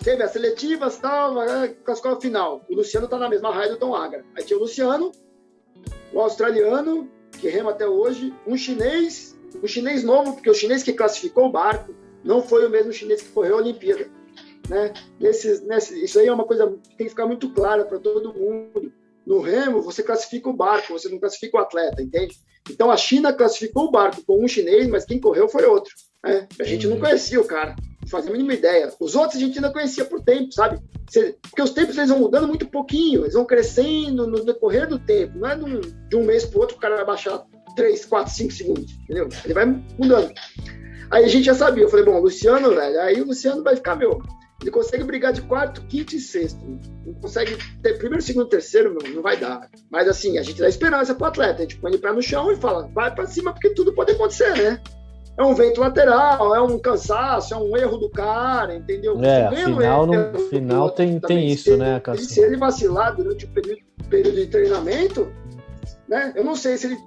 Teve 0.03 0.23
as 0.23 0.31
seletivas 0.31 0.97
tal, 0.97 1.35
classificou 1.85 2.17
a 2.17 2.19
final. 2.19 2.65
O 2.67 2.75
Luciano 2.75 3.07
tá 3.07 3.19
na 3.19 3.29
mesma 3.29 3.53
raia 3.53 3.69
do 3.69 3.77
Tom 3.77 3.93
Agra. 3.93 4.25
Aí 4.35 4.43
tinha 4.43 4.57
o 4.57 4.61
Luciano, 4.63 5.11
o 6.13 6.21
australiano, 6.21 7.09
que 7.39 7.49
rema 7.49 7.71
até 7.71 7.87
hoje, 7.87 8.33
um 8.45 8.55
chinês, 8.55 9.37
um 9.61 9.67
chinês 9.67 10.03
novo, 10.03 10.33
porque 10.33 10.49
o 10.49 10.53
chinês 10.53 10.83
que 10.83 10.93
classificou 10.93 11.45
o 11.47 11.51
barco 11.51 11.93
não 12.23 12.41
foi 12.41 12.65
o 12.65 12.69
mesmo 12.69 12.93
chinês 12.93 13.21
que 13.21 13.29
correu 13.29 13.55
a 13.55 13.61
Olimpíada. 13.61 14.09
Né? 14.69 14.93
Nesses, 15.19 15.61
nesse, 15.61 16.03
isso 16.03 16.19
aí 16.19 16.27
é 16.27 16.33
uma 16.33 16.45
coisa 16.45 16.67
que 16.67 16.95
tem 16.95 17.05
que 17.05 17.09
ficar 17.09 17.25
muito 17.25 17.49
clara 17.49 17.83
para 17.83 17.99
todo 17.99 18.33
mundo. 18.33 18.93
No 19.25 19.41
remo, 19.41 19.81
você 19.81 20.03
classifica 20.03 20.49
o 20.49 20.55
barco, 20.55 20.93
você 20.93 21.09
não 21.09 21.19
classifica 21.19 21.57
o 21.57 21.61
atleta, 21.61 22.01
entende? 22.01 22.35
Então 22.69 22.91
a 22.91 22.97
China 22.97 23.33
classificou 23.33 23.85
o 23.85 23.91
barco 23.91 24.23
com 24.25 24.43
um 24.43 24.47
chinês, 24.47 24.87
mas 24.87 25.05
quem 25.05 25.19
correu 25.19 25.49
foi 25.49 25.65
outro. 25.65 25.93
Né? 26.23 26.47
A 26.59 26.63
gente 26.63 26.87
não 26.87 26.99
conhecia 26.99 27.39
o 27.39 27.45
cara, 27.45 27.75
não 28.03 28.09
fazia 28.09 28.29
a 28.29 28.33
mínima 28.33 28.53
ideia. 28.53 28.91
Os 28.99 29.15
outros 29.15 29.37
a 29.37 29.39
gente 29.39 29.57
ainda 29.57 29.71
conhecia 29.71 30.05
por 30.05 30.21
tempo, 30.21 30.53
sabe? 30.53 30.79
Porque 31.41 31.61
os 31.61 31.71
tempos 31.71 31.97
eles 31.97 32.09
vão 32.09 32.19
mudando 32.19 32.47
muito 32.47 32.67
pouquinho, 32.67 33.21
eles 33.21 33.33
vão 33.33 33.45
crescendo 33.45 34.27
no 34.27 34.43
decorrer 34.43 34.87
do 34.87 34.99
tempo. 34.99 35.37
Não 35.37 35.49
é 35.49 35.55
de 35.55 36.15
um 36.15 36.23
mês 36.23 36.45
para 36.45 36.57
o 36.57 36.61
outro 36.61 36.77
o 36.77 36.79
cara 36.79 36.97
vai 36.97 37.05
baixar 37.05 37.43
3, 37.75 38.05
4, 38.05 38.33
5 38.33 38.53
segundos, 38.53 38.91
entendeu? 39.03 39.27
Ele 39.43 39.53
vai 39.53 39.65
mudando. 39.65 40.31
Aí 41.11 41.25
a 41.25 41.27
gente 41.27 41.45
já 41.45 41.53
sabia, 41.53 41.83
eu 41.83 41.89
falei, 41.89 42.05
bom, 42.05 42.19
Luciano, 42.19 42.69
velho, 42.73 42.99
aí 43.01 43.21
o 43.21 43.25
Luciano 43.25 43.63
vai 43.63 43.75
ficar, 43.75 43.95
meu, 43.95 44.21
ele 44.63 44.71
consegue 44.71 45.03
brigar 45.03 45.33
de 45.33 45.41
quarto, 45.41 45.85
quinto 45.87 46.15
e 46.15 46.19
sexto. 46.19 46.59
Não 47.05 47.13
consegue 47.15 47.57
ter 47.81 47.97
primeiro, 47.97 48.23
segundo, 48.23 48.47
terceiro, 48.47 48.95
meu, 48.95 49.13
não 49.13 49.21
vai 49.21 49.37
dar. 49.37 49.69
Mas 49.91 50.07
assim, 50.07 50.37
a 50.37 50.41
gente 50.41 50.59
dá 50.59 50.69
esperança 50.69 51.13
pro 51.13 51.27
atleta. 51.27 51.59
A 51.59 51.61
gente 51.61 51.77
põe 51.77 51.91
ele 51.91 52.01
pé 52.01 52.11
no 52.13 52.21
chão 52.21 52.51
e 52.51 52.55
fala, 52.55 52.89
vai 52.93 53.13
para 53.13 53.27
cima, 53.27 53.51
porque 53.51 53.71
tudo 53.71 53.93
pode 53.93 54.13
acontecer, 54.13 54.55
né? 54.57 54.81
É 55.35 55.43
um 55.43 55.55
vento 55.55 55.81
lateral, 55.81 56.55
é 56.55 56.61
um 56.61 56.77
cansaço, 56.77 57.55
é 57.55 57.57
um 57.57 57.75
erro 57.75 57.97
do 57.97 58.09
cara, 58.09 58.75
entendeu? 58.75 59.19
É, 59.23 59.47
afinal, 59.47 60.05
no 60.05 60.39
final 60.49 60.91
tem, 60.91 61.19
tem 61.19 61.47
isso, 61.47 61.71
se, 61.71 61.77
né, 61.77 61.99
Cássio? 61.99 62.25
Se 62.25 62.39
ele 62.39 62.55
vacilar 62.55 63.15
durante 63.15 63.45
o 63.45 63.49
período, 63.49 63.81
período 64.09 64.35
de 64.35 64.47
treinamento, 64.47 65.33
né? 66.07 66.33
Eu 66.35 66.43
não 66.43 66.55
sei 66.55 66.77
se 66.77 66.87
ele 66.87 66.97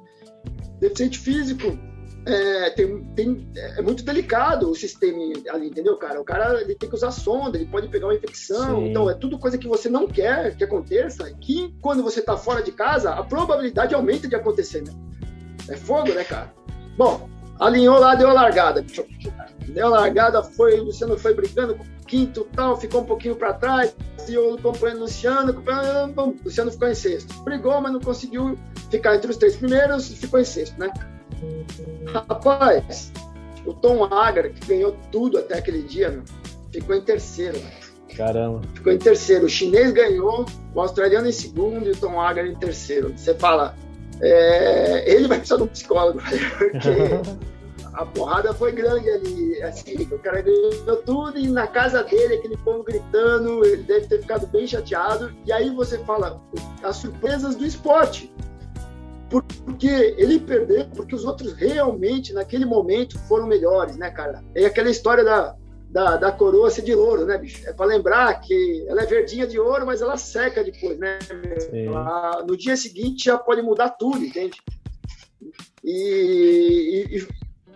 deficiente 0.81 1.19
físico, 1.19 1.79
é, 2.27 2.71
tem, 2.71 3.05
tem, 3.15 3.49
é 3.55 3.81
muito 3.81 4.05
delicado 4.05 4.69
o 4.69 4.75
sistema 4.75 5.17
ali, 5.51 5.69
entendeu, 5.69 5.97
cara? 5.97 6.21
O 6.21 6.25
cara 6.25 6.61
ele 6.61 6.75
tem 6.75 6.89
que 6.89 6.97
usar 6.97 7.13
sonda, 7.13 7.57
ele 7.57 7.67
pode 7.67 7.87
pegar 7.89 8.09
uma 8.09 8.15
infecção, 8.15 8.81
Sim. 8.81 8.91
então 8.91 9.09
é 9.09 9.15
tudo 9.15 9.39
coisa 9.39 9.57
que 9.57 9.69
você 9.69 9.89
não 9.89 10.09
quer 10.09 10.57
que 10.57 10.65
aconteça, 10.65 11.33
que 11.41 11.77
quando 11.81 12.03
você 12.03 12.21
tá 12.21 12.37
fora 12.37 12.61
de 12.61 12.73
casa, 12.73 13.13
a 13.13 13.23
probabilidade 13.23 13.95
aumenta 13.95 14.27
de 14.27 14.35
acontecer, 14.35 14.83
né? 14.83 14.93
É 15.69 15.77
fogo, 15.77 16.13
né, 16.13 16.25
cara? 16.25 16.53
Bom, 16.99 17.29
alinhou 17.59 17.99
lá, 17.99 18.15
deu 18.15 18.29
a 18.29 18.33
largada. 18.33 18.85
Deu 19.69 19.87
a 19.87 19.91
largada, 19.91 20.43
foi, 20.43 20.79
o 20.81 20.85
Luciano 20.85 21.19
foi 21.19 21.35
brigando 21.35 21.75
com 21.75 21.83
o 21.83 22.07
quinto 22.07 22.47
tal, 22.55 22.77
ficou 22.79 23.03
um 23.03 23.05
pouquinho 23.05 23.37
para 23.37 23.53
trás, 23.53 23.95
e 24.29 24.39
o 24.39 24.57
companheiro 24.59 25.03
Luciano, 25.03 25.53
o 26.17 26.35
Luciano 26.45 26.71
ficou 26.71 26.89
em 26.89 26.95
sexto. 26.95 27.35
Brigou, 27.43 27.81
mas 27.81 27.93
não 27.93 28.01
conseguiu 28.01 28.57
ficar 28.91 29.17
entre 29.17 29.31
os 29.31 29.37
três 29.37 29.57
primeiros, 29.57 30.09
ficou 30.09 30.41
em 30.41 30.45
sexto, 30.45 30.79
né? 30.79 30.91
Rapaz, 32.07 33.13
o 33.67 33.75
Tom 33.75 34.05
Agar, 34.05 34.49
que 34.51 34.67
ganhou 34.67 34.97
tudo 35.11 35.39
até 35.39 35.59
aquele 35.59 35.83
dia, 35.83 36.11
meu, 36.11 36.23
ficou 36.73 36.95
em 36.95 37.03
terceiro. 37.03 37.61
Caramba. 38.17 38.63
Ficou 38.75 38.93
em 38.93 38.99
terceiro. 38.99 39.45
O 39.45 39.49
chinês 39.49 39.93
ganhou, 39.93 40.47
o 40.75 40.81
australiano 40.81 41.29
em 41.29 41.33
segundo 41.33 41.87
e 41.87 41.91
o 41.91 41.97
Tom 41.97 42.21
Agar 42.21 42.47
em 42.47 42.55
terceiro. 42.55 43.13
Você 43.15 43.35
fala, 43.35 43.75
é, 44.21 45.11
ele 45.11 45.29
vai 45.29 45.39
precisar 45.39 45.57
de 45.57 45.63
um 45.65 45.69
psicólogo, 45.69 46.21
porque 46.59 46.91
a 47.93 48.05
porrada 48.05 48.53
foi 48.55 48.73
grande 48.73 49.09
ali. 49.11 49.63
Assim, 49.63 50.03
o 50.11 50.19
cara 50.19 50.43
ganhou 50.43 50.97
tudo 51.05 51.39
e 51.39 51.49
na 51.49 51.67
casa 51.67 52.03
dele, 52.03 52.35
aquele 52.35 52.57
povo 52.59 52.83
gritando, 52.83 53.65
ele 53.65 53.83
deve 53.83 54.07
ter 54.07 54.21
ficado 54.21 54.47
bem 54.47 54.67
chateado. 54.67 55.35
E 55.45 55.53
aí 55.53 55.71
você 55.71 55.99
fala, 56.01 56.41
as 56.83 56.97
surpresas 56.97 57.55
do 57.57 57.65
esporte 57.65 58.33
porque 59.29 60.15
ele 60.17 60.39
perdeu, 60.39 60.87
porque 60.95 61.15
os 61.15 61.25
outros 61.25 61.53
realmente, 61.55 62.33
naquele 62.33 62.65
momento, 62.65 63.19
foram 63.21 63.47
melhores, 63.47 63.97
né, 63.97 64.11
cara? 64.11 64.43
É 64.55 64.65
aquela 64.65 64.89
história 64.89 65.25
da, 65.25 65.57
da, 65.91 66.17
da 66.17 66.33
coroa 66.33 66.71
ser 66.71 66.83
de 66.83 66.95
ouro, 66.95 67.25
né, 67.25 67.39
bicho? 67.39 67.67
É 67.69 67.73
para 67.73 67.87
lembrar 67.87 68.41
que 68.41 68.85
ela 68.89 69.03
é 69.03 69.07
verdinha 69.07 69.47
de 69.47 69.59
ouro, 69.59 69.87
mas 69.87 70.03
ela 70.03 70.17
seca 70.17 70.63
depois, 70.63 70.99
né? 70.99 71.19
Ela, 71.73 72.45
no 72.47 72.57
dia 72.57 72.77
seguinte 72.77 73.27
já 73.27 73.39
pode 73.39 73.63
mudar 73.63 73.91
tudo, 73.91 74.25
entende? 74.25 74.61
E, 75.85 77.07
e, 77.11 77.29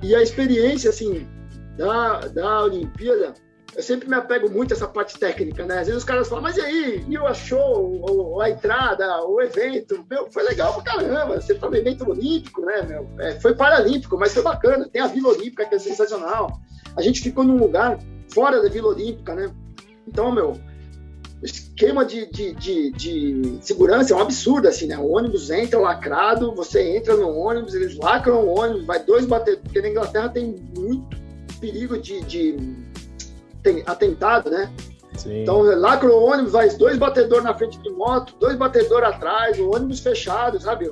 e 0.08 0.14
a 0.14 0.22
experiência, 0.22 0.90
assim, 0.90 1.26
da, 1.76 2.20
da 2.28 2.64
Olimpíada 2.64 3.34
eu 3.76 3.82
sempre 3.82 4.08
me 4.08 4.16
apego 4.16 4.50
muito 4.50 4.72
a 4.72 4.76
essa 4.76 4.88
parte 4.88 5.18
técnica, 5.18 5.64
né? 5.64 5.78
Às 5.78 5.86
vezes 5.86 6.02
os 6.02 6.04
caras 6.04 6.28
falam, 6.28 6.42
mas 6.42 6.56
e 6.56 6.60
aí, 6.60 7.04
e 7.08 7.18
o 7.18 7.34
show, 7.34 8.00
ou, 8.02 8.40
a 8.40 8.50
entrada, 8.50 9.24
o 9.24 9.40
evento? 9.40 10.04
Meu, 10.10 10.30
foi 10.30 10.42
legal 10.42 10.74
pra 10.74 10.92
caramba. 10.92 11.40
Você 11.40 11.54
tá 11.54 11.68
no 11.68 11.76
evento 11.76 12.08
olímpico, 12.08 12.62
né, 12.62 12.82
meu? 12.82 13.08
É, 13.20 13.38
foi 13.40 13.54
paralímpico, 13.54 14.18
mas 14.18 14.34
foi 14.34 14.42
bacana. 14.42 14.88
Tem 14.88 15.00
a 15.00 15.06
Vila 15.06 15.28
Olímpica, 15.28 15.64
que 15.64 15.74
é 15.74 15.78
sensacional. 15.78 16.60
A 16.96 17.02
gente 17.02 17.20
ficou 17.20 17.44
num 17.44 17.56
lugar 17.56 17.98
fora 18.32 18.62
da 18.62 18.68
Vila 18.68 18.88
Olímpica, 18.88 19.34
né? 19.34 19.50
Então, 20.06 20.32
meu, 20.32 20.58
o 21.40 21.44
esquema 21.44 22.04
de, 22.04 22.26
de, 22.26 22.52
de, 22.54 22.90
de, 22.90 23.58
segurança 23.60 24.12
é 24.12 24.16
um 24.16 24.20
absurdo, 24.20 24.68
assim, 24.68 24.86
né? 24.86 24.98
O 24.98 25.10
ônibus 25.10 25.50
entra 25.50 25.78
lacrado, 25.78 26.54
você 26.54 26.96
entra 26.96 27.16
no 27.16 27.34
ônibus, 27.34 27.74
eles 27.74 27.96
lacram 27.96 28.44
o 28.44 28.58
ônibus, 28.58 28.84
vai 28.84 29.02
dois 29.02 29.24
bater, 29.24 29.58
porque 29.58 29.80
na 29.80 29.88
Inglaterra 29.88 30.28
tem 30.28 30.54
muito 30.76 31.18
perigo 31.60 31.98
de, 31.98 32.20
de 32.22 32.56
tem 33.62 33.82
atentado, 33.86 34.50
né? 34.50 34.70
Sim. 35.16 35.42
Então, 35.42 35.60
lacra 35.60 36.10
o 36.10 36.24
ônibus, 36.24 36.52
vai 36.52 36.68
dois 36.70 36.96
batedores 36.96 37.44
na 37.44 37.54
frente 37.54 37.78
de 37.78 37.90
moto, 37.90 38.34
dois 38.38 38.56
batedores 38.56 39.08
atrás, 39.08 39.58
o 39.58 39.74
ônibus 39.74 40.00
fechado, 40.00 40.60
sabe? 40.60 40.90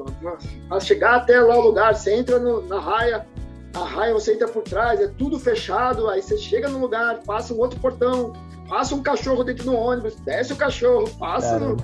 Para 0.69 0.81
chegar 0.81 1.17
até 1.17 1.41
lá 1.41 1.57
o 1.57 1.63
lugar, 1.63 1.95
você 1.95 2.15
entra 2.15 2.39
no, 2.39 2.67
na 2.67 2.81
raia, 2.81 3.27
a 3.75 3.85
raia 3.85 4.15
você 4.15 4.35
entra 4.35 4.49
por 4.49 4.63
trás, 4.63 5.01
é 5.01 5.09
tudo 5.09 5.39
fechado, 5.39 6.09
aí 6.09 6.23
você 6.23 6.37
chega 6.37 6.69
no 6.69 6.79
lugar, 6.79 7.21
passa 7.25 7.53
um 7.53 7.59
outro 7.59 7.79
portão, 7.81 8.33
passa 8.69 8.95
um 8.95 9.03
cachorro 9.03 9.45
dentro 9.45 9.65
do 9.65 9.75
ônibus, 9.75 10.15
desce 10.17 10.53
o 10.53 10.57
cachorro, 10.57 11.09
passa 11.19 11.59
no, 11.59 11.77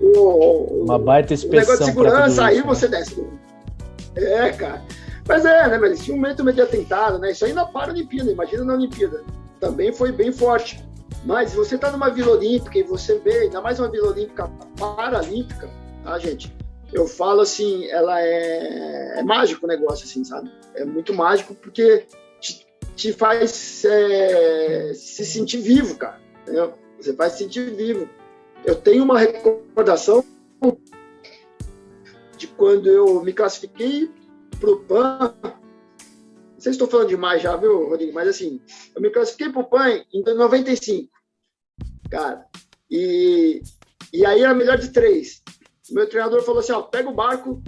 o, 0.00 0.84
Uma 0.84 0.98
baita 0.98 1.34
inspeção. 1.34 1.58
O 1.58 1.60
negócio 1.60 1.78
de 1.78 1.84
segurança, 1.84 2.44
aí 2.44 2.56
né? 2.56 2.62
você 2.62 2.88
desce. 2.88 3.26
É, 4.16 4.50
cara. 4.50 4.82
Mas 5.28 5.44
é, 5.44 5.68
né, 5.68 5.78
mas 5.78 6.00
tinha 6.00 6.16
um 6.16 6.20
momento 6.20 6.42
meio 6.42 6.56
de 6.56 6.62
atentado, 6.62 7.18
né? 7.18 7.30
Isso 7.30 7.44
aí 7.44 7.52
na 7.52 7.64
Paralimpíada, 7.64 8.30
imagina 8.30 8.64
na 8.64 8.74
Olimpíada 8.74 9.22
também 9.60 9.92
foi 9.92 10.10
bem 10.10 10.32
forte. 10.32 10.82
Mas 11.24 11.52
você 11.52 11.76
tá 11.76 11.90
numa 11.92 12.08
Vila 12.08 12.32
Olímpica 12.32 12.78
e 12.78 12.82
você 12.82 13.18
vê, 13.18 13.40
ainda 13.40 13.60
mais 13.60 13.78
uma 13.78 13.90
Vila 13.90 14.08
Olímpica 14.08 14.50
paralímpica, 14.78 15.68
tá, 16.02 16.18
gente? 16.18 16.56
Eu 16.92 17.06
falo 17.06 17.40
assim, 17.40 17.86
ela 17.86 18.20
é, 18.20 19.20
é 19.20 19.22
mágico 19.22 19.64
o 19.64 19.68
negócio, 19.68 20.04
assim, 20.04 20.24
sabe? 20.24 20.50
É 20.74 20.84
muito 20.84 21.14
mágico 21.14 21.54
porque 21.54 22.06
te, 22.40 22.66
te 22.96 23.12
faz 23.12 23.84
é, 23.84 24.92
se 24.94 25.24
sentir 25.24 25.58
vivo, 25.58 25.96
cara. 25.96 26.20
Entendeu? 26.42 26.74
Você 26.98 27.14
faz 27.14 27.32
se 27.32 27.38
sentir 27.44 27.70
vivo. 27.74 28.08
Eu 28.64 28.74
tenho 28.74 29.04
uma 29.04 29.18
recordação 29.18 30.24
de 32.36 32.46
quando 32.48 32.88
eu 32.88 33.22
me 33.22 33.32
classifiquei 33.32 34.10
para 34.58 34.70
o 34.70 34.80
PAN. 34.80 35.34
Não 35.42 36.60
sei 36.62 36.72
se 36.72 36.76
estou 36.76 36.88
falando 36.88 37.08
demais 37.08 37.42
já, 37.42 37.56
viu, 37.56 37.88
Rodrigo? 37.88 38.12
Mas 38.12 38.28
assim, 38.28 38.60
eu 38.94 39.00
me 39.00 39.10
classifiquei 39.10 39.50
para 39.50 39.60
o 39.60 39.64
PAN 39.64 40.04
em 40.12 40.22
95, 40.22 41.10
cara. 42.10 42.46
E, 42.90 43.62
e 44.12 44.26
aí 44.26 44.42
era 44.42 44.54
melhor 44.54 44.76
de 44.76 44.90
três. 44.90 45.42
Meu 45.90 46.08
treinador 46.08 46.42
falou 46.42 46.60
assim: 46.60 46.72
ó, 46.72 46.82
pega 46.82 47.08
o 47.08 47.14
barco, 47.14 47.62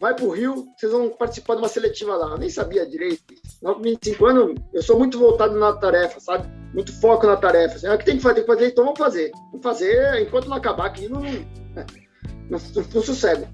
vai 0.00 0.14
para 0.14 0.24
o 0.24 0.30
Rio, 0.30 0.66
vocês 0.76 0.92
vão 0.92 1.10
participar 1.10 1.54
de 1.54 1.62
uma 1.62 1.68
seletiva 1.68 2.16
lá. 2.16 2.30
Eu 2.30 2.38
nem 2.38 2.50
sabia 2.50 2.86
direito. 2.86 3.22
Com 3.60 3.80
25 3.80 4.26
anos, 4.26 4.60
eu 4.72 4.82
sou 4.82 4.98
muito 4.98 5.18
voltado 5.18 5.58
na 5.58 5.72
tarefa, 5.72 6.20
sabe? 6.20 6.48
Muito 6.72 6.92
foco 7.00 7.26
na 7.26 7.36
tarefa. 7.36 7.76
Assim, 7.76 7.86
ah, 7.86 7.94
o 7.94 7.98
que 7.98 8.04
tem 8.04 8.16
que 8.16 8.22
fazer? 8.22 8.34
Tem 8.36 8.44
que 8.44 8.52
fazer, 8.52 8.68
então 8.68 8.84
vamos 8.84 8.98
fazer. 8.98 9.30
Vamos 9.50 9.62
fazer 9.62 10.22
enquanto 10.22 10.48
não 10.48 10.56
acabar 10.56 10.86
aqui, 10.86 11.08
não, 11.10 11.20
não, 11.20 11.84
não, 12.50 12.84
não 12.94 13.02
sossego. 13.02 13.46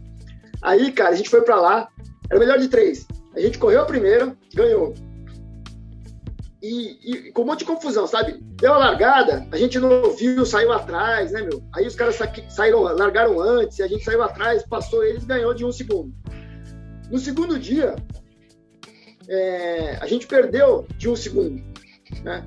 Aí, 0.63 0.93
cara, 0.93 1.11
a 1.11 1.17
gente 1.17 1.31
foi 1.31 1.43
para 1.43 1.61
lá, 1.61 1.89
era 2.31 2.41
melhor 2.41 2.59
de 2.59 2.69
três. 2.69 3.07
A 3.35 3.41
gente 3.41 3.59
correu 3.59 3.83
a 3.83 3.87
primeira, 3.87 4.37
ganhou. 4.55 4.95
E, 6.65 6.99
e, 7.03 7.33
com 7.33 7.43
um 7.43 7.45
monte 7.45 7.59
de 7.59 7.67
confusão, 7.67 8.07
sabe? 8.07 8.39
Deu 8.41 8.73
a 8.73 8.79
largada, 8.79 9.47
a 9.53 9.57
gente 9.59 9.79
não 9.79 10.03
ouviu, 10.03 10.47
saiu 10.47 10.73
atrás, 10.73 11.31
né, 11.31 11.43
meu? 11.43 11.63
Aí 11.75 11.87
os 11.87 11.95
caras 11.95 12.19
saíram, 12.49 12.81
largaram 12.85 13.39
antes, 13.39 13.83
a 13.83 13.87
gente 13.87 14.03
saiu 14.03 14.23
atrás, 14.23 14.67
passou 14.67 15.05
eles, 15.05 15.25
ganhou 15.25 15.53
de 15.53 15.63
um 15.63 15.71
segundo. 15.71 16.15
No 17.11 17.19
segundo 17.19 17.59
dia, 17.59 17.95
é, 19.29 19.99
a 20.01 20.07
gente 20.07 20.27
perdeu 20.27 20.87
de 20.97 21.07
um 21.07 21.15
segundo, 21.15 21.63
né? 22.23 22.43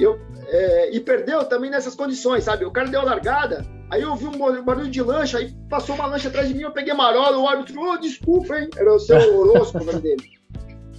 Eu, 0.00 0.18
é, 0.48 0.96
e 0.96 1.00
perdeu 1.00 1.44
também 1.44 1.70
nessas 1.70 1.94
condições, 1.94 2.44
sabe? 2.44 2.64
O 2.64 2.70
cara 2.70 2.88
deu 2.88 3.02
a 3.02 3.04
largada, 3.04 3.66
aí 3.90 4.00
eu 4.00 4.12
ouvi 4.12 4.24
um 4.24 4.64
barulho 4.64 4.90
de 4.90 5.02
lancha, 5.02 5.36
aí 5.36 5.54
passou 5.68 5.94
uma 5.94 6.06
lancha 6.06 6.28
atrás 6.28 6.48
de 6.48 6.54
mim, 6.54 6.62
eu 6.62 6.72
peguei 6.72 6.94
marola, 6.94 7.36
o 7.36 7.46
árbitro, 7.46 7.82
oh, 7.82 7.98
desculpa, 7.98 8.58
hein? 8.58 8.70
Era 8.74 8.94
o 8.94 8.98
seu 8.98 9.38
Orosco, 9.38 9.76
o 9.76 9.84
nome 9.84 10.00
dele. 10.00 10.24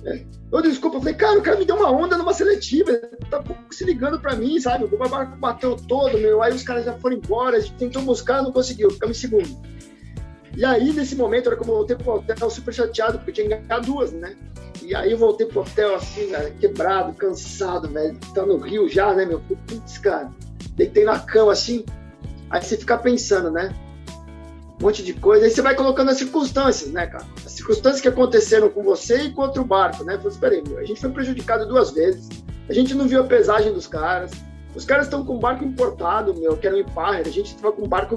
É. 0.06 0.37
Eu 0.52 0.62
desculpa, 0.62 0.98
eu 0.98 1.02
falei, 1.02 1.16
cara, 1.16 1.40
o 1.40 1.42
cara 1.42 1.58
me 1.58 1.66
deu 1.66 1.76
uma 1.76 1.92
onda 1.92 2.18
numa 2.18 2.34
seletiva, 2.34 2.94
tá 3.30 3.44
se 3.70 3.84
ligando 3.84 4.20
pra 4.20 4.36
mim, 4.36 4.60
sabe? 4.62 4.86
O 4.86 4.98
barco 4.98 5.38
bateu 5.38 5.76
todo, 5.76 6.18
meu, 6.18 6.42
aí 6.42 6.54
os 6.54 6.64
caras 6.64 6.86
já 6.86 6.94
foram 6.94 7.18
embora, 7.18 7.58
a 7.58 7.60
gente 7.60 7.74
tentou 7.76 8.02
buscar, 8.02 8.42
não 8.42 8.52
conseguiu, 8.52 8.90
ficamos 8.90 9.18
em 9.18 9.20
segundo. 9.20 9.62
E 10.56 10.64
aí, 10.64 10.94
nesse 10.94 11.16
momento, 11.16 11.48
era 11.48 11.58
como 11.58 11.72
eu 11.72 11.76
voltei 11.76 11.96
pro 11.96 12.14
hotel 12.14 12.50
super 12.50 12.74
chateado, 12.74 13.20
porque 13.20 13.34
tinha 13.34 13.58
ganhado 13.58 13.86
duas, 13.86 14.12
né? 14.12 14.36
E 14.82 14.96
aí 14.96 15.12
eu 15.12 15.18
voltei 15.18 15.46
pro 15.46 15.62
hotel 15.62 15.96
assim, 15.96 16.28
né, 16.28 16.52
quebrado, 16.60 17.14
cansado, 17.14 17.90
velho. 17.90 18.18
Tá 18.34 18.46
no 18.46 18.58
Rio 18.58 18.88
já, 18.88 19.14
né, 19.14 19.26
meu? 19.26 19.40
Putz, 19.42 19.98
cara. 19.98 20.32
Deitei 20.76 21.04
na 21.04 21.20
cama 21.20 21.52
assim. 21.52 21.86
Aí 22.50 22.62
você 22.62 22.78
fica 22.78 22.98
pensando, 22.98 23.52
né? 23.52 23.76
Um 24.80 24.86
monte 24.86 25.04
de 25.04 25.14
coisa. 25.14 25.46
Aí 25.46 25.52
você 25.52 25.62
vai 25.62 25.76
colocando 25.76 26.12
as 26.12 26.18
circunstâncias, 26.18 26.92
né, 26.92 27.08
cara? 27.08 27.26
As 27.46 27.52
circunstâncias 27.54 28.02
que 28.02 28.08
aconteceram 28.08 28.70
com 28.70 28.84
você 28.84 29.24
e 29.24 29.32
com 29.32 29.42
outro 29.42 29.64
barco, 29.64 30.04
né? 30.04 30.18
Falei, 30.18 30.32
espera 30.32 30.56
aí, 30.56 30.64
meu, 30.68 30.78
a 30.78 30.84
gente 30.84 31.02
foi 31.02 31.10
prejudicado 31.10 31.68
duas 31.68 31.92
vezes. 31.92 32.30
A 32.70 32.74
gente 32.74 32.94
não 32.94 33.08
viu 33.08 33.22
a 33.22 33.24
pesagem 33.24 33.74
dos 33.74 33.88
caras. 33.88 34.32
Os 34.76 34.86
caras 34.86 35.06
estão 35.06 35.26
com 35.26 35.36
um 35.36 35.40
barco 35.40 35.64
importado, 35.64 36.36
meu, 36.36 36.56
que 36.56 36.68
era 36.68 36.76
um 36.76 36.80
Empire. 36.80 37.28
A 37.28 37.32
gente 37.32 37.56
estava 37.56 37.72
com 37.72 37.86
um 37.86 37.88
barco 37.88 38.16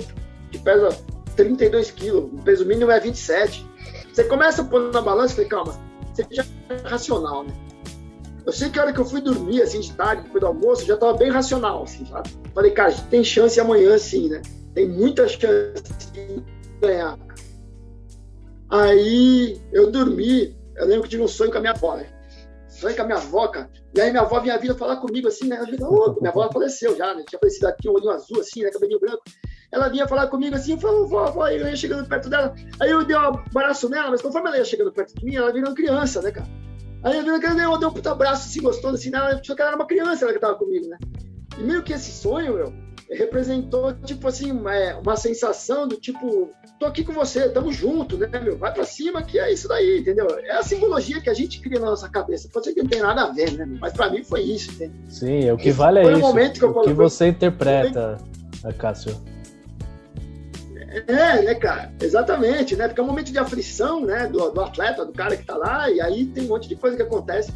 que 0.50 0.58
pesa 0.58 0.90
32 1.36 1.90
quilos. 1.92 2.24
O 2.24 2.42
peso 2.42 2.66
mínimo 2.66 2.90
é 2.90 3.00
27. 3.00 3.66
Você 4.12 4.24
começa 4.24 4.60
a 4.60 4.64
pôr 4.64 4.92
na 4.92 5.00
balança 5.00 5.32
e 5.32 5.36
fala, 5.36 5.48
calma, 5.48 5.80
seja 6.12 6.46
racional, 6.84 7.44
né? 7.44 7.54
Eu 8.44 8.52
sei 8.52 8.68
que 8.68 8.78
a 8.78 8.82
hora 8.82 8.92
que 8.92 8.98
eu 8.98 9.04
fui 9.04 9.20
dormir, 9.20 9.62
assim, 9.62 9.80
de 9.80 9.92
tarde, 9.92 10.22
depois 10.22 10.40
do 10.40 10.46
almoço, 10.46 10.84
já 10.84 10.94
estava 10.94 11.16
bem 11.16 11.30
racional, 11.30 11.84
assim, 11.84 12.04
sabe? 12.06 12.30
Falei, 12.54 12.72
cara, 12.72 12.92
tem 13.10 13.22
chance 13.22 13.60
amanhã, 13.60 13.96
sim, 13.96 14.28
né? 14.28 14.42
Tem 14.80 14.88
muita 14.88 15.28
chance 15.28 15.82
de 16.10 16.42
ganhar. 16.80 17.18
Aí 18.70 19.60
eu 19.74 19.90
dormi, 19.90 20.56
eu 20.74 20.86
lembro 20.86 21.02
que 21.02 21.10
tive 21.10 21.22
um 21.22 21.28
sonho 21.28 21.50
com 21.50 21.58
a 21.58 21.60
minha 21.60 21.74
avó, 21.74 21.96
né? 21.96 22.06
Sonho 22.66 22.96
com 22.96 23.02
a 23.02 23.04
minha 23.04 23.18
avó, 23.18 23.46
cara. 23.48 23.68
E 23.94 24.00
aí 24.00 24.10
minha 24.10 24.22
avó 24.22 24.40
vinha 24.40 24.56
vir 24.56 24.74
falar 24.74 24.96
comigo 24.96 25.28
assim, 25.28 25.48
né? 25.48 25.62
minha 25.66 26.30
avó 26.30 26.50
faleceu 26.50 26.96
já, 26.96 27.14
né? 27.14 27.24
Tinha 27.28 27.38
falecido 27.38 27.66
aqui, 27.68 27.90
um 27.90 27.92
olhinho 27.92 28.12
azul, 28.12 28.40
assim, 28.40 28.62
né? 28.62 28.70
Cabelinho 28.70 28.98
branco. 28.98 29.22
Ela 29.70 29.88
vinha 29.90 30.08
falar 30.08 30.28
comigo 30.28 30.56
assim, 30.56 30.80
falou, 30.80 31.06
vó, 31.06 31.30
vó, 31.30 31.46
eu 31.48 31.68
ia 31.68 31.76
chegando 31.76 32.08
perto 32.08 32.30
dela. 32.30 32.54
Aí 32.80 32.90
eu 32.90 33.04
dei 33.04 33.14
um 33.14 33.20
abraço 33.20 33.86
nela, 33.90 34.08
mas 34.08 34.22
conforme 34.22 34.48
ela 34.48 34.56
ia 34.56 34.64
chegando 34.64 34.92
perto 34.92 35.14
de 35.14 35.26
mim, 35.26 35.36
ela 35.36 35.52
virou 35.52 35.74
criança, 35.74 36.22
né, 36.22 36.30
cara? 36.30 36.48
Aí 37.04 37.18
eu 37.18 37.38
dei 37.38 37.66
um 37.66 37.92
puta 37.92 38.12
abraço 38.12 38.48
assim, 38.48 38.62
gostoso, 38.62 38.94
assim, 38.94 39.10
nela, 39.10 39.38
só 39.44 39.54
que 39.54 39.60
ela 39.60 39.72
era 39.72 39.76
uma 39.76 39.86
criança, 39.86 40.24
ela 40.24 40.32
que 40.32 40.38
tava 40.38 40.54
comigo, 40.54 40.88
né? 40.88 40.96
E 41.58 41.62
meio 41.62 41.82
que 41.82 41.92
esse 41.92 42.10
sonho, 42.10 42.54
meu, 42.54 42.72
representou, 43.10 43.92
tipo 43.92 44.28
assim, 44.28 44.52
uma, 44.52 44.74
é, 44.74 44.94
uma 44.94 45.16
sensação 45.16 45.88
do 45.88 45.96
tipo, 45.96 46.50
tô 46.78 46.86
aqui 46.86 47.02
com 47.02 47.12
você, 47.12 47.48
tamo 47.48 47.72
junto, 47.72 48.16
né, 48.16 48.28
meu? 48.38 48.56
Vai 48.56 48.72
pra 48.72 48.84
cima 48.84 49.22
que 49.22 49.38
é 49.38 49.52
isso 49.52 49.66
daí, 49.66 49.98
entendeu? 49.98 50.28
É 50.44 50.52
a 50.52 50.62
simbologia 50.62 51.20
que 51.20 51.28
a 51.28 51.34
gente 51.34 51.60
cria 51.60 51.80
na 51.80 51.86
nossa 51.86 52.08
cabeça. 52.08 52.48
Pode 52.52 52.66
ser 52.66 52.74
que 52.74 52.82
não 52.82 52.88
tenha 52.88 53.02
nada 53.02 53.22
a 53.22 53.32
ver, 53.32 53.52
né? 53.52 53.66
Mas 53.80 53.92
pra 53.92 54.10
mim 54.10 54.22
foi 54.22 54.42
isso, 54.42 54.70
entendeu? 54.72 54.96
Sim, 55.08 55.50
o 55.50 55.56
que 55.56 55.72
vale 55.72 55.98
é 55.98 56.02
isso. 56.12 56.34
que 56.52 56.64
o 56.64 56.82
que 56.82 56.92
você 56.92 57.26
interpreta, 57.26 58.16
Cássio. 58.78 59.16
É, 61.06 61.42
né, 61.42 61.54
cara? 61.54 61.92
Exatamente, 62.00 62.74
né? 62.76 62.88
Porque 62.88 63.00
é 63.00 63.04
um 63.04 63.06
momento 63.06 63.30
de 63.30 63.38
aflição, 63.38 64.04
né, 64.04 64.26
do, 64.26 64.50
do 64.50 64.60
atleta, 64.60 65.04
do 65.04 65.12
cara 65.12 65.36
que 65.36 65.44
tá 65.44 65.56
lá, 65.56 65.88
e 65.90 66.00
aí 66.00 66.26
tem 66.26 66.44
um 66.44 66.48
monte 66.48 66.68
de 66.68 66.76
coisa 66.76 66.96
que 66.96 67.02
acontece. 67.02 67.52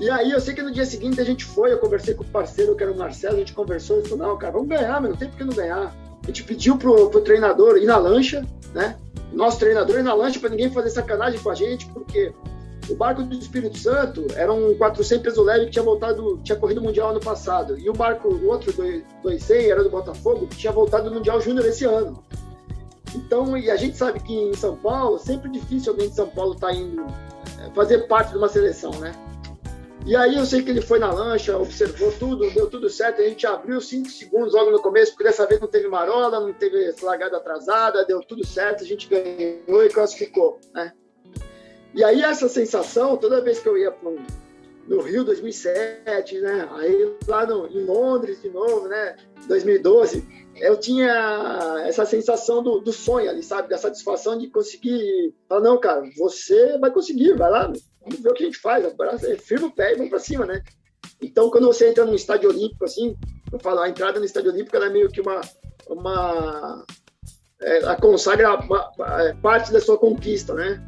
E 0.00 0.08
aí 0.08 0.30
eu 0.30 0.40
sei 0.40 0.54
que 0.54 0.62
no 0.62 0.72
dia 0.72 0.86
seguinte 0.86 1.20
a 1.20 1.24
gente 1.24 1.44
foi, 1.44 1.70
eu 1.72 1.78
conversei 1.78 2.14
com 2.14 2.24
o 2.24 2.26
parceiro, 2.26 2.74
que 2.74 2.82
era 2.82 2.90
o 2.90 2.96
Marcelo, 2.96 3.36
a 3.36 3.38
gente 3.38 3.52
conversou, 3.52 3.98
ele 3.98 4.08
falou, 4.08 4.28
não, 4.28 4.38
cara, 4.38 4.54
vamos 4.54 4.68
ganhar, 4.68 4.98
mas 4.98 5.10
não 5.10 5.16
tem 5.16 5.28
por 5.28 5.36
que 5.36 5.44
não 5.44 5.52
ganhar. 5.52 5.94
A 6.22 6.26
gente 6.26 6.42
pediu 6.42 6.78
pro, 6.78 7.10
pro 7.10 7.20
treinador 7.20 7.76
ir 7.76 7.84
na 7.84 7.98
lancha, 7.98 8.42
né? 8.72 8.96
Nosso 9.30 9.58
treinador 9.58 9.98
ir 9.98 10.02
na 10.02 10.14
lancha 10.14 10.40
para 10.40 10.48
ninguém 10.48 10.70
fazer 10.70 10.88
sacanagem 10.88 11.38
com 11.40 11.50
a 11.50 11.54
gente, 11.54 11.86
porque 11.88 12.32
o 12.88 12.94
barco 12.94 13.22
do 13.22 13.36
Espírito 13.36 13.76
Santo 13.76 14.26
era 14.34 14.50
um 14.50 14.74
400 14.74 15.22
peso 15.22 15.42
leve 15.42 15.66
que 15.66 15.72
tinha 15.72 15.84
voltado, 15.84 16.40
tinha 16.42 16.56
corrido 16.56 16.80
o 16.80 16.84
Mundial 16.84 17.10
ano 17.10 17.20
passado. 17.20 17.78
E 17.78 17.90
o 17.90 17.92
barco, 17.92 18.28
o 18.28 18.46
outro 18.46 18.72
200, 19.22 19.50
era 19.50 19.84
do 19.84 19.90
Botafogo, 19.90 20.46
que 20.46 20.56
tinha 20.56 20.72
voltado 20.72 21.10
no 21.10 21.16
Mundial 21.16 21.42
Júnior 21.42 21.66
esse 21.66 21.84
ano. 21.84 22.24
Então, 23.14 23.54
e 23.56 23.70
a 23.70 23.76
gente 23.76 23.98
sabe 23.98 24.20
que 24.20 24.32
em 24.32 24.54
São 24.54 24.76
Paulo, 24.76 25.18
sempre 25.18 25.50
difícil 25.50 25.92
alguém 25.92 26.08
de 26.08 26.14
São 26.14 26.28
Paulo 26.28 26.54
estar 26.54 26.68
tá 26.68 26.74
indo 26.74 27.04
é, 27.60 27.70
fazer 27.74 28.06
parte 28.06 28.30
de 28.30 28.38
uma 28.38 28.48
seleção, 28.48 28.92
né? 28.92 29.12
E 30.06 30.16
aí 30.16 30.34
eu 30.34 30.46
sei 30.46 30.62
que 30.62 30.70
ele 30.70 30.80
foi 30.80 30.98
na 30.98 31.12
lancha, 31.12 31.56
observou 31.56 32.10
tudo, 32.18 32.50
deu 32.50 32.68
tudo 32.68 32.88
certo, 32.88 33.20
a 33.20 33.28
gente 33.28 33.46
abriu 33.46 33.80
cinco 33.80 34.08
segundos 34.08 34.54
logo 34.54 34.70
no 34.70 34.80
começo, 34.80 35.12
porque 35.12 35.24
dessa 35.24 35.46
vez 35.46 35.60
não 35.60 35.68
teve 35.68 35.88
marola, 35.88 36.40
não 36.40 36.52
teve 36.52 36.94
largada 37.02 37.36
atrasada, 37.36 38.04
deu 38.04 38.20
tudo 38.20 38.44
certo, 38.46 38.82
a 38.82 38.86
gente 38.86 39.08
ganhou 39.08 39.84
e 39.84 39.90
classificou, 39.90 40.58
né? 40.74 40.92
E 41.94 42.02
aí 42.02 42.22
essa 42.22 42.48
sensação, 42.48 43.16
toda 43.16 43.42
vez 43.42 43.58
que 43.58 43.68
eu 43.68 43.76
ia 43.76 43.90
para 43.90 44.10
no 44.90 45.02
Rio 45.02 45.22
2007, 45.22 46.40
né? 46.40 46.68
Aí 46.72 47.16
lá 47.28 47.46
no, 47.46 47.66
em 47.66 47.84
Londres 47.84 48.42
de 48.42 48.48
novo, 48.48 48.88
né? 48.88 49.16
2012, 49.46 50.26
eu 50.56 50.76
tinha 50.78 51.84
essa 51.84 52.04
sensação 52.04 52.62
do, 52.62 52.80
do, 52.80 52.92
sonho 52.92 53.30
ali, 53.30 53.42
sabe? 53.42 53.68
Da 53.68 53.78
satisfação 53.78 54.36
de 54.36 54.48
conseguir 54.48 55.34
falar, 55.48 55.60
não, 55.60 55.78
cara, 55.78 56.02
você 56.16 56.76
vai 56.78 56.90
conseguir, 56.90 57.36
vai 57.36 57.50
lá, 57.50 57.72
vamos 58.00 58.20
ver 58.20 58.30
o 58.30 58.34
que 58.34 58.44
a 58.44 58.46
gente 58.46 58.58
faz, 58.58 58.84
abraça, 58.84 59.36
firma 59.38 59.68
o 59.68 59.72
pé 59.72 59.92
e 59.92 59.96
vamos 59.96 60.10
pra 60.10 60.18
cima, 60.18 60.46
né? 60.46 60.62
Então, 61.20 61.50
quando 61.50 61.66
você 61.66 61.88
entra 61.88 62.04
num 62.04 62.14
estádio 62.14 62.50
olímpico, 62.50 62.84
assim, 62.84 63.16
eu 63.52 63.58
falo, 63.58 63.80
a 63.80 63.88
entrada 63.88 64.18
no 64.18 64.24
estádio 64.24 64.52
olímpico 64.52 64.76
é 64.76 64.90
meio 64.90 65.10
que 65.10 65.20
uma... 65.20 65.40
uma 65.88 66.84
é, 67.62 67.78
a 67.84 67.96
consagra 67.96 68.58
é, 69.18 69.34
parte 69.34 69.70
da 69.70 69.80
sua 69.80 69.98
conquista, 69.98 70.54
né? 70.54 70.82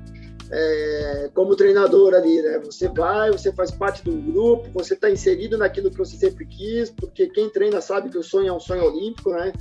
é, 0.53 1.31
como 1.35 1.57
treinador 1.57 2.15
ali, 2.15 2.43
né? 2.43 2.61
Você 2.65 2.87
vai, 2.89 3.31
você 3.31 3.51
faz 3.53 3.71
parte 3.71 4.05
do 4.05 4.13
grupo, 4.13 4.69
você 4.75 4.93
está 4.93 5.11
inserido 5.11 5.57
naquilo 5.57 5.91
que 5.91 5.97
você 5.97 6.15
sempre 6.15 6.45
quis, 6.45 6.91
porque 6.91 7.27
quem 7.29 7.49
treina 7.49 7.81
sabe 7.81 8.11
que 8.11 8.19
o 8.19 8.23
sonho 8.23 8.49
é 8.49 8.53
um 8.53 8.61
sonho 8.61 8.85
olímpico, 8.85 9.31
né? 9.31 9.53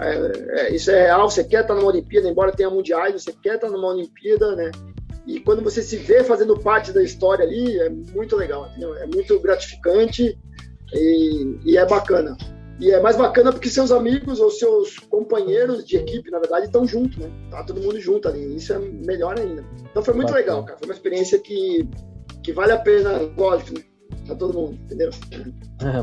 É, 0.00 0.60
é, 0.60 0.74
isso 0.74 0.92
é 0.92 1.06
real, 1.06 1.28
você 1.28 1.42
quer 1.42 1.62
estar 1.62 1.74
numa 1.74 1.88
Olimpíada, 1.88 2.28
embora 2.28 2.52
tenha 2.52 2.70
mundiais, 2.70 3.20
você 3.20 3.32
quer 3.32 3.56
estar 3.56 3.68
numa 3.68 3.88
Olimpíada, 3.88 4.54
né? 4.54 4.70
E 5.26 5.40
quando 5.40 5.62
você 5.62 5.82
se 5.82 5.96
vê 5.96 6.24
fazendo 6.24 6.58
parte 6.58 6.92
da 6.92 7.02
história 7.02 7.44
ali, 7.44 7.78
é 7.78 7.88
muito 7.88 8.36
legal, 8.36 8.68
entendeu? 8.70 8.94
é 8.96 9.06
muito 9.06 9.38
gratificante 9.40 10.38
e, 10.92 11.58
e 11.64 11.76
é 11.76 11.86
bacana. 11.86 12.36
E 12.80 12.90
é 12.90 13.00
mais 13.00 13.16
bacana 13.16 13.52
porque 13.52 13.68
seus 13.68 13.92
amigos 13.92 14.40
ou 14.40 14.50
seus 14.50 14.98
companheiros 14.98 15.84
de 15.84 15.96
equipe, 15.96 16.30
na 16.30 16.40
verdade, 16.40 16.66
estão 16.66 16.84
juntos, 16.84 17.16
né? 17.18 17.30
Tá 17.50 17.62
todo 17.62 17.80
mundo 17.80 18.00
junto 18.00 18.26
ali. 18.26 18.56
Isso 18.56 18.72
é 18.72 18.78
melhor 18.78 19.38
ainda. 19.38 19.64
Então 19.90 20.02
foi 20.02 20.14
muito 20.14 20.32
bacana. 20.32 20.46
legal, 20.46 20.64
cara. 20.64 20.78
Foi 20.78 20.88
uma 20.88 20.94
experiência 20.94 21.38
que, 21.38 21.88
que 22.42 22.52
vale 22.52 22.72
a 22.72 22.78
pena, 22.78 23.20
lógico, 23.36 23.74
né? 23.74 23.84
para 24.26 24.36
todo 24.36 24.54
mundo, 24.54 24.78
entendeu? 24.84 25.10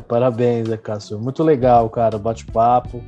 Parabéns, 0.07 0.67
Cássio. 0.81 1.19
Muito 1.19 1.43
legal, 1.43 1.89
cara, 1.89 2.17
bate-papo. 2.17 3.03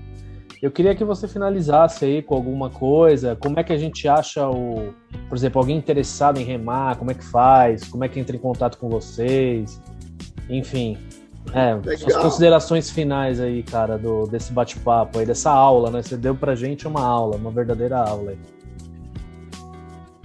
Eu 0.61 0.69
queria 0.69 0.93
que 0.93 1.03
você 1.03 1.27
finalizasse 1.27 2.05
aí 2.05 2.21
com 2.21 2.35
alguma 2.35 2.69
coisa. 2.69 3.35
Como 3.35 3.59
é 3.59 3.63
que 3.63 3.73
a 3.73 3.77
gente 3.77 4.07
acha 4.07 4.47
o, 4.47 4.93
por 5.27 5.35
exemplo, 5.35 5.59
alguém 5.59 5.75
interessado 5.75 6.39
em 6.39 6.43
remar, 6.43 6.97
como 6.97 7.09
é 7.09 7.15
que 7.15 7.25
faz? 7.25 7.83
Como 7.85 8.03
é 8.03 8.07
que 8.07 8.19
entra 8.19 8.35
em 8.35 8.39
contato 8.39 8.77
com 8.77 8.88
vocês? 8.88 9.81
Enfim, 10.47 10.99
é, 11.53 11.97
suas 11.97 12.15
considerações 12.15 12.91
finais 12.91 13.39
aí, 13.39 13.63
cara, 13.63 13.97
do, 13.97 14.27
desse 14.27 14.53
bate-papo 14.53 15.17
aí, 15.17 15.25
dessa 15.25 15.49
aula, 15.49 15.89
né? 15.89 16.03
Você 16.03 16.15
deu 16.15 16.35
pra 16.35 16.53
gente 16.53 16.88
uma 16.88 17.03
aula, 17.03 17.38
uma 17.38 17.49
verdadeira 17.49 17.97
aula. 17.97 18.35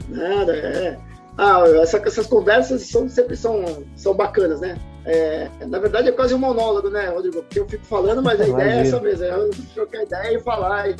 Nada, 0.08 0.54
é. 0.54 0.98
Ah, 1.38 1.62
essa, 1.82 1.96
essas 1.98 2.26
conversas 2.26 2.82
são, 2.82 3.08
sempre 3.08 3.36
são, 3.36 3.64
são 3.96 4.14
bacanas, 4.14 4.60
né? 4.60 4.78
É, 5.06 5.48
na 5.66 5.78
verdade 5.78 6.08
é 6.08 6.12
quase 6.12 6.34
um 6.34 6.38
monólogo, 6.38 6.90
né, 6.90 7.08
Rodrigo? 7.08 7.40
Porque 7.42 7.60
eu 7.60 7.68
fico 7.68 7.86
falando, 7.86 8.20
mas 8.20 8.40
a 8.40 8.48
ideia 8.48 8.72
é 8.72 8.80
essa 8.80 9.00
mesmo, 9.00 9.24
é 9.24 9.50
trocar 9.72 10.02
ideia 10.02 10.36
e 10.36 10.40
falar. 10.42 10.90
E, 10.90 10.96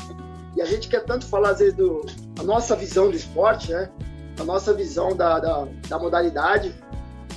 e, 0.56 0.62
a 0.62 0.64
gente 0.64 0.88
quer 0.88 1.04
tanto 1.04 1.26
falar, 1.26 1.50
às 1.50 1.58
vezes, 1.58 1.74
do, 1.74 2.06
a 2.38 2.44
nossa 2.44 2.76
visão 2.76 3.10
do 3.10 3.16
esporte, 3.16 3.72
né? 3.72 3.90
A 4.38 4.44
nossa 4.44 4.72
visão 4.72 5.16
da, 5.16 5.40
da, 5.40 5.66
da 5.88 5.98
modalidade, 5.98 6.72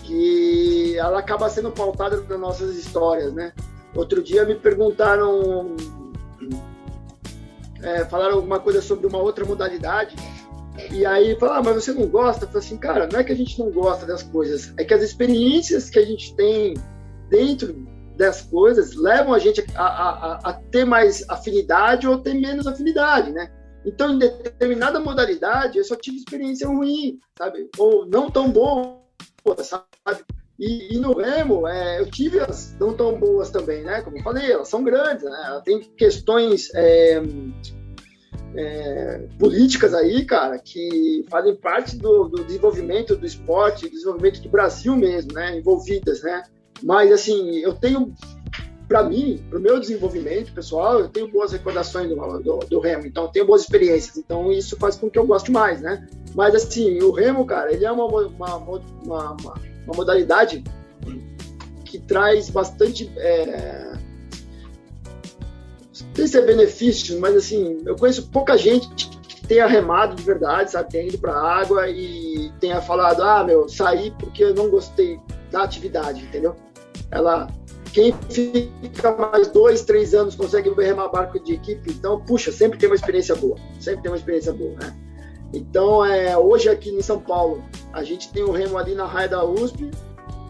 que 0.04 0.96
ela 1.00 1.18
acaba 1.18 1.50
sendo 1.50 1.72
pautada 1.72 2.22
nas 2.22 2.40
nossas 2.40 2.76
histórias, 2.76 3.34
né? 3.34 3.52
Outro 3.96 4.22
dia 4.22 4.46
me 4.46 4.54
perguntaram, 4.54 5.76
é, 7.82 8.06
falaram 8.06 8.36
alguma 8.36 8.60
coisa 8.60 8.80
sobre 8.80 9.08
uma 9.08 9.18
outra 9.18 9.44
modalidade, 9.44 10.16
e 10.92 11.06
aí 11.06 11.38
fala, 11.40 11.58
ah, 11.58 11.64
mas 11.64 11.84
você 11.84 11.94
não 11.94 12.08
gosta? 12.08 12.46
Falei 12.48 12.60
assim, 12.60 12.78
cara, 12.78 13.08
não 13.12 13.20
é 13.20 13.24
que 13.24 13.32
a 13.32 13.36
gente 13.36 13.60
não 13.60 13.70
gosta 13.72 14.06
das 14.06 14.24
coisas, 14.24 14.74
é 14.78 14.84
que 14.84 14.94
as 14.94 15.02
experiências 15.02 15.90
que 15.90 16.00
a 16.00 16.06
gente 16.06 16.36
tem 16.36 16.76
dentro 17.30 17.74
das 18.18 18.42
coisas 18.42 18.96
levam 18.96 19.34
a 19.34 19.40
gente 19.40 19.64
a, 19.76 19.84
a, 19.84 20.40
a 20.50 20.54
ter 20.54 20.86
mais 20.86 21.28
afinidade 21.30 22.08
ou 22.08 22.18
ter 22.18 22.34
menos 22.34 22.68
afinidade, 22.68 23.32
né? 23.32 23.50
Então, 23.86 24.14
em 24.14 24.20
determinada 24.20 25.00
modalidade, 25.00 25.78
eu 25.78 25.84
só 25.86 25.96
tive 25.96 26.18
experiência 26.18 26.68
ruim, 26.68 27.18
sabe? 27.38 27.70
Ou 27.78 28.06
não 28.06 28.30
tão 28.30 28.52
boa, 28.52 29.00
sabe? 29.60 29.86
E, 30.60 30.96
e 30.96 31.00
no 31.00 31.14
remo, 31.14 31.66
é, 31.66 32.02
eu 32.02 32.12
tive 32.12 32.42
as 32.42 32.76
não 32.78 32.94
tão 32.94 33.18
boas 33.18 33.50
também, 33.50 33.82
né? 33.84 34.02
Como 34.02 34.18
eu 34.18 34.24
falei, 34.24 34.52
elas 34.52 34.68
são 34.68 34.84
grandes, 34.84 35.24
né? 35.24 35.44
Ela 35.46 35.62
tem 35.62 35.80
questões 35.80 36.70
é, 36.76 37.22
é, 38.56 39.26
políticas 39.38 39.94
aí, 39.94 40.26
cara, 40.26 40.58
que 40.58 41.26
fazem 41.30 41.56
parte 41.56 41.98
do, 41.98 42.26
do, 42.26 42.44
desenvolvimento 42.44 43.16
do 43.16 43.26
esporte, 43.26 43.90
desenvolvimento 43.90 44.42
do 44.42 44.50
Brasil 44.50 44.96
mesmo, 44.96 45.34
né, 45.34 45.58
envolvidas, 45.58 46.22
né. 46.22 46.44
Mas 46.82 47.12
assim, 47.12 47.58
eu 47.58 47.74
tenho, 47.74 48.14
para 48.88 49.04
mim, 49.04 49.44
para 49.50 49.60
o 49.60 49.62
meu 49.62 49.80
desenvolvimento 49.80 50.54
pessoal, 50.54 51.00
eu 51.00 51.10
tenho 51.10 51.28
boas 51.28 51.52
recordações 51.52 52.10
do, 52.10 52.16
do, 52.40 52.60
do, 52.60 52.80
remo, 52.80 53.06
então 53.06 53.26
eu 53.26 53.30
tenho 53.30 53.46
boas 53.46 53.62
experiências, 53.62 54.18
então 54.18 54.52
isso 54.52 54.78
faz 54.78 54.96
com 54.96 55.10
que 55.10 55.20
eu 55.20 55.28
goste 55.28 55.52
mais, 55.52 55.82
né. 55.82 56.08
Mas 56.34 56.56
assim, 56.56 57.00
o 57.02 57.12
remo, 57.12 57.46
cara, 57.46 57.72
ele 57.72 57.86
é 57.86 57.92
uma, 57.92 58.06
uma, 58.06 58.56
uma, 58.56 58.56
uma, 59.04 59.36
uma 59.86 59.96
modalidade 59.96 60.64
que 61.86 62.00
traz 62.00 62.50
bastante 62.50 63.12
é, 63.18 63.89
sei 66.14 66.28
se 66.28 66.38
é 66.38 66.42
benefício, 66.42 67.20
mas 67.20 67.36
assim, 67.36 67.82
eu 67.86 67.96
conheço 67.96 68.30
pouca 68.30 68.58
gente 68.58 69.10
que 69.20 69.48
tenha 69.48 69.66
remado 69.68 70.16
de 70.16 70.24
verdade, 70.24 70.72
sabe? 70.72 70.92
Tenha 70.92 71.08
ido 71.08 71.18
para 71.18 71.34
água 71.34 71.90
e 71.90 72.52
tenha 72.60 72.82
falado, 72.82 73.24
ah, 73.24 73.44
meu, 73.44 73.68
saí 73.68 74.12
porque 74.20 74.44
eu 74.44 74.54
não 74.54 74.70
gostei 74.70 75.20
da 75.52 75.64
atividade, 75.64 76.24
entendeu? 76.24 76.56
Ela, 77.12 77.48
quem 77.92 78.14
fica 78.30 79.16
mais 79.16 79.48
dois, 79.48 79.82
três 79.84 80.14
anos 80.14 80.36
consegue 80.36 80.70
remar 80.70 81.10
barco 81.10 81.40
de 81.40 81.54
equipe, 81.54 81.92
então, 81.92 82.20
puxa, 82.22 82.52
sempre 82.52 82.78
tem 82.78 82.88
uma 82.90 82.96
experiência 82.96 83.36
boa, 83.36 83.58
sempre 83.80 84.04
tem 84.04 84.12
uma 84.12 84.18
experiência 84.18 84.54
boa, 84.54 84.76
né? 84.80 84.96
Então, 85.52 86.06
é, 86.06 86.38
hoje 86.38 86.70
aqui 86.70 86.92
em 86.92 87.02
São 87.02 87.20
Paulo, 87.20 87.64
a 87.92 88.04
gente 88.04 88.32
tem 88.32 88.44
o 88.44 88.52
remo 88.52 88.78
ali 88.78 88.94
na 88.94 89.06
raia 89.06 89.28
da 89.28 89.44
USP, 89.44 89.90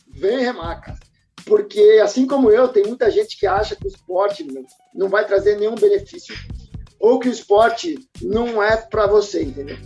vem 0.08 0.40
remar, 0.40 0.82
cara. 0.82 1.00
Porque, 1.46 2.00
assim 2.02 2.26
como 2.26 2.50
eu, 2.50 2.70
tem 2.70 2.84
muita 2.84 3.12
gente 3.12 3.38
que 3.38 3.46
acha 3.46 3.76
que 3.76 3.86
o 3.86 3.90
esporte 3.90 4.48
não 4.94 5.10
vai 5.10 5.28
trazer 5.28 5.60
nenhum 5.60 5.76
benefício 5.76 6.34
ou 7.00 7.20
que 7.20 7.28
o 7.28 7.32
esporte 7.32 8.00
não 8.22 8.64
é 8.64 8.78
para 8.78 9.06
você, 9.08 9.44
entendeu? 9.44 9.78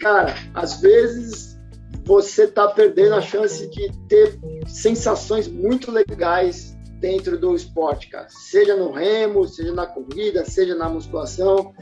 Cara, 0.00 0.34
às 0.52 0.80
vezes 0.80 1.56
você 2.04 2.48
tá 2.48 2.66
perdendo 2.68 3.14
a 3.14 3.20
chance 3.20 3.66
de 3.68 3.92
ter 4.08 4.38
sensações 4.66 5.46
muito 5.46 5.92
legais 5.92 6.73
dentro 7.04 7.38
do 7.38 7.54
esporte, 7.54 8.08
cara. 8.08 8.26
Seja 8.30 8.74
no 8.74 8.90
remo, 8.90 9.46
seja 9.46 9.74
na 9.74 9.86
corrida, 9.86 10.42
seja 10.46 10.74
na 10.74 10.88
musculação. 10.88 11.74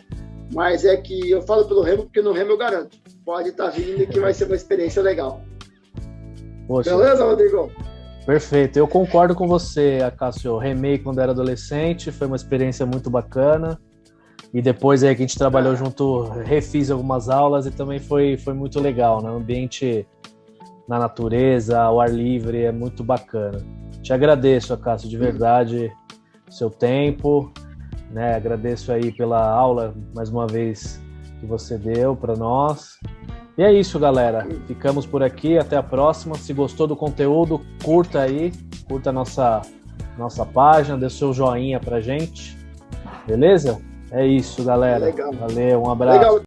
Mas 0.53 0.85
é 0.85 0.97
que 0.97 1.31
eu 1.31 1.41
falo 1.43 1.65
pelo 1.65 1.81
remo 1.81 2.03
porque 2.03 2.21
no 2.21 2.33
remo 2.33 2.51
eu 2.51 2.59
garanto. 2.59 2.99
Pode 3.25 3.51
estar 3.51 3.67
tá 3.67 3.71
vindo 3.71 4.05
que 4.05 4.19
vai 4.19 4.35
ser 4.35 4.47
uma 4.47 4.57
experiência 4.57 5.01
legal. 5.01 5.41
Poxa. 6.67 6.97
Beleza, 6.97 7.25
Rodrigo? 7.25 7.71
Perfeito. 8.27 8.77
Eu 8.77 8.89
concordo 8.89 9.33
com 9.33 9.47
você, 9.47 10.01
Cássio. 10.19 10.51
Eu 10.51 10.59
remei 10.59 10.99
quando 10.99 11.21
era 11.21 11.31
adolescente, 11.31 12.11
foi 12.11 12.27
uma 12.27 12.37
experiência 12.37 12.85
muito 12.85 13.09
bacana. 13.09 13.81
E 14.53 14.61
depois 14.61 15.05
aí 15.05 15.15
que 15.15 15.23
a 15.23 15.27
gente 15.27 15.39
trabalhou 15.39 15.77
junto, 15.77 16.25
refiz 16.45 16.91
algumas 16.91 17.29
aulas 17.29 17.65
e 17.65 17.71
também 17.71 18.01
foi, 18.01 18.37
foi 18.37 18.55
muito 18.55 18.81
legal, 18.81 19.23
né? 19.23 19.31
O 19.31 19.37
ambiente 19.37 20.05
na 20.89 20.99
natureza, 20.99 21.81
ao 21.81 22.01
ar 22.01 22.11
livre, 22.11 22.65
é 22.65 22.73
muito 22.73 23.05
bacana. 23.05 23.65
Te 24.03 24.13
agradeço, 24.13 24.75
Acácio, 24.75 25.09
de 25.09 25.17
verdade, 25.17 25.93
seu 26.51 26.69
tempo, 26.69 27.53
né? 28.11 28.35
Agradeço 28.35 28.93
aí 28.93 29.13
pela 29.13 29.49
aula, 29.49 29.95
mais 30.15 30.29
uma 30.29 30.47
vez, 30.47 31.01
que 31.41 31.47
você 31.47 31.79
deu 31.79 32.17
para 32.17 32.35
nós. 32.35 32.99
E 33.57 33.63
é 33.63 33.73
isso, 33.73 33.99
galera. 33.99 34.47
Ficamos 34.67 35.07
por 35.07 35.23
aqui, 35.23 35.59
até 35.59 35.77
a 35.77 35.83
próxima. 35.83 36.35
Se 36.37 36.53
gostou 36.53 36.87
do 36.87 36.97
conteúdo, 36.97 37.61
curta 37.85 38.23
aí, 38.23 38.53
curta 38.89 39.11
a 39.11 39.13
nossa, 39.13 39.63
nossa 40.19 40.45
página, 40.45 40.99
dê 40.99 41.09
seu 41.09 41.33
joinha 41.33 41.79
pra 41.79 42.01
gente. 42.01 42.59
Beleza? 43.27 43.81
É 44.11 44.27
isso, 44.27 44.65
galera. 44.65 45.07
Legal. 45.07 45.33
Valeu, 45.33 45.83
um 45.83 45.91
abraço. 45.91 46.19
Legal. 46.19 46.41